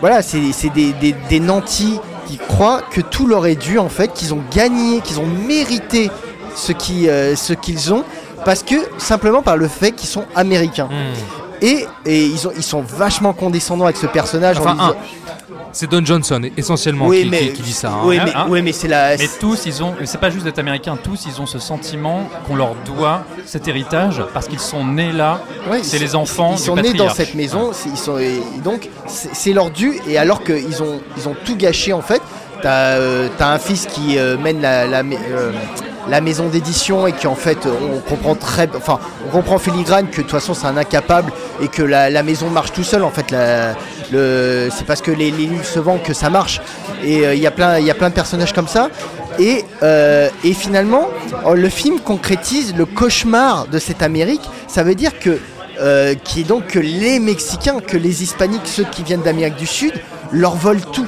voilà 0.00 0.22
c'est 0.22 0.52
c'est 0.52 0.70
des, 0.70 0.92
des, 0.94 1.14
des 1.28 1.40
nantis 1.40 1.98
qui 2.26 2.38
croient 2.38 2.82
que 2.90 3.00
tout 3.00 3.26
leur 3.26 3.46
est 3.46 3.56
dû 3.56 3.78
en 3.78 3.88
fait 3.88 4.12
qu'ils 4.12 4.32
ont 4.32 4.42
gagné 4.54 5.00
qu'ils 5.00 5.18
ont 5.20 5.26
mérité 5.46 6.10
ce 6.54 6.72
qui 6.72 7.06
ce 7.06 7.52
qu'ils 7.52 7.92
ont 7.92 8.04
parce 8.44 8.62
que 8.62 8.76
simplement 8.98 9.42
par 9.42 9.56
le 9.56 9.68
fait 9.68 9.92
qu'ils 9.92 10.08
sont 10.08 10.24
américains 10.34 10.88
Hmm. 10.90 11.14
Et, 11.60 11.86
et 12.06 12.24
ils, 12.24 12.46
ont, 12.46 12.52
ils 12.56 12.62
sont 12.62 12.82
vachement 12.82 13.32
condescendants 13.32 13.86
avec 13.86 13.96
ce 13.96 14.06
personnage. 14.06 14.60
Enfin, 14.60 14.74
disant- 14.74 14.94
C'est 15.72 15.90
Don 15.90 16.04
Johnson 16.04 16.40
essentiellement 16.56 17.06
Oui, 17.06 17.22
qui, 17.24 17.28
mais- 17.30 17.38
qui- 17.38 17.52
qui 17.54 17.62
dit 17.62 17.72
ça. 17.72 17.88
hein. 17.90 17.98
Oui, 18.04 18.18
Hein, 18.18 18.22
mais, 18.26 18.32
hein. 18.34 18.46
oui, 18.48 18.62
mais 18.62 18.72
c'est 18.72 18.88
la. 18.88 19.16
Mais 19.16 19.28
tous, 19.40 19.66
ils 19.66 19.82
ont, 19.82 19.94
c'est 20.04 20.20
pas 20.20 20.30
juste 20.30 20.44
d'être 20.44 20.58
américains, 20.58 20.96
tous, 21.02 21.26
ils 21.26 21.40
ont 21.40 21.46
ce 21.46 21.58
sentiment 21.58 22.28
qu'on 22.46 22.56
leur 22.56 22.74
doit 22.84 23.22
cet 23.46 23.68
héritage 23.68 24.22
parce 24.34 24.46
qu'ils 24.48 24.58
sont 24.60 24.84
nés 24.84 25.12
là. 25.12 25.40
Ouais, 25.70 25.80
c'est 25.82 25.96
ils- 25.96 26.00
les 26.02 26.14
enfants 26.16 26.52
Ils 26.52 26.56
du 26.58 26.62
sont 26.64 26.76
nés 26.76 26.92
dans 26.92 27.10
cette 27.10 27.34
maison, 27.34 27.70
c'est- 27.72 27.88
ils 27.88 27.96
sont, 27.98 28.18
et 28.18 28.40
donc 28.62 28.88
c'est 29.06 29.52
leur 29.52 29.70
dû. 29.70 29.98
Et 30.08 30.18
alors 30.18 30.42
qu'ils 30.44 30.82
ont, 30.82 31.00
ils 31.16 31.28
ont 31.28 31.36
tout 31.44 31.56
gâché 31.56 31.92
en 31.92 32.02
fait, 32.02 32.20
t'as 32.62 32.96
euh, 32.96 33.28
un 33.40 33.58
fils 33.58 33.86
qui 33.86 34.18
euh, 34.18 34.36
mène 34.36 34.60
la, 34.60 34.82
euh, 34.82 35.52
la 36.08 36.20
maison 36.22 36.48
d'édition 36.48 37.06
et 37.06 37.12
qui 37.12 37.26
en 37.26 37.34
fait, 37.34 37.58
on 37.66 38.00
comprend 38.00 38.34
très, 38.34 38.68
enfin, 38.76 38.98
on 39.26 39.30
comprend 39.30 39.58
filigrane 39.58 40.08
que 40.08 40.16
de 40.18 40.22
toute 40.22 40.30
façon 40.30 40.54
c'est 40.54 40.66
un 40.66 40.76
incapable 40.78 41.30
et 41.62 41.68
que 41.68 41.82
la, 41.82 42.08
la 42.10 42.22
maison 42.22 42.48
marche 42.50 42.72
tout 42.72 42.82
seul. 42.84 43.02
En 43.04 43.10
fait, 43.10 43.30
la- 43.30 43.74
c'est 44.10 44.86
parce 44.86 45.02
que 45.02 45.10
les, 45.10 45.30
les 45.30 45.46
livres 45.46 45.64
se 45.64 45.78
vendent 45.78 46.02
que 46.02 46.14
ça 46.14 46.30
marche. 46.30 46.60
Et 47.04 47.26
euh, 47.26 47.34
il 47.34 47.40
y 47.40 47.46
a 47.46 47.50
plein, 47.50 47.78
y 47.78 47.90
a 47.90 47.94
plein 47.94 48.08
de 48.10 48.14
personnages 48.14 48.52
comme 48.52 48.68
ça. 48.68 48.88
Et, 49.38 49.64
euh, 49.82 50.28
finalement, 50.54 51.08
oh, 51.46 51.54
le 51.54 51.68
film 51.68 52.00
concrétise 52.00 52.74
le 52.76 52.86
cauchemar 52.86 53.66
de 53.68 53.78
cette 53.78 54.02
Amérique. 54.02 54.42
Ça 54.66 54.82
veut 54.82 54.94
dire 54.94 55.18
que 55.18 55.38
euh, 55.80 56.14
qui 56.24 56.40
est 56.40 56.44
donc 56.44 56.66
que 56.66 56.80
les 56.80 57.20
Mexicains, 57.20 57.78
que 57.80 57.96
les 57.96 58.22
Hispaniques, 58.24 58.66
ceux 58.66 58.84
qui 58.84 59.04
viennent 59.04 59.22
d'Amérique 59.22 59.54
du 59.56 59.66
Sud, 59.66 59.92
leur 60.32 60.56
volent 60.56 60.80
tout. 60.92 61.06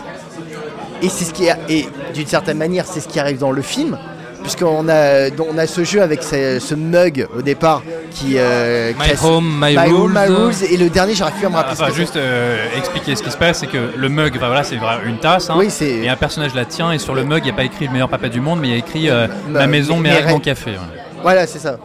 Et 1.02 1.08
c'est 1.08 1.24
ce 1.24 1.32
qui 1.32 1.46
est- 1.46 1.56
et 1.68 1.88
d'une 2.14 2.26
certaine 2.28 2.58
manière, 2.58 2.84
c'est 2.86 3.00
ce 3.00 3.08
qui 3.08 3.18
arrive 3.18 3.38
dans 3.38 3.50
le 3.50 3.62
film, 3.62 3.98
puisqu'on 4.42 4.88
a, 4.88 5.28
on 5.40 5.58
a 5.58 5.66
ce 5.66 5.82
jeu 5.82 6.02
avec 6.02 6.22
ce 6.22 6.74
mug 6.76 7.26
au 7.36 7.42
départ 7.42 7.82
qui. 8.10 8.34
euh, 8.36 8.92
My 8.98 9.12
home, 9.22 9.46
my, 9.60 9.74
My 9.76 9.78
rules. 9.88 9.94
Home, 9.94 10.12
My 10.12 10.26
Rules, 10.34 10.54
et 10.70 10.76
le 10.76 10.90
dernier, 10.90 11.14
j'arrive 11.14 11.36
plus 11.36 11.46
à 11.46 11.50
me 11.50 11.54
rappeler. 11.56 11.76
ce 11.76 11.82
Enfin, 11.82 11.92
juste 11.92 12.16
euh, 12.16 12.56
expliquer 12.76 13.16
ce 13.16 13.22
qui 13.22 13.30
se 13.30 13.36
passe, 13.36 13.60
c'est 13.60 13.66
que 13.66 13.92
le 13.96 14.08
mug, 14.08 14.32
enfin, 14.36 14.46
voilà, 14.46 14.64
c'est 14.64 14.78
une 15.06 15.18
tasse, 15.18 15.48
hein, 15.50 15.54
Oui, 15.56 15.66
c'est. 15.70 15.88
et 15.90 16.08
un 16.08 16.16
personnage 16.16 16.54
la 16.54 16.64
tient, 16.64 16.92
et 16.92 16.98
sur 16.98 17.14
le 17.14 17.24
mug, 17.24 17.40
il 17.42 17.46
n'y 17.46 17.50
a 17.52 17.54
pas 17.56 17.64
écrit 17.64 17.86
le 17.86 17.92
meilleur 17.92 18.08
papa 18.08 18.28
du 18.28 18.40
monde, 18.40 18.60
mais 18.60 18.68
il 18.68 18.70
y 18.72 18.74
a 18.74 18.78
écrit 18.78 19.08
euh, 19.10 19.26
Ma- 19.48 19.60
ma 19.60 19.66
maison, 19.66 19.96
mes- 19.98 20.10
règles, 20.10 20.28
mon 20.30 20.40
café. 20.40 20.72
ouais. 20.72 20.76
Voilà, 21.22 21.46
c'est 21.46 21.58
ça. 21.58 21.78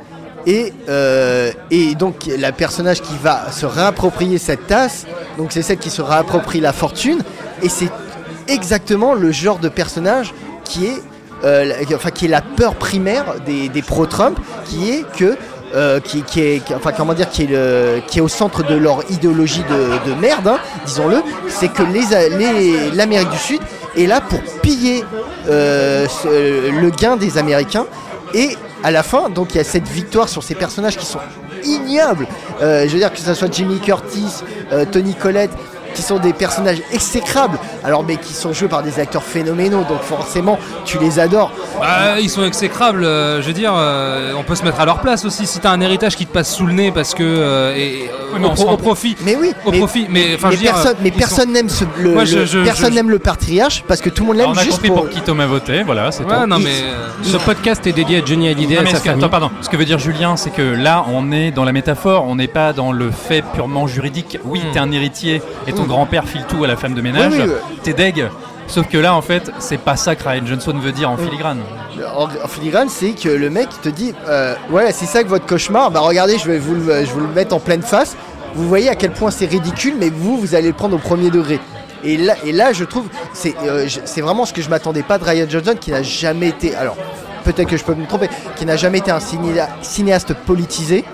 Et, 0.48 0.74
euh, 0.90 1.52
et 1.72 1.96
donc 1.96 2.28
la 2.38 2.52
personnage 2.52 3.02
qui 3.02 3.14
va 3.24 3.52
se 3.52 3.66
réapproprier 3.66 4.38
cette 4.38 4.68
tasse, 4.68 5.06
donc 5.40 5.52
c'est 5.52 5.64
celle 5.64 5.78
qui 5.80 5.90
se 5.90 6.02
réapproprie 6.04 6.60
la 6.60 6.72
fortune, 6.74 7.20
et 7.64 7.70
c'est 7.70 7.90
exactement 8.48 9.14
le 9.16 9.32
genre 9.32 9.58
de 9.60 9.70
personnage 9.70 10.34
qui 10.64 10.86
est, 10.86 11.02
euh, 11.44 11.66
la- 11.66 11.96
enfin, 11.96 12.12
qui 12.12 12.26
est 12.26 12.30
la 12.30 12.42
peur 12.42 12.76
primaire 12.76 13.26
des, 13.46 13.70
des 13.70 13.82
pro-Trump, 13.82 14.40
qui 14.66 14.92
est 14.92 15.04
que 15.18 15.36
euh, 15.76 16.00
qui, 16.00 16.24
est, 16.40 16.62
enfin 16.74 16.92
comment 16.96 17.14
dire, 17.14 17.30
qui 17.30 17.44
est, 17.44 18.06
qui 18.08 18.20
est 18.20 18.22
au 18.22 18.28
centre 18.30 18.64
de 18.64 18.76
leur 18.76 19.04
idéologie 19.12 19.64
de, 19.64 20.10
de 20.10 20.16
merde, 20.16 20.48
hein, 20.48 20.58
disons-le, 20.86 21.22
c'est 21.50 21.68
que 21.68 21.84
l'Amérique 22.96 23.30
du 23.30 23.38
Sud 23.38 23.60
est 23.98 24.06
là 24.06 24.22
pour 24.22 24.40
piller 24.62 25.04
euh, 25.50 26.08
le 26.26 26.90
gain 26.92 27.18
des 27.18 27.38
Américains 27.38 27.86
et 28.34 28.56
à 28.84 28.92
la 28.92 29.04
fin, 29.04 29.30
donc 29.30 29.54
il 29.54 29.58
y 29.58 29.60
a 29.60 29.64
cette 29.64 29.88
victoire 29.88 30.30
sur 30.30 30.44
ces 30.44 30.56
personnages 30.56 30.96
qui 30.96 31.06
sont 31.06 31.20
ignobles. 31.64 32.28
Euh, 32.62 32.88
je 32.88 32.94
veux 32.94 33.00
dire 33.00 33.12
que 33.12 33.20
ce 33.20 33.34
soit 33.34 33.52
Jimmy 33.54 33.80
Curtis, 33.80 34.44
Tony 34.92 35.14
Collette, 35.14 35.52
qui 35.96 36.02
sont 36.04 36.20
des 36.20 36.34
personnages 36.34 36.82
exécrables, 36.92 37.58
alors 37.84 38.04
mais 38.04 38.18
qui 38.18 38.34
sont 38.34 38.54
joués 38.54 38.68
par 38.68 38.84
des 38.84 39.00
acteurs 39.00 39.24
phénoménaux, 39.24 39.84
donc 39.90 40.02
forcément 40.02 40.60
tu 40.86 41.00
les 41.00 41.18
adores. 41.20 41.52
Bah, 41.80 42.20
ils 42.20 42.30
sont 42.30 42.44
exécrables, 42.46 43.04
euh, 43.04 43.42
je 43.42 43.48
veux 43.48 43.54
dire, 43.54 43.74
euh, 43.76 44.34
on 44.38 44.44
peut 44.44 44.56
se 44.56 44.64
mettre 44.64 44.80
à 44.80 44.86
leur 44.86 45.00
place 45.00 45.26
aussi. 45.26 45.48
Si 45.48 45.60
t'as 45.60 45.72
un 45.72 45.82
héritage 45.82 46.16
qui 46.16 46.26
te 46.26 46.32
passe 46.34 46.54
sous 46.54 46.66
le 46.66 46.74
nez 46.74 46.92
parce 46.92 47.14
que. 47.16 47.24
euh, 47.24 47.76
et, 47.76 48.10
euh, 48.10 48.34
Oui, 48.34 48.40
mais 48.42 48.48
au, 48.48 48.52
pro- 48.52 48.78
profit. 48.78 49.16
Mais 49.26 49.36
oui, 49.36 49.54
Au 49.66 49.72
mais, 49.72 49.78
profit, 49.80 50.08
mais 50.10 50.38
personne, 50.62 50.96
mais 51.02 51.12
personne 51.12 51.52
n'aime 51.54 51.70
ce, 51.70 51.86
le, 51.98 52.12
Moi, 52.14 52.24
le- 52.24 52.28
je- 52.28 52.46
je- 52.46 52.60
personne 52.64 52.90
je- 52.92 52.96
n'aime 52.96 53.10
le 53.10 53.20
patriarche 53.20 53.84
parce 53.88 54.02
que 54.02 54.10
tout 54.10 54.24
le 54.24 54.28
monde 54.28 54.38
l'aime 54.38 54.46
Alors, 54.50 54.58
on 54.58 54.60
a 54.60 54.64
juste 54.64 54.78
compris 54.78 54.90
pour. 54.90 55.02
pour 55.06 55.10
qui 55.10 55.22
Thomas 55.22 55.46
votait, 55.46 55.84
voilà, 55.84 56.12
c'est 56.12 56.24
Ouais, 56.26 56.46
non, 56.48 56.60
mais. 56.60 56.66
euh, 56.84 57.08
Ce 57.24 57.38
podcast 57.38 57.86
est 57.88 57.94
dédié 57.94 58.22
à 58.22 58.26
Johnny 58.26 58.50
Hallyday 58.50 58.76
Non, 58.76 58.82
et 58.82 58.84
mais 58.84 58.90
à 58.90 58.94
sa 58.94 58.98
ce 59.00 59.04
que, 59.04 59.10
famille. 59.10 59.24
attends, 59.24 59.32
pardon. 59.32 59.52
Ce 59.62 59.70
que 59.70 59.78
veut 59.78 59.86
dire 59.86 60.00
Julien, 60.00 60.36
c'est 60.36 60.50
que 60.50 60.62
là, 60.62 61.06
on 61.12 61.32
est 61.32 61.52
dans 61.52 61.64
la 61.64 61.72
métaphore, 61.72 62.26
on 62.28 62.36
n'est 62.36 62.48
pas 62.48 62.74
dans 62.74 62.92
le 62.92 63.10
fait 63.12 63.44
purement 63.54 63.88
juridique. 63.88 64.38
Oui, 64.44 64.60
Mm. 64.60 64.72
t'es 64.74 64.80
un 64.80 64.92
héritier 64.92 65.42
et 65.68 65.72
ton 65.74 65.85
Mm. 65.86 65.90
grand-père 65.90 66.26
file 66.28 66.46
tout 66.48 66.64
à 66.64 66.68
la 66.68 66.76
femme 66.76 66.94
de 66.94 67.02
ménage. 67.02 67.34
Oui, 67.34 67.44
oui, 67.46 67.78
T'es 67.84 67.94
deg. 67.94 68.28
Sauf 68.68 68.88
que 68.88 68.98
là, 68.98 69.14
en 69.14 69.22
fait, 69.22 69.52
c'est 69.60 69.78
pas 69.78 69.96
ça 69.96 70.16
que 70.16 70.28
Ryan 70.28 70.46
Johnson 70.46 70.74
veut 70.80 70.92
dire 70.92 71.10
en 71.10 71.18
filigrane. 71.18 71.60
En, 72.16 72.24
en 72.24 72.48
filigrane, 72.48 72.90
c'est 72.90 73.12
que 73.12 73.30
le 73.30 73.50
mec 73.52 73.70
te 73.84 73.90
dit 73.90 74.14
euh, 74.28 74.56
Ouais, 74.72 74.92
c'est 74.92 75.06
ça 75.06 75.24
que 75.24 75.30
votre 75.30 75.46
cauchemar. 75.46 75.92
Bah, 75.92 76.00
regardez, 76.00 76.38
je 76.40 76.48
vais 76.50 76.58
vous 76.58 76.74
le, 76.74 77.06
je 77.06 77.12
vous 77.12 77.20
le 77.20 77.28
mettre 77.28 77.56
en 77.56 77.60
pleine 77.60 77.84
face. 77.84 78.18
Vous 78.56 78.68
voyez 78.68 78.90
à 78.90 78.96
quel 78.96 79.12
point 79.12 79.30
c'est 79.32 79.46
ridicule, 79.46 79.96
mais 80.00 80.10
vous, 80.10 80.38
vous 80.38 80.56
allez 80.56 80.70
le 80.70 80.74
prendre 80.74 80.96
au 80.96 81.00
premier 81.00 81.30
degré. 81.30 81.60
Et 82.04 82.18
là, 82.18 82.36
et 82.46 82.52
là 82.52 82.72
je 82.72 82.84
trouve, 82.86 83.06
c'est 83.34 83.56
euh, 83.64 83.88
c'est 84.06 84.22
vraiment 84.22 84.46
ce 84.46 84.54
que 84.54 84.62
je 84.62 84.70
m'attendais 84.70 85.04
pas 85.04 85.18
de 85.18 85.24
Ryan 85.24 85.46
Johnson, 85.50 85.76
qui 85.80 85.92
n'a 85.92 86.04
jamais 86.04 86.50
été. 86.50 86.76
Alors, 86.76 86.96
peut-être 87.46 87.70
que 87.70 87.78
je 87.78 87.84
peux 87.84 87.94
me 87.96 88.06
tromper, 88.06 88.30
qui 88.58 88.66
n'a 88.66 88.76
jamais 88.76 88.98
été 88.98 89.12
un 89.12 89.20
cinéa- 89.20 89.70
cinéaste 89.82 90.34
politisé. 90.34 91.06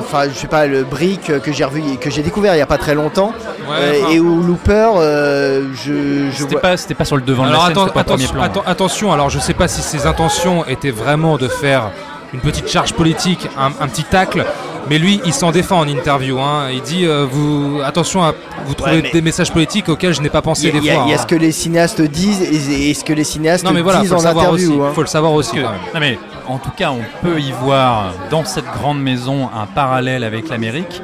Enfin, 0.00 0.24
je 0.32 0.38
sais 0.38 0.46
pas, 0.46 0.66
le 0.66 0.84
Brick 0.84 1.40
que 1.42 1.52
j'ai 1.52 1.64
revu, 1.64 1.82
et 1.92 1.96
que 1.96 2.08
j'ai 2.10 2.22
découvert 2.22 2.54
il 2.54 2.58
y 2.58 2.62
a 2.62 2.66
pas 2.66 2.78
très 2.78 2.94
longtemps, 2.94 3.32
Ouais, 3.68 3.76
euh, 3.80 4.00
enfin, 4.04 4.12
et 4.12 4.20
où 4.20 4.42
Looper, 4.42 4.90
euh, 4.96 5.62
je, 5.74 6.30
je 6.30 6.36
C'était 6.36 6.52
vois. 6.52 6.60
pas, 6.60 6.76
c'était 6.76 6.94
pas 6.94 7.04
sur 7.04 7.16
le 7.16 7.22
devant 7.22 7.44
Alors 7.44 7.64
de 7.64 7.68
la 7.68 7.74
scène, 7.74 7.76
atten- 7.76 7.80
c'était 7.88 7.92
pas 7.94 8.00
au 8.00 8.04
premier 8.04 8.24
attention, 8.24 8.34
plan. 8.34 8.62
atten- 8.62 8.70
attention, 8.70 9.12
alors 9.12 9.30
je 9.30 9.38
sais 9.38 9.54
pas 9.54 9.68
si 9.68 9.82
ses 9.82 10.06
intentions 10.06 10.64
étaient 10.66 10.90
vraiment 10.90 11.36
de 11.36 11.48
faire 11.48 11.90
une 12.32 12.40
petite 12.40 12.68
charge 12.68 12.92
politique, 12.94 13.46
un, 13.58 13.66
un 13.80 13.88
petit 13.88 14.04
tacle, 14.04 14.44
mais 14.88 14.98
lui 14.98 15.20
il 15.24 15.32
s'en 15.32 15.50
défend 15.50 15.78
en 15.80 15.86
interview. 15.88 16.40
hein. 16.40 16.68
Il 16.72 16.82
dit 16.82 17.04
euh, 17.06 17.26
vous 17.30 17.80
attention 17.84 18.22
à 18.22 18.34
vous 18.66 18.74
trouver 18.74 19.02
mais- 19.02 19.10
des 19.10 19.22
messages 19.22 19.52
politiques 19.52 19.88
auxquels 19.88 20.14
je 20.14 20.22
n'ai 20.22 20.30
pas 20.30 20.38
Il 20.38 20.42
pensé 20.42 20.66
y 20.66 20.68
a, 20.70 20.72
des 20.72 20.78
il 20.78 20.84
y 20.84 20.90
a- 20.90 20.94
fois. 20.94 21.04
il 21.06 21.10
y 21.10 21.12
a 21.12 21.16
hein. 21.18 21.22
ce 21.22 21.26
que 21.26 21.34
les 21.34 21.52
cinéastes 21.52 22.00
disent 22.02 22.42
et, 22.42 22.90
et 22.90 22.94
ce 22.94 23.04
que 23.04 23.12
les 23.12 23.24
cinéastes 23.24 23.64
Non 23.64 23.72
mais 23.72 23.82
voilà, 23.82 24.00
disent 24.00 24.08
faut 24.08 24.14
le 24.14 24.20
en 24.20 24.22
savoir 24.24 24.46
interview. 24.46 24.82
hein. 24.82 24.92
Faut 24.94 25.00
le 25.02 25.06
savoir 25.06 25.32
aussi. 25.32 25.50
Parce 25.60 25.62
que- 25.62 25.66
quand 25.66 25.72
même. 25.72 25.80
non 25.94 26.00
mais 26.00 26.18
en 26.48 26.58
tout 26.58 26.70
cas, 26.76 26.90
on 26.90 27.02
peut 27.24 27.38
y 27.40 27.52
voir 27.52 28.12
dans 28.30 28.44
cette 28.44 28.64
grande 28.78 29.00
maison 29.00 29.48
un 29.54 29.66
parallèle 29.66 30.24
avec 30.24 30.48
l'Amérique. 30.48 31.00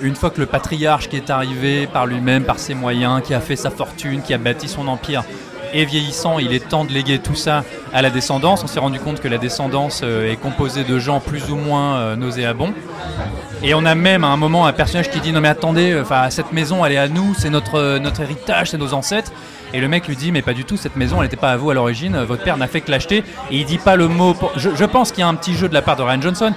Une 0.00 0.14
fois 0.16 0.28
que 0.30 0.40
le 0.40 0.46
patriarche 0.46 1.08
qui 1.08 1.16
est 1.16 1.30
arrivé 1.30 1.86
par 1.86 2.04
lui-même, 2.06 2.42
par 2.42 2.58
ses 2.58 2.74
moyens, 2.74 3.22
qui 3.24 3.32
a 3.32 3.40
fait 3.40 3.56
sa 3.56 3.70
fortune, 3.70 4.20
qui 4.22 4.34
a 4.34 4.38
bâti 4.38 4.68
son 4.68 4.86
empire, 4.88 5.22
est 5.74 5.84
vieillissant, 5.84 6.38
il 6.38 6.52
est 6.52 6.68
temps 6.68 6.84
de 6.84 6.92
léguer 6.92 7.18
tout 7.18 7.34
ça 7.34 7.64
à 7.92 8.02
la 8.02 8.10
descendance. 8.10 8.62
On 8.64 8.66
s'est 8.66 8.80
rendu 8.80 8.98
compte 8.98 9.20
que 9.20 9.28
la 9.28 9.38
descendance 9.38 10.02
euh, 10.04 10.30
est 10.30 10.36
composée 10.36 10.84
de 10.84 10.98
gens 10.98 11.20
plus 11.20 11.50
ou 11.50 11.56
moins 11.56 11.96
euh, 11.96 12.16
nauséabonds. 12.16 12.72
Et 13.62 13.74
on 13.74 13.84
a 13.84 13.94
même 13.94 14.24
à 14.24 14.28
un 14.28 14.36
moment 14.36 14.66
un 14.66 14.72
personnage 14.72 15.10
qui 15.10 15.20
dit 15.20 15.32
non 15.32 15.40
mais 15.40 15.48
attendez, 15.48 15.98
enfin 16.00 16.28
cette 16.30 16.52
maison 16.52 16.84
elle 16.84 16.92
est 16.92 16.98
à 16.98 17.08
nous, 17.08 17.34
c'est 17.36 17.50
notre 17.50 17.78
euh, 17.78 17.98
notre 17.98 18.20
héritage, 18.20 18.70
c'est 18.70 18.78
nos 18.78 18.94
ancêtres. 18.94 19.32
Et 19.72 19.80
le 19.80 19.88
mec 19.88 20.06
lui 20.06 20.16
dit 20.16 20.32
mais 20.32 20.42
pas 20.42 20.52
du 20.52 20.64
tout, 20.64 20.76
cette 20.76 20.96
maison 20.96 21.16
elle 21.16 21.24
n'était 21.24 21.36
pas 21.36 21.50
à 21.50 21.56
vous 21.56 21.70
à 21.70 21.74
l'origine, 21.74 22.16
votre 22.24 22.44
père 22.44 22.56
n'a 22.56 22.66
fait 22.66 22.80
que 22.80 22.90
l'acheter. 22.90 23.24
Et 23.50 23.56
il 23.56 23.64
dit 23.64 23.78
pas 23.78 23.96
le 23.96 24.08
mot. 24.08 24.36
je 24.56 24.84
pense 24.84 25.10
qu'il 25.12 25.20
y 25.20 25.24
a 25.24 25.28
un 25.28 25.34
petit 25.34 25.54
jeu 25.54 25.68
de 25.68 25.74
la 25.74 25.82
part 25.82 25.96
de 25.96 26.02
Ryan 26.02 26.20
Johnson. 26.20 26.52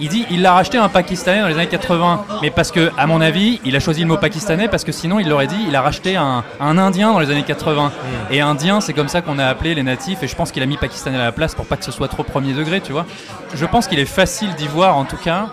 Il 0.00 0.08
dit 0.08 0.26
il 0.30 0.42
l'a 0.42 0.52
racheté 0.52 0.78
à 0.78 0.84
un 0.84 0.88
Pakistanais 0.88 1.40
dans 1.40 1.48
les 1.48 1.54
années 1.54 1.66
80, 1.66 2.24
mais 2.42 2.50
parce 2.50 2.70
que 2.70 2.90
à 2.96 3.06
mon 3.06 3.20
avis 3.20 3.60
il 3.64 3.74
a 3.74 3.80
choisi 3.80 4.02
le 4.02 4.06
mot 4.06 4.16
pakistanais 4.16 4.68
parce 4.68 4.84
que 4.84 4.92
sinon 4.92 5.18
il 5.18 5.28
l'aurait 5.28 5.48
dit 5.48 5.58
il 5.66 5.74
a 5.74 5.82
racheté 5.82 6.16
un, 6.16 6.44
un 6.60 6.78
Indien 6.78 7.12
dans 7.12 7.18
les 7.18 7.30
années 7.30 7.42
80. 7.42 7.90
Et 8.30 8.40
Indien 8.40 8.80
c'est 8.80 8.92
comme 8.92 9.08
ça 9.08 9.22
qu'on 9.22 9.38
a 9.38 9.46
appelé 9.46 9.74
les 9.74 9.82
natifs 9.82 10.22
et 10.22 10.28
je 10.28 10.36
pense 10.36 10.52
qu'il 10.52 10.62
a 10.62 10.66
mis 10.66 10.76
Pakistanais 10.76 11.18
à 11.18 11.24
la 11.24 11.32
place 11.32 11.54
pour 11.54 11.66
pas 11.66 11.76
que 11.76 11.84
ce 11.84 11.92
soit 11.92 12.08
trop 12.08 12.22
premier 12.22 12.52
degré, 12.52 12.80
tu 12.80 12.92
vois. 12.92 13.06
Je 13.54 13.66
pense 13.66 13.88
qu'il 13.88 13.98
est 13.98 14.04
facile 14.04 14.54
d'y 14.54 14.68
voir 14.68 14.96
en 14.96 15.04
tout 15.04 15.16
cas 15.16 15.46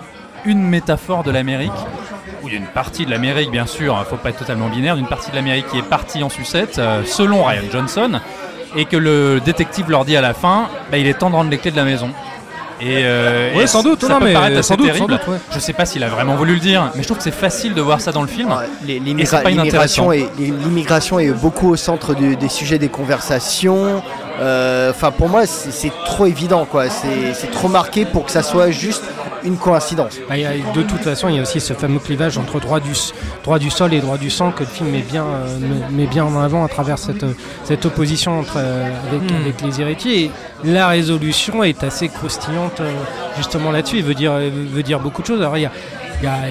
une 0.45 0.61
métaphore 0.61 1.23
de 1.23 1.31
l'Amérique, 1.31 1.71
ou 2.43 2.49
d'une 2.49 2.67
partie 2.67 3.05
de 3.05 3.11
l'Amérique 3.11 3.49
bien 3.49 3.65
sûr, 3.65 3.97
il 3.99 4.05
faut 4.07 4.17
pas 4.17 4.29
être 4.29 4.37
totalement 4.37 4.69
binaire, 4.69 4.95
d'une 4.95 5.07
partie 5.07 5.31
de 5.31 5.35
l'Amérique 5.35 5.67
qui 5.67 5.79
est 5.79 5.89
partie 5.89 6.23
en 6.23 6.29
sucette, 6.29 6.77
euh, 6.77 7.03
selon 7.03 7.43
Ryan 7.43 7.63
Johnson, 7.71 8.19
et 8.75 8.85
que 8.85 8.97
le 8.97 9.41
détective 9.43 9.89
leur 9.89 10.05
dit 10.05 10.15
à 10.15 10.21
la 10.21 10.33
fin, 10.33 10.69
bah, 10.91 10.97
il 10.97 11.07
est 11.07 11.15
temps 11.15 11.29
de 11.29 11.35
rendre 11.35 11.49
les 11.49 11.57
clés 11.57 11.71
de 11.71 11.77
la 11.77 11.83
maison. 11.83 12.11
Et, 12.82 13.01
euh, 13.05 13.53
Ouais, 13.55 13.63
et 13.63 13.67
sans 13.67 13.84
doute, 13.84 14.01
ça 14.01 14.09
non, 14.09 14.19
peut 14.19 14.26
mais 14.26 14.34
paraître 14.34 14.55
sans 14.63 14.73
assez 14.73 14.78
doute, 14.78 14.88
sans 14.88 14.93
terrible. 14.93 15.11
doute, 15.13 15.28
ouais. 15.28 15.38
Je 15.53 15.59
sais 15.59 15.73
pas 15.73 15.86
s'il 15.86 16.03
a 16.03 16.09
vraiment 16.09 16.36
voulu 16.36 16.55
le 16.55 16.59
dire, 16.59 16.91
mais 16.95 17.01
je 17.03 17.07
trouve 17.07 17.17
que 17.17 17.23
c'est 17.23 17.32
facile 17.32 17.73
de 17.73 17.82
voir 17.82 18.01
ça 18.01 18.11
dans 18.11 18.21
le 18.21 18.28
film. 18.28 18.49
Ouais, 18.49 18.65
les- 18.86 18.95
Et 18.95 18.99
l'immigra- 18.99 19.38
c'est 19.38 19.43
pas 19.43 19.49
L'immigration 19.49 20.11
inintéressant. 20.11 20.39
est, 20.41 20.63
l'immigration 20.65 21.19
est 21.19 21.30
beaucoup 21.32 21.69
au 21.69 21.76
centre 21.78 22.13
du- 22.15 22.36
des 22.36 22.49
sujets 22.49 22.78
des 22.78 22.89
conversations. 22.89 24.01
Euh, 24.41 24.89
Enfin, 24.91 25.11
pour 25.11 25.30
moi, 25.30 25.45
c'est 25.45 25.71
c'est 25.71 25.91
trop 26.05 26.26
évident, 26.26 26.65
quoi. 26.65 26.89
C'est 26.89 27.34
c'est 27.34 27.49
trop 27.51 27.69
marqué 27.69 28.03
pour 28.05 28.26
que 28.26 28.32
ça 28.32 28.43
soit 28.43 28.69
juste 28.71 29.03
une 29.45 29.57
coïncidence. 29.57 30.17
Bah, 30.27 30.35
de 30.73 30.81
toute 30.81 31.01
façon, 31.01 31.29
il 31.29 31.35
y 31.35 31.39
a 31.39 31.41
aussi 31.43 31.59
ce 31.61 31.73
fameux 31.73 31.99
clivage 31.99 32.37
entre 32.37 32.59
droit 32.59 32.79
du, 32.79 32.91
s- 32.91 33.13
droit 33.43 33.59
du 33.59 33.69
sol 33.69 33.93
et 33.93 33.99
droit 33.99 34.17
du 34.17 34.29
sang 34.29 34.51
que 34.51 34.61
le 34.63 34.69
film 34.69 34.89
met 34.89 35.01
bien, 35.01 35.23
euh, 35.25 35.57
met- 35.91 36.07
bien 36.07 36.25
en 36.25 36.39
avant 36.39 36.63
à 36.65 36.67
travers 36.67 36.97
cette, 36.97 37.23
euh, 37.23 37.33
cette 37.63 37.85
opposition 37.85 38.39
entre, 38.39 38.55
euh, 38.57 38.89
avec, 39.09 39.21
Hmm. 39.31 39.35
avec 39.35 39.61
les 39.61 39.81
héritiers. 39.81 40.23
Et 40.25 40.31
la 40.71 40.87
résolution 40.87 41.63
est 41.63 41.83
assez 41.83 42.09
croustillante 42.09 42.81
euh, 42.81 42.91
justement 43.37 43.71
là-dessus. 43.71 43.97
Il 43.97 44.03
veut 44.03 44.13
dire, 44.15 44.33
veut 44.33 44.83
dire 44.83 44.99
beaucoup 44.99 45.21
de 45.21 45.27
choses. 45.27 45.39
Alors, 45.41 45.57
il 45.57 45.61
y 45.61 45.65
a, 45.65 45.71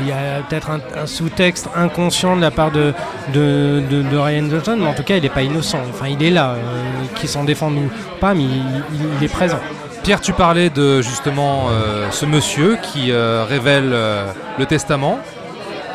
il 0.00 0.06
y 0.08 0.12
a, 0.12 0.42
peut-être 0.48 0.70
un, 0.70 0.80
un 1.02 1.06
sous-texte 1.06 1.68
inconscient 1.74 2.36
de 2.36 2.40
la 2.42 2.50
part 2.50 2.70
de, 2.70 2.92
de, 3.32 3.82
de- 3.90 4.02
de 4.02 4.16
Ryan 4.16 4.44
Johnson, 4.50 4.76
mais 4.78 4.86
en 4.86 4.94
tout 4.94 5.02
cas, 5.02 5.16
il 5.16 5.22
n'est 5.22 5.28
pas 5.30 5.42
innocent. 5.42 5.78
Enfin, 5.90 6.06
il 6.08 6.22
est 6.22 6.30
là, 6.30 6.50
euh, 6.50 6.58
qu'il 7.16 7.28
s'en 7.28 7.44
défende 7.44 7.74
ou 7.76 7.90
pas, 8.20 8.34
mais 8.34 8.42
il, 8.44 8.50
il- 8.50 9.08
il 9.18 9.24
est 9.24 9.28
présent. 9.28 9.58
Pierre, 10.04 10.20
tu 10.20 10.32
parlais 10.34 10.68
de 10.70 11.00
justement 11.00 11.68
euh, 11.70 12.08
ce 12.10 12.26
monsieur 12.26 12.76
qui 12.82 13.10
euh, 13.10 13.44
révèle 13.48 13.90
euh, 13.92 14.26
le 14.58 14.66
testament. 14.66 15.18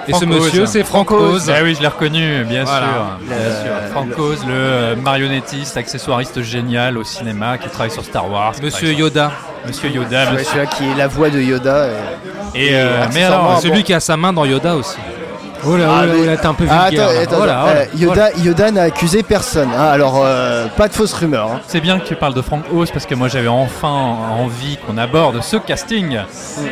Et 0.08 0.14
ce 0.14 0.26
monsieur, 0.26 0.66
c'est 0.66 0.84
Frank 0.84 1.12
Oz. 1.12 1.52
Ah 1.56 1.60
oui, 1.64 1.76
je 1.76 1.82
l'ai 1.82 1.88
reconnu, 1.88 2.44
bien 2.46 2.64
Voilà. 2.64 2.88
sûr. 2.88 3.06
Bien 3.28 3.36
Le- 3.38 3.52
sûr. 3.52 3.92
Frank 3.92 4.18
Oz, 4.18 4.40
le 4.48 4.96
marionnettiste, 4.96 5.78
accessoiriste 5.78 6.42
génial 6.42 6.98
au 6.98 7.04
cinéma 7.04 7.60
qui 7.60 7.70
travaille 7.70 7.92
sur 7.92 8.04
Star 8.04 8.30
Wars. 8.32 8.54
Monsieur 8.64 8.92
Yoda. 8.94 9.30
sur- 9.62 9.68
Monsieur 9.68 9.90
Yoda. 9.90 10.26
Ouais, 10.26 10.32
monsieur- 10.32 10.46
celui-là 10.46 10.66
qui 10.66 10.84
est 10.90 10.96
la 10.96 11.08
voix 11.08 11.30
de 11.30 11.40
Yoda. 11.40 11.88
et- 12.56 12.66
Et, 12.66 12.70
euh, 12.74 13.06
mais 13.14 13.24
alors, 13.24 13.60
Celui 13.62 13.78
bon. 13.80 13.84
qui 13.84 13.94
a 13.94 14.00
sa 14.00 14.18
main 14.18 14.34
dans 14.34 14.46
Yoda 14.46 14.76
aussi. 14.76 14.98
Oh 15.66 15.76
là, 15.78 15.86
oh 15.88 15.92
Ah, 15.94 16.06
là, 16.06 16.14
mais- 16.14 16.20
oh 16.22 16.26
là, 16.26 16.38
t'es 16.38 16.46
un 16.46 16.54
peu 16.54 16.66
Ah, 16.70 16.88
vulgaire. 16.90 17.08
attends, 17.08 17.20
attends, 17.20 17.22
attends. 17.24 17.38
voilà. 17.38 17.66
Euh, 17.68 17.86
Yoda, 17.98 18.30
Yoda 18.38 18.72
n'a 18.72 18.82
accusé 18.84 19.24
personne. 19.24 19.70
hein. 19.78 19.84
Alors, 19.92 20.22
euh, 20.24 20.68
pas 20.78 20.88
de 20.88 20.94
fausses 20.94 21.14
rumeurs. 21.14 21.52
hein. 21.54 21.60
c'est 21.68 21.82
bien 21.82 22.00
que 22.00 22.06
tu 22.08 22.16
parles 22.16 22.34
de 22.34 22.42
Frank 22.42 22.64
Oz 22.74 22.92
parce 22.92 23.06
que 23.06 23.16
moi 23.16 23.28
j'avais 23.28 23.48
enfin 23.48 24.16
envie 24.40 24.78
qu'on 24.86 24.98
aborde 24.98 25.42
ce 25.42 25.58
casting 25.58 26.18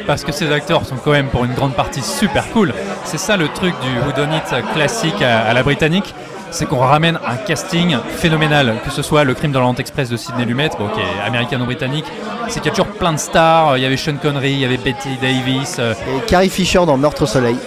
parce 0.05 0.23
que 0.23 0.31
ces 0.31 0.51
acteurs 0.51 0.85
sont 0.85 0.95
quand 1.03 1.11
même 1.11 1.27
pour 1.27 1.43
une 1.45 1.53
grande 1.53 1.73
partie 1.73 2.01
super 2.01 2.49
cool. 2.51 2.73
C'est 3.03 3.17
ça 3.19 3.37
le 3.37 3.47
truc 3.49 3.73
du 3.81 3.99
whodunit 4.07 4.41
classique 4.73 5.21
à, 5.21 5.41
à 5.49 5.53
la 5.53 5.63
britannique. 5.63 6.13
C'est 6.49 6.65
qu'on 6.65 6.77
ramène 6.79 7.19
un 7.27 7.35
casting 7.35 7.97
phénoménal, 8.15 8.75
que 8.85 8.89
ce 8.89 9.01
soit 9.01 9.25
le 9.25 9.33
crime 9.33 9.51
de 9.51 9.57
l'Orient 9.59 9.75
Express 9.75 10.07
de 10.09 10.15
Sidney 10.15 10.45
Lumet, 10.45 10.69
bon, 10.79 10.87
qui 10.87 11.01
est 11.01 11.27
américano-britannique, 11.27 12.05
c'est 12.47 12.61
qu'il 12.61 12.67
y 12.67 12.69
a 12.69 12.71
toujours 12.71 12.87
plein 12.93 13.11
de 13.11 13.17
stars. 13.17 13.77
Il 13.77 13.83
y 13.83 13.85
avait 13.85 13.97
Sean 13.97 14.13
Connery, 14.15 14.53
il 14.53 14.59
y 14.59 14.65
avait 14.65 14.77
Betty 14.77 15.17
Davis, 15.21 15.75
euh, 15.79 15.93
Et 15.93 16.21
Carrie 16.25 16.49
Fisher 16.49 16.85
dans 16.85 16.95
Meurtre 16.95 17.23
au 17.23 17.25
Soleil. 17.25 17.57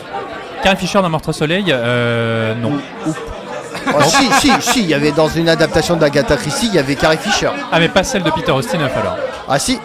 Carrie 0.63 0.77
Fisher 0.77 1.01
dans 1.01 1.09
Meurtre 1.09 1.31
au 1.31 1.33
Soleil, 1.33 1.65
euh, 1.69 2.55
non. 2.55 2.73
Oh, 3.07 4.03
si, 4.03 4.31
si, 4.41 4.53
si, 4.61 4.81
il 4.83 4.89
y 4.89 4.95
avait 4.95 5.13
dans 5.13 5.29
une 5.29 5.49
adaptation 5.49 5.97
d'Agatha 5.97 6.37
Christie, 6.37 6.67
il 6.69 6.75
y 6.75 6.79
avait 6.79 6.95
Carrie 6.97 7.17
Fisher. 7.17 7.49
Ah 7.73 7.79
mais 7.81 7.89
pas 7.89 8.05
celle 8.05 8.23
de 8.23 8.31
Peter 8.31 8.53
Ustinov 8.53 8.91
alors. 9.01 9.17
Ah 9.49 9.59
si 9.59 9.81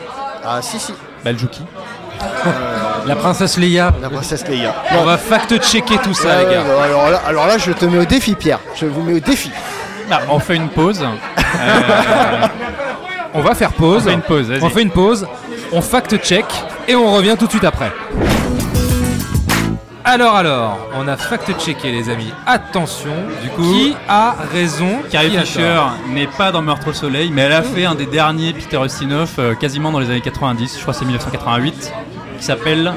Ah 0.46 0.62
si, 0.62 0.78
si. 0.80 0.94
Baljuki. 1.24 1.62
La 3.08 3.16
princesse 3.16 3.58
Leia. 3.58 3.94
La 4.02 4.10
princesse 4.10 4.48
Leia. 4.48 4.74
On 5.00 5.04
va 5.04 5.18
fact-checker 5.18 5.98
tout 6.00 6.14
ça, 6.14 6.40
les 6.44 6.54
gars. 6.54 6.64
alors, 6.84 7.10
là, 7.10 7.22
alors 7.28 7.48
là, 7.48 7.58
je 7.58 7.72
te 7.72 7.86
mets 7.86 8.00
au 8.00 8.06
défi, 8.06 8.36
Pierre. 8.36 8.60
Je 8.76 8.86
vous 8.86 9.02
mets 9.02 9.14
au 9.14 9.20
défi. 9.20 9.52
Bah, 10.10 10.22
on 10.30 10.40
fait 10.40 10.56
une 10.56 10.70
pause. 10.70 11.06
Euh, 11.58 12.48
On 13.34 13.40
va 13.42 13.56
faire 13.56 13.70
on 13.78 13.82
pause. 13.82 14.04
fait 14.04 14.12
une 14.14 14.22
pause, 14.22 14.50
vas-y. 14.50 14.62
On 14.64 14.70
fait 14.70 14.82
une 14.82 14.92
pause, 14.92 15.26
on 15.72 15.80
fact-check 15.82 16.44
et 16.86 16.96
on 16.96 17.14
revient 17.14 17.36
tout 17.40 17.46
de 17.46 17.52
suite 17.52 17.64
après. 17.64 17.94
Alors, 20.08 20.36
alors, 20.36 20.78
on 20.94 21.08
a 21.08 21.18
fact-checké, 21.18 21.92
les 21.92 22.12
amis. 22.12 22.32
Attention, 22.46 23.16
du 23.42 23.50
coup, 23.50 23.64
qui 23.64 23.96
a 24.08 24.36
raison 24.52 25.00
Carrie 25.10 25.32
qui 25.32 25.38
a 25.38 25.42
Fisher 25.42 25.74
tort 25.76 25.96
n'est 26.14 26.28
pas 26.28 26.52
dans 26.52 26.62
Meurtre 26.62 26.90
au 26.90 26.94
Soleil, 26.94 27.32
mais 27.34 27.42
elle 27.42 27.54
a 27.54 27.64
fait 27.64 27.86
un 27.86 27.96
des 27.96 28.06
derniers 28.06 28.54
Peter 28.54 28.78
Ustinov 28.86 29.34
euh, 29.40 29.56
quasiment 29.56 29.92
dans 29.92 29.98
les 29.98 30.12
années 30.12 30.22
90, 30.22 30.76
je 30.76 30.82
crois 30.84 30.94
que 30.94 31.00
c'est 31.00 31.06
1988, 31.06 31.92
qui 32.38 32.44
s'appelle 32.44 32.94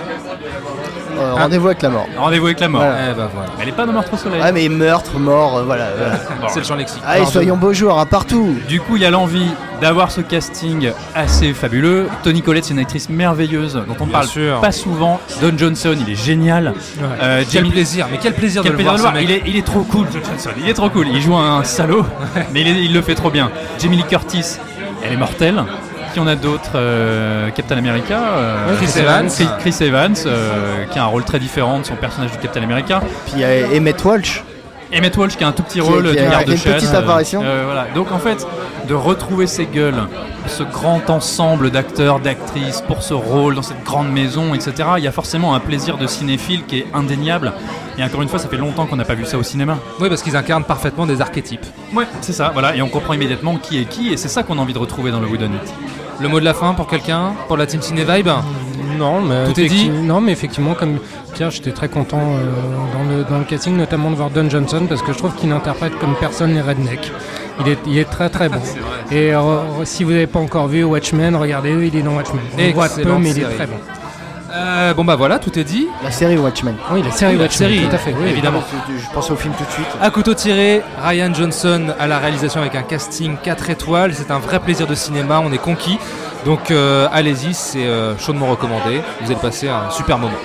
Euh, 1.21 1.35
Rendez-vous 1.35 1.67
avec 1.67 1.83
la 1.83 1.89
mort. 1.91 2.07
Rendez-vous 2.17 2.47
avec 2.47 2.61
la 2.61 2.69
mort. 2.69 2.81
Voilà. 2.83 2.97
Eh 3.11 3.15
ben 3.15 3.29
voilà. 3.35 3.51
Elle 3.61 3.67
n'est 3.67 3.73
pas 3.73 3.87
dans 3.87 3.93
Meurtre 3.93 4.15
au 4.15 4.17
Soleil. 4.17 4.41
Ah 4.43 4.53
mais 4.53 4.69
meurtre, 4.69 5.19
mort, 5.19 5.59
euh, 5.59 5.63
voilà. 5.65 5.87
voilà. 5.97 6.15
Bon. 6.41 6.47
C'est 6.49 6.61
le 6.61 6.65
champ 6.67 6.75
lexique. 6.77 7.03
Allez, 7.07 7.19
Pardon. 7.21 7.33
soyons 7.33 7.57
beaux 7.57 7.73
jours, 7.73 7.99
hein, 7.99 8.07
partout. 8.07 8.55
Du 8.69 8.81
coup, 8.81 8.97
il 8.97 9.03
y 9.03 9.07
a 9.07 9.11
l'envie 9.11 9.51
d'avoir 9.81 10.11
ce 10.11 10.21
casting 10.21 10.91
assez 11.15 11.53
fabuleux. 11.53 12.09
Tony 12.23 12.43
Collette, 12.43 12.65
c'est 12.67 12.75
une 12.75 12.79
actrice 12.81 13.09
merveilleuse 13.09 13.75
dont 13.75 13.97
on 14.01 14.05
Bien 14.05 14.13
parle 14.13 14.27
sûr. 14.27 14.61
pas 14.61 14.73
souvent. 14.73 15.21
Don 15.41 15.53
Johnson, 15.57 15.95
il 16.01 16.13
est 16.13 16.17
génial. 16.17 16.75
Euh, 17.21 17.43
Quel 17.51 17.63
Jamie- 17.63 17.71
plaisir, 17.71 18.07
mais 18.11 18.19
quel 18.21 18.35
plaisir 18.35 18.63
Quel 18.63 18.73
de 18.73 18.77
le 18.79 18.85
plaisir 18.85 18.97
voir, 19.01 19.13
de 19.13 19.19
ce 19.19 19.23
le 19.23 19.27
mec. 19.29 19.29
voir. 19.29 19.45
Il 19.45 19.49
est, 19.49 19.51
il 19.53 19.57
est 19.59 19.67
trop 19.67 19.83
cool, 19.83 20.07
John 20.13 20.23
Johnson. 20.25 20.51
Il 20.61 20.69
est 20.69 20.75
trop 20.75 20.91
cool. 20.91 21.09
Il 21.09 21.21
joue 21.21 21.37
un 21.37 21.63
salaud, 21.65 22.05
mais 22.53 22.61
il, 22.61 22.69
est- 22.69 22.85
il 22.85 22.93
le 22.95 23.03
fait 23.03 23.15
trop 23.15 23.31
bien. 23.31 23.51
Jamie 23.81 23.97
Lee 23.97 24.05
Curtis, 24.09 24.59
elle 25.05 25.13
est 25.13 25.17
mortelle. 25.17 25.63
Qui 26.13 26.21
on 26.21 26.27
a 26.27 26.37
d'autres 26.37 26.73
euh, 26.77 27.51
Captain 27.51 27.77
America 27.77 28.19
euh, 28.19 28.77
Chris 28.77 28.99
Evans. 29.01 29.29
Chris, 29.29 29.49
Chris 29.61 29.77
Evans, 29.87 30.15
euh, 30.27 30.85
qui 30.91 30.99
a 30.99 31.03
un 31.05 31.07
rôle 31.07 31.25
très 31.25 31.39
différent 31.39 31.81
de 31.81 31.85
son 31.85 31.97
personnage 31.97 32.31
du 32.33 32.39
Captain 32.39 32.63
America. 32.63 33.01
Puis 33.27 33.35
il 33.37 33.41
y 33.41 33.45
a 33.45 33.77
Emmett 33.77 34.03
Walsh. 34.05 34.43
Emmett 34.95 35.15
Walsh 35.19 35.37
qui 35.37 35.45
a 35.45 35.49
un 35.49 35.53
tout 35.53 35.63
petit 35.63 35.81
Qui 35.81 35.87
a- 35.87 35.91
rôle 35.91 36.07
qui 36.07 36.13
du 36.17 36.19
a 36.19 36.31
garde 36.31 36.49
une 36.49 36.57
chasse. 36.57 36.83
petite 36.83 36.95
apparition. 36.95 37.41
voilà. 37.43 37.87
Donc 37.95 38.11
en 38.11 38.19
fait, 38.19 38.47
de 38.89 38.95
retrouver 38.95 39.47
ces 39.47 39.67
gueules, 39.67 40.03
ce 40.47 40.63
grand 40.63 41.11
ensemble 41.11 41.71
d'acteurs, 41.71 42.21
d'actrices 42.21 42.81
pour 42.81 43.03
ce 43.03 43.13
rôle 43.13 43.55
dans 43.55 43.61
cette 43.63 43.85
grande 43.85 44.11
maison, 44.11 44.55
etc. 44.55 44.73
Il 44.97 45.05
y 45.05 45.09
a 45.09 45.13
forcément 45.13 45.55
un 45.55 45.61
plaisir 45.61 45.99
de 45.99 46.07
cinéphile 46.07 46.65
qui 46.65 46.79
est 46.79 46.87
indéniable. 46.95 47.53
Et 47.99 48.05
encore 48.05 48.23
une 48.23 48.29
fois, 48.29 48.39
ça 48.39 48.49
fait 48.49 48.57
longtemps 48.57 48.87
qu'on 48.87 48.97
n'a 48.97 49.05
pas 49.05 49.15
vu 49.15 49.27
ça 49.27 49.37
au 49.37 49.43
cinéma. 49.43 49.77
Oui, 50.01 50.09
parce 50.09 50.23
qu'ils 50.23 50.37
incarnent 50.37 50.65
parfaitement 50.65 51.05
des 51.05 51.21
archétypes. 51.21 51.67
Ouais, 51.93 52.05
c'est 52.23 52.33
ça, 52.33 52.51
voilà, 52.53 52.75
et 52.75 52.81
on 52.81 52.89
comprend 52.89 53.13
immédiatement 53.13 53.57
qui 53.57 53.79
est 53.81 53.85
qui, 53.85 54.11
et 54.13 54.17
c'est 54.17 54.29
ça 54.29 54.43
qu'on 54.45 54.57
a 54.59 54.63
envie 54.63 54.73
de 54.73 54.79
retrouver 54.79 55.11
dans 55.11 55.21
le 55.21 55.27
Whodunit. 55.27 55.59
Le 56.21 56.29
mot 56.29 56.41
de 56.41 56.45
la 56.45 56.55
fin 56.55 56.75
pour 56.75 56.87
quelqu'un 56.87 57.33
Pour 57.47 57.57
la 57.57 57.67
Team 57.67 57.81
Ciné 57.81 58.05
Vibe 58.05 58.29
Non, 58.99 59.21
mais 59.21 59.45
Tout 59.45 59.61
est 59.61 59.69
dit 59.69 59.87
effecti- 59.89 60.03
Non, 60.03 60.21
mais 60.21 60.33
effectivement, 60.33 60.75
comme 60.75 60.99
Pierre, 61.35 61.51
j'étais 61.51 61.71
très 61.73 61.89
content 61.89 62.19
euh, 62.21 62.53
dans, 62.93 63.05
le, 63.17 63.25
dans 63.25 63.39
le 63.39 63.45
casting, 63.45 63.77
notamment 63.77 64.11
de 64.11 64.17
voir 64.17 64.31
Don 64.31 64.49
Johnson, 64.51 64.83
parce 64.89 65.03
que 65.03 65.13
je 65.13 65.19
trouve 65.19 65.35
qu'il 65.35 65.53
interprète 65.53 65.97
comme 66.01 66.15
personne 66.19 66.55
les 66.55 66.61
rednecks. 66.61 67.13
Il 67.61 67.69
est, 67.73 67.79
il 67.87 67.99
est 67.99 68.05
très 68.05 68.29
très 68.31 68.49
bon. 68.49 68.61
Et 69.13 69.33
euh, 69.35 69.41
si 69.85 70.03
vous 70.05 70.11
n'avez 70.11 70.27
pas 70.27 70.41
encore 70.41 70.67
vu 70.69 70.83
Watchmen, 70.85 71.37
regardez-le, 71.37 71.85
il 71.87 71.97
est 71.97 72.03
dans 72.03 72.17
Watchmen. 72.17 72.41
On 72.55 72.63
le 72.67 72.73
voit 72.73 72.89
peu, 72.89 73.13
mais 73.19 73.31
il 73.31 73.39
est 73.39 73.43
série. 73.43 73.55
très 73.55 73.67
bon. 73.67 73.77
Euh, 74.59 74.95
Bon 74.95 75.05
bah 75.05 75.17
voilà, 75.17 75.39
tout 75.39 75.57
est 75.59 75.65
dit. 75.65 75.87
La 76.03 76.11
série 76.11 76.37
Watchmen. 76.37 76.75
Oui, 76.91 77.03
la 77.03 77.11
série 77.11 77.33
Oui, 77.33 77.39
la 77.39 77.45
Watchmen, 77.45 77.69
série, 77.71 77.89
tout 77.89 77.95
à 77.95 77.99
fait, 77.99 78.15
oui, 78.19 78.29
évidemment. 78.29 78.63
Je 78.89 79.15
pense 79.15 79.31
au 79.31 79.37
film 79.37 79.55
tout 79.57 79.65
de 79.65 79.71
suite. 79.71 79.87
À 80.01 80.11
couteau 80.11 80.35
tiré, 80.35 80.83
Ryan 81.03 81.33
Johnson 81.33 81.95
à 81.99 82.07
la 82.07 82.19
réalisation 82.19 82.61
avec 82.61 82.75
un 82.75 82.83
casting 82.83 83.37
4 83.43 83.71
étoiles. 83.71 84.15
C'est 84.15 84.31
un 84.31 84.39
vrai 84.39 84.59
plaisir 84.61 84.87
de 84.87 84.95
cinéma, 84.95 85.41
on 85.45 85.53
est 85.53 85.59
conquis. 85.59 85.99
Donc 86.45 86.71
euh, 86.71 87.09
allez-y, 87.13 87.55
c'est 87.55 87.87
euh, 87.87 88.17
chaudement 88.19 88.47
recommandé. 88.47 89.01
Vous 89.21 89.31
allez 89.31 89.41
passer 89.41 89.69
un 89.69 89.91
super 89.91 90.19
moment. 90.19 90.37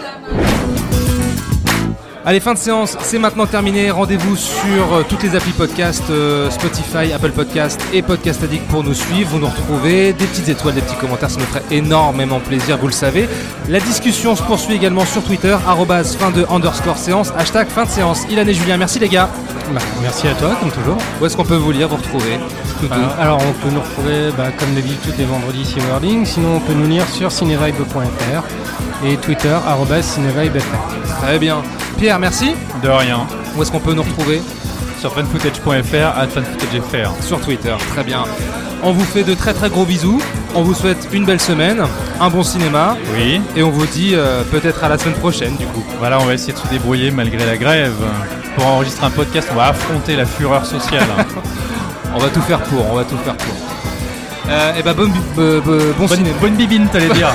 Allez, 2.25 2.39
fin 2.39 2.53
de 2.53 2.57
séance, 2.57 2.95
c'est 3.01 3.19
maintenant 3.19 3.45
terminé. 3.45 3.91
Rendez-vous 3.91 4.37
sur 4.37 4.93
euh, 4.93 5.03
toutes 5.07 5.23
les 5.23 5.35
applis 5.35 5.51
podcast, 5.51 6.05
euh, 6.09 6.49
Spotify, 6.49 7.11
Apple 7.11 7.31
Podcast 7.31 7.81
et 7.91 8.01
Podcast 8.01 8.41
Addict 8.41 8.65
pour 8.67 8.81
nous 8.81 8.93
suivre. 8.93 9.31
Vous 9.31 9.39
nous 9.39 9.47
retrouvez, 9.47 10.13
des 10.13 10.25
petites 10.25 10.47
étoiles, 10.47 10.75
des 10.75 10.81
petits 10.81 10.95
commentaires, 10.95 11.29
ça 11.29 11.41
me 11.41 11.45
ferait 11.45 11.63
énormément 11.69 12.39
plaisir, 12.39 12.77
vous 12.77 12.87
le 12.87 12.93
savez. 12.93 13.27
La 13.67 13.81
discussion 13.81 14.37
se 14.37 14.43
poursuit 14.43 14.73
également 14.73 15.03
sur 15.05 15.21
Twitter, 15.21 15.57
arrobase 15.67 16.15
fin 16.15 16.31
de 16.31 16.45
underscore 16.49 16.97
séance, 16.97 17.33
hashtag 17.37 17.67
fin 17.67 17.83
de 17.83 17.89
séance. 17.89 18.23
Ilan 18.29 18.47
et 18.47 18.53
Julien, 18.53 18.77
merci 18.77 18.99
les 18.99 19.09
gars. 19.09 19.29
Bah, 19.73 19.81
merci 20.01 20.25
à 20.29 20.33
toi, 20.33 20.55
comme 20.61 20.71
toujours. 20.71 20.97
Où 21.19 21.25
est-ce 21.25 21.35
qu'on 21.35 21.43
peut 21.43 21.55
vous 21.55 21.71
lire, 21.71 21.89
vous 21.89 21.97
retrouver? 21.97 22.39
Euh, 22.83 23.21
alors, 23.21 23.39
on 23.41 23.53
peut 23.53 23.73
nous 23.73 23.81
retrouver, 23.81 24.31
bah, 24.37 24.51
comme 24.57 24.73
d'habitude, 24.75 24.99
tous 25.03 25.17
les 25.17 25.25
vendredis 25.25 25.65
sur 25.65 25.81
Wording. 25.89 26.25
Sinon, 26.25 26.57
on 26.57 26.59
peut 26.59 26.73
nous 26.73 26.87
lire 26.87 27.07
sur 27.07 27.31
cinevibe.fr 27.31 28.43
et 29.05 29.17
Twitter, 29.17 29.57
cinevibe.fr. 30.01 31.21
Très 31.21 31.39
bien. 31.39 31.61
Pierre, 31.97 32.19
merci. 32.19 32.55
De 32.81 32.89
rien. 32.89 33.27
Où 33.55 33.61
est-ce 33.61 33.71
qu'on 33.71 33.79
peut 33.79 33.93
nous 33.93 34.03
retrouver 34.03 34.41
Sur 34.99 35.13
fanfootage.fr, 35.13 36.17
at 36.17 36.27
fanfootagefr. 36.27 37.23
Sur 37.23 37.39
Twitter. 37.41 37.75
Très 37.93 38.03
bien. 38.03 38.23
On 38.83 38.91
vous 38.91 39.05
fait 39.05 39.23
de 39.23 39.33
très 39.33 39.53
très 39.53 39.69
gros 39.69 39.85
bisous. 39.85 40.21
On 40.55 40.63
vous 40.63 40.73
souhaite 40.73 41.07
une 41.13 41.25
belle 41.25 41.39
semaine, 41.39 41.81
un 42.19 42.29
bon 42.29 42.43
cinéma. 42.43 42.97
Oui. 43.15 43.41
Et 43.55 43.63
on 43.63 43.69
vous 43.69 43.85
dit 43.85 44.11
euh, 44.13 44.43
peut-être 44.43 44.83
à 44.83 44.89
la 44.89 44.97
semaine 44.97 45.15
prochaine 45.15 45.55
du 45.55 45.65
coup. 45.67 45.83
Voilà, 45.99 46.19
on 46.19 46.25
va 46.25 46.33
essayer 46.33 46.53
de 46.53 46.57
se 46.57 46.67
débrouiller 46.67 47.09
malgré 47.09 47.45
la 47.45 47.57
grève. 47.57 47.95
Pour 48.55 48.67
enregistrer 48.67 49.05
un 49.05 49.09
podcast, 49.09 49.47
on 49.51 49.55
va 49.55 49.67
affronter 49.67 50.15
la 50.15 50.25
fureur 50.25 50.65
sociale. 50.65 51.07
On 52.15 52.19
va 52.19 52.29
tout 52.29 52.41
faire 52.41 52.59
pour, 52.63 52.91
on 52.91 52.95
va 52.95 53.03
tout 53.03 53.17
faire 53.17 53.35
pour. 53.35 53.55
Euh, 54.49 54.73
et 54.77 54.83
bah 54.83 54.93
bon, 54.93 55.07
bi- 55.07 55.19
euh, 55.39 55.61
euh, 55.67 55.93
bon 55.97 56.05
bonne, 56.05 56.17
cinéma. 56.17 56.35
bonne 56.41 56.55
bibine, 56.55 56.87
t'allais 56.91 57.09
dire. 57.09 57.29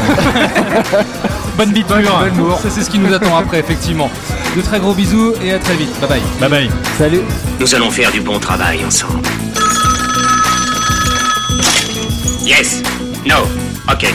bonne 1.57 1.73
biture. 1.73 1.97
Bonne. 1.97 2.57
Ça 2.63 2.69
c'est 2.71 2.83
ce 2.83 2.91
qui 2.91 2.99
nous 2.99 3.13
attend 3.13 3.37
après 3.37 3.59
effectivement. 3.61 4.11
De 4.57 4.61
très 4.63 4.79
gros 4.79 4.93
bisous 4.95 5.33
et 5.43 5.53
à 5.55 5.59
très 5.59 5.75
vite. 5.75 5.91
Bye 6.01 6.09
bye. 6.09 6.21
Bye 6.41 6.51
bye. 6.51 6.71
Salut. 6.99 7.21
Nous 7.59 7.75
allons 7.75 7.91
faire 7.91 8.13
du 8.13 8.21
bon 8.21 8.39
travail 8.39 8.85
ensemble. 8.87 9.21
Yes. 12.45 12.83
No. 13.27 13.37
Ok. 13.91 14.07